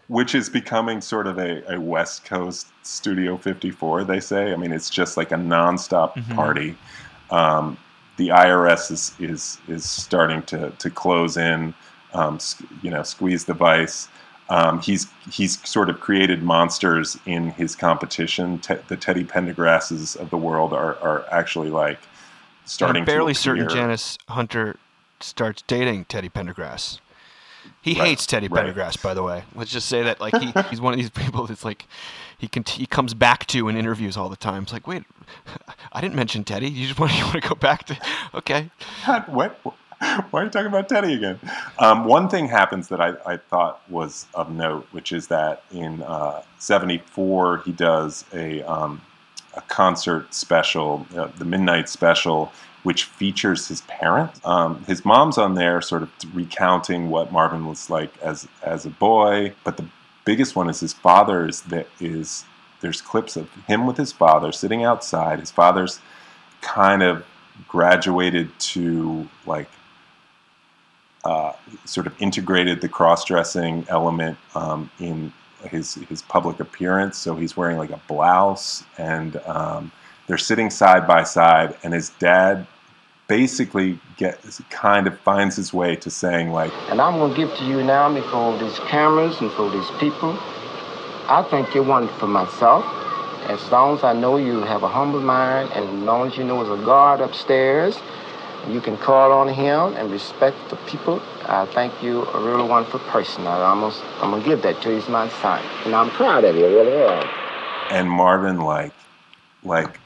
which 0.08 0.34
is 0.34 0.50
becoming 0.50 1.02
sort 1.02 1.28
of 1.28 1.38
a, 1.38 1.74
a 1.74 1.80
West 1.80 2.24
Coast 2.26 2.68
Studio 2.84 3.36
54, 3.38 4.06
they 4.06 4.20
say. 4.22 4.54
I 4.54 4.56
mean, 4.56 4.72
it's 4.72 4.90
just 4.90 5.18
like 5.18 5.32
a 5.34 5.36
nonstop 5.36 6.14
Mhm. 6.14 6.36
party. 6.36 6.78
Um, 7.30 7.78
the 8.18 8.30
IRS 8.30 8.92
is, 8.92 9.14
is, 9.20 9.58
is 9.68 9.90
starting 9.90 10.42
to, 10.44 10.70
to 10.80 10.90
close 10.90 11.36
in, 11.38 11.74
um, 12.14 12.40
you 12.82 12.90
know, 12.90 13.04
squeeze 13.04 13.46
the 13.46 13.54
vice. 13.54 14.08
Um, 14.50 14.82
he's 14.82 15.08
he's 15.32 15.66
sort 15.68 15.90
of 15.90 16.00
created 16.00 16.44
monsters 16.44 17.18
in 17.26 17.52
his 17.52 17.76
competition. 17.76 18.60
Te- 18.60 18.80
the 18.88 18.98
Teddy 18.98 19.24
Pendergrasses 19.24 20.18
of 20.18 20.30
the 20.30 20.38
world 20.38 20.74
are, 20.74 20.98
are 21.00 21.26
actually 21.32 21.70
like 21.70 22.00
starting. 22.66 23.02
I'm 23.02 23.06
barely 23.06 23.34
certain. 23.34 23.70
Janice 23.70 24.18
Hunter 24.28 24.78
starts 25.22 25.62
dating 25.68 26.06
Teddy 26.06 26.30
Pendergrass. 26.30 27.00
He 27.82 27.94
Right, 27.94 28.10
hates 28.10 28.26
Teddy 28.26 28.48
right. 28.48 28.66
Pendergrass, 28.66 29.02
by 29.02 29.14
the 29.14 29.24
way. 29.24 29.44
Let's 29.56 29.72
just 29.72 29.88
say 29.88 30.04
that, 30.04 30.20
like, 30.20 30.36
he, 30.36 30.52
he's 30.70 30.82
one 30.82 30.94
of 30.94 31.00
these 31.00 31.10
people 31.10 31.48
that's 31.48 31.66
like, 31.66 31.88
he 32.38 32.48
can 32.48 32.64
he 32.64 32.86
comes 32.86 33.14
back 33.14 33.46
to 33.48 33.70
in 33.70 33.78
interviews 33.78 34.18
all 34.18 34.30
the 34.30 34.36
time. 34.36 34.64
It's 34.64 34.74
like, 34.74 34.88
wait, 34.88 35.04
I 35.94 36.02
didn't 36.02 36.16
mention 36.16 36.44
Teddy. 36.44 36.70
You 36.70 36.88
just 36.88 37.00
want 37.00 37.14
you 37.18 37.24
want 37.24 37.42
to 37.42 37.48
go 37.48 37.56
back 37.56 37.86
to, 37.86 37.98
okay. 38.34 38.70
what? 39.28 39.60
Why 40.32 40.42
are 40.42 40.44
you 40.46 40.50
talking 40.50 40.68
about 40.68 40.90
Teddy 40.90 41.14
again? 41.14 41.40
Um, 41.78 42.06
one 42.06 42.28
thing 42.28 42.48
happens 42.48 42.88
that 42.88 43.00
I, 43.00 43.14
I 43.26 43.38
thought 43.38 43.82
was 43.90 44.26
of 44.34 44.52
note, 44.52 44.88
which 44.92 45.12
is 45.12 45.28
that 45.28 45.64
in 45.72 46.02
uh, 46.02 46.42
'74 46.58 47.60
he 47.60 47.72
does 47.72 48.26
a 48.34 48.64
um, 48.64 49.02
a 49.54 49.62
concert 49.62 50.34
special, 50.34 51.06
uh, 51.16 51.28
the 51.38 51.46
Midnight 51.46 51.88
Special, 51.88 52.52
which 52.82 53.04
features 53.04 53.68
his 53.68 53.82
parents. 53.82 54.40
Um, 54.44 54.84
his 54.86 55.06
mom's 55.06 55.38
on 55.38 55.54
there, 55.54 55.82
sort 55.82 56.02
of 56.02 56.10
recounting 56.34 57.10
what 57.10 57.32
Marvin 57.32 57.68
was 57.68 57.90
like 57.90 58.18
as 58.22 58.48
as 58.64 58.88
a 58.88 58.90
boy. 58.90 59.54
But 59.64 59.78
the 59.78 59.86
biggest 60.26 60.56
one 60.56 60.68
is 60.68 60.80
his 60.80 60.94
father's, 60.94 61.62
that 61.64 61.88
is 62.00 62.46
there's 62.80 63.02
clips 63.02 63.38
of 63.38 63.52
him 63.68 63.86
with 63.86 63.98
his 63.98 64.12
father 64.12 64.52
sitting 64.52 64.84
outside. 64.84 65.40
His 65.40 65.52
father's 65.52 66.00
kind 66.62 67.04
of 67.04 67.24
graduated 67.68 68.58
to 68.60 69.30
like 69.46 69.70
uh, 71.24 71.54
sort 71.86 72.08
of 72.08 72.14
integrated 72.22 72.82
the 72.82 72.90
cross-dressing 72.90 73.86
element 73.90 74.38
um, 74.56 74.90
in 75.00 75.32
his 75.70 75.96
his 76.10 76.22
public 76.22 76.60
appearance. 76.60 77.18
So 77.18 77.36
he's 77.36 77.56
wearing 77.56 77.78
like 77.78 77.92
a 77.92 78.02
blouse, 78.08 78.84
and 78.98 79.38
um, 79.46 79.92
they're 80.28 80.38
sitting 80.38 80.70
side 80.70 81.08
by 81.08 81.24
side, 81.24 81.76
and 81.84 81.94
his 81.94 82.10
dad 82.10 82.66
basically 83.28 83.98
gets 84.18 84.62
kind 84.70 85.08
of 85.08 85.18
finds 85.20 85.56
his 85.56 85.74
way 85.74 85.96
to 85.96 86.10
saying 86.10 86.52
like, 86.52 86.74
And 86.90 87.00
I'm 87.00 87.18
to 87.30 87.34
give 87.34 87.56
to 87.60 87.64
you 87.64 87.82
now 87.82 88.14
before 88.14 88.58
these 88.58 88.78
cameras 88.80 89.40
and 89.40 89.50
for 89.54 89.70
these 89.70 89.90
people. 90.00 90.38
I 91.30 91.48
think 91.50 91.74
you're 91.74 91.86
one 91.86 92.10
for 92.20 92.28
myself. 92.28 92.84
As 93.48 93.72
long 93.72 93.96
as 93.98 94.04
I 94.04 94.12
know 94.12 94.36
you 94.36 94.60
have 94.60 94.84
a 94.84 94.88
humble 94.90 95.22
mind, 95.22 95.72
and 95.74 95.88
as 95.88 96.04
long 96.04 96.28
as 96.28 96.38
you 96.38 96.44
know 96.44 96.62
there's 96.62 96.78
a 96.82 96.84
guard 96.84 97.22
upstairs, 97.22 97.98
you 98.70 98.82
can 98.82 98.98
call 98.98 99.32
on 99.34 99.48
him 99.50 99.96
and 99.96 100.12
respect 100.12 100.58
the 100.70 100.78
people. 100.88 101.22
I 101.48 101.66
think 101.68 101.94
you're 102.04 102.30
a 102.30 102.42
really 102.42 102.68
wonderful 102.68 103.00
person. 103.02 103.48
I 103.48 103.62
almost, 103.64 104.02
I'm 104.22 104.32
gonna 104.32 104.44
give 104.46 104.62
that 104.64 104.82
to 104.84 104.92
you 104.92 104.98
as 104.98 105.10
my 105.10 105.30
son, 105.30 105.64
and 105.86 105.96
I'm 105.96 106.10
proud 106.12 106.44
of 106.46 106.56
you, 106.56 106.66
really 106.68 106.94
am. 107.04 107.30
and 107.90 108.10
Marvin 108.12 108.60
like 108.62 108.94
like 109.64 110.00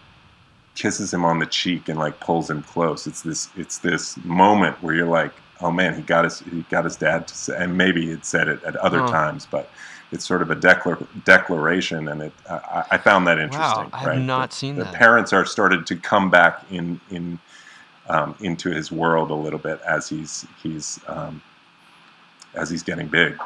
kisses 0.76 1.14
him 1.14 1.26
on 1.26 1.40
the 1.40 1.46
cheek 1.46 1.90
and 1.90 2.00
like 2.00 2.20
pulls 2.20 2.50
him 2.50 2.64
close. 2.64 3.08
It's 3.08 3.22
this 3.24 3.50
it's 3.56 3.80
this 3.80 4.18
moment 4.26 4.82
where 4.84 4.96
you're 4.96 5.08
like, 5.10 5.34
oh 5.62 5.72
man, 5.72 5.96
he 5.96 6.02
got 6.02 6.26
his 6.26 6.40
he 6.40 6.64
got 6.64 6.86
his 6.86 6.98
dad 6.98 7.28
to 7.28 7.36
say, 7.36 7.56
and 7.58 7.78
maybe 7.78 8.08
he'd 8.08 8.26
said 8.26 8.48
it 8.48 8.64
at 8.64 8.76
other 8.78 9.02
Huh. 9.02 9.08
times, 9.08 9.48
but 9.52 9.72
it's 10.12 10.26
sort 10.26 10.42
of 10.42 10.52
a 10.52 10.56
declar- 10.56 11.08
declaration, 11.26 12.08
and 12.10 12.22
it 12.24 12.34
I, 12.50 12.84
I 12.94 12.98
found 12.98 13.28
that 13.28 13.40
interesting. 13.40 13.86
Wow, 13.86 13.90
I 13.94 14.00
have 14.00 14.08
right? 14.08 14.20
not 14.20 14.52
The- 14.52 14.56
seen 14.58 14.80
the 14.80 14.86
that. 14.86 14.94
parents 14.96 15.34
are 15.34 15.46
started 15.46 15.88
to 15.88 15.96
come 15.98 16.30
back 16.30 16.64
in 16.72 17.02
in 17.10 17.40
um, 18.10 18.36
into 18.40 18.70
his 18.70 18.92
world 18.92 19.32
a 19.32 19.36
little 19.36 19.60
bit 19.60 19.80
as 19.82 20.08
he's 20.10 20.46
he's 20.62 21.00
um, 21.08 21.42
as 22.54 22.70
he's 22.70 22.84
getting 22.84 23.08
big. 23.08 23.38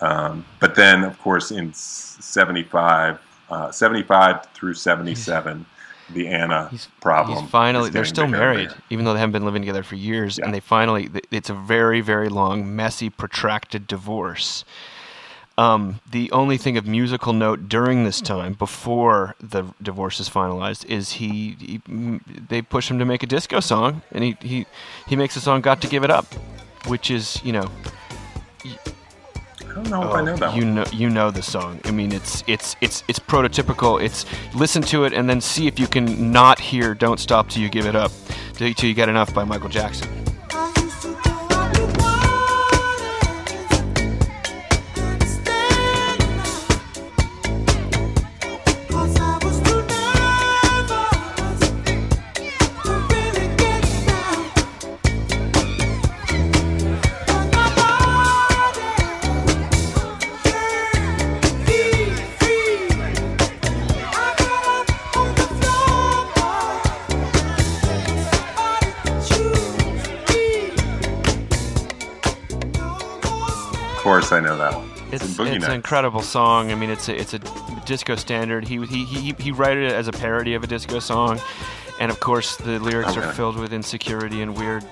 Um, 0.00 0.44
but 0.60 0.74
then, 0.74 1.04
of 1.04 1.18
course, 1.20 1.50
in 1.52 1.70
s- 1.70 2.16
75, 2.20 3.18
uh, 3.50 3.70
75 3.70 4.46
through 4.54 4.74
77, 4.74 5.64
the 6.10 6.26
Anna 6.28 6.68
problem. 7.00 7.42
He's 7.42 7.50
finally 7.50 7.90
they're 7.90 8.04
still 8.04 8.24
married, 8.28 8.70
even 8.90 9.04
though 9.04 9.12
they 9.12 9.18
haven't 9.20 9.32
been 9.32 9.44
living 9.44 9.62
together 9.62 9.82
for 9.82 9.96
years, 9.96 10.38
and 10.38 10.52
they 10.54 10.60
finally 10.60 11.10
it's 11.30 11.50
a 11.50 11.54
very 11.54 12.00
very 12.00 12.28
long, 12.28 12.74
messy, 12.74 13.10
protracted 13.10 13.86
divorce. 13.86 14.64
Um, 15.58 16.00
the 16.10 16.30
only 16.32 16.58
thing 16.58 16.76
of 16.76 16.86
musical 16.86 17.32
note 17.32 17.66
during 17.68 18.04
this 18.04 18.20
time, 18.20 18.52
before 18.52 19.34
the 19.40 19.64
divorce 19.82 20.20
is 20.20 20.28
finalized, 20.28 20.84
is 20.84 21.12
he, 21.12 21.56
he 21.58 22.20
they 22.48 22.60
push 22.60 22.90
him 22.90 22.98
to 22.98 23.06
make 23.06 23.22
a 23.22 23.26
disco 23.26 23.60
song, 23.60 24.02
and 24.12 24.22
he 24.22 24.36
he 24.40 24.66
he 25.06 25.16
makes 25.16 25.34
a 25.34 25.40
song 25.40 25.62
"Got 25.62 25.80
to 25.80 25.88
Give 25.88 26.04
It 26.04 26.10
Up," 26.10 26.26
which 26.86 27.10
is 27.10 27.40
you 27.42 27.52
know 27.52 27.70
I 28.64 29.74
don't 29.74 29.90
know 29.90 30.02
if 30.08 30.14
I 30.14 30.22
know 30.22 30.36
that 30.36 30.54
you 30.54 30.64
one. 30.64 30.74
know 30.74 30.84
you 30.92 31.08
know 31.08 31.30
the 31.30 31.42
song. 31.42 31.80
I 31.84 31.90
mean, 31.90 32.12
it's 32.12 32.44
it's 32.46 32.76
it's 32.82 33.02
it's 33.08 33.18
prototypical. 33.18 34.02
It's 34.02 34.26
listen 34.54 34.82
to 34.82 35.04
it 35.04 35.14
and 35.14 35.28
then 35.28 35.40
see 35.40 35.66
if 35.66 35.78
you 35.78 35.86
can 35.86 36.32
not 36.32 36.60
hear 36.60 36.94
"Don't 36.94 37.18
Stop 37.18 37.48
Till 37.48 37.62
You 37.62 37.70
Give 37.70 37.86
It 37.86 37.96
Up" 37.96 38.12
till, 38.54 38.72
till 38.74 38.88
you 38.88 38.94
get 38.94 39.08
enough 39.08 39.32
by 39.32 39.44
Michael 39.44 39.70
Jackson. 39.70 40.25
Course, 74.28 74.32
I 74.32 74.40
know 74.40 74.56
that 74.56 74.74
one. 74.74 74.90
It's, 75.12 75.24
It's, 75.24 75.38
it's 75.38 75.64
an 75.66 75.72
incredible 75.72 76.22
song. 76.22 76.72
I 76.72 76.74
mean, 76.74 76.90
it's 76.90 77.08
a, 77.08 77.18
it's 77.18 77.34
a 77.34 77.38
disco 77.84 78.16
standard. 78.16 78.66
He 78.66 78.84
he 78.86 79.04
he 79.04 79.34
he 79.38 79.52
wrote 79.52 79.76
it 79.76 79.92
as 79.92 80.08
a 80.08 80.12
parody 80.12 80.54
of 80.54 80.64
a 80.64 80.66
disco 80.66 80.98
song, 80.98 81.40
and 82.00 82.10
of 82.10 82.20
course 82.20 82.56
the 82.56 82.78
lyrics 82.80 83.16
Oh, 83.16 83.20
are 83.20 83.32
filled 83.32 83.56
with 83.56 83.72
insecurity 83.72 84.42
and 84.42 84.56
weird 84.56 84.84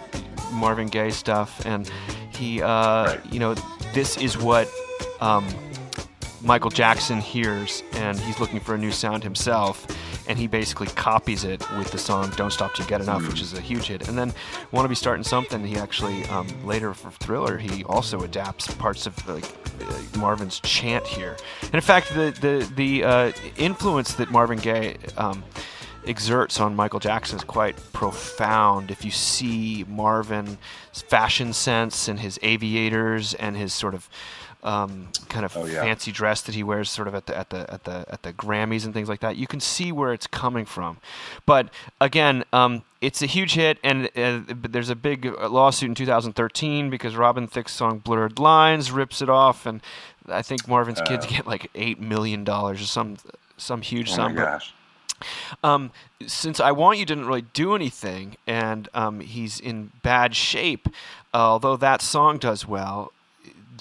Marvin 0.53 0.87
Gaye 0.87 1.11
stuff. 1.11 1.65
And 1.67 1.91
he, 2.31 2.63
uh, 2.63 3.19
you 3.31 3.41
know, 3.41 3.55
this 3.93 4.17
is 4.19 4.39
what 4.39 4.69
um, 5.21 5.47
Michael 6.43 6.71
Jackson 6.71 7.21
hears, 7.21 7.83
and 7.95 8.19
he's 8.21 8.39
looking 8.39 8.61
for 8.61 8.75
a 8.75 8.79
new 8.79 8.93
sound 8.93 9.25
himself. 9.25 9.87
And 10.27 10.39
he 10.39 10.47
basically 10.47 10.87
copies 10.87 11.45
it 11.45 11.61
with 11.77 11.91
the 11.91 11.99
song 11.99 12.33
"Don't 12.37 12.53
Stop 12.53 12.79
You 12.79 12.85
Get 12.87 13.01
Enough," 13.01 13.29
which 13.29 13.41
is 13.41 13.53
a 13.53 13.61
huge 13.61 13.89
hit. 13.89 14.09
And 14.09 14.17
then 14.17 14.33
"Want 14.73 14.85
to 14.85 14.89
Be 14.89 14.95
Starting 14.95 15.25
Something," 15.25 15.65
he 15.65 15.77
actually 15.77 16.25
um, 16.27 16.49
later 16.65 16.95
for 16.95 17.11
Thriller, 17.11 17.59
he 17.59 17.85
also 17.85 18.21
adapts 18.21 18.73
parts 18.75 19.07
of 19.07 19.29
like 19.29 19.45
uh, 19.45 20.19
Marvin's 20.19 20.61
chant 20.61 21.07
here. 21.07 21.37
And 21.63 21.75
in 21.75 21.81
fact, 21.81 22.15
the 22.15 22.35
the 22.41 22.71
the 22.75 23.05
uh, 23.05 23.33
influence 23.57 24.15
that 24.15 24.31
Marvin 24.31 24.59
Gaye 24.59 24.97
um, 25.17 25.45
exerts 26.07 26.61
on 26.61 26.75
Michael 26.75 27.01
Jackson 27.01 27.39
is 27.39 27.45
quite 27.45 27.77
profound. 27.93 28.91
If 28.91 29.05
you 29.05 29.11
see 29.11 29.85
Marvin's 29.89 30.59
fashion 30.93 31.53
sense 31.53 32.09
and 32.09 32.21
his 32.21 32.39
aviators 32.43 33.35
and 33.35 33.57
his 33.57 33.73
sort 33.73 33.95
of 33.95 34.09
um, 34.65 35.09
kind 35.29 35.45
of 35.45 35.57
Oh, 35.57 35.67
yeah. 35.67 35.83
fancy 35.83 36.11
dress 36.11 36.41
that 36.43 36.55
he 36.55 36.63
wears, 36.63 36.91
sort 36.91 37.07
of 37.07 37.15
at 37.15 37.27
the 37.27 37.37
at 37.37 37.51
the 37.51 37.71
at 37.73 37.85
the 37.85 38.05
at 38.09 38.23
the 38.23 38.33
Grammys 38.33 38.85
and 38.85 38.95
things 38.95 39.09
like 39.09 39.21
that, 39.21 39.37
you 39.37 39.47
can 39.47 39.61
see 39.61 39.93
where 39.93 40.13
it's 40.13 40.27
coming 40.27 40.65
from. 40.65 40.99
But 41.47 41.69
again, 42.01 42.45
um, 42.53 42.83
it's 43.01 43.21
a 43.23 43.27
huge 43.27 43.55
hit, 43.55 43.79
and 43.85 44.09
uh, 44.17 44.41
there's 44.49 44.89
a 44.91 44.97
big 44.97 45.27
lawsuit 45.27 45.91
in 45.91 45.95
2013 45.95 46.89
because 46.91 47.15
Robin 47.15 47.47
Thicke's 47.47 47.73
song 47.73 47.99
"Blurred 47.99 48.39
Lines" 48.39 48.91
rips 48.91 49.21
it 49.21 49.29
off, 49.29 49.67
and 49.67 49.83
I 50.29 50.41
think 50.43 50.67
Marvin's 50.67 51.03
kids 51.03 51.27
Uh. 51.27 51.29
get 51.29 51.47
like 51.47 51.71
eight 51.75 52.01
million 52.01 52.43
dollars 52.45 52.81
or 52.81 52.87
some 52.87 53.19
some 53.59 53.83
huge 53.83 54.11
Oh 54.13 54.17
sum. 54.17 54.61
um, 55.63 55.91
since 56.27 56.59
I 56.61 56.73
Want 56.73 56.99
You 56.99 57.07
didn't 57.07 57.27
really 57.27 57.43
do 57.53 57.75
anything, 57.75 58.37
and 58.47 58.89
um, 58.95 59.21
he's 59.21 59.61
in 59.61 59.91
bad 60.03 60.35
shape, 60.35 60.89
uh, 61.33 61.37
although 61.53 61.77
that 61.77 62.03
song 62.03 62.39
does 62.39 62.67
well, 62.67 63.13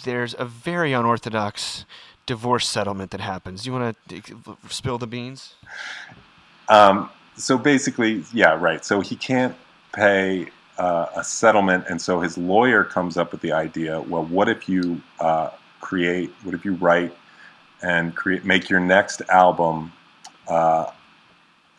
there's 0.03 0.35
a 0.37 0.45
very 0.45 0.93
unorthodox 0.93 1.85
divorce 2.25 2.67
settlement 2.67 3.11
that 3.11 3.21
happens. 3.21 3.65
You 3.65 3.73
want 3.73 3.97
to 4.07 4.57
spill 4.69 4.97
the 4.97 5.07
beans? 5.07 5.55
Um, 6.69 7.09
so 7.35 7.57
basically, 7.57 8.23
yeah, 8.33 8.53
right. 8.53 8.83
So 8.85 9.01
he 9.01 9.15
can't 9.15 9.55
pay 9.93 10.47
uh, 10.77 11.07
a 11.15 11.23
settlement, 11.23 11.85
and 11.89 12.01
so 12.01 12.19
his 12.19 12.37
lawyer 12.37 12.83
comes 12.83 13.17
up 13.17 13.31
with 13.31 13.41
the 13.41 13.51
idea. 13.51 14.01
Well, 14.01 14.25
what 14.25 14.49
if 14.49 14.67
you 14.69 15.01
uh, 15.19 15.49
create? 15.81 16.31
What 16.43 16.55
if 16.55 16.65
you 16.65 16.73
write 16.75 17.15
and 17.81 18.15
create, 18.15 18.45
make 18.45 18.69
your 18.69 18.79
next 18.79 19.21
album 19.29 19.91
uh, 20.47 20.91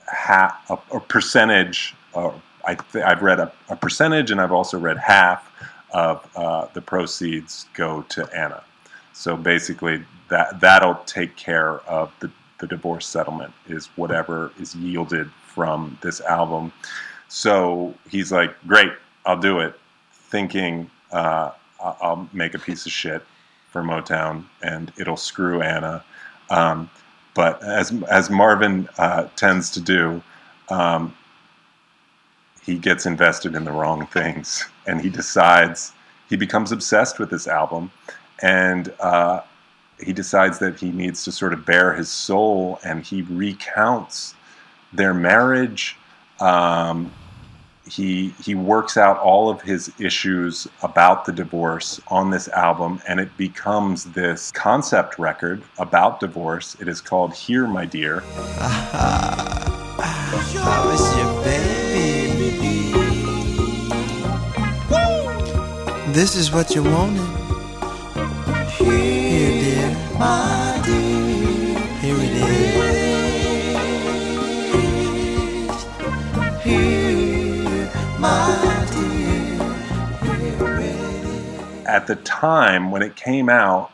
half 0.07 0.71
a, 0.71 0.79
a 0.97 1.01
percentage? 1.01 1.95
Uh, 2.15 2.33
I 2.67 2.77
I've 3.05 3.23
read 3.23 3.41
a, 3.41 3.53
a 3.69 3.77
percentage, 3.77 4.31
and 4.31 4.41
I've 4.41 4.53
also 4.53 4.79
read 4.79 4.99
half 4.99 5.51
of 5.95 6.29
uh, 6.37 6.67
the 6.75 6.83
proceeds 6.83 7.67
go 7.73 8.03
to 8.11 8.29
Anna. 8.37 8.63
So 9.15 9.37
basically, 9.37 10.05
that 10.29 10.61
that'll 10.61 10.97
take 11.07 11.37
care 11.37 11.79
of 11.81 12.13
the 12.21 12.31
the 12.59 12.67
divorce 12.67 13.07
settlement 13.07 13.53
is 13.67 13.87
whatever 13.97 14.53
is 14.59 14.75
yielded 14.75 15.31
from 15.47 15.99
this 16.03 16.21
album. 16.21 16.73
So 17.29 17.95
he's 18.11 18.31
like, 18.31 18.55
"Great, 18.67 18.93
I'll 19.25 19.41
do 19.41 19.61
it," 19.61 19.79
thinking 20.13 20.91
uh, 21.13 21.53
I'll 21.81 22.29
make 22.33 22.55
a 22.55 22.59
piece 22.59 22.87
of 22.87 22.93
shit 22.93 23.23
for 23.71 23.83
Motown 23.83 24.45
and 24.63 24.93
it'll 24.97 25.17
screw 25.17 25.61
Anna. 25.61 26.05
Um, 26.51 26.91
but 27.35 27.63
as 27.63 27.93
as 28.05 28.31
Marvin 28.31 28.89
uh, 28.99 29.29
tends 29.37 29.71
to 29.71 29.81
do, 29.81 30.23
um, 30.69 31.15
he 32.65 32.79
gets 32.79 33.07
invested 33.07 33.55
in 33.55 33.65
the 33.65 33.73
wrong 33.73 34.07
things, 34.07 34.65
and 34.87 35.01
he 35.01 35.11
decides 35.11 35.93
he 36.29 36.37
becomes 36.37 36.73
obsessed 36.73 37.19
with 37.19 37.31
this 37.31 37.47
album, 37.47 37.91
and 38.41 38.93
uh, 39.01 39.41
he 40.01 40.13
decides 40.13 40.59
that 40.59 40.79
he 40.81 40.91
needs 40.91 41.25
to 41.25 41.33
sort 41.33 41.53
of 41.53 41.67
bare 41.67 41.95
his 41.95 42.09
soul, 42.09 42.79
and 42.85 43.05
he 43.05 43.23
recounts 43.23 44.35
their 44.93 45.13
marriage. 45.13 45.97
Um, 46.41 47.13
he 47.87 48.31
he 48.43 48.55
works 48.55 48.97
out 48.97 49.19
all 49.19 49.51
of 49.51 49.61
his 49.61 49.93
issues 49.99 50.67
about 50.83 51.27
the 51.27 51.33
divorce 51.33 52.01
on 52.09 52.31
this 52.31 52.49
album 52.49 52.99
and 53.07 53.21
it 53.21 53.37
becomes 53.37 54.05
this 54.05 54.51
concept 54.53 55.19
record 55.19 55.63
about 55.79 56.19
divorce. 56.19 56.77
It 56.81 56.89
is 56.89 57.03
called 57.03 57.35
here 57.35 57.67
my 57.67 57.85
dear 57.85 58.21
This 66.15 66.37
is 66.37 66.53
what 66.53 66.77
you 66.77 66.85
wanted. 66.85 67.49
Here, 68.71 69.51
dear, 69.51 69.91
my 70.17 70.81
dear. 70.85 71.81
Here 72.03 72.17
it 72.21 72.35
is. 72.35 73.15
Here, 76.63 77.93
my 78.21 78.87
dear. 78.93 79.75
Here 80.23 80.81
it 80.81 80.83
is. 80.83 80.95
at 81.87 82.07
the 82.07 82.17
time 82.17 82.91
when 82.93 83.03
it 83.03 83.17
came 83.17 83.49
out 83.49 83.91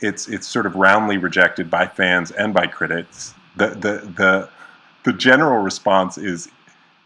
it's 0.00 0.28
it's 0.28 0.46
sort 0.48 0.66
of 0.66 0.74
roundly 0.76 1.18
rejected 1.18 1.70
by 1.70 1.86
fans 1.86 2.30
and 2.32 2.54
by 2.54 2.66
critics 2.66 3.34
the 3.56 3.68
the 3.68 4.10
the 4.16 4.48
the 5.04 5.12
general 5.12 5.62
response 5.62 6.16
is 6.18 6.48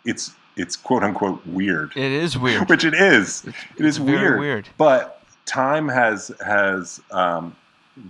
it's 0.05 0.33
it's 0.57 0.77
quote 0.77 1.03
unquote 1.03 1.45
weird 1.47 1.93
It 1.97 2.13
is 2.13 2.37
weird. 2.45 2.69
which 2.69 2.85
it 2.85 2.95
is 2.95 3.45
it 3.79 3.85
is 3.85 3.99
weird 4.01 4.39
weird. 4.41 4.69
but 4.79 5.23
time 5.47 5.89
has 5.89 6.31
has 6.45 7.01
um, 7.11 7.55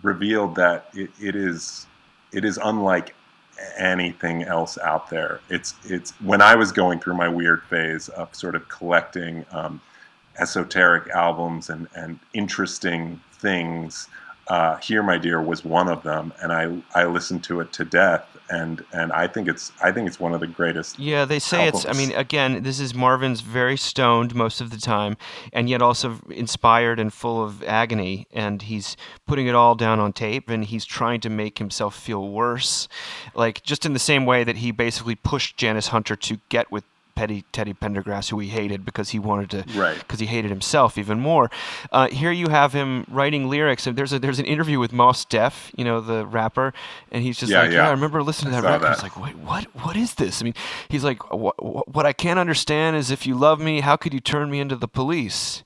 revealed 0.02 0.54
that 0.56 0.88
it, 0.94 1.10
it 1.20 1.34
is 1.36 1.86
it 2.32 2.44
is 2.44 2.58
unlike 2.62 3.14
anything 3.78 4.42
else 4.42 4.76
out 4.78 5.08
there 5.10 5.40
it's 5.48 5.74
it's 5.84 6.10
when 6.20 6.42
i 6.42 6.54
was 6.56 6.72
going 6.72 6.98
through 6.98 7.14
my 7.14 7.28
weird 7.28 7.62
phase 7.64 8.08
of 8.10 8.34
sort 8.34 8.54
of 8.56 8.68
collecting 8.68 9.44
um, 9.52 9.80
esoteric 10.38 11.08
albums 11.10 11.70
and 11.70 11.86
and 11.94 12.18
interesting 12.32 13.20
things 13.34 14.08
uh, 14.48 14.76
here 14.76 15.02
my 15.02 15.18
dear 15.18 15.40
was 15.42 15.64
one 15.64 15.88
of 15.88 16.02
them 16.02 16.32
and 16.42 16.52
i 16.52 16.76
i 16.94 17.04
listened 17.04 17.42
to 17.42 17.60
it 17.60 17.72
to 17.72 17.84
death 17.84 18.26
and 18.50 18.84
and 18.92 19.12
i 19.12 19.26
think 19.26 19.48
it's 19.48 19.72
i 19.82 19.90
think 19.90 20.06
it's 20.06 20.20
one 20.20 20.34
of 20.34 20.40
the 20.40 20.46
greatest 20.46 20.98
Yeah, 20.98 21.24
they 21.24 21.38
say 21.38 21.68
it's. 21.68 21.86
I 21.86 21.92
mean, 21.92 22.12
again, 22.12 22.62
this 22.62 22.80
is 22.80 22.94
Marvin's 22.94 23.40
very 23.40 23.76
stoned 23.76 24.34
most 24.34 24.60
of 24.60 24.70
the 24.70 24.78
time, 24.78 25.16
and 25.52 25.68
yet 25.68 25.82
also 25.82 26.20
inspired 26.30 26.98
and 26.98 27.12
full 27.12 27.42
of 27.42 27.62
agony. 27.64 28.26
And 28.32 28.62
he's 28.62 28.96
putting 29.26 29.46
it 29.46 29.54
all 29.54 29.74
down 29.74 30.00
on 30.00 30.12
tape, 30.12 30.48
and 30.48 30.64
he's 30.64 30.84
trying 30.84 31.20
to 31.20 31.30
make 31.30 31.58
himself 31.58 31.94
feel 31.96 32.28
worse, 32.28 32.88
like 33.34 33.62
just 33.62 33.84
in 33.84 33.92
the 33.92 33.98
same 33.98 34.26
way 34.26 34.44
that 34.44 34.56
he 34.56 34.70
basically 34.70 35.14
pushed 35.14 35.56
Janice 35.56 35.88
Hunter 35.88 36.16
to 36.16 36.40
get 36.48 36.70
with. 36.70 36.84
Petty 37.14 37.44
Teddy 37.52 37.74
Pendergrass, 37.74 38.30
who 38.30 38.38
he 38.38 38.48
hated 38.48 38.84
because 38.84 39.10
he 39.10 39.18
wanted 39.18 39.50
to, 39.50 39.78
Right. 39.78 39.98
Because 39.98 40.20
he 40.20 40.26
hated 40.26 40.50
himself 40.50 40.98
even 40.98 41.20
more. 41.20 41.50
Uh, 41.92 42.08
here 42.08 42.30
you 42.32 42.48
have 42.48 42.72
him 42.72 43.04
writing 43.08 43.48
lyrics, 43.48 43.86
and 43.86 43.96
there's 43.96 44.12
a 44.12 44.18
there's 44.18 44.38
an 44.38 44.44
interview 44.46 44.78
with 44.78 44.92
Moss 44.92 45.24
Def, 45.24 45.70
you 45.76 45.84
know 45.84 46.00
the 46.00 46.26
rapper, 46.26 46.72
and 47.12 47.22
he's 47.22 47.38
just 47.38 47.50
Yeah, 47.52 47.62
like, 47.62 47.72
yeah. 47.72 47.88
I 47.88 47.90
remember 47.92 48.22
listening 48.22 48.54
to 48.54 48.60
that 48.62 48.68
record. 48.80 48.92
It's 48.92 49.02
like, 49.02 49.20
wait, 49.20 49.36
what? 49.36 49.64
What 49.84 49.96
is 49.96 50.14
this? 50.14 50.40
I 50.42 50.44
mean, 50.44 50.54
he's 50.88 51.04
like, 51.04 51.32
what, 51.32 51.88
what 51.94 52.06
I 52.06 52.12
can't 52.12 52.38
understand 52.38 52.96
is 52.96 53.10
if 53.10 53.26
you 53.26 53.34
love 53.34 53.60
me, 53.60 53.80
how 53.80 53.96
could 53.96 54.12
you 54.14 54.20
turn 54.20 54.50
me 54.50 54.60
into 54.60 54.76
the 54.76 54.88
police? 54.88 55.62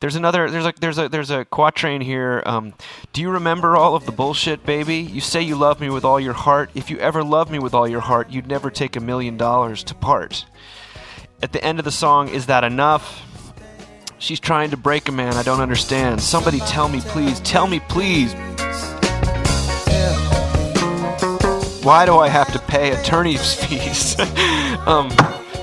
There's 0.00 0.14
another. 0.14 0.48
There's 0.48 0.64
like 0.64 0.78
there's 0.78 0.98
a 0.98 1.08
there's 1.08 1.30
a 1.30 1.44
quatrain 1.44 2.00
here. 2.02 2.42
Um, 2.46 2.74
Do 3.12 3.20
you 3.20 3.30
remember 3.30 3.76
all 3.76 3.96
of 3.96 4.06
the 4.06 4.12
bullshit, 4.12 4.64
baby? 4.64 4.96
You 4.96 5.20
say 5.20 5.42
you 5.42 5.56
love 5.56 5.80
me 5.80 5.90
with 5.90 6.04
all 6.04 6.20
your 6.20 6.34
heart. 6.34 6.70
If 6.74 6.88
you 6.88 6.98
ever 6.98 7.24
loved 7.24 7.50
me 7.50 7.58
with 7.58 7.74
all 7.74 7.88
your 7.88 8.00
heart, 8.02 8.30
you'd 8.30 8.46
never 8.46 8.70
take 8.70 8.94
a 8.94 9.00
million 9.00 9.36
dollars 9.36 9.82
to 9.84 9.94
part. 9.96 10.46
At 11.40 11.52
the 11.52 11.62
end 11.62 11.78
of 11.78 11.84
the 11.84 11.92
song, 11.92 12.28
is 12.28 12.46
that 12.46 12.64
enough? 12.64 13.22
She's 14.18 14.40
trying 14.40 14.70
to 14.70 14.76
break 14.76 15.08
a 15.08 15.12
man. 15.12 15.34
I 15.34 15.44
don't 15.44 15.60
understand. 15.60 16.20
Somebody 16.20 16.58
tell 16.60 16.88
me, 16.88 17.00
please. 17.00 17.38
Tell 17.40 17.68
me, 17.68 17.78
please. 17.88 18.32
Why 21.84 22.04
do 22.06 22.18
I 22.18 22.28
have 22.28 22.52
to 22.52 22.58
pay 22.58 22.90
attorney's 22.90 23.54
fees? 23.64 24.18
um, 24.86 25.08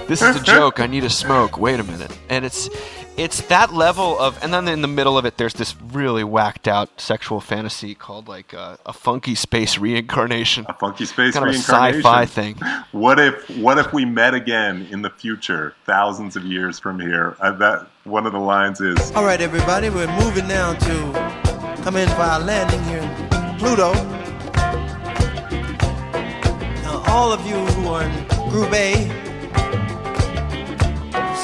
this 0.07 0.21
is 0.21 0.37
a 0.37 0.43
joke. 0.43 0.79
I 0.79 0.87
need 0.87 1.03
a 1.03 1.09
smoke. 1.09 1.57
Wait 1.57 1.79
a 1.79 1.83
minute. 1.83 2.17
And 2.29 2.45
it's 2.45 2.69
it's 3.17 3.41
that 3.47 3.73
level 3.73 4.19
of, 4.19 4.41
and 4.43 4.53
then 4.53 4.67
in 4.67 4.81
the 4.81 4.87
middle 4.87 5.17
of 5.17 5.25
it, 5.25 5.37
there's 5.37 5.53
this 5.53 5.75
really 5.81 6.23
whacked 6.23 6.67
out 6.67 6.99
sexual 6.99 7.39
fantasy 7.39 7.95
called 7.95 8.27
like 8.27 8.53
uh, 8.53 8.77
a 8.85 8.93
funky 8.93 9.35
space 9.35 9.77
reincarnation. 9.77 10.65
A 10.67 10.73
funky 10.73 11.05
space 11.05 11.33
kind 11.33 11.45
reincarnation. 11.45 11.95
of 11.95 11.95
a 11.95 11.99
sci-fi 11.99 12.25
thing. 12.25 12.55
What 12.91 13.19
if 13.19 13.49
what 13.57 13.77
if 13.77 13.93
we 13.93 14.05
met 14.05 14.33
again 14.33 14.87
in 14.91 15.01
the 15.01 15.09
future, 15.09 15.75
thousands 15.85 16.35
of 16.35 16.43
years 16.43 16.79
from 16.79 16.99
here? 16.99 17.37
Uh, 17.39 17.51
that 17.53 17.87
one 18.03 18.25
of 18.25 18.33
the 18.33 18.39
lines 18.39 18.81
is 18.81 19.11
All 19.13 19.23
right, 19.23 19.41
everybody, 19.41 19.89
we're 19.89 20.11
moving 20.19 20.47
now 20.47 20.73
to 20.73 21.81
come 21.83 21.95
in 21.95 22.09
for 22.09 22.21
our 22.21 22.39
landing 22.39 22.83
here 22.83 22.99
in 22.99 23.57
Pluto. 23.59 23.93
Now, 26.83 27.03
all 27.07 27.31
of 27.31 27.45
you 27.47 27.55
who 27.55 27.87
are 27.87 28.03
in 28.03 28.49
Group 28.49 28.73
A, 28.73 29.24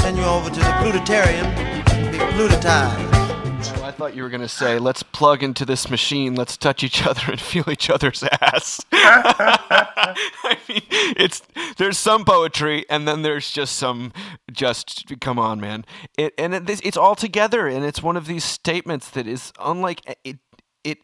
send 0.02 0.18
you 0.18 0.24
over 0.24 0.50
to 0.50 0.60
the 0.60 0.66
Plutotarium 0.82 1.54
to 1.86 2.12
be 2.12 2.18
plutotized. 2.18 3.64
So 3.64 3.84
I 3.84 3.92
thought 3.92 4.16
you 4.16 4.24
were 4.24 4.30
gonna 4.30 4.48
say, 4.48 4.80
"Let's 4.80 5.04
plug 5.04 5.44
into 5.44 5.64
this 5.64 5.92
machine. 5.92 6.34
Let's 6.34 6.58
touch 6.58 6.84
each 6.84 7.06
other 7.06 7.22
and 7.28 7.40
feel 7.52 7.70
each 7.70 7.90
other's 7.90 8.24
ass." 8.24 8.84
I 8.92 10.58
mean, 10.68 10.82
it's 10.90 11.44
there's 11.78 12.00
some 12.00 12.26
poetry, 12.26 12.84
and 12.90 13.08
then 13.08 13.22
there's 13.22 13.52
just 13.52 13.76
some 13.76 14.12
just 14.52 15.20
come 15.22 15.38
on, 15.38 15.60
man. 15.60 15.86
It 16.18 16.34
and 16.38 16.56
it, 16.56 16.82
it's 16.84 16.98
all 16.98 17.14
together, 17.16 17.68
and 17.68 17.86
it's 17.86 18.02
one 18.02 18.18
of 18.18 18.26
these 18.26 18.44
statements 18.44 19.12
that 19.12 19.28
is 19.28 19.54
unlike 19.60 20.02
it. 20.26 20.40
It 20.84 20.98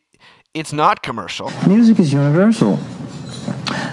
it's 0.55 0.73
not 0.73 1.03
commercial. 1.03 1.51
Music 1.67 1.99
is 1.99 2.11
universal. 2.11 2.79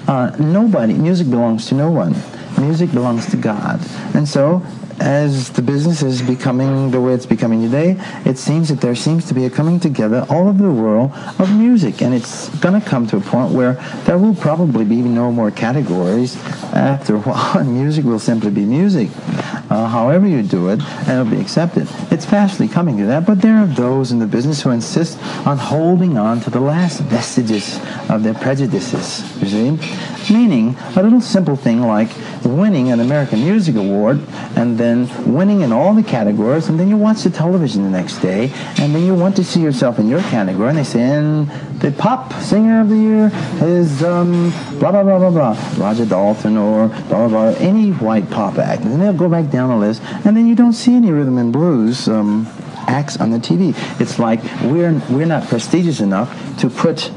Uh, 0.09 0.35
nobody, 0.39 0.94
music 0.94 1.28
belongs 1.28 1.66
to 1.66 1.74
no 1.74 1.90
one. 1.90 2.14
Music 2.59 2.90
belongs 2.93 3.26
to 3.31 3.36
God. 3.36 3.81
And 4.14 4.26
so, 4.26 4.62
as 5.00 5.50
the 5.50 5.62
business 5.62 6.02
is 6.02 6.22
becoming 6.22 6.90
the 6.90 7.00
way 7.00 7.12
it's 7.12 7.26
becoming 7.26 7.62
today, 7.62 7.96
it 8.24 8.38
seems 8.38 8.68
that 8.68 8.80
there 8.80 8.94
seems 8.94 9.26
to 9.28 9.34
be 9.34 9.44
a 9.44 9.50
coming 9.50 9.80
together 9.80 10.26
all 10.28 10.48
over 10.48 10.62
the 10.62 10.70
world 10.70 11.12
of 11.38 11.54
music. 11.56 12.02
And 12.02 12.14
it's 12.14 12.48
going 12.60 12.80
to 12.80 12.86
come 12.86 13.06
to 13.08 13.16
a 13.16 13.20
point 13.20 13.52
where 13.52 13.74
there 14.04 14.18
will 14.18 14.34
probably 14.34 14.84
be 14.84 15.02
no 15.02 15.32
more 15.32 15.50
categories. 15.50 16.36
After 16.72 17.16
a 17.16 17.20
while, 17.20 17.64
music 17.64 18.04
will 18.04 18.18
simply 18.18 18.50
be 18.50 18.64
music. 18.64 19.10
Uh, 19.70 19.88
however 19.88 20.26
you 20.26 20.42
do 20.42 20.68
it, 20.68 20.80
and 20.82 21.08
it'll 21.08 21.24
be 21.24 21.40
accepted. 21.40 21.88
It's 22.10 22.24
fastly 22.24 22.68
coming 22.68 22.98
to 22.98 23.06
that, 23.06 23.26
but 23.26 23.40
there 23.40 23.56
are 23.56 23.66
those 23.66 24.12
in 24.12 24.18
the 24.18 24.26
business 24.26 24.62
who 24.62 24.70
insist 24.70 25.18
on 25.46 25.56
holding 25.56 26.18
on 26.18 26.40
to 26.42 26.50
the 26.50 26.60
last 26.60 27.00
vestiges 27.00 27.80
of 28.10 28.22
their 28.22 28.34
prejudices, 28.34 29.22
you 29.40 29.48
see? 29.78 30.32
Meaning, 30.32 30.76
a 30.96 31.02
little 31.02 31.20
simple 31.20 31.56
thing 31.56 31.82
like 31.82 32.10
winning 32.44 32.92
an 32.92 33.00
American 33.00 33.40
Music 33.40 33.76
Award 33.76 34.20
and 34.56 34.78
then 34.85 35.32
winning 35.35 35.62
in 35.62 35.73
all 35.73 35.94
the 35.94 36.02
categories, 36.02 36.69
and 36.69 36.78
then 36.78 36.89
you 36.89 36.97
watch 36.97 37.23
the 37.23 37.31
television 37.31 37.82
the 37.82 37.90
next 37.90 38.19
day, 38.19 38.51
and 38.78 38.94
then 38.94 39.05
you 39.05 39.15
want 39.15 39.35
to 39.36 39.44
see 39.44 39.61
yourself 39.61 39.98
in 39.98 40.09
your 40.09 40.20
category, 40.20 40.69
and 40.69 40.78
they 40.78 40.85
say, 40.85 41.01
and 41.01 41.48
the 41.81 41.90
pop 41.93 42.32
singer 42.35 42.81
of 42.82 42.89
the 42.90 42.97
year 42.97 43.31
is 43.62 44.02
um, 44.02 44.51
blah, 44.78 44.90
blah, 44.90 45.02
blah, 45.02 45.19
blah, 45.19 45.31
blah, 45.31 45.56
Roger 45.78 46.05
Dalton 46.05 46.56
or 46.56 46.89
blah, 46.89 47.28
blah, 47.28 47.28
blah, 47.28 47.48
any 47.59 47.90
white 47.90 48.31
pop 48.31 48.59
act. 48.59 48.82
And 48.82 49.01
they'll 49.01 49.12
go 49.12 49.28
back 49.28 49.51
down 49.51 49.70
the 49.70 49.77
list, 49.77 50.02
and 50.24 50.36
then 50.36 50.47
you 50.47 50.55
don't 50.55 50.74
see 50.74 50.94
any 50.94 51.11
rhythm 51.11 51.39
and 51.39 51.52
blues 51.52 52.06
um, 52.09 52.47
acts 52.86 53.16
on 53.16 53.31
the 53.31 53.39
TV. 53.39 53.74
It's 54.01 54.19
like 54.19 54.43
we're, 54.62 55.01
we're 55.09 55.27
not 55.27 55.48
prestigious 55.48 56.01
enough 56.01 56.31
to 56.59 56.69
put 56.69 57.11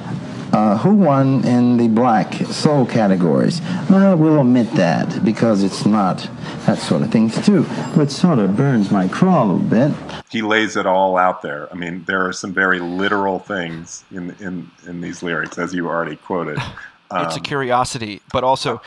Uh, 0.53 0.77
who 0.77 0.93
won 0.95 1.43
in 1.45 1.77
the 1.77 1.87
black 1.89 2.33
soul 2.33 2.85
categories? 2.85 3.61
Well, 3.89 4.15
we'll 4.15 4.39
omit 4.39 4.71
that 4.73 5.23
because 5.25 5.61
it's 5.61 5.85
not 5.85 6.29
that 6.65 6.77
sort 6.79 7.01
of 7.01 7.11
thing 7.11 7.29
too. 7.29 7.65
But 7.95 8.11
sort 8.11 8.39
of 8.39 8.55
burns 8.55 8.89
my 8.89 9.07
craw 9.09 9.43
a 9.43 9.45
little 9.45 9.59
bit. 9.59 9.91
He 10.29 10.41
lays 10.41 10.77
it 10.77 10.85
all 10.85 11.17
out 11.17 11.41
there. 11.41 11.67
I 11.71 11.75
mean, 11.75 12.03
there 12.05 12.25
are 12.25 12.33
some 12.33 12.53
very 12.53 12.79
literal 12.79 13.39
things 13.39 14.05
in 14.11 14.35
in 14.39 14.71
in 14.85 15.01
these 15.01 15.21
lyrics, 15.21 15.57
as 15.57 15.73
you 15.73 15.87
already 15.87 16.15
quoted. 16.15 16.57
it's 17.11 17.35
a 17.35 17.39
Um, 17.39 17.43
curiosity, 17.43 18.21
but 18.31 18.43
also, 18.43 18.81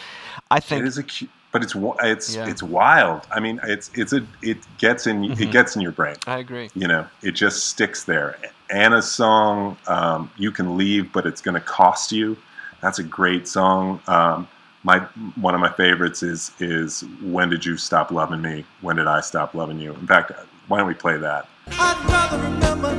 I 0.51 0.61
think 0.61 0.83
it 0.83 0.89
is 0.89 0.99
a, 0.99 1.03
cu- 1.03 1.29
but 1.53 1.63
it's 1.63 1.75
it's 2.03 2.37
Yeah. 2.37 2.49
it's 2.49 2.63
wild. 2.63 3.27
I 3.31 3.41
mean, 3.41 3.61
it's 3.65 3.91
it's 3.95 4.13
a 4.15 4.23
it 4.43 4.59
gets 4.79 5.07
in 5.07 5.23
Mhm. 5.23 5.41
it 5.41 5.51
gets 5.51 5.77
in 5.77 5.83
your 5.83 5.93
brain. 5.93 6.17
I 6.27 6.39
agree. 6.39 6.71
You 6.75 6.89
know, 6.89 7.07
it 7.23 7.33
just 7.33 7.69
sticks 7.69 8.05
there. 8.05 8.37
Anna's 8.71 9.11
song, 9.11 9.77
um, 9.87 10.31
"You 10.37 10.53
Can 10.53 10.77
Leave, 10.77 11.13
but 11.13 11.27
It's 11.27 11.41
to 11.41 11.61
Cost 11.61 12.13
You." 12.13 12.37
That's 12.81 12.99
a 12.99 13.03
great 13.03 13.47
song. 13.49 14.01
Um, 14.07 14.49
my 14.85 15.01
one 15.41 15.55
of 15.55 15.61
my 15.61 15.71
favorites 15.73 16.23
is 16.23 16.53
is 16.61 17.05
"When 17.23 17.51
Did 17.51 17.67
You 17.67 17.77
Stop 17.77 18.11
Loving 18.11 18.41
Me? 18.41 18.65
When 18.81 18.97
Did 18.97 19.07
I 19.07 19.21
Stop 19.21 19.55
Loving 19.55 19.79
You?" 19.79 19.93
In 19.95 20.07
fact, 20.07 20.33
why 20.69 20.79
don't 20.79 20.87
we 20.87 20.95
play 20.95 21.17
that? 21.19 21.49
I'd 21.73 21.99
rather 22.09 22.39
remember, 22.39 22.91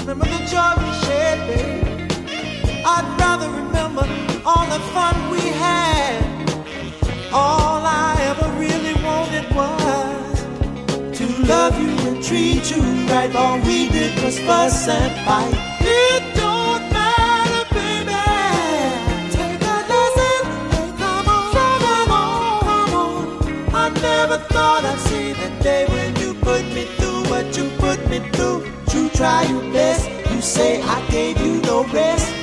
remember 0.00 0.24
the 0.24 0.44
joy 0.46 0.72
we 0.78 0.92
shared, 1.04 1.40
babe. 1.46 1.86
I'd 2.84 3.16
rather 3.20 3.50
remember 3.50 4.02
all 4.44 4.66
the 4.66 4.80
fun 4.94 5.30
we 5.30 5.40
had. 5.40 6.24
All 7.32 7.82
I 7.84 8.16
ever 8.20 8.48
really 8.58 8.94
wanted 9.04 9.44
was 9.54 11.18
to 11.18 11.26
love 11.46 11.78
you 11.80 11.95
treat 12.26 12.70
you 12.72 12.82
right. 13.06 13.34
All 13.36 13.58
we 13.60 13.88
did 13.88 14.20
was 14.22 14.38
fuss 14.40 14.88
and 14.88 15.14
fight. 15.24 15.54
It 15.80 16.22
don't 16.34 16.82
matter, 16.92 17.64
baby. 17.72 18.22
Take 19.36 19.62
a 19.62 19.78
lesson. 19.92 20.42
On, 20.78 20.88
come 20.98 21.28
on, 21.28 21.52
come 21.52 22.94
on. 22.94 23.74
I 23.74 23.88
never 24.00 24.38
thought 24.38 24.84
I'd 24.84 24.98
see 25.08 25.32
the 25.34 25.50
day 25.62 25.86
when 25.88 26.16
you 26.16 26.34
put 26.34 26.64
me 26.74 26.84
through 26.96 27.22
what 27.30 27.56
you 27.56 27.70
put 27.78 28.00
me 28.10 28.18
through. 28.32 28.66
You 28.92 29.08
try 29.10 29.44
your 29.44 29.62
best. 29.72 30.10
You 30.32 30.40
say 30.42 30.82
I 30.82 31.06
gave 31.10 31.38
you 31.40 31.60
no 31.62 31.84
rest. 31.92 32.35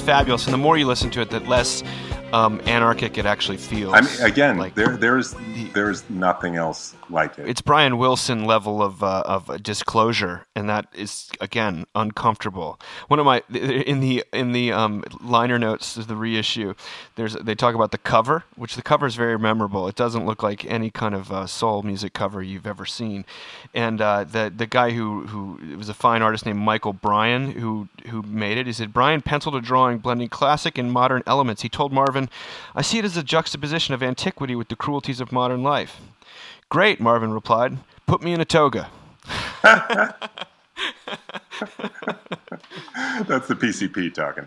It's 0.00 0.06
fabulous, 0.06 0.46
and 0.46 0.54
the 0.54 0.58
more 0.58 0.78
you 0.78 0.86
listen 0.86 1.10
to 1.10 1.20
it, 1.20 1.30
the 1.30 1.40
less 1.40 1.82
um, 2.32 2.60
anarchic 2.66 3.18
it 3.18 3.26
actually 3.26 3.58
feels. 3.58 3.94
I 3.94 4.00
mean, 4.00 4.10
again, 4.22 4.56
like, 4.56 4.74
there 4.74 4.96
there's 4.96 5.34
there's 5.72 6.08
nothing 6.10 6.56
else 6.56 6.94
like 7.08 7.38
it. 7.38 7.48
it's 7.48 7.60
Brian 7.60 7.98
Wilson 7.98 8.44
level 8.44 8.82
of 8.82 9.02
uh, 9.02 9.22
of 9.26 9.62
disclosure, 9.62 10.46
and 10.54 10.68
that 10.68 10.86
is 10.94 11.30
again 11.40 11.86
uncomfortable. 11.94 12.78
One 13.08 13.18
of 13.18 13.26
my 13.26 13.42
in 13.50 14.00
the 14.00 14.24
in 14.32 14.52
the 14.52 14.72
um, 14.72 15.04
liner 15.20 15.58
notes 15.58 15.96
of 15.96 16.06
the 16.06 16.16
reissue, 16.16 16.74
there's 17.16 17.34
they 17.34 17.54
talk 17.54 17.74
about 17.74 17.92
the 17.92 17.98
cover, 17.98 18.44
which 18.56 18.76
the 18.76 18.82
cover 18.82 19.06
is 19.06 19.16
very 19.16 19.38
memorable. 19.38 19.88
It 19.88 19.96
doesn't 19.96 20.26
look 20.26 20.42
like 20.42 20.64
any 20.64 20.90
kind 20.90 21.14
of 21.14 21.32
uh, 21.32 21.46
soul 21.46 21.82
music 21.82 22.12
cover 22.12 22.42
you've 22.42 22.66
ever 22.66 22.86
seen, 22.86 23.24
and 23.74 24.00
uh, 24.00 24.24
the 24.24 24.52
the 24.54 24.66
guy 24.66 24.90
who 24.90 25.26
who 25.26 25.58
it 25.72 25.76
was 25.76 25.88
a 25.88 25.94
fine 25.94 26.22
artist 26.22 26.46
named 26.46 26.58
Michael 26.58 26.92
Bryan 26.92 27.52
who 27.52 27.88
who 28.08 28.22
made 28.22 28.58
it. 28.58 28.66
He 28.66 28.72
said 28.72 28.92
Bryan 28.92 29.22
penciled 29.22 29.56
a 29.56 29.60
drawing 29.60 29.98
blending 29.98 30.28
classic 30.28 30.78
and 30.78 30.92
modern 30.92 31.22
elements. 31.26 31.62
He 31.62 31.68
told 31.68 31.92
Marvin, 31.92 32.28
"I 32.74 32.82
see 32.82 32.98
it 32.98 33.04
as 33.04 33.16
a 33.16 33.22
juxtaposition 33.22 33.94
of 33.94 34.02
antiquity 34.02 34.54
with 34.54 34.68
the 34.68 34.76
cruelties 34.76 35.20
of 35.20 35.32
modern 35.32 35.59
life." 35.62 36.00
Great, 36.68 37.00
Marvin 37.00 37.32
replied. 37.32 37.78
Put 38.06 38.22
me 38.22 38.32
in 38.32 38.40
a 38.40 38.44
toga. 38.44 38.88
That's 43.26 43.48
the 43.48 43.54
PCP 43.54 44.14
talking. 44.14 44.46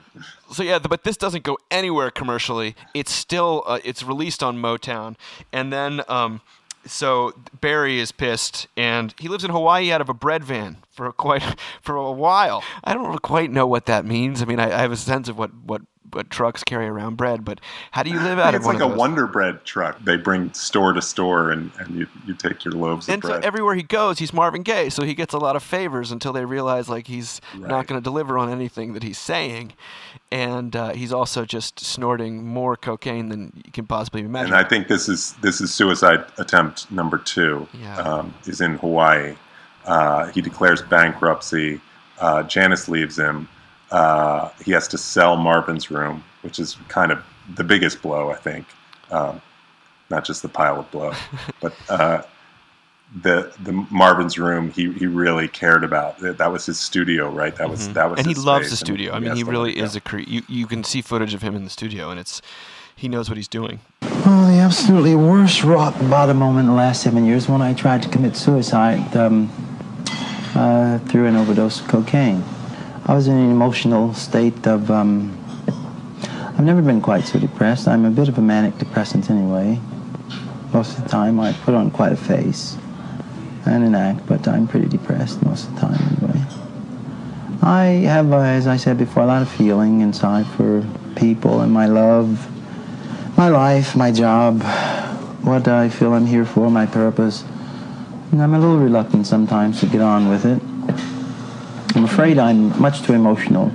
So 0.51 0.63
yeah, 0.63 0.79
but 0.79 1.03
this 1.03 1.17
doesn't 1.17 1.43
go 1.43 1.57
anywhere 1.69 2.11
commercially. 2.11 2.75
It's 2.93 3.11
still 3.11 3.63
uh, 3.65 3.79
it's 3.83 4.03
released 4.03 4.41
on 4.41 4.57
Motown, 4.57 5.15
and 5.51 5.71
then 5.71 6.01
um, 6.07 6.41
so 6.85 7.33
Berry 7.61 7.99
is 7.99 8.11
pissed, 8.11 8.67
and 8.75 9.13
he 9.19 9.27
lives 9.27 9.43
in 9.43 9.51
Hawaii 9.51 9.91
out 9.91 10.01
of 10.01 10.09
a 10.09 10.13
bread 10.13 10.43
van 10.43 10.77
for 10.91 11.11
quite 11.11 11.43
for 11.81 11.95
a 11.95 12.11
while. 12.11 12.63
I 12.83 12.93
don't 12.93 13.21
quite 13.21 13.51
know 13.51 13.67
what 13.67 13.85
that 13.85 14.05
means. 14.05 14.41
I 14.41 14.45
mean, 14.45 14.59
I, 14.59 14.77
I 14.77 14.81
have 14.81 14.91
a 14.91 14.97
sense 14.97 15.29
of 15.29 15.37
what 15.37 15.53
what 15.53 15.81
what 16.11 16.29
trucks 16.29 16.63
carry 16.63 16.87
around 16.87 17.17
bread, 17.17 17.43
but 17.43 17.59
how 17.91 18.03
do 18.03 18.09
you 18.09 18.19
live 18.19 18.39
out 18.39 18.49
of 18.49 18.55
it? 18.55 18.57
it's 18.57 18.65
one 18.65 18.75
like 18.75 18.85
a 18.85 18.89
those? 18.89 18.97
Wonder 18.97 19.27
Bread 19.27 19.65
truck. 19.65 20.03
They 20.03 20.17
bring 20.17 20.53
store 20.53 20.93
to 20.93 21.01
store, 21.01 21.51
and, 21.51 21.71
and 21.79 21.95
you, 21.95 22.07
you 22.25 22.33
take 22.33 22.63
your 22.65 22.73
loaves 22.73 23.07
of 23.07 23.13
and 23.15 23.23
so 23.23 23.39
everywhere 23.43 23.75
he 23.75 23.83
goes, 23.83 24.19
he's 24.19 24.33
Marvin 24.33 24.63
Gaye, 24.63 24.89
so 24.89 25.03
he 25.03 25.13
gets 25.13 25.33
a 25.33 25.37
lot 25.39 25.55
of 25.55 25.63
favors 25.63 26.11
until 26.11 26.33
they 26.33 26.45
realize 26.45 26.89
like 26.89 27.07
he's 27.07 27.41
not 27.57 27.87
going 27.87 27.99
to 27.99 28.03
deliver 28.03 28.37
on 28.37 28.49
anything 28.51 28.93
that 28.93 29.03
he's 29.03 29.17
saying, 29.17 29.73
and 30.31 30.75
uh, 30.75 30.93
he's 30.93 31.13
also 31.13 31.45
just 31.45 31.79
snorting 31.79 32.45
more 32.45 32.75
cocaine 32.75 33.29
than 33.29 33.51
you 33.65 33.71
can 33.71 33.85
possibly 33.85 34.21
imagine. 34.21 34.53
and 34.53 34.65
I 34.65 34.67
think 34.67 34.87
this 34.87 35.07
is 35.09 35.33
this 35.41 35.61
is 35.61 35.73
suicide 35.73 36.25
attempt 36.37 36.91
number 36.91 37.17
two. 37.17 37.67
Yeah. 37.79 37.97
Um, 37.97 38.33
is 38.45 38.61
in 38.61 38.77
Hawaii. 38.77 39.35
Uh, 39.85 40.27
he 40.27 40.41
declares 40.41 40.81
bankruptcy. 40.81 41.81
Uh, 42.19 42.43
Janice 42.43 42.87
leaves 42.87 43.17
him. 43.17 43.47
Uh, 43.93 44.49
he 44.65 44.71
has 44.71 44.87
to 44.89 44.97
sell 44.97 45.37
Marvin's 45.37 45.91
room, 45.91 46.23
which 46.41 46.57
is 46.59 46.77
kind 46.87 47.11
of 47.11 47.23
the 47.55 47.63
biggest 47.63 48.01
blow, 48.01 48.31
I 48.31 48.35
think. 48.35 48.65
Um, 49.11 49.39
not 50.09 50.25
just 50.25 50.41
the 50.41 50.49
pile 50.49 50.79
of 50.79 50.89
blow, 50.91 51.13
but 51.61 51.73
uh, 51.89 52.23
the 53.21 53.53
the 53.63 53.71
Marvin's 53.91 54.39
room. 54.39 54.71
He 54.71 54.91
he 54.93 55.05
really 55.05 55.47
cared 55.47 55.83
about. 55.83 56.17
That 56.19 56.39
that 56.39 56.51
was 56.51 56.65
his 56.65 56.79
studio, 56.79 57.29
right? 57.29 57.55
That 57.55 57.69
was 57.69 57.87
Mhm. 57.87 57.93
that 57.93 58.09
was. 58.09 58.17
and 58.19 58.27
he 58.27 58.33
loves 58.33 58.69
the 58.71 58.75
space, 58.77 58.81
and 58.81 58.87
studio. 58.97 59.13
I 59.13 59.19
mean, 59.19 59.29
has 59.29 59.37
he 59.37 59.43
really 59.43 59.75
let 59.75 59.77
it 59.77 59.83
is 59.83 59.95
a 59.95 60.01
cre- 60.01 60.19
you 60.27 60.41
you 60.47 60.65
can 60.65 60.83
see 60.83 61.01
footage 61.03 61.35
of 61.35 61.43
him 61.43 61.55
in 61.55 61.63
the 61.63 61.69
studio, 61.69 62.09
and 62.09 62.19
it's 62.19 62.41
he 62.95 63.07
knows 63.07 63.29
what 63.29 63.37
he's 63.37 63.47
doing. 63.47 63.79
Well, 64.01 64.47
the 64.47 64.59
absolutely 64.59 65.15
worst 65.15 65.63
rock 65.63 65.93
bottom 66.09 66.37
moment 66.37 66.61
in 66.61 66.67
the 66.71 66.73
last 66.77 67.03
seven 67.03 67.25
years 67.25 67.47
when 67.47 67.61
I 67.61 67.73
tried 67.75 68.01
to 68.03 68.09
commit 68.09 68.35
suicide 68.35 69.15
um, 69.15 69.49
uh, 70.55 70.97
through 70.99 71.27
an 71.27 71.35
overdose 71.35 71.81
of 71.81 71.87
cocaine. 71.87 72.43
I 73.05 73.13
was 73.13 73.27
in 73.27 73.35
an 73.35 73.51
emotional 73.51 74.13
state 74.13 74.65
of. 74.67 74.89
Um, 74.89 75.37
I've 76.55 76.65
never 76.65 76.81
been 76.81 77.01
quite 77.01 77.25
so 77.25 77.39
depressed. 77.39 77.87
I'm 77.87 78.05
a 78.05 78.11
bit 78.11 78.29
of 78.29 78.37
a 78.37 78.41
manic 78.41 78.77
depressant 78.77 79.29
anyway. 79.29 79.79
Most 80.71 80.97
of 80.97 81.03
the 81.03 81.09
time, 81.09 81.39
I 81.39 81.51
put 81.51 81.73
on 81.73 81.91
quite 81.91 82.11
a 82.11 82.17
face 82.17 82.77
and 83.65 83.83
an 83.83 83.95
act, 83.95 84.25
but 84.27 84.47
I'm 84.47 84.67
pretty 84.67 84.87
depressed 84.87 85.43
most 85.43 85.67
of 85.67 85.75
the 85.75 85.81
time 85.81 86.17
anyway. 86.17 86.45
I 87.61 87.83
have, 88.07 88.31
as 88.33 88.67
I 88.67 88.77
said 88.77 88.97
before, 88.97 89.23
a 89.23 89.27
lot 89.27 89.41
of 89.41 89.49
feeling 89.49 90.01
inside 90.01 90.45
for 90.45 90.85
people 91.15 91.61
and 91.61 91.71
my 91.71 91.87
love 91.87 92.49
my 93.37 93.49
life, 93.49 93.95
my 93.95 94.11
job, 94.11 94.61
what 95.41 95.67
I 95.67 95.89
feel 95.89 96.13
I'm 96.13 96.25
here 96.25 96.45
for, 96.45 96.69
my 96.69 96.85
purpose. 96.85 97.43
And 98.31 98.41
I'm 98.41 98.53
a 98.53 98.59
little 98.59 98.77
reluctant 98.77 99.27
sometimes 99.27 99.79
to 99.79 99.87
get 99.87 100.01
on 100.01 100.29
with 100.29 100.45
it. 100.45 100.61
I'm 101.95 102.05
afraid 102.05 102.39
I'm 102.39 102.79
much 102.81 103.03
too 103.03 103.13
emotional 103.13 103.71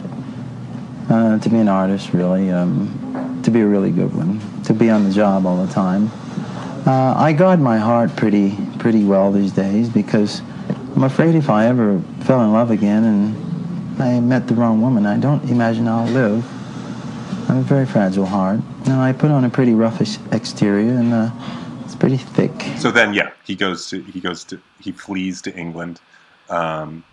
uh, 1.09 1.39
to 1.39 1.49
be 1.49 1.57
an 1.57 1.69
artist, 1.69 2.12
really, 2.12 2.51
um, 2.51 3.40
to 3.45 3.51
be 3.51 3.61
a 3.61 3.66
really 3.66 3.90
good 3.90 4.15
one, 4.15 4.40
to 4.65 4.74
be 4.74 4.90
on 4.90 5.05
the 5.05 5.11
job 5.11 5.47
all 5.47 5.65
the 5.65 5.73
time. 5.73 6.11
Uh, 6.86 7.15
I 7.16 7.32
guard 7.32 7.61
my 7.61 7.78
heart 7.78 8.16
pretty, 8.16 8.57
pretty 8.78 9.05
well 9.05 9.31
these 9.31 9.53
days 9.53 9.89
because 9.89 10.40
I'm 10.97 11.05
afraid 11.05 11.35
if 11.35 11.49
I 11.49 11.66
ever 11.66 12.01
fell 12.23 12.43
in 12.43 12.53
love 12.53 12.70
again 12.70 13.05
and 13.05 14.03
I 14.03 14.20
met 14.20 14.49
the 14.49 14.55
wrong 14.55 14.81
woman, 14.81 15.07
I 15.07 15.19
don't 15.19 15.49
imagine 15.49 15.86
I'll 15.86 16.07
live. 16.07 16.45
I 17.49 17.55
have 17.55 17.59
a 17.59 17.62
very 17.62 17.86
fragile 17.86 18.27
heart. 18.27 18.61
And 18.85 18.95
I 18.95 19.12
put 19.12 19.31
on 19.31 19.45
a 19.45 19.51
pretty 19.51 19.73
roughish 19.73 20.19
exterior, 20.32 20.93
and 20.93 21.12
uh, 21.12 21.31
it's 21.85 21.95
pretty 21.95 22.16
thick. 22.16 22.53
So 22.78 22.90
then, 22.90 23.12
yeah, 23.15 23.31
he 23.45 23.55
goes 23.55 23.89
to 23.90 24.03
he 24.03 24.20
goes 24.20 24.45
to 24.45 24.61
he 24.81 24.93
flees 24.93 25.43
to 25.43 25.55
England. 25.55 26.01
Um, 26.49 27.05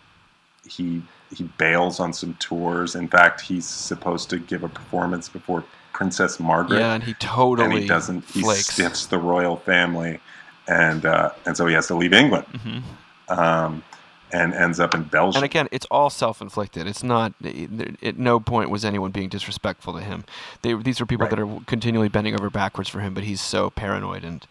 he 0.67 1.01
he 1.35 1.43
bails 1.57 1.99
on 1.99 2.13
some 2.13 2.33
tours. 2.35 2.95
In 2.95 3.07
fact, 3.07 3.41
he's 3.41 3.65
supposed 3.65 4.29
to 4.29 4.39
give 4.39 4.63
a 4.63 4.69
performance 4.69 5.27
before 5.29 5.63
Princess 5.93 6.39
Margaret. 6.39 6.79
Yeah, 6.79 6.93
and 6.93 7.03
he 7.03 7.13
totally 7.15 7.65
and 7.71 7.79
he 7.79 7.87
doesn't. 7.87 8.25
He 8.25 8.41
flakes. 8.41 8.67
stiffs 8.69 9.05
the 9.07 9.17
royal 9.17 9.57
family, 9.57 10.19
and 10.67 11.05
uh, 11.05 11.31
and 11.45 11.55
so 11.57 11.65
he 11.67 11.73
has 11.73 11.87
to 11.87 11.95
leave 11.95 12.13
England, 12.13 12.45
Mhm. 12.53 12.83
um, 13.37 13.83
and 14.31 14.53
ends 14.53 14.79
up 14.79 14.93
in 14.93 15.03
Belgium. 15.03 15.37
And 15.37 15.45
again, 15.45 15.67
it's 15.71 15.85
all 15.89 16.09
self-inflicted. 16.09 16.85
It's 16.87 17.03
not. 17.03 17.33
At 18.03 18.17
no 18.17 18.39
point 18.39 18.69
was 18.69 18.83
anyone 18.83 19.11
being 19.11 19.29
disrespectful 19.29 19.93
to 19.93 20.01
him. 20.01 20.25
They, 20.61 20.73
these 20.73 20.99
are 20.99 21.05
people 21.05 21.27
that 21.27 21.39
are 21.39 21.59
continually 21.67 22.09
bending 22.09 22.33
over 22.33 22.49
backwards 22.49 22.89
for 22.89 22.99
him, 22.99 23.13
but 23.13 23.23
he's 23.23 23.41
so 23.41 23.69
paranoid 23.69 24.23
and 24.25 24.45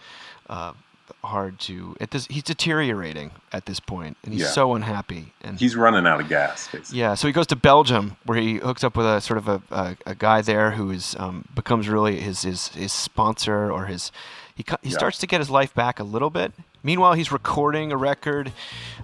uh, 0.48 0.72
hard 1.22 1.58
to. 1.60 1.96
It 2.00 2.10
does, 2.10 2.26
he's 2.26 2.42
deteriorating 2.42 3.30
at 3.52 3.66
this 3.66 3.80
point, 3.80 4.16
and 4.24 4.32
he's 4.32 4.42
Yeah. 4.42 4.48
so 4.48 4.74
unhappy. 4.74 5.32
And 5.42 5.58
He's 5.58 5.76
running 5.76 6.06
out 6.06 6.20
of 6.20 6.28
gas, 6.28 6.68
basically. 6.70 6.98
yeah, 6.98 7.14
so 7.14 7.26
he 7.26 7.32
goes 7.32 7.46
to 7.48 7.56
Belgium, 7.56 8.16
where 8.24 8.38
he 8.38 8.56
hooks 8.56 8.82
up 8.84 8.96
with 8.96 9.06
a 9.06 9.20
sort 9.20 9.38
of 9.38 9.48
a, 9.48 9.62
a, 9.70 9.96
a 10.06 10.14
guy 10.14 10.40
there 10.42 10.72
who 10.72 10.90
is 10.90 11.16
um, 11.18 11.44
becomes 11.54 11.88
really 11.88 12.20
his, 12.20 12.42
his 12.42 12.68
his 12.68 12.92
sponsor 12.92 13.70
or 13.70 13.86
his. 13.86 14.10
He 14.54 14.64
he 14.82 14.90
Yeah. 14.90 14.96
starts 14.98 15.18
to 15.18 15.26
get 15.26 15.40
his 15.40 15.50
life 15.50 15.74
back 15.74 15.98
a 15.98 16.04
little 16.04 16.30
bit. 16.30 16.52
Meanwhile, 16.82 17.14
he's 17.14 17.32
recording 17.32 17.90
a 17.92 17.96
record 17.96 18.52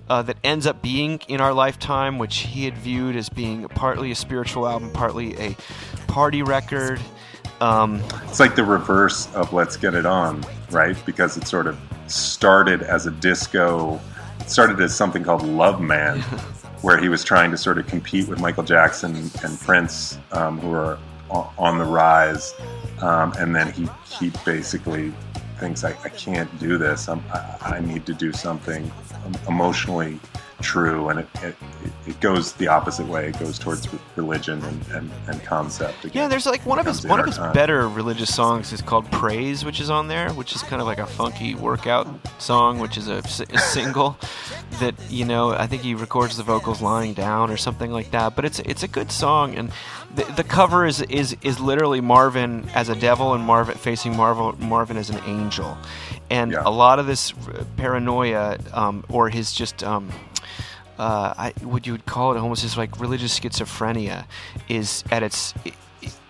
uh, 0.09 0.21
that 0.23 0.37
ends 0.45 0.67
up 0.67 0.83
being 0.83 1.21
in 1.29 1.41
our 1.41 1.53
lifetime, 1.55 2.19
which 2.19 2.37
he 2.39 2.67
had 2.67 2.77
viewed 2.77 3.17
as 3.17 3.29
being 3.31 3.67
partly 3.69 4.11
a 4.11 4.15
spiritual 4.15 4.69
album, 4.69 4.91
partly 4.93 5.35
a 5.39 5.57
party 6.07 6.43
record. 6.43 7.01
Um, 7.61 8.03
It's 8.25 8.41
like 8.41 8.55
the 8.57 8.65
reverse 8.65 9.33
of 9.35 9.53
Let's 9.53 9.77
Get 9.77 9.95
It 9.95 10.07
On, 10.07 10.43
right? 10.71 10.97
Because 11.05 11.37
it 11.37 11.47
sort 11.47 11.67
of 11.67 11.79
started 12.07 12.83
as 12.83 13.07
a 13.07 13.11
disco, 13.11 14.01
it 14.41 14.49
started 14.49 14.81
as 14.81 14.97
something 14.97 15.23
called 15.23 15.43
Love 15.43 15.81
Man, 15.81 16.21
where 16.83 16.99
he 16.99 17.09
was 17.09 17.23
trying 17.23 17.51
to 17.51 17.59
sort 17.59 17.79
of 17.79 17.87
compete 17.87 18.29
with 18.29 18.41
Michael 18.41 18.63
Jackson 18.63 19.15
and 19.15 19.61
Prince, 19.61 20.19
um, 20.33 20.59
who 20.61 20.73
are 20.73 20.99
on 21.59 21.79
the 21.79 21.85
rise. 21.85 22.55
Um, 23.03 23.33
and 23.39 23.55
then 23.55 23.73
he, 23.73 23.89
he 24.05 24.33
basically 24.45 25.13
thinks, 25.59 25.85
I, 25.85 25.91
I 26.05 26.09
can't 26.09 26.51
do 26.59 26.79
this. 26.79 27.09
I, 27.09 27.21
I 27.61 27.81
need 27.81 28.07
to 28.07 28.15
do 28.15 28.33
something 28.33 28.91
emotionally 29.47 30.19
true. 30.61 31.09
And 31.09 31.21
it, 31.21 31.29
it, 31.43 31.57
it 32.07 32.21
goes 32.21 32.53
the 32.55 32.69
opposite 32.69 33.07
way. 33.07 33.29
It 33.29 33.39
goes 33.39 33.59
towards 33.59 33.89
religion 34.17 34.63
and, 34.65 34.87
and, 34.89 35.11
and 35.29 35.43
concept. 35.43 36.07
Yeah, 36.15 36.29
there's 36.29 36.47
like 36.47 36.65
one 36.67 36.79
of 36.79 36.87
his 36.87 37.07
one 37.07 37.21
of 37.21 37.27
his 37.27 37.37
time. 37.37 37.53
better 37.53 37.89
religious 37.89 38.35
songs 38.35 38.73
is 38.73 38.83
called 38.83 39.11
"Praise," 39.11 39.65
which 39.65 39.81
is 39.81 39.91
on 39.91 40.09
there, 40.09 40.31
which 40.31 40.55
is 40.55 40.63
kind 40.63 40.81
of 40.81 40.87
like 40.87 40.99
a 40.99 41.07
funky 41.07 41.55
workout 41.55 42.09
song, 42.39 42.79
which 42.79 42.97
is 42.97 43.09
a 43.09 43.23
single 43.29 44.19
that 44.81 44.95
you 45.11 45.25
know 45.25 45.53
I 45.53 45.67
think 45.67 45.83
he 45.83 45.95
records 45.95 46.37
the 46.37 46.43
vocals 46.43 46.81
lying 46.81 47.15
down 47.15 47.51
or 47.51 47.57
something 47.57 47.91
like 47.91 48.11
that. 48.11 48.37
But 48.37 48.45
it's 48.45 48.59
it's 48.61 48.83
a 48.83 48.89
good 48.89 49.11
song, 49.13 49.55
and 49.57 49.71
the, 50.15 50.25
the 50.25 50.45
cover 50.45 50.87
is 50.87 51.03
is 51.03 51.37
is 51.43 51.61
literally 51.61 52.01
Marvin 52.01 52.69
as 52.75 52.89
a 52.89 52.97
devil 52.97 53.35
and 53.35 53.45
Marvin 53.45 53.77
facing 53.77 54.17
Marvel 54.17 54.53
Marvin 54.59 54.97
as 54.97 55.11
an 55.11 55.21
angel, 55.27 55.77
and 56.31 56.55
a 56.55 56.71
lot 56.71 56.99
of 56.99 57.07
this 57.07 57.33
uh, 57.33 57.65
paranoia 57.77 58.59
um, 58.73 59.05
or 59.09 59.29
his 59.29 59.53
just. 59.53 59.83
Um, 59.85 60.11
uh, 61.01 61.33
I, 61.37 61.53
what 61.63 61.87
you 61.87 61.93
would 61.93 62.05
call 62.05 62.37
it 62.37 62.39
almost 62.39 62.63
is 62.63 62.77
like 62.77 63.01
religious 63.01 63.41
schizophrenia 63.41 64.27
is 64.69 65.03
at 65.11 65.23
its 65.23 65.55
i 65.65 65.73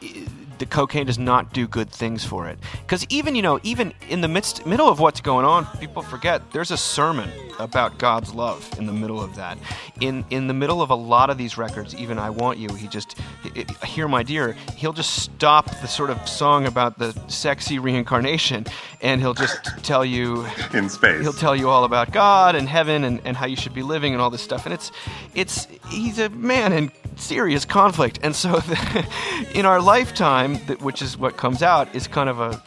i 0.05 0.40
the 0.61 0.67
cocaine 0.67 1.07
does 1.07 1.19
not 1.19 1.53
do 1.53 1.67
good 1.67 1.91
things 1.91 2.25
for 2.25 2.47
it 2.49 2.59
because 2.83 3.05
even 3.09 3.35
you 3.35 3.43
know 3.43 3.59
even 3.65 3.93
in 4.09 4.21
the 4.21 4.29
midst 4.29 4.65
middle 4.65 4.89
of 4.89 5.01
what's 5.01 5.21
going 5.21 5.45
on 5.45 5.67
people 5.79 6.03
forget 6.03 6.41
there's 6.53 6.71
a 6.71 6.77
sermon 6.77 7.29
about 7.59 7.99
god's 7.99 8.33
love 8.33 8.71
in 8.79 8.87
the 8.87 8.93
middle 8.93 9.21
of 9.21 9.35
that 9.37 9.59
in 10.01 10.25
in 10.31 10.47
the 10.47 10.55
middle 10.55 10.81
of 10.81 10.91
a 10.91 10.95
lot 10.95 11.29
of 11.31 11.37
these 11.37 11.59
records 11.59 11.95
even 11.97 12.19
i 12.19 12.31
want 12.31 12.59
you 12.59 12.69
he 12.75 12.87
just 12.87 13.19
i- 13.45 13.65
i- 13.83 13.87
hear 13.87 14.07
my 14.07 14.23
dear 14.23 14.53
he'll 14.77 14.93
just 14.93 15.15
stop 15.17 15.67
the 15.83 15.89
sort 15.89 16.11
of 16.11 16.29
song 16.29 16.67
about 16.67 16.99
the 16.99 17.13
sexy 17.29 17.79
reincarnation 17.79 18.65
and 19.03 19.21
he'll 19.21 19.35
just 19.35 19.59
tell 19.83 20.05
you 20.05 20.47
in 20.75 20.89
space 20.89 21.21
he'll 21.23 21.33
tell 21.33 21.57
you 21.57 21.69
all 21.69 21.85
about 21.85 22.13
God 22.13 22.55
and 22.55 22.69
heaven 22.69 23.05
and, 23.05 23.21
and 23.25 23.37
how 23.37 23.47
you 23.47 23.57
should 23.57 23.75
be 23.75 23.83
living 23.83 24.13
and 24.13 24.21
all 24.21 24.29
this 24.31 24.43
stuff. 24.43 24.67
And 24.67 24.75
it's 24.75 24.93
it's 25.35 25.67
he's 25.89 26.19
a 26.19 26.29
man 26.31 26.73
in 26.73 26.93
serious 27.17 27.65
conflict. 27.65 28.19
And 28.23 28.37
so 28.37 28.59
the, 28.59 29.07
in 29.55 29.65
our 29.65 29.81
lifetime, 29.81 30.50
that, 30.67 30.81
which 30.83 31.03
is 31.03 31.17
what 31.17 31.37
comes 31.37 31.63
out, 31.63 31.95
is 31.95 32.07
kind 32.07 32.29
of 32.29 32.41
a 32.41 32.63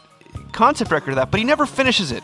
concept 0.52 0.90
record 0.90 1.10
of 1.10 1.16
that. 1.16 1.30
But 1.30 1.38
he 1.38 1.44
never 1.44 1.66
finishes 1.66 2.12
it. 2.12 2.22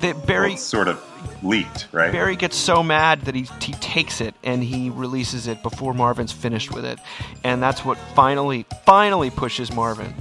That 0.00 0.26
Berry 0.26 0.48
Well, 0.48 0.54
it's 0.54 0.62
sort 0.62 0.88
of 0.88 1.02
leaked, 1.42 1.88
right? 1.92 2.12
Berry 2.12 2.36
gets 2.36 2.56
so 2.56 2.82
mad 2.82 3.22
that 3.22 3.34
he, 3.34 3.48
he 3.60 3.72
takes 3.74 4.20
it 4.20 4.34
and 4.42 4.62
he 4.62 4.90
releases 4.90 5.46
it 5.46 5.62
before 5.62 5.94
Marvin's 5.94 6.32
finished 6.32 6.72
with 6.72 6.84
it. 6.84 6.98
And 7.42 7.62
that's 7.62 7.84
what 7.84 7.96
finally, 8.14 8.66
finally 8.84 9.30
pushes 9.30 9.72
Marvin 9.72 10.12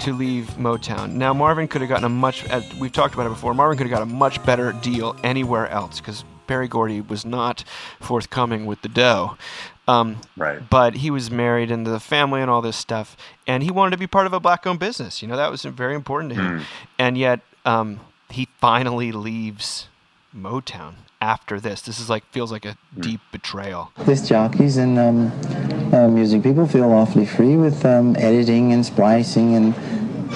to 0.00 0.12
leave 0.12 0.46
Motown. 0.58 1.12
Now, 1.12 1.32
Marvin 1.32 1.68
could 1.68 1.80
have 1.80 1.88
gotten 1.88 2.04
a 2.04 2.08
much, 2.08 2.44
as 2.46 2.64
we've 2.74 2.92
talked 2.92 3.14
about 3.14 3.26
it 3.26 3.30
before, 3.30 3.54
Marvin 3.54 3.78
could 3.78 3.88
have 3.88 3.98
got 3.98 4.02
a 4.02 4.06
much 4.06 4.44
better 4.44 4.72
deal 4.72 5.16
anywhere 5.22 5.68
else 5.68 6.00
because 6.00 6.24
Berry 6.46 6.68
Gordy 6.68 7.00
was 7.00 7.24
not 7.24 7.64
forthcoming 8.00 8.66
with 8.66 8.82
the 8.82 8.88
dough. 8.88 9.36
Um, 9.86 10.18
right. 10.36 10.60
But 10.68 10.96
he 10.96 11.10
was 11.10 11.30
married 11.30 11.70
into 11.70 11.90
the 11.90 12.00
family 12.00 12.40
and 12.40 12.50
all 12.50 12.62
this 12.62 12.76
stuff, 12.76 13.16
and 13.46 13.62
he 13.62 13.70
wanted 13.70 13.90
to 13.90 13.98
be 13.98 14.06
part 14.06 14.26
of 14.26 14.32
a 14.32 14.40
black-owned 14.40 14.78
business. 14.78 15.20
You 15.20 15.28
know, 15.28 15.36
that 15.36 15.50
was 15.50 15.62
very 15.62 15.94
important 15.94 16.32
to 16.34 16.40
him. 16.40 16.60
Mm. 16.60 16.64
And 16.98 17.18
yet, 17.18 17.40
um, 17.64 18.00
he 18.30 18.48
finally 18.60 19.12
leaves 19.12 19.88
Motown 20.34 20.94
after 21.20 21.60
this. 21.60 21.82
This 21.82 22.00
is 22.00 22.10
like 22.10 22.24
feels 22.26 22.50
like 22.50 22.64
a 22.64 22.76
deep 22.98 23.20
betrayal. 23.30 23.92
Disc 24.04 24.26
jockeys 24.26 24.76
and 24.76 24.98
um, 24.98 25.32
uh, 25.92 26.08
music 26.08 26.42
people 26.42 26.66
feel 26.66 26.90
awfully 26.90 27.26
free 27.26 27.56
with 27.56 27.84
um, 27.84 28.16
editing 28.16 28.72
and 28.72 28.84
splicing 28.84 29.54
and 29.54 29.74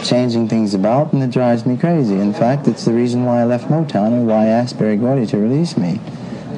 changing 0.05 0.49
things 0.49 0.75
about, 0.75 1.12
and 1.12 1.23
it 1.23 1.31
drives 1.31 1.66
me 1.66 1.77
crazy. 1.77 2.15
In 2.15 2.33
fact, 2.33 2.69
it's 2.69 2.85
the 2.85 2.93
reason 2.93 3.25
why 3.25 3.41
I 3.41 3.45
left 3.45 3.69
Motown 3.69 4.09
and 4.09 4.27
why 4.27 4.45
I 4.45 4.47
asked 4.47 4.79
Berry 4.79 4.97
Gordy 4.97 5.27
to 5.27 5.39
release 5.39 5.77
me. 5.77 6.01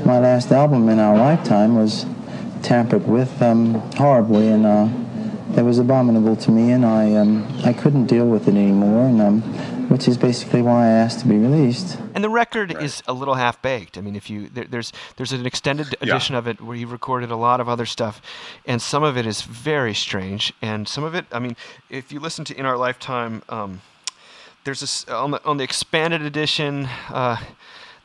My 0.04 0.18
last 0.18 0.50
album 0.52 0.88
in 0.88 0.98
our 0.98 1.16
lifetime 1.16 1.76
was 1.76 2.04
tampered 2.62 3.06
with 3.06 3.40
um, 3.42 3.74
horribly, 3.96 4.48
and 4.48 4.66
uh, 4.66 4.88
it 5.56 5.62
was 5.62 5.78
abominable 5.78 6.36
to 6.36 6.50
me, 6.50 6.72
and 6.72 6.84
I 6.84 7.14
um, 7.16 7.46
I 7.64 7.72
couldn't 7.72 8.06
deal 8.06 8.26
with 8.26 8.48
it 8.48 8.54
anymore, 8.54 9.06
and 9.06 9.20
um, 9.20 9.42
which 9.88 10.06
is 10.06 10.16
basically 10.16 10.62
why 10.62 10.86
I 10.86 10.88
asked 10.90 11.20
to 11.20 11.26
be 11.26 11.36
released. 11.36 11.98
And 12.14 12.22
the 12.22 12.30
record 12.30 12.80
is 12.80 13.02
a 13.08 13.12
little 13.12 13.34
half 13.34 13.60
baked. 13.60 13.98
I 13.98 14.00
mean, 14.00 14.14
if 14.14 14.30
you 14.30 14.48
there, 14.48 14.64
there's 14.64 14.92
there's 15.16 15.32
an 15.32 15.46
extended 15.46 15.88
Yeah. 16.00 16.08
edition 16.14 16.36
of 16.36 16.46
it 16.46 16.60
where 16.60 16.76
he 16.76 16.84
recorded 16.84 17.30
a 17.30 17.36
lot 17.36 17.60
of 17.60 17.68
other 17.68 17.86
stuff, 17.86 18.22
and 18.66 18.80
some 18.80 19.02
of 19.02 19.16
it 19.16 19.26
is 19.26 19.42
very 19.42 19.94
strange, 19.94 20.52
and 20.62 20.86
some 20.86 21.02
of 21.02 21.14
it, 21.14 21.26
I 21.32 21.38
mean, 21.40 21.56
if 21.88 22.12
you 22.12 22.20
listen 22.20 22.44
to 22.46 22.54
In 22.58 22.64
Our 22.66 22.76
Lifetime, 22.76 23.42
um, 23.48 23.80
there's 24.64 24.80
this 24.80 25.04
on 25.08 25.32
the 25.32 25.44
on 25.44 25.56
the 25.56 25.64
expanded 25.64 26.22
edition. 26.22 26.88
Uh, 27.08 27.36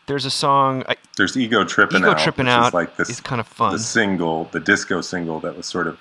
there's 0.07 0.25
a 0.25 0.31
song. 0.31 0.83
I, 0.87 0.95
There's 1.17 1.35
Ego 1.37 1.63
Tripping 1.65 1.99
Ego 2.01 2.11
Out. 2.11 2.19
Trippin' 2.19 2.45
which 2.45 2.53
Out 2.53 2.67
is 2.67 2.73
like 2.73 2.95
this, 2.97 3.09
is 3.09 3.21
kind 3.21 3.39
of 3.39 3.47
fun. 3.47 3.73
The 3.73 3.79
single, 3.79 4.45
the 4.45 4.59
disco 4.59 5.01
single 5.01 5.39
that 5.41 5.55
was 5.57 5.65
sort 5.65 5.87
of, 5.87 5.97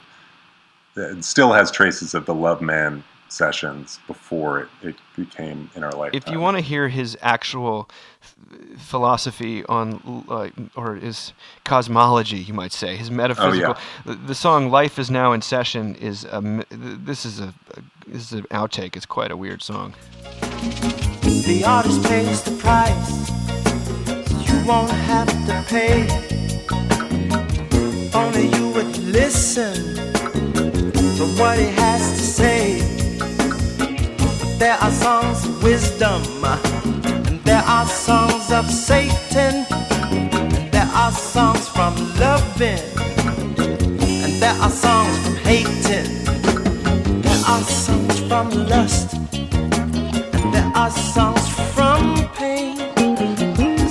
it 0.97 1.25
still 1.25 1.53
has 1.53 1.71
traces 1.71 2.15
of 2.15 2.27
the 2.27 2.35
Love 2.35 2.61
Man 2.63 3.03
sessions 3.29 3.99
before 4.07 4.61
it, 4.61 4.69
it 4.83 4.95
became 5.17 5.69
in 5.75 5.83
our 5.83 5.91
lifetime. 5.93 6.17
if 6.23 6.29
you 6.31 6.39
want 6.39 6.57
to 6.57 6.61
hear 6.63 6.89
his 6.89 7.19
actual 7.21 7.91
f- 8.23 8.37
philosophy 8.79 9.65
on 9.65 10.25
uh, 10.29 10.49
or 10.77 10.95
his 10.95 11.33
cosmology 11.65 12.37
you 12.37 12.55
might 12.55 12.71
say 12.71 12.97
his 12.97 13.11
metaphysical 13.11 13.75
Oh 13.77 14.13
the, 14.13 14.15
the 14.15 14.35
song 14.37 14.71
life 14.71 15.01
is 15.01 15.11
now 15.11 15.33
in 15.33 15.43
session 15.43 15.97
is 15.97 16.25
a, 16.27 16.35
m- 16.37 16.63
th- 16.71 16.99
this 17.05 17.25
is 17.27 17.41
a, 17.41 17.53
a 17.77 17.83
this 18.07 18.23
is 18.31 18.33
an 18.35 18.45
outtake 18.53 18.95
it's 18.95 19.07
quite 19.07 19.33
a 19.33 19.37
weird 19.37 19.63
song 19.63 19.95
The 20.31 21.65
artist 21.67 22.05
pays 22.05 22.43
the 22.43 22.53
price. 22.53 23.64
Won't 24.67 24.91
have 24.91 25.29
to 25.47 25.63
pay. 25.69 26.09
Only 28.15 28.47
you 28.57 28.71
would 28.71 28.97
listen 28.99 29.75
to 31.17 31.25
what 31.39 31.59
he 31.59 31.67
has 31.67 32.01
to 32.13 32.19
say. 32.19 32.81
There 34.59 34.79
are 34.81 34.91
songs 34.91 35.45
of 35.47 35.63
wisdom, 35.63 36.23
and 36.43 37.45
there 37.45 37.63
are 37.67 37.87
songs 37.87 38.51
of 38.51 38.71
Satan, 38.71 39.67
and 39.71 40.73
there 40.73 40.91
are 40.95 41.13
songs 41.13 41.69
from 41.69 41.95
loving, 42.19 42.81
and 44.25 44.33
there 44.43 44.57
are 44.63 44.71
songs 44.71 45.19
from 45.25 45.37
hating. 45.45 46.25
There 47.21 47.43
are 47.47 47.63
songs 47.63 48.19
from 48.29 48.49
lust. 48.69 49.13
And 50.33 50.55
there 50.55 50.73
are 50.75 50.91
songs 50.91 51.47
from 51.75 52.29
pain. 52.35 52.74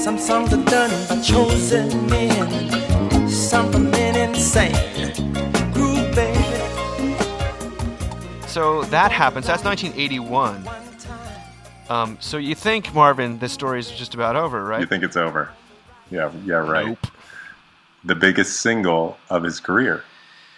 Some 0.04 0.18
songs 0.20 0.52
are 0.52 0.62
done 0.66 0.92
by 1.08 1.22
chosen 1.22 2.08
men. 2.08 3.30
Some 3.30 3.72
for 3.72 3.80
men 3.80 4.30
insane. 4.30 4.74
Groove, 5.72 6.14
baby. 6.14 6.44
so 8.48 8.84
that 8.84 9.14
happens 9.14 9.48
that's 9.48 9.64
1981 9.64 10.68
um, 11.90 12.18
so 12.20 12.36
you 12.36 12.54
think 12.54 12.94
marvin 12.94 13.40
this 13.40 13.54
story 13.54 13.80
is 13.80 13.90
just 13.90 14.14
about 14.14 14.36
over 14.36 14.66
right 14.66 14.82
You 14.82 14.86
think 14.88 15.06
it's 15.06 15.16
over? 15.16 15.50
Yeah, 16.12 16.32
yeah, 16.46 16.56
right. 16.56 16.98
The 18.04 18.16
biggest 18.16 18.60
single 18.60 19.18
of 19.30 19.42
his 19.44 19.62
career, 19.62 20.04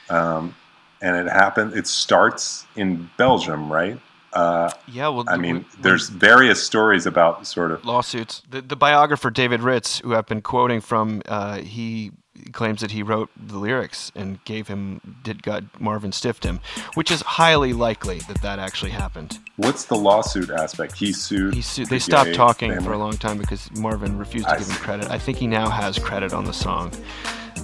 um, 0.10 0.56
and 1.02 1.16
it 1.16 1.32
happened. 1.32 1.74
It 1.74 1.86
starts 1.86 2.66
in 2.76 3.12
Belgium, 3.18 3.72
right? 3.72 4.00
Uh, 4.36 4.70
yeah 4.92 5.08
well 5.08 5.24
I 5.28 5.38
mean, 5.38 5.60
we- 5.60 5.66
there's 5.82 6.10
various 6.10 6.62
stories 6.62 7.06
about 7.06 7.48
sort 7.48 7.72
of 7.72 7.86
lawsuits. 7.86 8.42
The, 8.50 8.62
the 8.62 8.76
biographer 8.76 9.30
David 9.32 9.62
Ritz, 9.62 10.00
who 10.00 10.14
I've 10.14 10.28
been 10.28 10.42
quoting 10.42 10.82
from, 10.82 11.22
uh, 11.28 11.60
he 11.60 12.12
claims 12.52 12.82
that 12.82 12.92
he 12.92 13.02
wrote 13.02 13.30
the 13.38 13.58
lyrics 13.58 14.12
and 14.14 14.44
gave 14.44 14.68
him 14.68 15.00
did 15.24 15.42
got 15.42 15.64
Marvin 15.80 16.12
stiffed 16.12 16.44
him, 16.44 16.60
which 16.96 17.10
is 17.12 17.22
highly 17.22 17.72
likely 17.72 18.20
that 18.28 18.42
that 18.42 18.60
actually 18.60 18.92
happened. 18.92 19.40
What's 19.56 19.86
the 19.86 19.96
lawsuit 19.96 20.50
aspect? 20.50 20.98
He 20.98 21.14
sued. 21.14 21.54
He 21.54 21.62
sued, 21.62 21.88
the 21.88 21.92
they 21.92 22.00
stopped 22.00 22.34
talking 22.34 22.72
family? 22.72 22.86
for 22.86 22.92
a 22.94 22.98
long 22.98 23.16
time 23.18 23.38
because 23.38 23.72
Marvin 23.72 24.18
refused 24.18 24.48
to 24.48 24.54
I 24.54 24.58
give 24.58 24.68
him 24.68 24.76
credit. 24.76 25.10
I 25.10 25.18
think 25.18 25.38
he 25.38 25.48
now 25.48 25.70
has 25.70 25.98
credit 25.98 26.34
on 26.34 26.44
the 26.44 26.54
song. 26.54 26.92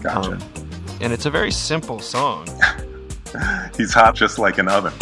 Gotcha. 0.02 0.32
Um, 0.32 0.40
and 1.02 1.12
it's 1.12 1.26
a 1.26 1.32
very 1.32 1.52
simple 1.52 2.00
song. 2.00 2.48
He's 3.78 3.94
hot 3.94 4.16
just 4.16 4.40
like 4.40 4.58
an 4.58 4.68
oven. 4.70 4.94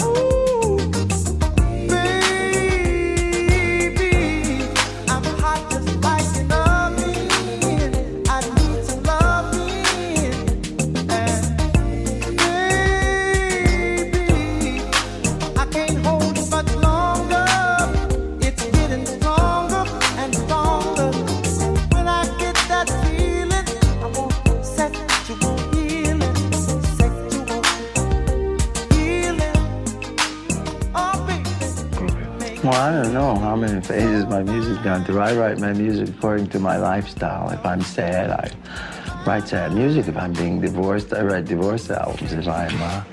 Well, 32.70 32.80
I 32.80 33.02
don't 33.02 33.14
know 33.16 33.36
how 33.36 33.56
many 33.56 33.82
phases 33.82 34.28
my 34.28 34.44
music's 34.44 34.80
gone 34.84 35.04
through. 35.04 35.22
I 35.22 35.36
write 35.36 35.58
my 35.58 35.74
music 35.74 36.10
according 36.10 36.50
to 36.50 36.60
my 36.60 36.78
lifestyle. 36.78 37.50
If 37.50 37.66
I'm 37.66 37.82
sad, 37.82 38.30
I 38.30 39.26
write 39.26 39.48
sad 39.48 39.74
music. 39.74 40.08
If 40.08 40.16
I'm 40.16 40.34
being 40.34 40.62
divorced, 40.62 41.12
I 41.12 41.24
write 41.24 41.46
divorce 41.46 41.90
albums. 41.90 42.32
If 42.32 42.48
I'm 42.48 42.80
uh, 42.80 43.04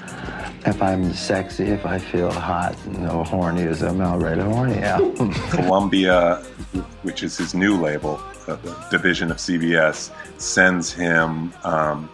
if 0.66 0.82
I'm 0.82 1.10
sexy, 1.14 1.68
if 1.68 1.86
I 1.86 1.98
feel 1.98 2.30
hot 2.30 2.76
and 2.84 3.08
or 3.08 3.24
horny 3.24 3.62
as 3.62 3.82
I'm, 3.82 3.98
I'll 4.02 4.18
write 4.18 4.36
a 4.36 4.44
horny 4.44 4.76
album. 4.80 5.32
Columbia, 5.48 6.42
which 7.02 7.22
is 7.22 7.38
his 7.38 7.54
new 7.54 7.80
label, 7.80 8.20
a 8.48 8.58
division 8.90 9.30
of 9.30 9.38
CBS, 9.38 10.10
sends 10.38 10.92
him 10.92 11.50
um, 11.64 12.10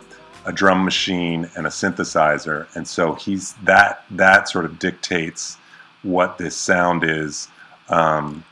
a 0.46 0.52
drum 0.52 0.84
machine 0.84 1.50
and 1.56 1.66
a 1.66 1.70
synthesizer, 1.70 2.68
and 2.76 2.86
so 2.86 3.14
he's 3.14 3.54
that 3.64 4.04
that 4.12 4.48
sort 4.48 4.64
of 4.64 4.78
dictates 4.78 5.58
what 6.02 6.38
this 6.38 6.56
sound 6.56 7.04
is 7.04 7.48
um, 7.88 8.44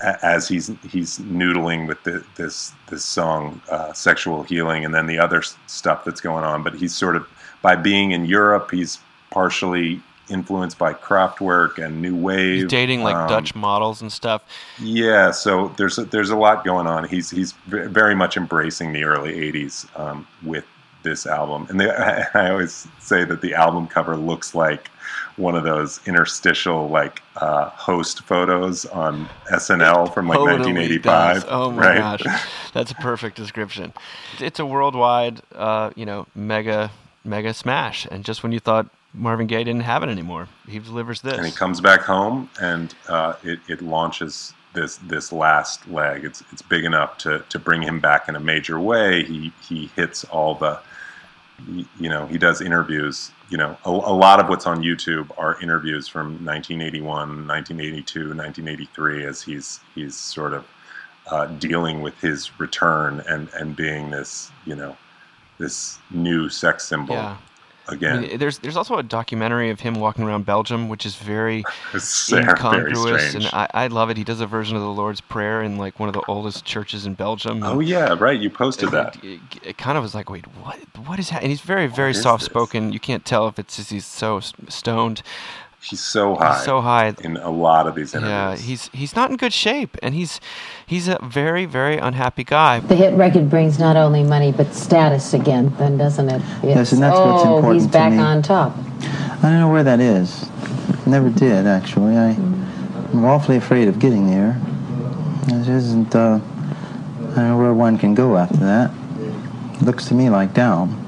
as 0.00 0.46
he's 0.46 0.70
he's 0.88 1.18
noodling 1.18 1.88
with 1.88 2.02
the, 2.04 2.24
this 2.36 2.72
this 2.88 3.04
song, 3.04 3.60
uh, 3.70 3.92
"Sexual 3.92 4.44
Healing," 4.44 4.84
and 4.84 4.94
then 4.94 5.06
the 5.06 5.18
other 5.18 5.42
stuff 5.66 6.04
that's 6.04 6.20
going 6.20 6.44
on. 6.44 6.62
But 6.62 6.74
he's 6.74 6.94
sort 6.94 7.16
of 7.16 7.26
by 7.62 7.74
being 7.74 8.12
in 8.12 8.24
Europe, 8.24 8.70
he's 8.70 8.98
partially 9.30 10.00
influenced 10.30 10.78
by 10.78 10.92
Kraftwerk 10.92 11.82
and 11.82 12.00
New 12.00 12.14
Wave. 12.14 12.62
He's 12.62 12.70
dating 12.70 13.02
like 13.02 13.16
um, 13.16 13.28
Dutch 13.28 13.54
models 13.54 14.00
and 14.00 14.12
stuff. 14.12 14.42
yeah, 14.80 15.30
so 15.30 15.68
there's 15.76 15.98
a, 15.98 16.04
there's 16.04 16.30
a 16.30 16.36
lot 16.36 16.64
going 16.64 16.86
on. 16.86 17.04
He's 17.04 17.30
he's 17.30 17.52
very 17.66 18.14
much 18.14 18.36
embracing 18.36 18.92
the 18.92 19.02
early 19.04 19.34
'80s 19.52 19.88
um, 19.98 20.26
with 20.44 20.64
this 21.08 21.26
album, 21.26 21.66
and 21.70 21.80
they, 21.80 21.90
I 22.34 22.50
always 22.50 22.86
say 22.98 23.24
that 23.24 23.40
the 23.40 23.54
album 23.54 23.86
cover 23.86 24.16
looks 24.16 24.54
like 24.54 24.90
one 25.36 25.54
of 25.54 25.62
those 25.62 26.00
interstitial 26.06 26.88
like 26.88 27.22
uh, 27.36 27.70
host 27.70 28.22
photos 28.22 28.84
on 28.86 29.28
SNL 29.52 30.12
from 30.12 30.28
like 30.28 30.38
Totally 30.38 30.72
1985. 30.72 31.34
does. 31.34 31.44
Oh 31.48 31.70
my 31.70 31.98
right? 32.00 32.20
gosh, 32.20 32.42
that's 32.72 32.90
a 32.90 32.96
perfect 32.96 33.36
description. 33.36 33.92
It's 34.40 34.58
a 34.58 34.66
worldwide, 34.66 35.40
uh, 35.54 35.90
you 35.94 36.04
know, 36.04 36.26
mega 36.34 36.90
mega 37.24 37.54
smash. 37.54 38.06
And 38.10 38.24
just 38.24 38.42
when 38.42 38.52
you 38.52 38.60
thought 38.60 38.88
Marvin 39.14 39.46
Gaye 39.46 39.64
didn't 39.64 39.82
have 39.82 40.02
it 40.02 40.08
anymore, 40.08 40.48
he 40.68 40.78
delivers 40.78 41.22
this. 41.22 41.36
and 41.36 41.46
he 41.46 41.52
comes 41.52 41.80
back 41.80 42.02
home, 42.02 42.50
and 42.60 42.94
uh, 43.08 43.34
it, 43.42 43.60
it 43.68 43.80
launches 43.80 44.52
this 44.74 44.96
this 44.98 45.32
last 45.32 45.88
leg. 45.88 46.24
It's 46.24 46.42
it's 46.52 46.62
big 46.62 46.84
enough 46.84 47.18
to 47.18 47.44
to 47.48 47.58
bring 47.58 47.82
him 47.82 48.00
back 48.00 48.28
in 48.28 48.36
a 48.36 48.40
major 48.40 48.78
way. 48.78 49.24
He 49.24 49.52
he 49.66 49.90
hits 49.96 50.24
all 50.24 50.54
the, 50.54 50.80
you 51.66 52.08
know, 52.08 52.26
he 52.26 52.38
does 52.38 52.60
interviews. 52.60 53.32
You 53.50 53.58
know, 53.58 53.76
a, 53.84 53.90
a 53.90 54.14
lot 54.14 54.40
of 54.40 54.48
what's 54.48 54.66
on 54.66 54.82
YouTube 54.82 55.30
are 55.38 55.60
interviews 55.60 56.06
from 56.06 56.44
1981, 56.44 57.46
1982, 57.46 58.20
1983, 58.20 59.24
as 59.26 59.42
he's 59.42 59.80
he's 59.94 60.14
sort 60.14 60.54
of 60.54 60.66
uh, 61.30 61.46
dealing 61.46 62.00
with 62.02 62.18
his 62.20 62.58
return 62.58 63.22
and 63.28 63.48
and 63.54 63.76
being 63.76 64.10
this 64.10 64.50
you 64.64 64.74
know 64.74 64.96
this 65.58 65.98
new 66.10 66.48
sex 66.48 66.86
symbol 66.86 67.14
Yeah. 67.14 67.36
Again. 67.88 68.16
I 68.16 68.20
mean, 68.20 68.38
there's 68.38 68.58
there's 68.58 68.76
also 68.76 68.96
a 68.96 69.02
documentary 69.02 69.70
of 69.70 69.80
him 69.80 69.94
walking 69.94 70.24
around 70.24 70.46
Belgium, 70.46 70.88
which 70.88 71.04
is 71.06 71.16
very 71.16 71.64
It's 71.94 72.30
very- 72.30 72.44
incongruous, 72.44 73.34
and. 73.34 73.46
I, 73.46 73.68
I 73.74 73.86
love 73.88 74.10
it. 74.10 74.16
He 74.16 74.24
does 74.24 74.40
a 74.40 74.46
version 74.46 74.76
of 74.76 74.82
the 74.82 74.88
Lord's 74.88 75.20
Prayer 75.20 75.62
in 75.62 75.78
like 75.78 75.98
one 75.98 76.08
of 76.08 76.12
the 76.14 76.22
oldest 76.28 76.64
churches 76.64 77.06
in 77.06 77.14
Belgium. 77.14 77.62
Oh 77.62 77.80
yeah, 77.80 78.14
right. 78.18 78.38
You 78.38 78.50
posted 78.50 78.88
it, 78.88 78.92
that. 78.92 79.24
It, 79.24 79.40
it 79.62 79.78
kind 79.78 79.96
of 79.96 80.02
was 80.02 80.14
like, 80.14 80.28
wait, 80.30 80.46
what? 80.58 80.78
What 81.06 81.18
is 81.18 81.30
happening? 81.30 81.46
And 81.46 81.50
he's 81.52 81.60
very, 81.60 81.86
very 81.86 82.14
soft 82.14 82.44
spoken. 82.44 82.92
You 82.92 83.00
can't 83.00 83.24
tell 83.24 83.48
if 83.48 83.58
it's 83.58 83.76
just 83.76 83.90
he's 83.90 84.06
so 84.06 84.40
stoned. 84.68 85.22
He's 85.80 86.00
so 86.00 86.34
high. 86.34 86.56
He's 86.56 86.64
so 86.64 86.80
high 86.80 87.14
in 87.20 87.36
a 87.36 87.50
lot 87.50 87.86
of 87.86 87.94
these 87.94 88.14
interviews. 88.14 88.30
Yeah, 88.30 88.56
he's 88.56 88.90
he's 88.92 89.14
not 89.14 89.30
in 89.30 89.36
good 89.36 89.52
shape, 89.52 89.96
and 90.02 90.14
he's 90.14 90.40
he's 90.86 91.08
a 91.08 91.18
very, 91.22 91.66
very 91.66 91.96
unhappy 91.98 92.44
guy. 92.44 92.80
The 92.80 92.96
hit 92.96 93.14
record 93.14 93.48
brings 93.48 93.78
not 93.78 93.96
only 93.96 94.24
money 94.24 94.50
but 94.52 94.74
status 94.74 95.34
again, 95.34 95.72
then 95.78 95.96
doesn't 95.96 96.28
it? 96.28 96.42
Yes, 96.62 96.92
and 96.92 97.02
that's 97.02 97.16
what's 97.16 97.44
oh, 97.44 97.56
important 97.56 97.82
he's 97.82 97.86
to 97.86 97.92
back 97.92 98.12
me. 98.12 98.18
on 98.18 98.42
top. 98.42 98.76
I 99.38 99.42
don't 99.42 99.60
know 99.60 99.70
where 99.70 99.84
that 99.84 100.00
is. 100.00 100.48
Never 101.06 101.30
did, 101.30 101.66
actually. 101.66 102.16
I, 102.16 102.30
I'm 102.30 103.24
awfully 103.24 103.56
afraid 103.56 103.86
of 103.88 103.98
getting 103.98 104.28
there. 104.28 104.60
It 105.46 105.68
isn't, 105.68 106.14
uh, 106.14 106.40
I 106.40 107.34
don't 107.34 107.36
know 107.36 107.56
where 107.56 107.72
one 107.72 107.96
can 107.98 108.14
go 108.14 108.36
after 108.36 108.56
that. 108.56 108.90
looks 109.80 110.06
to 110.06 110.14
me 110.14 110.28
like 110.28 110.54
down. 110.54 111.04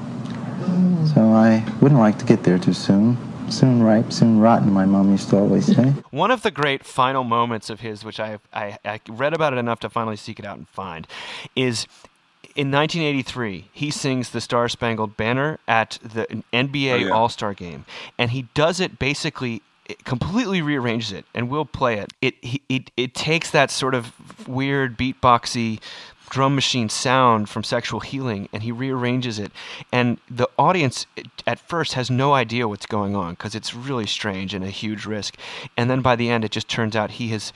So 1.13 1.21
I 1.21 1.63
wouldn't 1.81 1.99
like 1.99 2.17
to 2.19 2.25
get 2.25 2.43
there 2.43 2.57
too 2.57 2.73
soon. 2.73 3.17
Soon 3.51 3.83
ripe, 3.83 4.11
soon 4.13 4.39
rotten, 4.39 4.71
my 4.71 4.85
mom 4.85 5.11
used 5.11 5.29
to 5.29 5.37
always 5.37 5.65
say. 5.65 5.93
One 6.11 6.31
of 6.31 6.41
the 6.41 6.51
great 6.51 6.85
final 6.85 7.23
moments 7.23 7.69
of 7.69 7.81
his, 7.81 8.03
which 8.05 8.19
I, 8.19 8.39
I, 8.53 8.77
I 8.85 8.99
read 9.09 9.33
about 9.33 9.53
it 9.53 9.57
enough 9.57 9.79
to 9.81 9.89
finally 9.89 10.15
seek 10.15 10.39
it 10.39 10.45
out 10.45 10.57
and 10.57 10.67
find, 10.69 11.05
is 11.55 11.85
in 12.55 12.71
1983. 12.71 13.65
He 13.71 13.91
sings 13.91 14.29
the 14.29 14.41
Star 14.41 14.69
Spangled 14.69 15.17
Banner 15.17 15.59
at 15.67 15.99
the 16.01 16.25
NBA 16.53 16.91
Oh, 16.93 16.95
yeah. 16.95 17.09
All 17.09 17.29
Star 17.29 17.53
game, 17.53 17.85
and 18.17 18.31
he 18.31 18.43
does 18.53 18.79
it 18.79 18.97
basically. 18.99 19.61
It 19.85 20.05
completely 20.05 20.61
rearranges 20.61 21.11
it, 21.11 21.25
and 21.33 21.49
we'll 21.49 21.65
play 21.65 21.97
it. 21.99 22.13
It 22.21 22.35
he- 22.43 22.61
it 22.69 22.91
it 22.95 23.13
takes 23.13 23.51
that 23.51 23.69
sort 23.69 23.93
of 23.93 24.47
weird 24.47 24.97
beatboxy 24.97 25.79
drum 26.31 26.55
machine 26.55 26.87
sound 26.89 27.49
from 27.49 27.61
sexual 27.63 27.99
healing 27.99 28.47
and 28.53 28.63
he 28.63 28.71
rearranges 28.71 29.37
it. 29.37 29.51
And 29.91 30.17
the 30.29 30.47
audience 30.57 31.05
at 31.45 31.59
first 31.59 31.93
has 31.93 32.09
no 32.09 32.33
idea 32.33 32.67
what's 32.69 32.85
going 32.85 33.15
on 33.17 33.33
because 33.33 33.53
it's 33.53 33.75
really 33.75 34.07
strange 34.07 34.53
and 34.53 34.63
a 34.63 34.69
huge 34.69 35.05
risk. 35.05 35.35
And 35.75 35.89
then 35.89 36.01
by 36.01 36.15
the 36.15 36.29
end 36.29 36.45
it 36.45 36.51
just 36.51 36.69
turns 36.69 36.95
out 36.95 37.11
he 37.11 37.27
has 37.29 37.51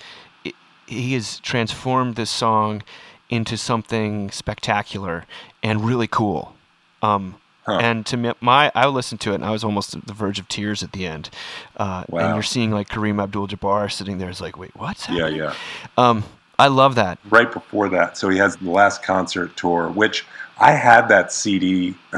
he 0.87 1.13
has 1.13 1.39
transformed 1.39 2.15
this 2.15 2.29
song 2.29 2.83
into 3.29 3.57
something 3.57 4.29
spectacular 4.29 5.25
and 5.63 5.83
really 5.85 6.07
cool. 6.07 6.55
Um, 7.01 7.35
and 7.67 8.05
to 8.07 8.17
me, 8.17 8.31
my 8.41 8.71
I 8.75 8.85
listened 8.87 9.21
to 9.21 9.31
it 9.31 9.35
and 9.35 9.45
I 9.45 9.51
was 9.51 9.63
almost 9.63 9.95
at 9.95 10.05
the 10.05 10.13
verge 10.13 10.37
of 10.37 10.47
tears 10.47 10.83
at 10.83 10.91
the 10.91 11.07
end. 11.07 11.29
Uh, 11.77 12.03
and 12.09 12.33
you're 12.35 12.43
seeing 12.43 12.71
like 12.71 12.89
Kareem 12.89 13.23
Abdul-Jabbar 13.23 13.91
sitting 13.91 14.17
there 14.19 14.29
it's 14.29 14.41
like 14.41 14.57
wait 14.57 14.75
what's 14.75 15.07
Yeah, 15.09 15.15
happening? 15.29 15.39
yeah. 15.39 15.53
um, 15.97 16.23
I 16.57 16.67
love 16.67 16.95
that 16.95 17.19
Right 17.29 17.51
before 17.51 17.89
that, 17.89 18.17
so 18.17 18.29
he 18.29 18.37
has 18.37 18.55
the 18.57 18.69
last 18.71 19.03
concert 19.03 19.55
tour, 19.57 19.89
which 19.89 20.25
I 20.59 20.71
had 20.71 21.07
that 21.09 21.31
CD 21.33 21.95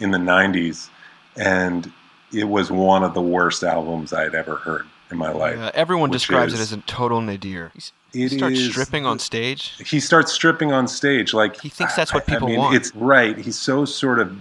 in 0.00 0.10
the 0.12 0.18
'90s, 0.18 0.88
and 1.36 1.90
it 2.32 2.44
was 2.44 2.70
one 2.70 3.02
of 3.02 3.14
the 3.14 3.22
worst 3.22 3.62
albums 3.64 4.12
I'd 4.12 4.34
ever 4.34 4.56
heard 4.56 4.86
in 5.10 5.18
my 5.18 5.30
life. 5.32 5.58
Uh, 5.58 5.70
everyone 5.74 6.10
describes 6.10 6.54
it 6.54 6.60
as 6.60 6.72
a 6.72 6.78
total 6.78 7.20
nadir. 7.20 7.70
He's- 7.74 7.92
He 8.12 8.28
starts 8.28 8.58
is- 8.58 8.70
stripping 8.70 9.04
on 9.06 9.18
stage. 9.18 9.72
he 9.84 9.98
starts 10.00 10.32
stripping 10.32 10.70
on 10.72 10.86
stage 10.86 11.32
like 11.34 11.58
he 11.60 11.68
thinks 11.70 11.94
that's 11.96 12.12
what 12.14 12.24
I- 12.28 12.32
I 12.32 12.36
people 12.36 12.48
mean, 12.48 12.58
want. 12.58 12.76
it's 12.76 12.94
right 12.94 13.36
he's 13.38 13.58
so 13.58 13.84
sort 13.86 14.18
of 14.20 14.36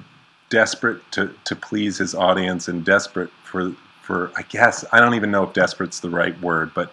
desperate 0.50 1.00
to 1.14 1.34
to 1.46 1.56
please 1.56 1.98
his 1.98 2.14
audience 2.14 2.68
and 2.68 2.84
desperate 2.84 3.30
for 3.46 3.72
for 4.02 4.30
i 4.36 4.42
guess 4.42 4.84
i 4.92 5.00
don't 5.00 5.14
even 5.14 5.32
know 5.32 5.44
if 5.44 5.54
desperate's 5.54 6.02
the 6.02 6.10
right 6.10 6.38
word 6.42 6.72
but 6.74 6.92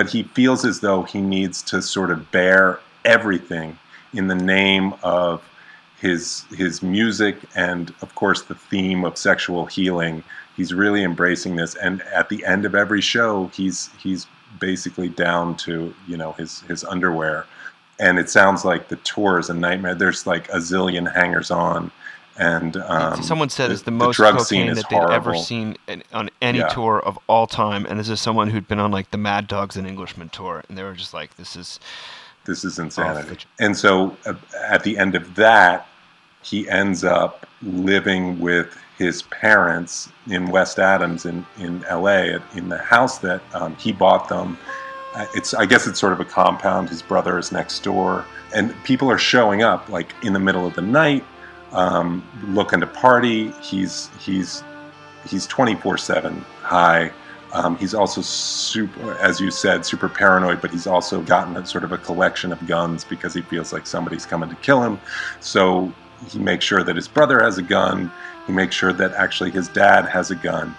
but 0.00 0.08
he 0.08 0.22
feels 0.22 0.64
as 0.64 0.80
though 0.80 1.02
he 1.02 1.20
needs 1.20 1.60
to 1.60 1.82
sort 1.82 2.10
of 2.10 2.30
bare 2.30 2.80
everything 3.04 3.78
in 4.14 4.28
the 4.28 4.34
name 4.34 4.94
of 5.02 5.46
his 5.98 6.44
his 6.56 6.82
music 6.82 7.36
and 7.54 7.92
of 8.00 8.14
course 8.14 8.40
the 8.40 8.54
theme 8.54 9.04
of 9.04 9.18
sexual 9.18 9.66
healing 9.66 10.24
he's 10.56 10.72
really 10.72 11.04
embracing 11.04 11.54
this 11.54 11.74
and 11.74 12.00
at 12.14 12.30
the 12.30 12.42
end 12.46 12.64
of 12.64 12.74
every 12.74 13.02
show 13.02 13.48
he's 13.48 13.90
he's 14.02 14.26
basically 14.58 15.10
down 15.10 15.54
to 15.54 15.94
you 16.08 16.16
know 16.16 16.32
his 16.32 16.60
his 16.60 16.82
underwear 16.82 17.44
and 18.00 18.18
it 18.18 18.30
sounds 18.30 18.64
like 18.64 18.88
the 18.88 18.96
tour 18.96 19.38
is 19.38 19.50
a 19.50 19.54
nightmare. 19.54 19.94
There's 19.94 20.26
like 20.26 20.48
a 20.48 20.56
zillion 20.56 21.12
hangers 21.14 21.50
on, 21.50 21.92
and 22.40 22.76
um, 22.78 23.22
Someone 23.22 23.50
said 23.50 23.68
the, 23.68 23.74
it's 23.74 23.82
the 23.82 23.90
most 23.90 24.16
drug 24.16 24.40
scene 24.40 24.62
cocaine 24.62 24.70
is 24.72 24.78
that 24.82 24.88
they'd 24.90 25.14
ever 25.14 25.34
seen 25.36 25.76
in, 25.86 26.02
on 26.12 26.30
any 26.40 26.58
Yeah. 26.60 26.68
tour 26.68 26.98
of 26.98 27.18
all 27.28 27.46
time, 27.46 27.86
and 27.86 28.00
this 28.00 28.08
is 28.08 28.20
someone 28.20 28.50
who'd 28.50 28.66
been 28.66 28.80
on 28.80 28.90
like 28.90 29.10
the 29.10 29.18
Mad 29.18 29.46
Dogs 29.46 29.76
and 29.76 29.86
Englishmen 29.86 30.28
tour, 30.30 30.64
and 30.68 30.76
they 30.76 30.82
were 30.82 30.94
just 30.94 31.12
like, 31.14 31.36
"This 31.36 31.54
is 31.54 31.78
This 32.46 32.64
is 32.64 32.78
insanity. 32.78 33.36
And 33.60 33.76
so 33.76 34.16
uh, 34.26 34.34
at 34.68 34.82
the 34.82 34.96
end 34.98 35.14
of 35.14 35.34
that, 35.34 35.86
he 36.42 36.68
ends 36.68 37.04
up 37.04 37.46
living 37.62 38.38
with 38.40 38.74
his 38.96 39.22
parents 39.24 40.08
in 40.26 40.46
West 40.50 40.78
Adams 40.78 41.26
in, 41.26 41.44
in 41.58 41.80
LA 41.90 42.38
in 42.54 42.68
the 42.70 42.78
house 42.78 43.18
that 43.18 43.42
um, 43.54 43.74
he 43.76 43.92
bought 43.92 44.28
them. 44.28 44.58
Uh, 45.14 45.26
It's 45.34 45.52
I 45.54 45.66
guess 45.66 45.86
it's 45.86 45.98
sort 46.00 46.12
of 46.14 46.20
a 46.20 46.24
compound. 46.24 46.88
His 46.88 47.02
brother 47.02 47.38
is 47.38 47.52
next 47.52 47.82
door, 47.82 48.24
and 48.54 48.74
people 48.84 49.10
are 49.10 49.18
showing 49.18 49.62
up 49.62 49.88
like 49.90 50.14
in 50.22 50.32
the 50.32 50.38
middle 50.38 50.66
of 50.66 50.74
the 50.74 50.82
night, 50.82 51.24
um, 51.72 52.26
looking 52.48 52.80
to 52.80 52.86
party. 52.86 53.50
He's 53.62 54.10
he's 54.18 54.62
he's 55.26 55.46
twenty 55.46 55.74
four 55.74 55.98
seven 55.98 56.40
high. 56.62 57.12
Um, 57.52 57.76
he's 57.78 57.94
also 57.94 58.20
super, 58.20 59.14
as 59.14 59.40
you 59.40 59.50
said, 59.50 59.84
super 59.84 60.08
paranoid, 60.08 60.60
but 60.60 60.70
he's 60.70 60.86
also 60.86 61.20
gotten 61.20 61.56
a 61.56 61.66
sort 61.66 61.82
of 61.82 61.90
a 61.90 61.98
collection 61.98 62.52
of 62.52 62.64
guns 62.66 63.02
because 63.02 63.34
he 63.34 63.42
feels 63.42 63.72
like 63.72 63.88
somebody's 63.88 64.24
coming 64.24 64.48
to 64.48 64.54
kill 64.56 64.82
him. 64.82 65.00
So 65.40 65.92
he 66.28 66.38
makes 66.38 66.64
sure 66.64 66.84
that 66.84 66.94
his 66.94 67.08
brother 67.08 67.42
has 67.42 67.58
a 67.58 67.62
gun. 67.62 68.12
He 68.46 68.52
makes 68.52 68.76
sure 68.76 68.92
that 68.92 69.14
actually 69.14 69.50
his 69.50 69.66
dad 69.66 70.06
has 70.06 70.30
a 70.30 70.36
gun 70.36 70.76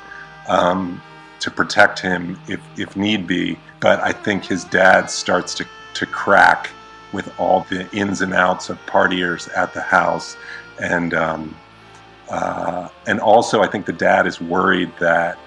um, 0.47 1.01
to 1.41 1.51
protect 1.51 1.99
him 1.99 2.39
if, 2.47 2.61
if 2.77 2.95
need 2.95 3.27
be. 3.27 3.59
But 3.81 3.99
I 3.99 4.13
think 4.13 4.45
his 4.45 4.63
dad 4.63 5.09
starts 5.09 5.53
to, 5.55 5.65
to 5.95 6.05
crack 6.05 6.69
with 7.11 7.37
all 7.37 7.65
the 7.69 7.93
ins 7.93 8.21
and 8.21 8.33
outs 8.33 8.69
of 8.69 8.77
partiers 8.85 9.49
at 9.57 9.73
the 9.73 9.81
house. 9.81 10.37
And, 10.81 11.13
um, 11.13 11.55
uh, 12.29 12.89
and 13.07 13.19
also, 13.19 13.61
I 13.61 13.67
think 13.67 13.85
the 13.85 13.93
dad 13.93 14.25
is 14.25 14.41
worried 14.41 14.91
that 14.99 15.37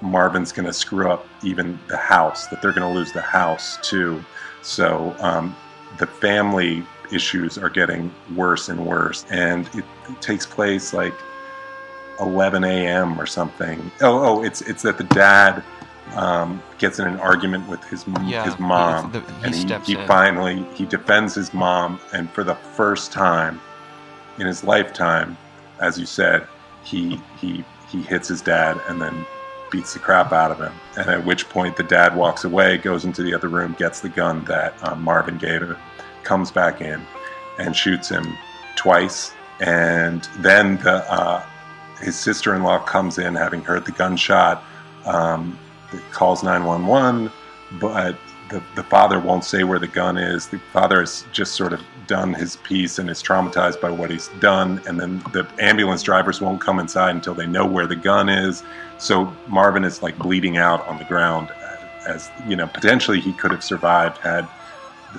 Marvin's 0.00 0.52
going 0.52 0.66
to 0.66 0.72
screw 0.72 1.10
up 1.10 1.26
even 1.42 1.78
the 1.88 1.96
house, 1.96 2.46
that 2.48 2.62
they're 2.62 2.72
going 2.72 2.88
to 2.88 2.94
lose 2.98 3.12
the 3.12 3.20
house 3.20 3.78
too. 3.82 4.24
So 4.62 5.14
um, 5.18 5.56
the 5.98 6.06
family 6.06 6.84
issues 7.12 7.58
are 7.58 7.68
getting 7.68 8.12
worse 8.36 8.68
and 8.68 8.84
worse. 8.84 9.24
And 9.30 9.66
it, 9.74 9.84
it 10.08 10.22
takes 10.22 10.46
place 10.46 10.92
like 10.92 11.14
11 12.20 12.64
a.m. 12.64 13.20
or 13.20 13.26
something. 13.26 13.90
Oh, 14.00 14.38
oh, 14.38 14.44
it's 14.44 14.60
it's 14.62 14.82
that 14.82 14.98
the 14.98 15.04
dad 15.04 15.62
um, 16.14 16.62
gets 16.78 16.98
in 16.98 17.06
an 17.06 17.18
argument 17.20 17.68
with 17.68 17.82
his 17.84 18.04
Yeah, 18.24 18.44
his 18.44 18.58
mom, 18.58 19.12
the- 19.12 19.20
he 19.20 19.24
and 19.44 19.54
he, 19.54 19.60
he 19.84 19.94
finally 20.06 20.64
he 20.74 20.84
defends 20.86 21.34
his 21.34 21.52
mom, 21.54 22.00
and 22.12 22.30
for 22.30 22.44
the 22.44 22.54
first 22.54 23.12
time 23.12 23.60
in 24.38 24.46
his 24.46 24.64
lifetime, 24.64 25.36
as 25.80 25.98
you 25.98 26.06
said, 26.06 26.46
he 26.82 27.20
he 27.40 27.64
he 27.88 28.02
hits 28.02 28.28
his 28.28 28.42
dad 28.42 28.80
and 28.88 29.00
then 29.00 29.26
beats 29.70 29.92
the 29.92 29.98
crap 29.98 30.32
out 30.32 30.50
of 30.50 30.58
him. 30.58 30.72
And 30.96 31.08
at 31.08 31.24
which 31.24 31.48
point 31.48 31.76
the 31.76 31.82
dad 31.82 32.16
walks 32.16 32.44
away, 32.44 32.78
goes 32.78 33.04
into 33.04 33.22
the 33.22 33.34
other 33.34 33.48
room, 33.48 33.74
gets 33.78 34.00
the 34.00 34.08
gun 34.08 34.44
that 34.46 34.74
um, 34.82 35.02
Marvin 35.02 35.36
gave 35.38 35.62
him, 35.62 35.76
comes 36.22 36.50
back 36.50 36.80
in, 36.80 37.02
and 37.58 37.76
shoots 37.76 38.08
him 38.08 38.24
twice. 38.76 39.32
And 39.60 40.28
then 40.38 40.76
the 40.78 41.10
uh, 41.12 41.44
his 42.00 42.16
sister-in-law 42.16 42.84
comes 42.84 43.18
in, 43.18 43.34
having 43.34 43.62
heard 43.62 43.84
the 43.84 43.92
gunshot, 43.92 44.62
um, 45.04 45.58
calls 46.12 46.42
911, 46.42 47.30
but 47.80 48.16
the, 48.50 48.62
the 48.76 48.84
father 48.84 49.18
won't 49.18 49.44
say 49.44 49.64
where 49.64 49.78
the 49.78 49.88
gun 49.88 50.16
is. 50.16 50.46
The 50.46 50.60
father 50.72 51.02
is 51.02 51.24
just 51.32 51.54
sort 51.54 51.72
of 51.72 51.80
done 52.08 52.34
his 52.34 52.56
piece 52.56 52.98
and 52.98 53.08
is 53.08 53.22
traumatized 53.22 53.80
by 53.80 53.90
what 53.90 54.10
he's 54.10 54.28
done. 54.40 54.80
And 54.88 54.98
then 54.98 55.18
the 55.32 55.46
ambulance 55.60 56.02
drivers 56.02 56.40
won't 56.40 56.60
come 56.60 56.80
inside 56.80 57.14
until 57.14 57.34
they 57.34 57.46
know 57.46 57.64
where 57.64 57.86
the 57.86 57.96
gun 57.96 58.28
is. 58.28 58.64
So 58.98 59.32
Marvin 59.46 59.84
is 59.84 60.02
like 60.02 60.18
bleeding 60.18 60.56
out 60.56 60.84
on 60.88 60.98
the 60.98 61.04
ground, 61.04 61.50
as 62.08 62.30
you 62.48 62.56
know, 62.56 62.66
potentially 62.66 63.20
he 63.20 63.32
could 63.34 63.52
have 63.52 63.62
survived 63.62 64.18
had 64.18 64.48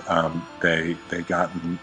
um, 0.07 0.45
they 0.61 0.97
they 1.09 1.21
gotten 1.21 1.79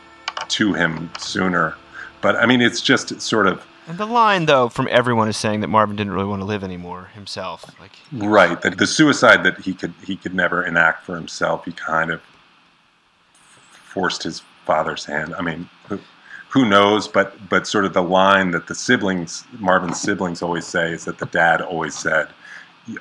to 0.49 0.75
him 0.75 1.11
sooner. 1.19 1.75
But 2.21 2.37
I 2.37 2.47
mean, 2.47 2.61
it's 2.61 2.81
just 2.81 3.19
sort 3.21 3.47
of 3.47 3.67
And 3.89 3.99
the 3.99 4.07
line, 4.07 4.47
though, 4.47 4.69
from 4.69 4.89
everyone 4.91 5.29
is 5.29 5.37
saying 5.37 5.61
that 5.61 5.69
Marvin 5.69 5.97
didn't 5.97 6.13
really 6.13 6.27
want 6.27 6.43
to 6.43 6.47
live 6.47 6.65
anymore 6.65 7.11
himself. 7.15 7.65
Like, 7.81 7.93
Right. 8.13 8.61
That 8.61 8.79
the 8.79 8.87
suicide 8.87 9.45
that 9.45 9.61
he 9.61 9.73
could 9.73 9.95
he 10.05 10.17
could 10.17 10.35
never 10.35 10.65
enact 10.65 11.05
for 11.05 11.15
himself. 11.15 11.65
He 11.65 11.73
kind 11.73 12.11
of 12.11 12.21
forced 13.63 14.25
his 14.25 14.43
father's 14.67 15.05
hand. 15.05 15.35
I 15.39 15.43
mean, 15.43 15.69
who, 15.89 15.99
who 16.51 16.69
knows? 16.69 17.09
But 17.09 17.49
but 17.49 17.67
sort 17.67 17.85
of 17.85 17.93
the 17.95 18.03
line 18.03 18.51
that 18.51 18.67
the 18.67 18.75
siblings, 18.75 19.45
Marvin's 19.59 20.01
siblings, 20.01 20.43
always 20.43 20.67
say 20.67 20.93
is 20.93 21.05
that 21.07 21.19
the 21.19 21.27
dad 21.27 21.61
always 21.63 21.95
said, 21.97 22.29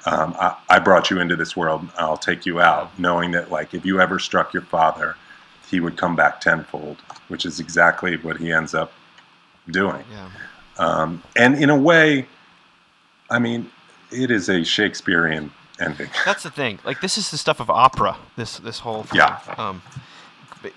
um, 0.05 0.35
I, 0.39 0.55
"I 0.69 0.79
brought 0.79 1.09
you 1.09 1.19
into 1.19 1.35
this 1.35 1.55
world. 1.57 1.87
I'll 1.97 2.17
take 2.17 2.45
you 2.45 2.61
out," 2.61 2.97
knowing 2.99 3.31
that 3.31 3.51
like 3.51 3.73
if 3.73 3.85
you 3.85 3.99
ever 3.99 4.19
struck 4.19 4.53
your 4.53 4.63
father, 4.63 5.15
he 5.69 5.79
would 5.79 5.97
come 5.97 6.15
back 6.15 6.41
tenfold, 6.41 6.97
which 7.27 7.45
is 7.45 7.59
exactly 7.59 8.17
what 8.17 8.37
he 8.37 8.51
ends 8.51 8.73
up 8.73 8.91
doing. 9.69 10.03
yeah. 10.11 10.29
Um, 10.77 11.23
and 11.35 11.55
in 11.55 11.69
a 11.69 11.75
way, 11.77 12.27
I 13.29 13.39
mean, 13.39 13.71
it 14.11 14.29
is 14.29 14.49
a 14.49 14.63
Shakespearean 14.63 15.51
ending. 15.79 16.09
That's 16.25 16.43
the 16.43 16.51
thing. 16.51 16.79
Like, 16.83 17.01
this 17.01 17.17
is 17.17 17.31
the 17.31 17.37
stuff 17.37 17.59
of 17.59 17.69
opera. 17.69 18.17
This 18.35 18.57
this 18.59 18.79
whole 18.79 19.03
thing. 19.03 19.19
Yeah. 19.19 19.39
Um, 19.57 19.81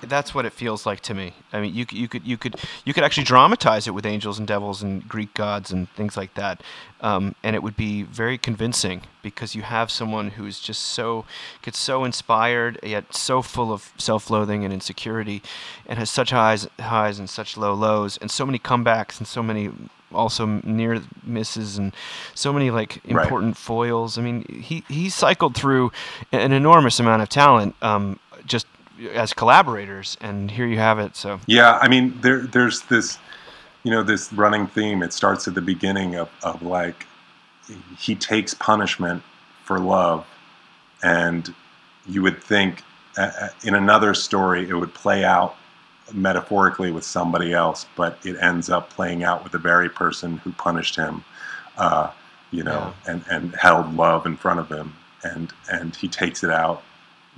that's 0.03 0.35
what 0.35 0.45
it 0.47 0.53
feels 0.53 0.87
like 0.87 1.01
to 1.01 1.15
me. 1.15 1.33
I 1.53 1.61
mean, 1.61 1.75
you 1.75 1.85
could 1.87 1.99
you 1.99 2.09
could 2.09 2.27
you 2.27 2.37
could 2.37 2.57
you 2.85 2.95
could 2.95 3.05
actually 3.05 3.25
dramatize 3.25 3.87
it 3.87 3.93
with 3.93 4.07
angels 4.07 4.39
and 4.39 4.47
devils 4.49 4.83
and 4.83 5.07
Greek 5.09 5.35
gods 5.35 5.71
and 5.73 5.89
things 5.91 6.17
like 6.17 6.35
that, 6.35 6.63
um, 7.01 7.35
and 7.43 7.55
it 7.57 7.63
would 7.63 7.77
be 7.77 8.03
very 8.03 8.39
convincing 8.39 9.03
because 9.23 9.55
you 9.55 9.63
have 9.63 9.91
someone 9.91 10.31
who 10.31 10.47
is 10.47 10.61
just 10.61 10.83
so 10.83 11.25
gets 11.63 11.79
so 11.79 12.05
inspired 12.05 12.79
yet 12.83 13.15
so 13.15 13.43
full 13.43 13.73
of 13.73 13.93
self-loathing 13.99 14.65
and 14.65 14.73
insecurity, 14.73 15.43
and 15.87 15.99
has 15.99 16.11
such 16.11 16.31
highs 16.31 16.67
highs 16.81 17.19
and 17.19 17.29
such 17.31 17.57
low 17.57 17.75
lows, 17.75 18.17
and 18.19 18.31
so 18.31 18.45
many 18.47 18.59
comebacks 18.59 19.19
and 19.19 19.27
so 19.27 19.43
many 19.43 19.71
also 20.13 20.47
near 20.65 21.03
misses 21.23 21.77
and 21.77 21.95
so 22.35 22.51
many 22.53 22.71
like 22.71 23.01
Right. 23.07 23.25
important 23.25 23.57
foils. 23.59 24.17
I 24.17 24.23
mean, 24.23 24.45
he 24.63 24.83
he 24.89 25.11
cycled 25.11 25.55
through 25.55 25.93
an 26.33 26.53
enormous 26.53 26.99
amount 26.99 27.21
of 27.23 27.29
talent 27.29 27.75
um, 27.83 28.19
just 28.47 28.67
as 29.13 29.33
collaborators, 29.33 30.17
and 30.21 30.51
here 30.51 30.67
you 30.67 30.79
have 30.79 30.99
it. 30.99 31.17
So 31.17 31.41
Yeah, 31.47 31.79
I 31.81 31.89
mean, 31.89 32.19
there, 32.21 32.41
there's 32.41 32.83
this, 32.83 33.19
you 33.83 33.91
know, 33.91 34.03
this 34.03 34.33
running 34.33 34.67
theme. 34.67 35.03
It 35.03 35.13
starts 35.13 35.49
at 35.49 35.55
the 35.55 35.61
beginning 35.61 36.17
of, 36.17 36.31
of 36.43 36.63
like, 36.63 37.07
he 37.99 38.15
takes 38.15 38.55
punishment 38.55 39.23
for 39.65 39.79
love, 39.79 40.27
and 41.03 41.55
you 42.07 42.23
would 42.23 42.43
think 42.43 42.83
uh, 43.19 43.31
uh, 43.41 43.49
in 43.65 43.75
another 43.75 44.15
story 44.15 44.69
it 44.69 44.75
would 44.75 44.95
play 44.95 45.25
out 45.25 45.57
metaphorically 46.13 46.91
with 46.91 47.05
somebody 47.05 47.53
else, 47.53 47.87
but 47.97 48.19
it 48.25 48.37
ends 48.41 48.71
up 48.71 48.89
playing 48.89 49.23
out 49.23 49.43
with 49.43 49.53
the 49.53 49.59
very 49.59 49.91
person 49.91 50.39
who 50.39 50.53
punished 50.53 50.97
him, 50.97 51.23
uh, 51.77 52.11
you 52.51 52.63
know, 52.63 52.95
and, 53.07 53.23
and 53.31 53.55
held 53.57 53.95
love 53.95 54.25
in 54.25 54.37
front 54.37 54.59
of 54.59 54.71
him, 54.71 54.95
and 55.23 55.53
and 55.71 55.95
he 55.97 56.09
takes 56.09 56.43
it 56.43 56.51
out 56.51 56.83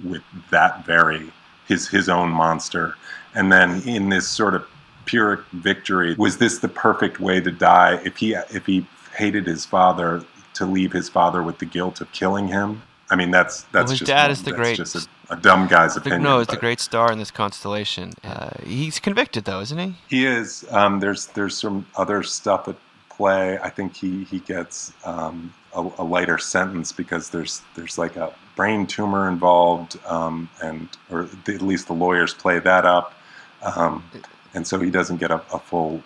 with 0.05 0.23
that 0.51 0.87
very 0.87 1.32
his 1.71 1.89
his 1.89 2.09
own 2.09 2.29
monster, 2.31 2.95
and 3.35 3.51
then 3.51 3.81
in 3.89 4.11
this 4.11 4.29
sort 4.29 4.55
of 4.55 4.67
pyrrhic 5.07 5.41
victory, 5.53 6.15
was 6.19 6.37
this 6.37 6.59
the 6.59 6.69
perfect 6.69 7.21
way 7.21 7.41
to 7.41 7.51
die? 7.51 8.01
If 8.05 8.19
he 8.19 8.35
if 8.35 8.67
he 8.67 8.87
hated 9.17 9.47
his 9.47 9.65
father, 9.65 10.23
to 10.55 10.67
leave 10.67 10.93
his 10.93 11.09
father 11.09 11.43
with 11.43 11.59
the 11.59 11.65
guilt 11.65 12.01
of 12.01 12.13
killing 12.13 12.49
him. 12.49 12.83
I 13.11 13.17
mean, 13.17 13.31
that's 13.31 13.63
that's 13.73 13.91
his 13.91 14.01
just 14.01 14.09
dad 14.09 14.31
is 14.31 14.43
the 14.43 14.53
great- 14.53 14.77
just 14.77 14.95
a, 14.95 15.35
a 15.35 15.37
dumb 15.37 15.67
guy's 15.67 15.95
the, 15.95 16.01
opinion. 16.01 16.23
no, 16.23 16.41
it's 16.41 16.51
the 16.51 16.61
great 16.61 16.81
star 16.81 17.11
in 17.11 17.19
this 17.19 17.31
constellation. 17.31 18.13
Uh, 18.23 18.51
he's 18.65 19.01
convicted 19.01 19.45
though, 19.47 19.61
isn't 19.61 19.79
he? 19.79 19.95
He 20.09 20.27
is. 20.27 20.65
Um, 20.71 21.01
there's 21.01 21.27
there's 21.29 21.57
some 21.57 21.87
other 21.97 22.23
stuff 22.23 22.69
at 22.69 22.77
play. 23.09 23.59
I 23.59 23.71
think 23.71 23.97
he 23.97 24.25
he 24.25 24.39
gets 24.41 24.93
um, 25.05 25.53
a, 25.75 25.81
a 25.99 26.05
lighter 26.05 26.39
sentence 26.39 26.93
because 26.93 27.31
there's 27.31 27.63
there's 27.75 27.99
like 27.99 28.17
a 28.17 28.33
brain 28.61 28.87
tumor 28.87 29.27
involved, 29.27 29.99
um, 30.05 30.51
and 30.62 30.87
or 31.11 31.27
the, 31.47 31.55
at 31.55 31.62
least 31.62 31.87
the 31.87 31.95
lawyers 31.95 32.35
play 32.35 32.59
that 32.59 32.85
up, 32.85 33.15
um, 33.62 34.05
and 34.53 34.66
so 34.66 34.78
he 34.78 34.91
doesn't 34.91 35.16
get 35.16 35.31
a, 35.31 35.37
a 35.51 35.59
full 35.59 36.03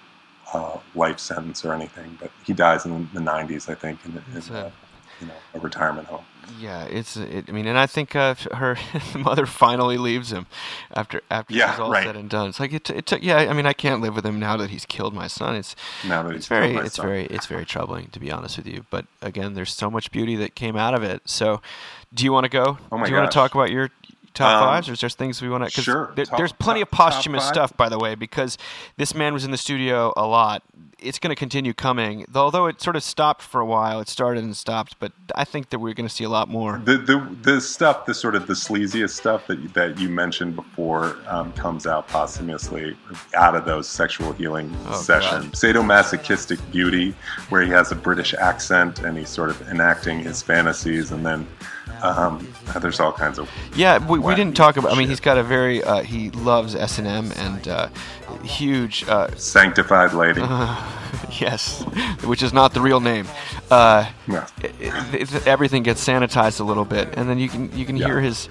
uh, 0.52 0.78
life 0.94 1.18
sentence 1.18 1.64
or 1.64 1.72
anything. 1.74 2.16
But 2.20 2.30
he 2.46 2.52
dies 2.52 2.84
in 2.86 3.08
the 3.12 3.18
90s, 3.18 3.68
I 3.68 3.74
think, 3.74 3.98
in, 4.04 4.12
in 4.12 4.22
a- 4.52 4.66
uh, 4.66 4.70
you 5.20 5.26
know 5.28 5.34
a 5.54 5.58
retirement 5.60 6.08
home. 6.08 6.24
Yeah, 6.60 6.84
it's. 6.84 7.16
It, 7.16 7.46
I 7.48 7.52
mean, 7.52 7.66
and 7.66 7.78
I 7.78 7.86
think 7.86 8.14
uh, 8.14 8.34
her 8.54 8.76
mother 9.16 9.46
finally 9.46 9.96
leaves 9.96 10.30
him 10.30 10.46
after 10.94 11.22
after 11.30 11.54
Yeah, 11.54 11.70
she's 11.72 11.80
all 11.80 11.90
right. 11.90 12.04
said 12.04 12.16
and 12.16 12.28
done. 12.28 12.48
It's 12.50 12.60
like 12.60 12.72
it, 12.72 12.90
it 12.90 13.06
took. 13.06 13.22
Yeah, 13.22 13.38
I 13.38 13.52
mean, 13.54 13.66
I 13.66 13.72
can't 13.72 14.00
live 14.02 14.14
with 14.14 14.26
him 14.26 14.38
now 14.38 14.56
that 14.58 14.70
he's 14.70 14.84
killed 14.84 15.14
my 15.14 15.26
son. 15.26 15.56
It's 15.56 15.74
Now 16.06 16.22
that 16.22 16.34
it's 16.36 16.46
very 16.46 16.74
it's 16.76 16.96
son. 16.96 17.06
very 17.06 17.24
it's 17.26 17.46
very 17.46 17.64
troubling 17.64 18.08
to 18.08 18.20
be 18.20 18.30
honest 18.30 18.56
with 18.58 18.66
you. 18.66 18.84
But 18.90 19.06
again, 19.22 19.54
there's 19.54 19.72
so 19.74 19.90
much 19.90 20.10
beauty 20.10 20.36
that 20.36 20.54
came 20.54 20.76
out 20.76 20.94
of 20.94 21.02
it. 21.02 21.22
So, 21.24 21.60
do 22.12 22.24
you 22.24 22.32
want 22.32 22.44
to 22.44 22.50
go? 22.50 22.78
Oh 22.92 22.98
my 22.98 23.06
do 23.06 23.12
you 23.12 23.18
want 23.18 23.30
to 23.30 23.34
talk 23.34 23.54
about 23.54 23.70
your 23.70 23.88
top 24.34 24.60
Um, 24.62 24.68
fives, 24.68 24.88
or 24.88 24.92
is 24.92 25.00
there 25.00 25.08
things 25.10 25.40
we 25.40 25.48
want 25.48 25.64
to? 25.64 25.70
sure. 25.82 26.12
There, 26.14 26.24
Top- 26.26 26.36
there's 26.38 26.52
plenty 26.52 26.80
top- 26.80 26.92
of 26.92 26.96
posthumous 26.98 27.46
stuff, 27.48 27.74
by 27.76 27.88
the 27.88 27.98
way, 27.98 28.14
because 28.16 28.58
this 28.98 29.14
man 29.14 29.32
was 29.32 29.44
in 29.44 29.50
the 29.50 29.58
studio 29.58 30.12
a 30.16 30.26
lot. 30.26 30.62
It's 31.04 31.18
going 31.18 31.30
to 31.30 31.38
continue 31.38 31.74
coming. 31.74 32.26
Although 32.34 32.66
it 32.66 32.80
sort 32.80 32.96
of 32.96 33.02
stopped 33.02 33.42
for 33.42 33.60
a 33.60 33.66
while, 33.66 34.00
it 34.00 34.08
started 34.08 34.42
and 34.42 34.56
stopped. 34.56 34.96
But 34.98 35.12
I 35.34 35.44
think 35.44 35.70
that 35.70 35.78
we're 35.78 35.94
going 35.94 36.08
to 36.08 36.14
see 36.14 36.24
a 36.24 36.28
lot 36.28 36.48
more. 36.48 36.80
The, 36.84 36.96
the 36.96 37.36
the 37.42 37.60
stuff, 37.60 38.06
the 38.06 38.14
sort 38.14 38.34
of 38.34 38.46
the 38.46 38.54
sleaziest 38.54 39.10
stuff 39.10 39.46
that 39.48 39.58
you, 39.58 39.68
that 39.68 39.98
you 39.98 40.08
mentioned 40.08 40.56
before, 40.56 41.16
um, 41.26 41.52
comes 41.52 41.86
out 41.86 42.08
posthumously 42.08 42.96
out 43.34 43.54
of 43.54 43.64
those 43.64 43.88
sexual 43.88 44.32
healing 44.32 44.74
Oh, 44.88 44.96
sessions. 45.00 45.60
Sadomasochistic 45.60 46.58
beauty, 46.72 47.14
where 47.50 47.62
he 47.62 47.70
has 47.70 47.92
a 47.92 47.94
British 47.96 48.34
accent 48.34 49.00
and 49.00 49.16
he's 49.18 49.28
sort 49.28 49.50
of 49.50 49.60
enacting 49.68 50.20
his 50.20 50.42
fantasies, 50.42 51.12
and 51.12 51.24
then 51.24 51.46
um, 52.02 52.46
there's 52.80 53.00
all 53.00 53.12
kinds 53.12 53.38
of 53.38 53.48
Yeah, 53.74 53.98
we, 54.06 54.18
we 54.18 54.34
didn't 54.34 54.56
talk 54.56 54.76
about. 54.76 54.92
I 54.92 54.94
mean, 54.94 55.02
shit. 55.04 55.10
he's 55.10 55.20
got 55.20 55.38
a 55.38 55.42
very 55.42 55.82
uh, 55.82 56.02
he 56.02 56.30
loves 56.30 56.74
S 56.74 56.98
and 56.98 57.06
M 57.06 57.32
and 57.36 57.68
uh, 57.68 57.88
huge. 58.42 59.04
Uh, 59.08 59.34
sanctified 59.36 60.12
lady. 60.12 60.40
yes, 61.40 61.82
which 62.24 62.42
is 62.42 62.52
not 62.52 62.74
the 62.74 62.80
real 62.80 63.00
name. 63.00 63.26
Uh, 63.70 64.06
No. 64.26 64.44
it- 64.62 64.74
it- 64.80 65.46
everything 65.46 65.82
gets 65.82 66.04
sanitized 66.06 66.60
a 66.60 66.64
little 66.64 66.84
bit, 66.84 67.08
and 67.16 67.28
then 67.28 67.38
you 67.38 67.48
can 67.48 67.76
you 67.76 67.84
can 67.86 67.96
Yeah. 67.96 68.06
hear 68.06 68.20
his. 68.20 68.48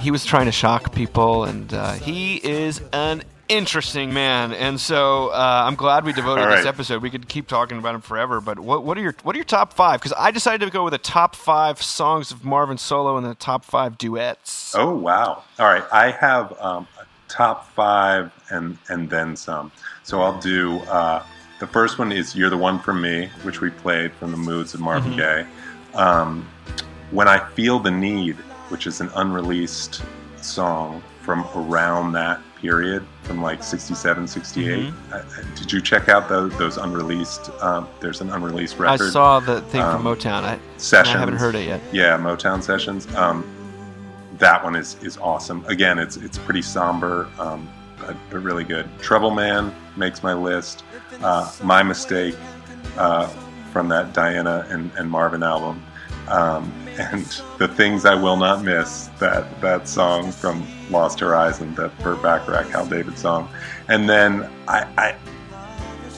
He 0.00 0.10
was 0.10 0.24
trying 0.24 0.46
to 0.46 0.52
shock 0.52 0.94
people, 0.94 1.44
and 1.44 1.72
uh, 1.74 1.92
he 1.92 2.36
is 2.36 2.80
an 2.92 3.22
interesting 3.48 4.12
man. 4.14 4.52
And 4.52 4.80
so 4.80 5.28
uh, 5.28 5.64
I'm 5.66 5.74
glad 5.74 6.04
we 6.04 6.12
devoted 6.12 6.42
All 6.44 6.50
this 6.56 6.66
episode. 6.66 7.02
We 7.02 7.10
could 7.10 7.28
keep 7.28 7.46
talking 7.48 7.78
about 7.78 7.94
him 7.94 8.00
forever. 8.00 8.40
But 8.40 8.58
what 8.58 8.84
what 8.84 8.96
are 8.98 9.00
your 9.02 9.14
what 9.22 9.34
are 9.34 9.38
your 9.38 9.44
top 9.44 9.72
five? 9.72 10.00
Because 10.00 10.14
I 10.18 10.30
decided 10.30 10.64
to 10.66 10.70
go 10.70 10.84
with 10.84 10.92
the 10.92 10.98
top 10.98 11.36
five 11.36 11.80
songs 11.82 12.30
of 12.30 12.44
Marvin 12.44 12.78
Solo 12.78 13.16
and 13.16 13.26
the 13.26 13.34
top 13.34 13.64
five 13.64 13.98
duets. 13.98 14.74
Oh 14.76 14.94
wow! 14.94 15.44
All 15.58 15.66
right, 15.66 15.84
I 15.92 16.10
have 16.10 16.52
um, 16.60 16.86
a 17.00 17.04
top 17.28 17.70
five 17.72 18.32
and 18.50 18.78
and 18.88 19.08
then 19.10 19.36
some. 19.36 19.72
So 20.02 20.20
I'll 20.22 20.38
do 20.40 20.78
uh, 20.80 21.24
the 21.60 21.66
first 21.66 21.98
one 21.98 22.12
is 22.12 22.34
"You're 22.36 22.50
the 22.50 22.56
One 22.58 22.78
for 22.78 22.92
Me," 22.92 23.30
which 23.42 23.60
we 23.60 23.70
played 23.70 24.12
from 24.14 24.30
the 24.30 24.36
Moods 24.36 24.74
of 24.74 24.80
Marvin 24.80 25.12
Mhm. 25.12 25.16
Gaye. 25.16 25.46
Um, 25.98 26.48
when 27.10 27.28
I 27.28 27.38
feel 27.50 27.78
the 27.78 27.90
need, 27.90 28.36
which 28.70 28.86
is 28.86 29.00
an 29.00 29.08
unreleased 29.14 30.02
song 30.40 31.02
from 31.22 31.46
around 31.54 32.12
that 32.12 32.40
period, 32.64 33.06
from 33.24 33.42
like 33.42 33.62
67, 33.62 34.26
68. 34.26 34.86
Mhm. 34.86 34.94
Uh, 35.12 35.22
did 35.54 35.70
you 35.70 35.82
check 35.82 36.08
out 36.08 36.30
those, 36.30 36.56
those 36.56 36.78
unreleased? 36.78 37.50
Um, 37.60 37.86
there's 38.00 38.22
an 38.22 38.30
unreleased 38.30 38.78
record. 38.78 39.08
I 39.08 39.10
saw 39.10 39.38
the 39.38 39.60
thing 39.62 39.82
um, 39.82 40.02
from 40.02 40.04
Motown. 40.04 40.44
I, 40.44 40.58
sessions. 40.78 41.14
I 41.14 41.18
haven't 41.18 41.36
heard 41.36 41.54
it 41.54 41.66
yet. 41.66 41.80
Yeah, 41.92 42.16
Motown 42.16 42.62
sessions. 42.62 43.06
Um, 43.14 43.44
that 44.38 44.64
one 44.64 44.74
is 44.76 44.96
is 45.02 45.18
awesome. 45.18 45.62
Again, 45.66 45.98
it's 45.98 46.16
it's 46.16 46.38
pretty 46.38 46.62
somber, 46.62 47.28
um, 47.38 47.68
but, 48.00 48.16
but 48.30 48.38
really 48.42 48.64
good. 48.64 48.88
Trouble 48.98 49.30
Man 49.30 49.72
makes 49.96 50.22
my 50.22 50.32
list. 50.32 50.84
Uh, 51.22 51.50
my 51.62 51.82
mistake 51.82 52.34
uh, 52.96 53.26
from 53.72 53.88
that 53.88 54.14
Diana 54.14 54.66
and, 54.70 54.90
and 54.96 55.10
Marvin 55.10 55.42
album, 55.42 55.84
um, 56.28 56.72
and 56.98 57.24
the 57.58 57.68
things 57.68 58.04
I 58.04 58.14
will 58.14 58.36
not 58.36 58.62
miss. 58.62 59.08
That 59.18 59.60
that 59.60 59.88
song 59.88 60.32
from 60.32 60.66
Lost 60.90 61.20
Horizon, 61.20 61.74
that 61.74 61.96
Burt 62.00 62.22
Bacharach, 62.22 62.68
Hal 62.68 62.86
David 62.86 63.18
song, 63.18 63.48
and 63.88 64.08
then 64.08 64.50
I, 64.68 64.86
I 64.96 65.16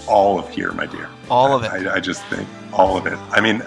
all 0.09 0.39
of 0.39 0.49
here, 0.51 0.73
my 0.73 0.87
dear. 0.87 1.09
All 1.31 1.55
of 1.55 1.65
it. 1.65 1.71
I, 1.71 1.97
I 1.97 2.01
just 2.01 2.25
think 2.27 2.49
all 2.73 2.97
of 2.97 3.07
it. 3.07 3.19
I 3.31 3.41
mean, 3.41 3.63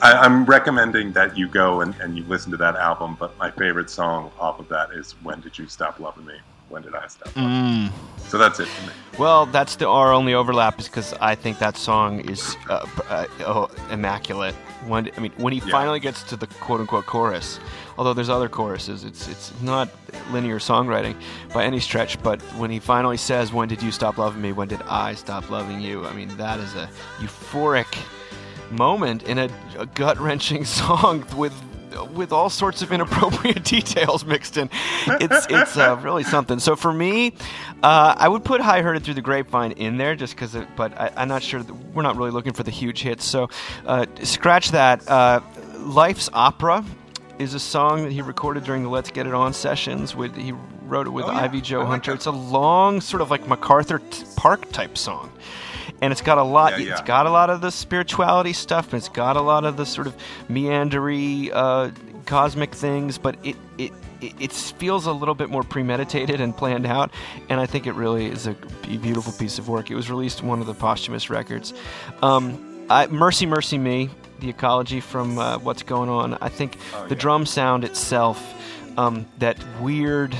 I, 0.00 0.12
I'm 0.12 0.44
recommending 0.44 1.12
that 1.12 1.36
you 1.36 1.48
go 1.48 1.80
and, 1.80 1.94
and 2.00 2.16
you 2.16 2.24
listen 2.24 2.50
to 2.52 2.56
that 2.58 2.76
album, 2.76 3.16
but 3.18 3.36
my 3.38 3.50
favorite 3.50 3.90
song 3.90 4.30
off 4.38 4.58
of 4.60 4.68
that 4.68 4.90
is 4.92 5.12
When 5.22 5.40
Did 5.40 5.58
You 5.58 5.66
Stop 5.66 5.98
Loving 5.98 6.26
Me? 6.26 6.34
When 6.72 6.82
Did 6.82 6.94
I 6.94 7.06
Stop 7.06 7.28
Mm. 7.34 7.90
So 8.28 8.38
that's 8.38 8.58
it 8.60 8.66
for 8.66 8.86
me. 8.86 8.92
Well, 9.18 9.44
that's 9.44 9.76
the 9.76 9.86
our 9.86 10.10
only 10.10 10.32
overlap 10.32 10.80
is 10.80 10.88
because 10.88 11.12
I 11.20 11.34
think 11.34 11.58
that 11.58 11.76
song 11.76 12.20
is 12.20 12.56
uh, 12.70 12.86
uh, 13.10 13.26
oh, 13.40 13.70
immaculate. 13.90 14.54
When 14.86 15.10
I 15.14 15.20
mean, 15.20 15.32
when 15.36 15.52
he 15.52 15.58
Yeah. 15.58 15.70
finally 15.70 16.00
gets 16.00 16.22
to 16.30 16.36
the 16.36 16.46
quote 16.46 16.80
unquote 16.80 17.04
chorus, 17.04 17.60
although 17.98 18.14
there's 18.14 18.30
other 18.30 18.48
choruses, 18.48 19.04
it's 19.04 19.28
it's 19.28 19.52
not 19.60 19.90
linear 20.30 20.58
songwriting 20.58 21.14
by 21.52 21.64
any 21.64 21.78
stretch. 21.78 22.20
But 22.22 22.40
when 22.56 22.70
he 22.70 22.78
finally 22.78 23.18
says, 23.18 23.52
"When 23.52 23.68
did 23.68 23.82
you 23.82 23.92
stop 23.92 24.16
loving 24.16 24.40
me? 24.40 24.52
When 24.52 24.68
did 24.68 24.80
I 24.88 25.12
stop 25.14 25.50
loving 25.50 25.78
you?" 25.82 26.06
I 26.06 26.14
mean, 26.14 26.34
that 26.38 26.58
is 26.58 26.74
a 26.74 26.88
euphoric 27.18 27.98
moment 28.70 29.24
in 29.24 29.36
a, 29.38 29.50
a 29.78 29.84
gut 29.84 30.18
wrenching 30.18 30.64
song 30.80 31.26
with 31.36 31.52
with 32.14 32.32
all 32.32 32.50
sorts 32.50 32.82
of 32.82 32.92
inappropriate 32.92 33.64
details 33.76 34.24
mixed 34.24 34.56
in. 34.56 34.68
It's 35.06 35.46
it's 35.50 35.76
uh, 35.76 35.98
really 36.02 36.24
something. 36.24 36.58
So 36.58 36.76
for 36.76 36.92
me, 36.92 37.34
uh, 37.82 38.14
I 38.16 38.28
would 38.28 38.44
put 38.44 38.60
"High 38.60 38.82
Heard 38.82 38.96
It 38.96 39.02
Through 39.04 39.14
the 39.14 39.22
Grapevine" 39.22 39.72
in 39.72 39.96
there 39.96 40.14
just 40.16 40.34
because, 40.34 40.56
but 40.76 40.98
I, 41.00 41.12
I'm 41.16 41.28
not 41.28 41.42
sure. 41.42 41.62
That 41.62 41.74
we're 41.94 42.02
not 42.02 42.16
really 42.16 42.30
looking 42.30 42.52
for 42.52 42.62
the 42.62 42.70
huge 42.70 43.02
hits. 43.02 43.24
So 43.24 43.48
uh, 43.86 44.06
scratch 44.22 44.70
that. 44.72 45.06
Uh, 45.08 45.40
"Life's 45.78 46.28
Opera" 46.32 46.84
is 47.38 47.54
a 47.54 47.60
song 47.60 48.04
that 48.04 48.12
he 48.12 48.22
recorded 48.22 48.64
during 48.64 48.82
the 48.82 48.88
"Let's 48.88 49.10
Get 49.10 49.26
It 49.26 49.34
On" 49.34 49.52
sessions. 49.52 50.14
With 50.14 50.36
he 50.36 50.52
wrote 50.84 51.06
it 51.06 51.10
with 51.10 51.24
Oh, 51.24 51.32
yeah. 51.32 51.38
Ivy 51.40 51.60
Jo 51.60 51.78
like 51.80 51.88
Hunter. 51.88 52.10
that. 52.12 52.16
It's 52.16 52.26
a 52.26 52.30
long, 52.30 53.00
sort 53.00 53.22
of 53.22 53.30
like 53.30 53.46
MacArthur 53.48 53.98
t- 53.98 54.24
Park 54.36 54.70
type 54.72 54.98
song 54.98 55.32
and 56.02 56.12
it's 56.12 56.20
got 56.20 56.36
a 56.36 56.42
lot. 56.42 56.72
Yeah, 56.72 56.92
It's 56.92 57.00
yeah. 57.00 57.06
got 57.06 57.24
a 57.26 57.30
lot 57.30 57.48
of 57.48 57.62
the 57.62 57.70
spirituality 57.70 58.52
stuff, 58.52 58.92
and 58.92 58.98
it's 58.98 59.08
got 59.08 59.36
a 59.38 59.40
lot 59.40 59.64
of 59.64 59.78
the 59.78 59.86
sort 59.86 60.06
of 60.06 60.14
meandery, 60.50 61.50
uh, 61.52 61.90
cosmic 62.26 62.74
things. 62.74 63.16
But 63.18 63.36
it 63.42 63.56
it 63.78 63.92
it 64.20 64.34
it 64.38 64.52
feels 64.52 65.06
a 65.06 65.12
little 65.12 65.34
bit 65.34 65.48
more 65.50 65.62
premeditated 65.62 66.40
and 66.40 66.56
planned 66.56 66.86
out, 66.86 67.10
and 67.48 67.58
I 67.60 67.66
think 67.66 67.86
it 67.86 67.92
really 67.94 68.26
is 68.26 68.46
a 68.46 68.52
beautiful 68.82 69.32
piece 69.32 69.58
of 69.58 69.68
work. 69.68 69.90
It 69.90 69.94
was 69.94 70.10
released 70.10 70.42
one 70.42 70.60
of 70.60 70.66
the 70.66 70.74
posthumous 70.74 71.30
records. 71.30 71.72
Um, 72.22 72.86
I, 72.90 73.06
Mercy, 73.06 73.46
Mercy 73.46 73.78
Me, 73.78 74.10
the 74.40 74.48
ecology 74.50 75.00
from 75.00 75.38
uh, 75.38 75.58
What's 75.58 75.82
Going 75.82 76.08
On. 76.10 76.34
I 76.40 76.48
think 76.48 76.76
Oh, 76.94 77.06
the 77.06 77.14
yeah. 77.14 77.20
drum 77.20 77.46
sound 77.46 77.84
itself, 77.84 78.38
um, 78.98 79.24
that 79.38 79.56
weird 79.80 80.36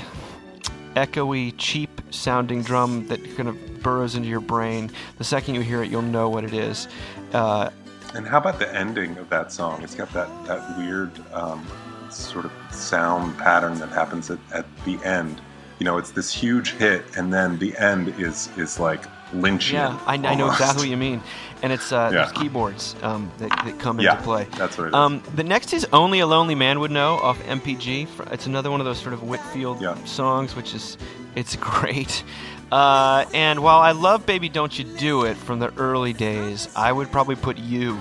echoey, 0.95 1.55
cheap 1.59 2.01
sounding 2.11 2.63
drum 2.63 3.07
that 3.09 3.21
kind 3.37 3.49
of 3.49 3.83
burrows 3.83 4.15
into 4.15 4.29
your 4.29 4.41
brain. 4.41 4.91
The 5.19 5.25
second 5.25 5.55
you 5.55 5.61
hear 5.63 5.83
it, 5.83 5.91
you'll 5.91 6.03
know 6.03 6.29
what 6.29 6.45
it 6.45 6.55
is. 6.55 6.89
Uh, 7.33 7.71
And 8.15 8.27
how 8.27 8.39
about 8.39 8.59
the 8.59 8.73
ending 8.75 9.17
of 9.17 9.31
that 9.31 9.51
song? 9.53 9.83
It's 9.83 9.95
got 9.95 10.13
that, 10.13 10.29
that 10.47 10.79
weird 10.79 11.11
um, 11.33 11.67
sort 12.11 12.45
of 12.45 12.53
sound 12.71 13.39
pattern 13.39 13.79
that 13.79 13.89
happens 13.89 14.31
at, 14.31 14.39
at 14.53 14.67
the 14.85 14.99
end. 15.05 15.41
You 15.79 15.85
know, 15.87 15.99
it's 15.99 16.11
this 16.11 16.33
huge 16.33 16.73
hit, 16.73 17.05
and 17.17 17.33
then 17.33 17.59
the 17.59 17.77
end 17.79 18.09
is 18.21 18.51
is 18.57 18.79
like 18.79 19.05
Lynchian. 19.33 19.73
yeah, 19.73 19.99
I, 20.07 20.15
I 20.15 20.35
know 20.35 20.51
exactly 20.51 20.83
what 20.83 20.89
you 20.91 20.97
mean. 20.97 21.23
And 21.63 21.73
it's 21.73 21.93
uh, 21.93 22.11
Yeah. 22.13 22.25
there's 22.25 22.33
keyboards 22.33 22.97
um, 23.03 23.31
that, 23.39 23.49
that 23.65 23.79
come 23.79 24.01
Yeah, 24.01 24.13
into 24.13 24.23
play. 24.25 24.47
that's 24.57 24.77
what. 24.77 24.93
Um, 24.93 25.23
the 25.35 25.45
next 25.45 25.73
is 25.73 25.87
"Only 25.93 26.21
a 26.21 26.27
Lonely 26.27 26.55
Man 26.55 26.81
Would 26.81 26.91
Know" 26.91 27.15
off 27.19 27.39
MPG. 27.45 28.09
It's 28.33 28.47
another 28.47 28.71
one 28.71 28.81
of 28.81 28.85
those 28.87 28.99
sort 28.99 29.13
of 29.15 29.23
Whitfield 29.23 29.81
Yeah. 29.81 29.95
songs, 30.05 30.55
which 30.57 30.75
is 30.75 30.97
it's 31.35 31.57
great. 31.61 32.25
Uh, 32.73 33.27
and 33.35 33.63
while 33.63 33.79
I 33.81 33.93
love 33.93 34.27
"Baby 34.27 34.49
Don't 34.49 34.77
You 34.79 34.85
Do 34.85 35.25
It" 35.25 35.37
from 35.37 35.59
the 35.61 35.73
early 35.77 36.13
days, 36.13 36.69
I 36.75 36.91
would 36.93 37.11
probably 37.13 37.37
put 37.37 37.59
"You" 37.59 38.01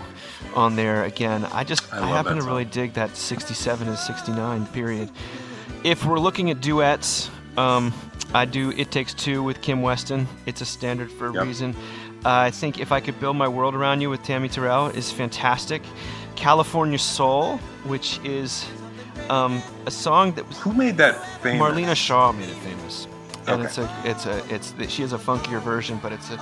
on 0.56 0.76
there 0.76 1.04
again. 1.04 1.46
I 1.54 1.64
just 1.64 1.94
I 1.94 2.04
I, 2.04 2.08
happen 2.08 2.38
to 2.38 2.44
really 2.44 2.66
dig 2.66 2.94
that 2.94 3.16
'67 3.16 3.88
and 3.88 3.98
'69 3.98 4.66
period. 4.68 5.10
If 5.84 6.06
we're 6.06 6.20
looking 6.20 6.50
at 6.52 6.62
duets, 6.62 7.30
um, 7.58 7.94
I 8.34 8.46
do 8.46 8.72
"It 8.72 8.92
Takes 8.92 9.14
Two 9.14 9.44
with 9.44 9.62
Kim 9.62 9.82
Weston. 9.82 10.28
It's 10.46 10.62
a 10.62 10.66
standard 10.66 11.12
for 11.12 11.28
a 11.30 11.34
Yep. 11.34 11.44
reason. 11.46 11.76
Uh, 12.24 12.30
I 12.30 12.52
think 12.52 12.80
"If 12.80 12.92
I 12.92 13.00
Could 13.00 13.20
Build 13.20 13.36
My 13.36 13.48
World 13.48 13.76
Around 13.76 14.02
You" 14.02 14.10
with 14.10 14.24
Tammy 14.24 14.48
Terrell 14.50 14.88
is 14.88 15.12
fantastic. 15.12 15.82
"California 16.36 16.98
Soul," 17.00 17.58
which 17.84 18.20
is 18.24 18.66
um, 19.30 19.62
a 19.86 19.92
song 19.92 20.32
that 20.34 20.48
was 20.48 20.58
Who 20.60 20.74
made 20.74 20.98
that 20.98 21.16
famous? 21.42 21.62
Marlena 21.62 21.96
Shaw 21.96 22.32
made 22.32 22.50
it 22.50 22.56
famous, 22.58 23.08
and 23.48 23.62
Okay. 23.62 23.64
it's 23.66 23.78
a 23.78 23.90
it's 24.06 24.26
a 24.26 24.42
it's 24.54 24.74
she 24.94 25.02
has 25.02 25.14
a 25.14 25.18
funkier 25.18 25.62
version, 25.62 26.00
but 26.02 26.12
it's 26.12 26.30
a 26.32 26.40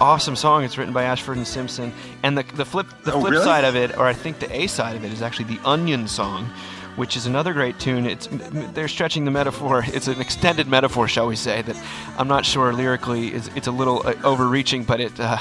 awesome 0.00 0.34
song. 0.36 0.64
It's 0.64 0.76
written 0.78 0.92
by 0.92 1.04
Ashford 1.04 1.36
and 1.36 1.46
Simpson, 1.46 1.92
and 2.22 2.36
the 2.36 2.42
the 2.54 2.64
flip 2.64 2.86
the 3.04 3.12
Oh, 3.12 3.20
flip 3.20 3.32
really? 3.32 3.44
side 3.44 3.64
of 3.64 3.76
it, 3.76 3.96
or 3.96 4.06
I 4.06 4.12
think 4.14 4.38
the 4.40 4.54
A 4.54 4.66
side 4.66 4.96
of 4.96 5.04
it, 5.04 5.12
is 5.12 5.22
actually 5.22 5.54
the 5.54 5.60
Onion 5.64 6.08
song. 6.08 6.50
Which 6.96 7.16
is 7.16 7.26
another 7.26 7.52
great 7.52 7.78
tune. 7.78 8.06
It's 8.06 8.28
they're 8.30 8.88
stretching 8.88 9.24
the 9.24 9.30
metaphor. 9.30 9.84
It's 9.92 10.08
an 10.08 10.20
extended 10.20 10.66
metaphor, 10.66 11.08
shall 11.08 11.26
we 11.26 11.36
say? 11.36 11.62
That 11.62 11.76
I'm 12.18 12.28
not 12.28 12.44
sure 12.44 12.72
lyrically 12.72 13.32
is 13.32 13.48
it's 13.54 13.66
a 13.66 13.72
little 13.72 14.06
uh, 14.06 14.14
overreaching, 14.24 14.84
but 14.84 15.00
it 15.00 15.18
uh, 15.18 15.38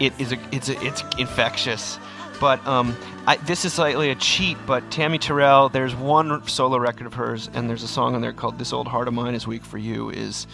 it 0.00 0.12
is 0.18 0.32
a 0.32 0.38
it's 0.52 0.68
a, 0.68 0.82
it's 0.84 1.02
infectious. 1.18 1.98
But 2.40 2.66
um, 2.66 2.96
I, 3.26 3.36
this 3.36 3.64
is 3.64 3.72
slightly 3.72 4.10
a 4.10 4.14
cheat. 4.16 4.56
But 4.66 4.90
Tammy 4.90 5.18
Terrell, 5.18 5.68
there's 5.68 5.94
one 5.94 6.46
solo 6.48 6.78
record 6.78 7.06
of 7.06 7.14
hers, 7.14 7.48
and 7.54 7.70
there's 7.70 7.84
a 7.84 7.88
song 7.88 8.14
on 8.14 8.20
there 8.20 8.32
called 8.32 8.58
"This 8.58 8.72
Old 8.72 8.88
Heart 8.88 9.08
of 9.08 9.14
Mine 9.14 9.34
Is 9.34 9.46
Weak 9.46 9.64
for 9.64 9.78
You." 9.78 10.10
Is 10.10 10.46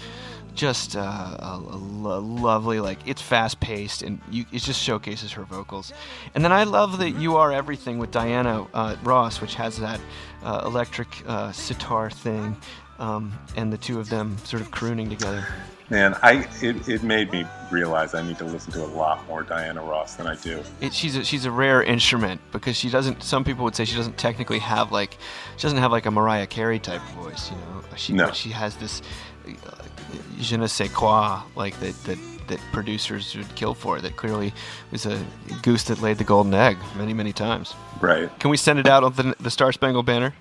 just 0.59 0.97
uh, 0.97 1.01
a, 1.01 1.63
a 1.71 1.77
lo- 1.79 2.21
lovely, 2.21 2.81
like 2.81 2.99
it's 3.07 3.23
fast 3.23 3.61
paced, 3.61 4.03
and 4.03 4.21
you, 4.31 4.45
it 4.53 4.61
just 4.63 4.83
showcases 4.83 5.33
her 5.33 5.45
vocals. 5.45 5.93
And 6.35 6.45
then 6.45 6.53
I 6.53 6.65
love 6.65 6.99
that 6.99 7.11
"You 7.13 7.37
Are 7.37 7.53
Everything" 7.53 7.99
with 7.99 8.11
Diana 8.11 8.67
uh, 8.75 8.97
Ross, 9.05 9.41
which 9.41 9.55
has 9.55 9.79
that 9.79 10.01
uh, 10.43 10.63
electric 10.67 11.09
uh, 11.27 11.53
sitar 11.53 12.11
thing, 12.11 12.57
um, 12.99 13.33
and 13.57 13.73
the 13.73 13.79
two 13.79 14.01
of 14.01 14.11
them 14.11 14.37
sort 14.39 14.61
of 14.61 14.71
crooning 14.71 15.09
together. 15.09 15.47
Man, 15.91 16.15
I 16.23 16.47
it, 16.61 16.87
it 16.87 17.03
made 17.03 17.31
me 17.33 17.47
realize 17.71 18.13
I 18.15 18.21
need 18.27 18.37
to 18.39 18.45
listen 18.45 18.73
to 18.73 18.85
a 18.85 18.93
lot 18.93 19.27
more 19.27 19.43
Diana 19.45 19.81
Ross 19.81 20.17
than 20.17 20.27
I 20.27 20.35
do. 20.35 20.63
It, 20.83 20.93
she's 20.93 21.17
a, 21.17 21.25
she's 21.25 21.47
a 21.47 21.51
rare 21.51 21.83
instrument 21.83 22.41
because 22.53 22.77
she 22.77 22.91
doesn't. 22.91 23.23
Some 23.23 23.45
people 23.45 23.65
would 23.65 23.75
say 23.77 23.85
she 23.87 23.97
doesn't 23.97 24.19
technically 24.19 24.59
have 24.59 24.93
like 24.93 25.17
she 25.57 25.63
doesn't 25.63 25.79
have 25.79 25.93
like 25.93 26.05
a 26.05 26.11
Mariah 26.11 26.47
Carey 26.49 26.79
type 26.79 27.01
voice, 27.15 27.51
you 27.51 27.57
know. 27.57 27.85
She 27.97 28.13
No. 28.13 28.27
but 28.27 28.37
she 28.37 28.51
has 28.51 28.77
this 28.77 29.01
je 30.41 30.57
ne 30.57 30.67
sais 30.67 30.89
quoi 30.89 31.43
like 31.57 31.79
that 31.81 31.95
that 32.05 32.19
that 32.49 32.61
producers 32.73 33.37
would 33.37 33.55
kill 33.55 33.75
for. 33.75 34.01
That 34.01 34.17
clearly 34.17 34.53
was 34.91 35.07
a 35.07 35.23
goose 35.63 35.85
that 35.85 36.01
laid 36.01 36.19
the 36.19 36.25
golden 36.25 36.55
egg 36.55 36.77
many 36.97 37.15
many 37.15 37.33
times. 37.33 37.75
Right. 38.01 38.31
Can 38.39 38.51
we 38.51 38.57
send 38.57 38.79
it 38.79 38.87
out 38.87 39.05
on 39.05 39.13
the 39.15 39.35
the 39.41 39.51
Star 39.51 39.73
Spangled 39.73 40.07
Banner? 40.07 40.35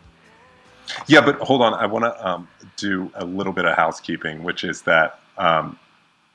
Yeah, 1.07 1.21
but 1.21 1.35
hold 1.39 1.61
on. 1.61 1.73
I 1.73 1.85
want 1.85 2.05
to 2.05 2.27
um, 2.27 2.47
do 2.77 3.11
a 3.15 3.25
little 3.25 3.51
bit 3.51 3.65
of 3.65 3.75
housekeeping, 3.75 4.43
which 4.43 4.63
is 4.63 4.83
that 4.83 5.19
um, 5.37 5.77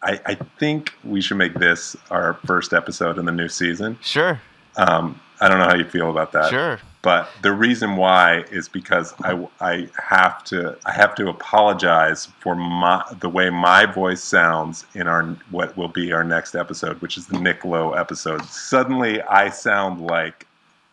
I, 0.02 0.20
I 0.26 0.34
think 0.58 0.92
we 1.04 1.20
should 1.20 1.38
make 1.38 1.54
this 1.54 1.96
our 2.10 2.34
first 2.46 2.72
episode 2.72 3.18
in 3.18 3.24
the 3.24 3.32
new 3.32 3.48
season. 3.48 3.98
Sure. 4.02 4.40
Um, 4.76 5.20
I 5.40 5.48
don't 5.48 5.58
know 5.58 5.64
how 5.64 5.74
you 5.74 5.84
feel 5.84 6.10
about 6.10 6.32
that. 6.32 6.50
Sure. 6.50 6.78
But 7.02 7.28
the 7.42 7.52
reason 7.52 7.96
why 7.96 8.44
is 8.52 8.68
because 8.68 9.12
I, 9.24 9.48
I 9.60 9.88
have 10.00 10.44
to 10.44 10.78
I 10.86 10.92
have 10.92 11.16
to 11.16 11.28
apologize 11.28 12.26
for 12.38 12.54
my 12.54 13.04
the 13.18 13.28
way 13.28 13.50
my 13.50 13.86
voice 13.86 14.22
sounds 14.22 14.86
in 14.94 15.08
our 15.08 15.24
what 15.50 15.76
will 15.76 15.88
be 15.88 16.12
our 16.12 16.22
next 16.22 16.54
episode, 16.54 17.00
which 17.02 17.18
is 17.18 17.26
the 17.26 17.40
Nick 17.40 17.64
Lowe 17.64 17.92
episode. 17.92 18.44
Suddenly, 18.44 19.20
I 19.22 19.50
sound 19.50 20.00
like 20.00 20.46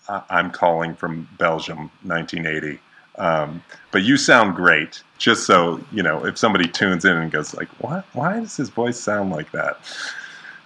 I- 0.09 0.23
I'm 0.31 0.49
calling 0.49 0.95
from 0.95 1.29
Belgium, 1.37 1.91
1980. 2.03 2.79
Um, 3.19 3.63
but 3.91 4.01
you 4.01 4.17
sound 4.17 4.55
great. 4.55 5.03
Just 5.19 5.45
so 5.45 5.79
you 5.91 6.01
know, 6.01 6.25
if 6.25 6.39
somebody 6.39 6.67
tunes 6.67 7.05
in 7.05 7.17
and 7.17 7.31
goes 7.31 7.53
like, 7.53 7.67
"What? 7.79 8.05
Why 8.13 8.39
does 8.39 8.57
his 8.57 8.69
voice 8.69 8.99
sound 8.99 9.29
like 9.29 9.51
that?" 9.51 9.77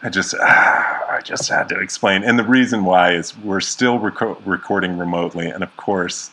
I 0.03 0.09
just, 0.09 0.35
ah, 0.39 1.05
I 1.09 1.21
just 1.21 1.49
had 1.49 1.69
to 1.69 1.79
explain. 1.79 2.23
And 2.23 2.37
the 2.37 2.43
reason 2.43 2.85
why 2.85 3.13
is 3.13 3.37
we're 3.37 3.59
still 3.61 3.99
reco- 3.99 4.37
recording 4.45 4.97
remotely, 4.97 5.47
and 5.49 5.63
of 5.63 5.75
course, 5.77 6.29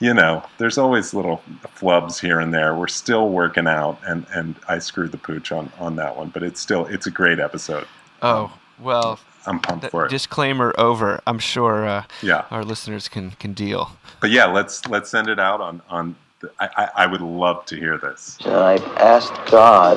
you 0.00 0.14
know, 0.14 0.44
there's 0.58 0.78
always 0.78 1.12
little 1.12 1.42
flubs 1.76 2.20
here 2.20 2.38
and 2.38 2.54
there. 2.54 2.74
We're 2.74 2.86
still 2.88 3.28
working 3.30 3.66
out, 3.66 3.98
and 4.06 4.24
and 4.32 4.54
I 4.68 4.78
screwed 4.78 5.10
the 5.12 5.18
pooch 5.18 5.50
on 5.50 5.72
on 5.78 5.96
that 5.96 6.16
one, 6.16 6.28
but 6.28 6.42
it's 6.44 6.60
still 6.60 6.86
it's 6.86 7.06
a 7.06 7.10
great 7.10 7.38
episode. 7.40 7.86
Oh 8.22 8.52
well. 8.80 9.18
I'm 9.46 9.60
pumped 9.60 9.82
th- 9.84 9.92
for 9.92 10.04
it. 10.04 10.10
Disclaimer 10.10 10.74
over. 10.76 11.22
I'm 11.26 11.38
sure 11.38 11.86
uh, 11.88 12.02
Yeah. 12.22 12.44
our 12.50 12.64
listeners 12.64 13.08
can 13.08 13.30
can 13.32 13.54
deal. 13.54 13.92
But 14.20 14.28
yeah, 14.30 14.44
let's 14.44 14.86
let's 14.88 15.08
send 15.10 15.28
it 15.28 15.38
out 15.40 15.60
on 15.62 15.80
on. 15.88 16.16
The, 16.40 16.50
I, 16.60 16.68
I 16.76 16.88
I 16.96 17.06
would 17.06 17.22
love 17.22 17.64
to 17.66 17.76
hear 17.76 17.96
this. 17.98 18.36
And 18.44 18.54
I 18.54 18.74
asked 19.00 19.32
God 19.50 19.96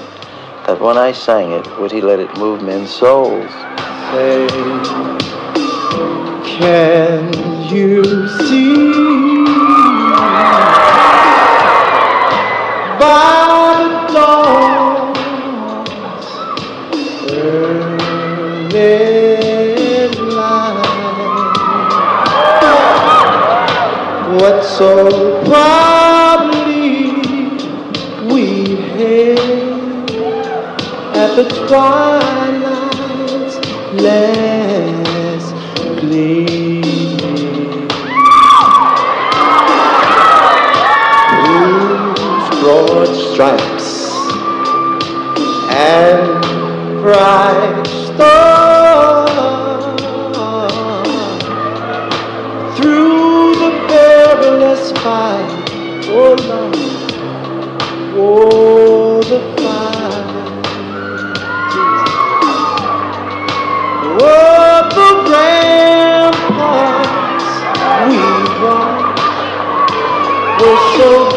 that 0.68 0.80
when 0.80 0.98
I 0.98 1.12
sang 1.12 1.52
it, 1.52 1.68
would 1.80 1.92
He 1.92 2.02
let 2.02 2.20
it 2.20 2.38
move 2.38 2.62
men's 2.62 2.90
souls? 2.90 3.52
Say, 4.12 4.48
can 6.58 7.34
you 7.74 8.04
see 8.48 9.46
by 13.00 14.06
the 14.08 14.14
dawn's 14.14 15.18
early 17.32 18.62
light 20.36 20.92
what 24.40 24.64
so 24.64 25.44
proudly 25.46 25.91
the 31.36 31.48
twilight's 31.66 33.56
last 34.02 35.54
gleam. 36.02 36.82
Whose 41.46 42.48
broad 42.60 43.12
stripes 43.32 43.90
and 45.70 46.22
bright 47.02 47.88
stars 47.88 48.51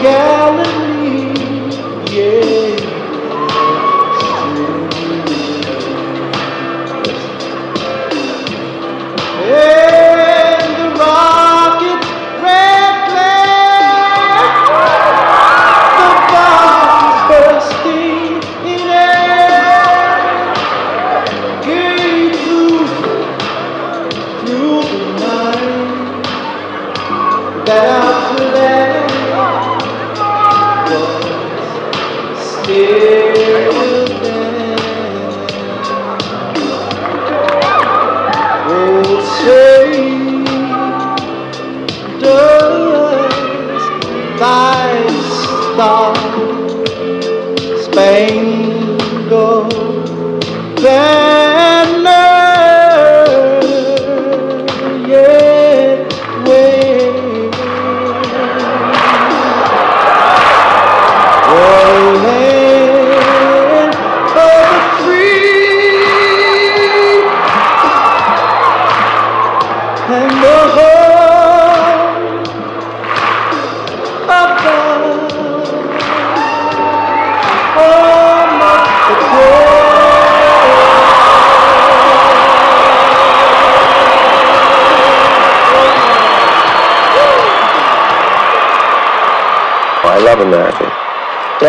were 0.04 0.43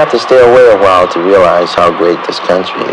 have 0.05 0.11
to 0.11 0.19
stay 0.19 0.39
away 0.39 0.71
a 0.71 0.77
while 0.77 1.07
to 1.07 1.19
realize 1.19 1.73
how 1.73 1.89
great 1.97 2.19
this 2.27 2.37
country. 2.39 2.84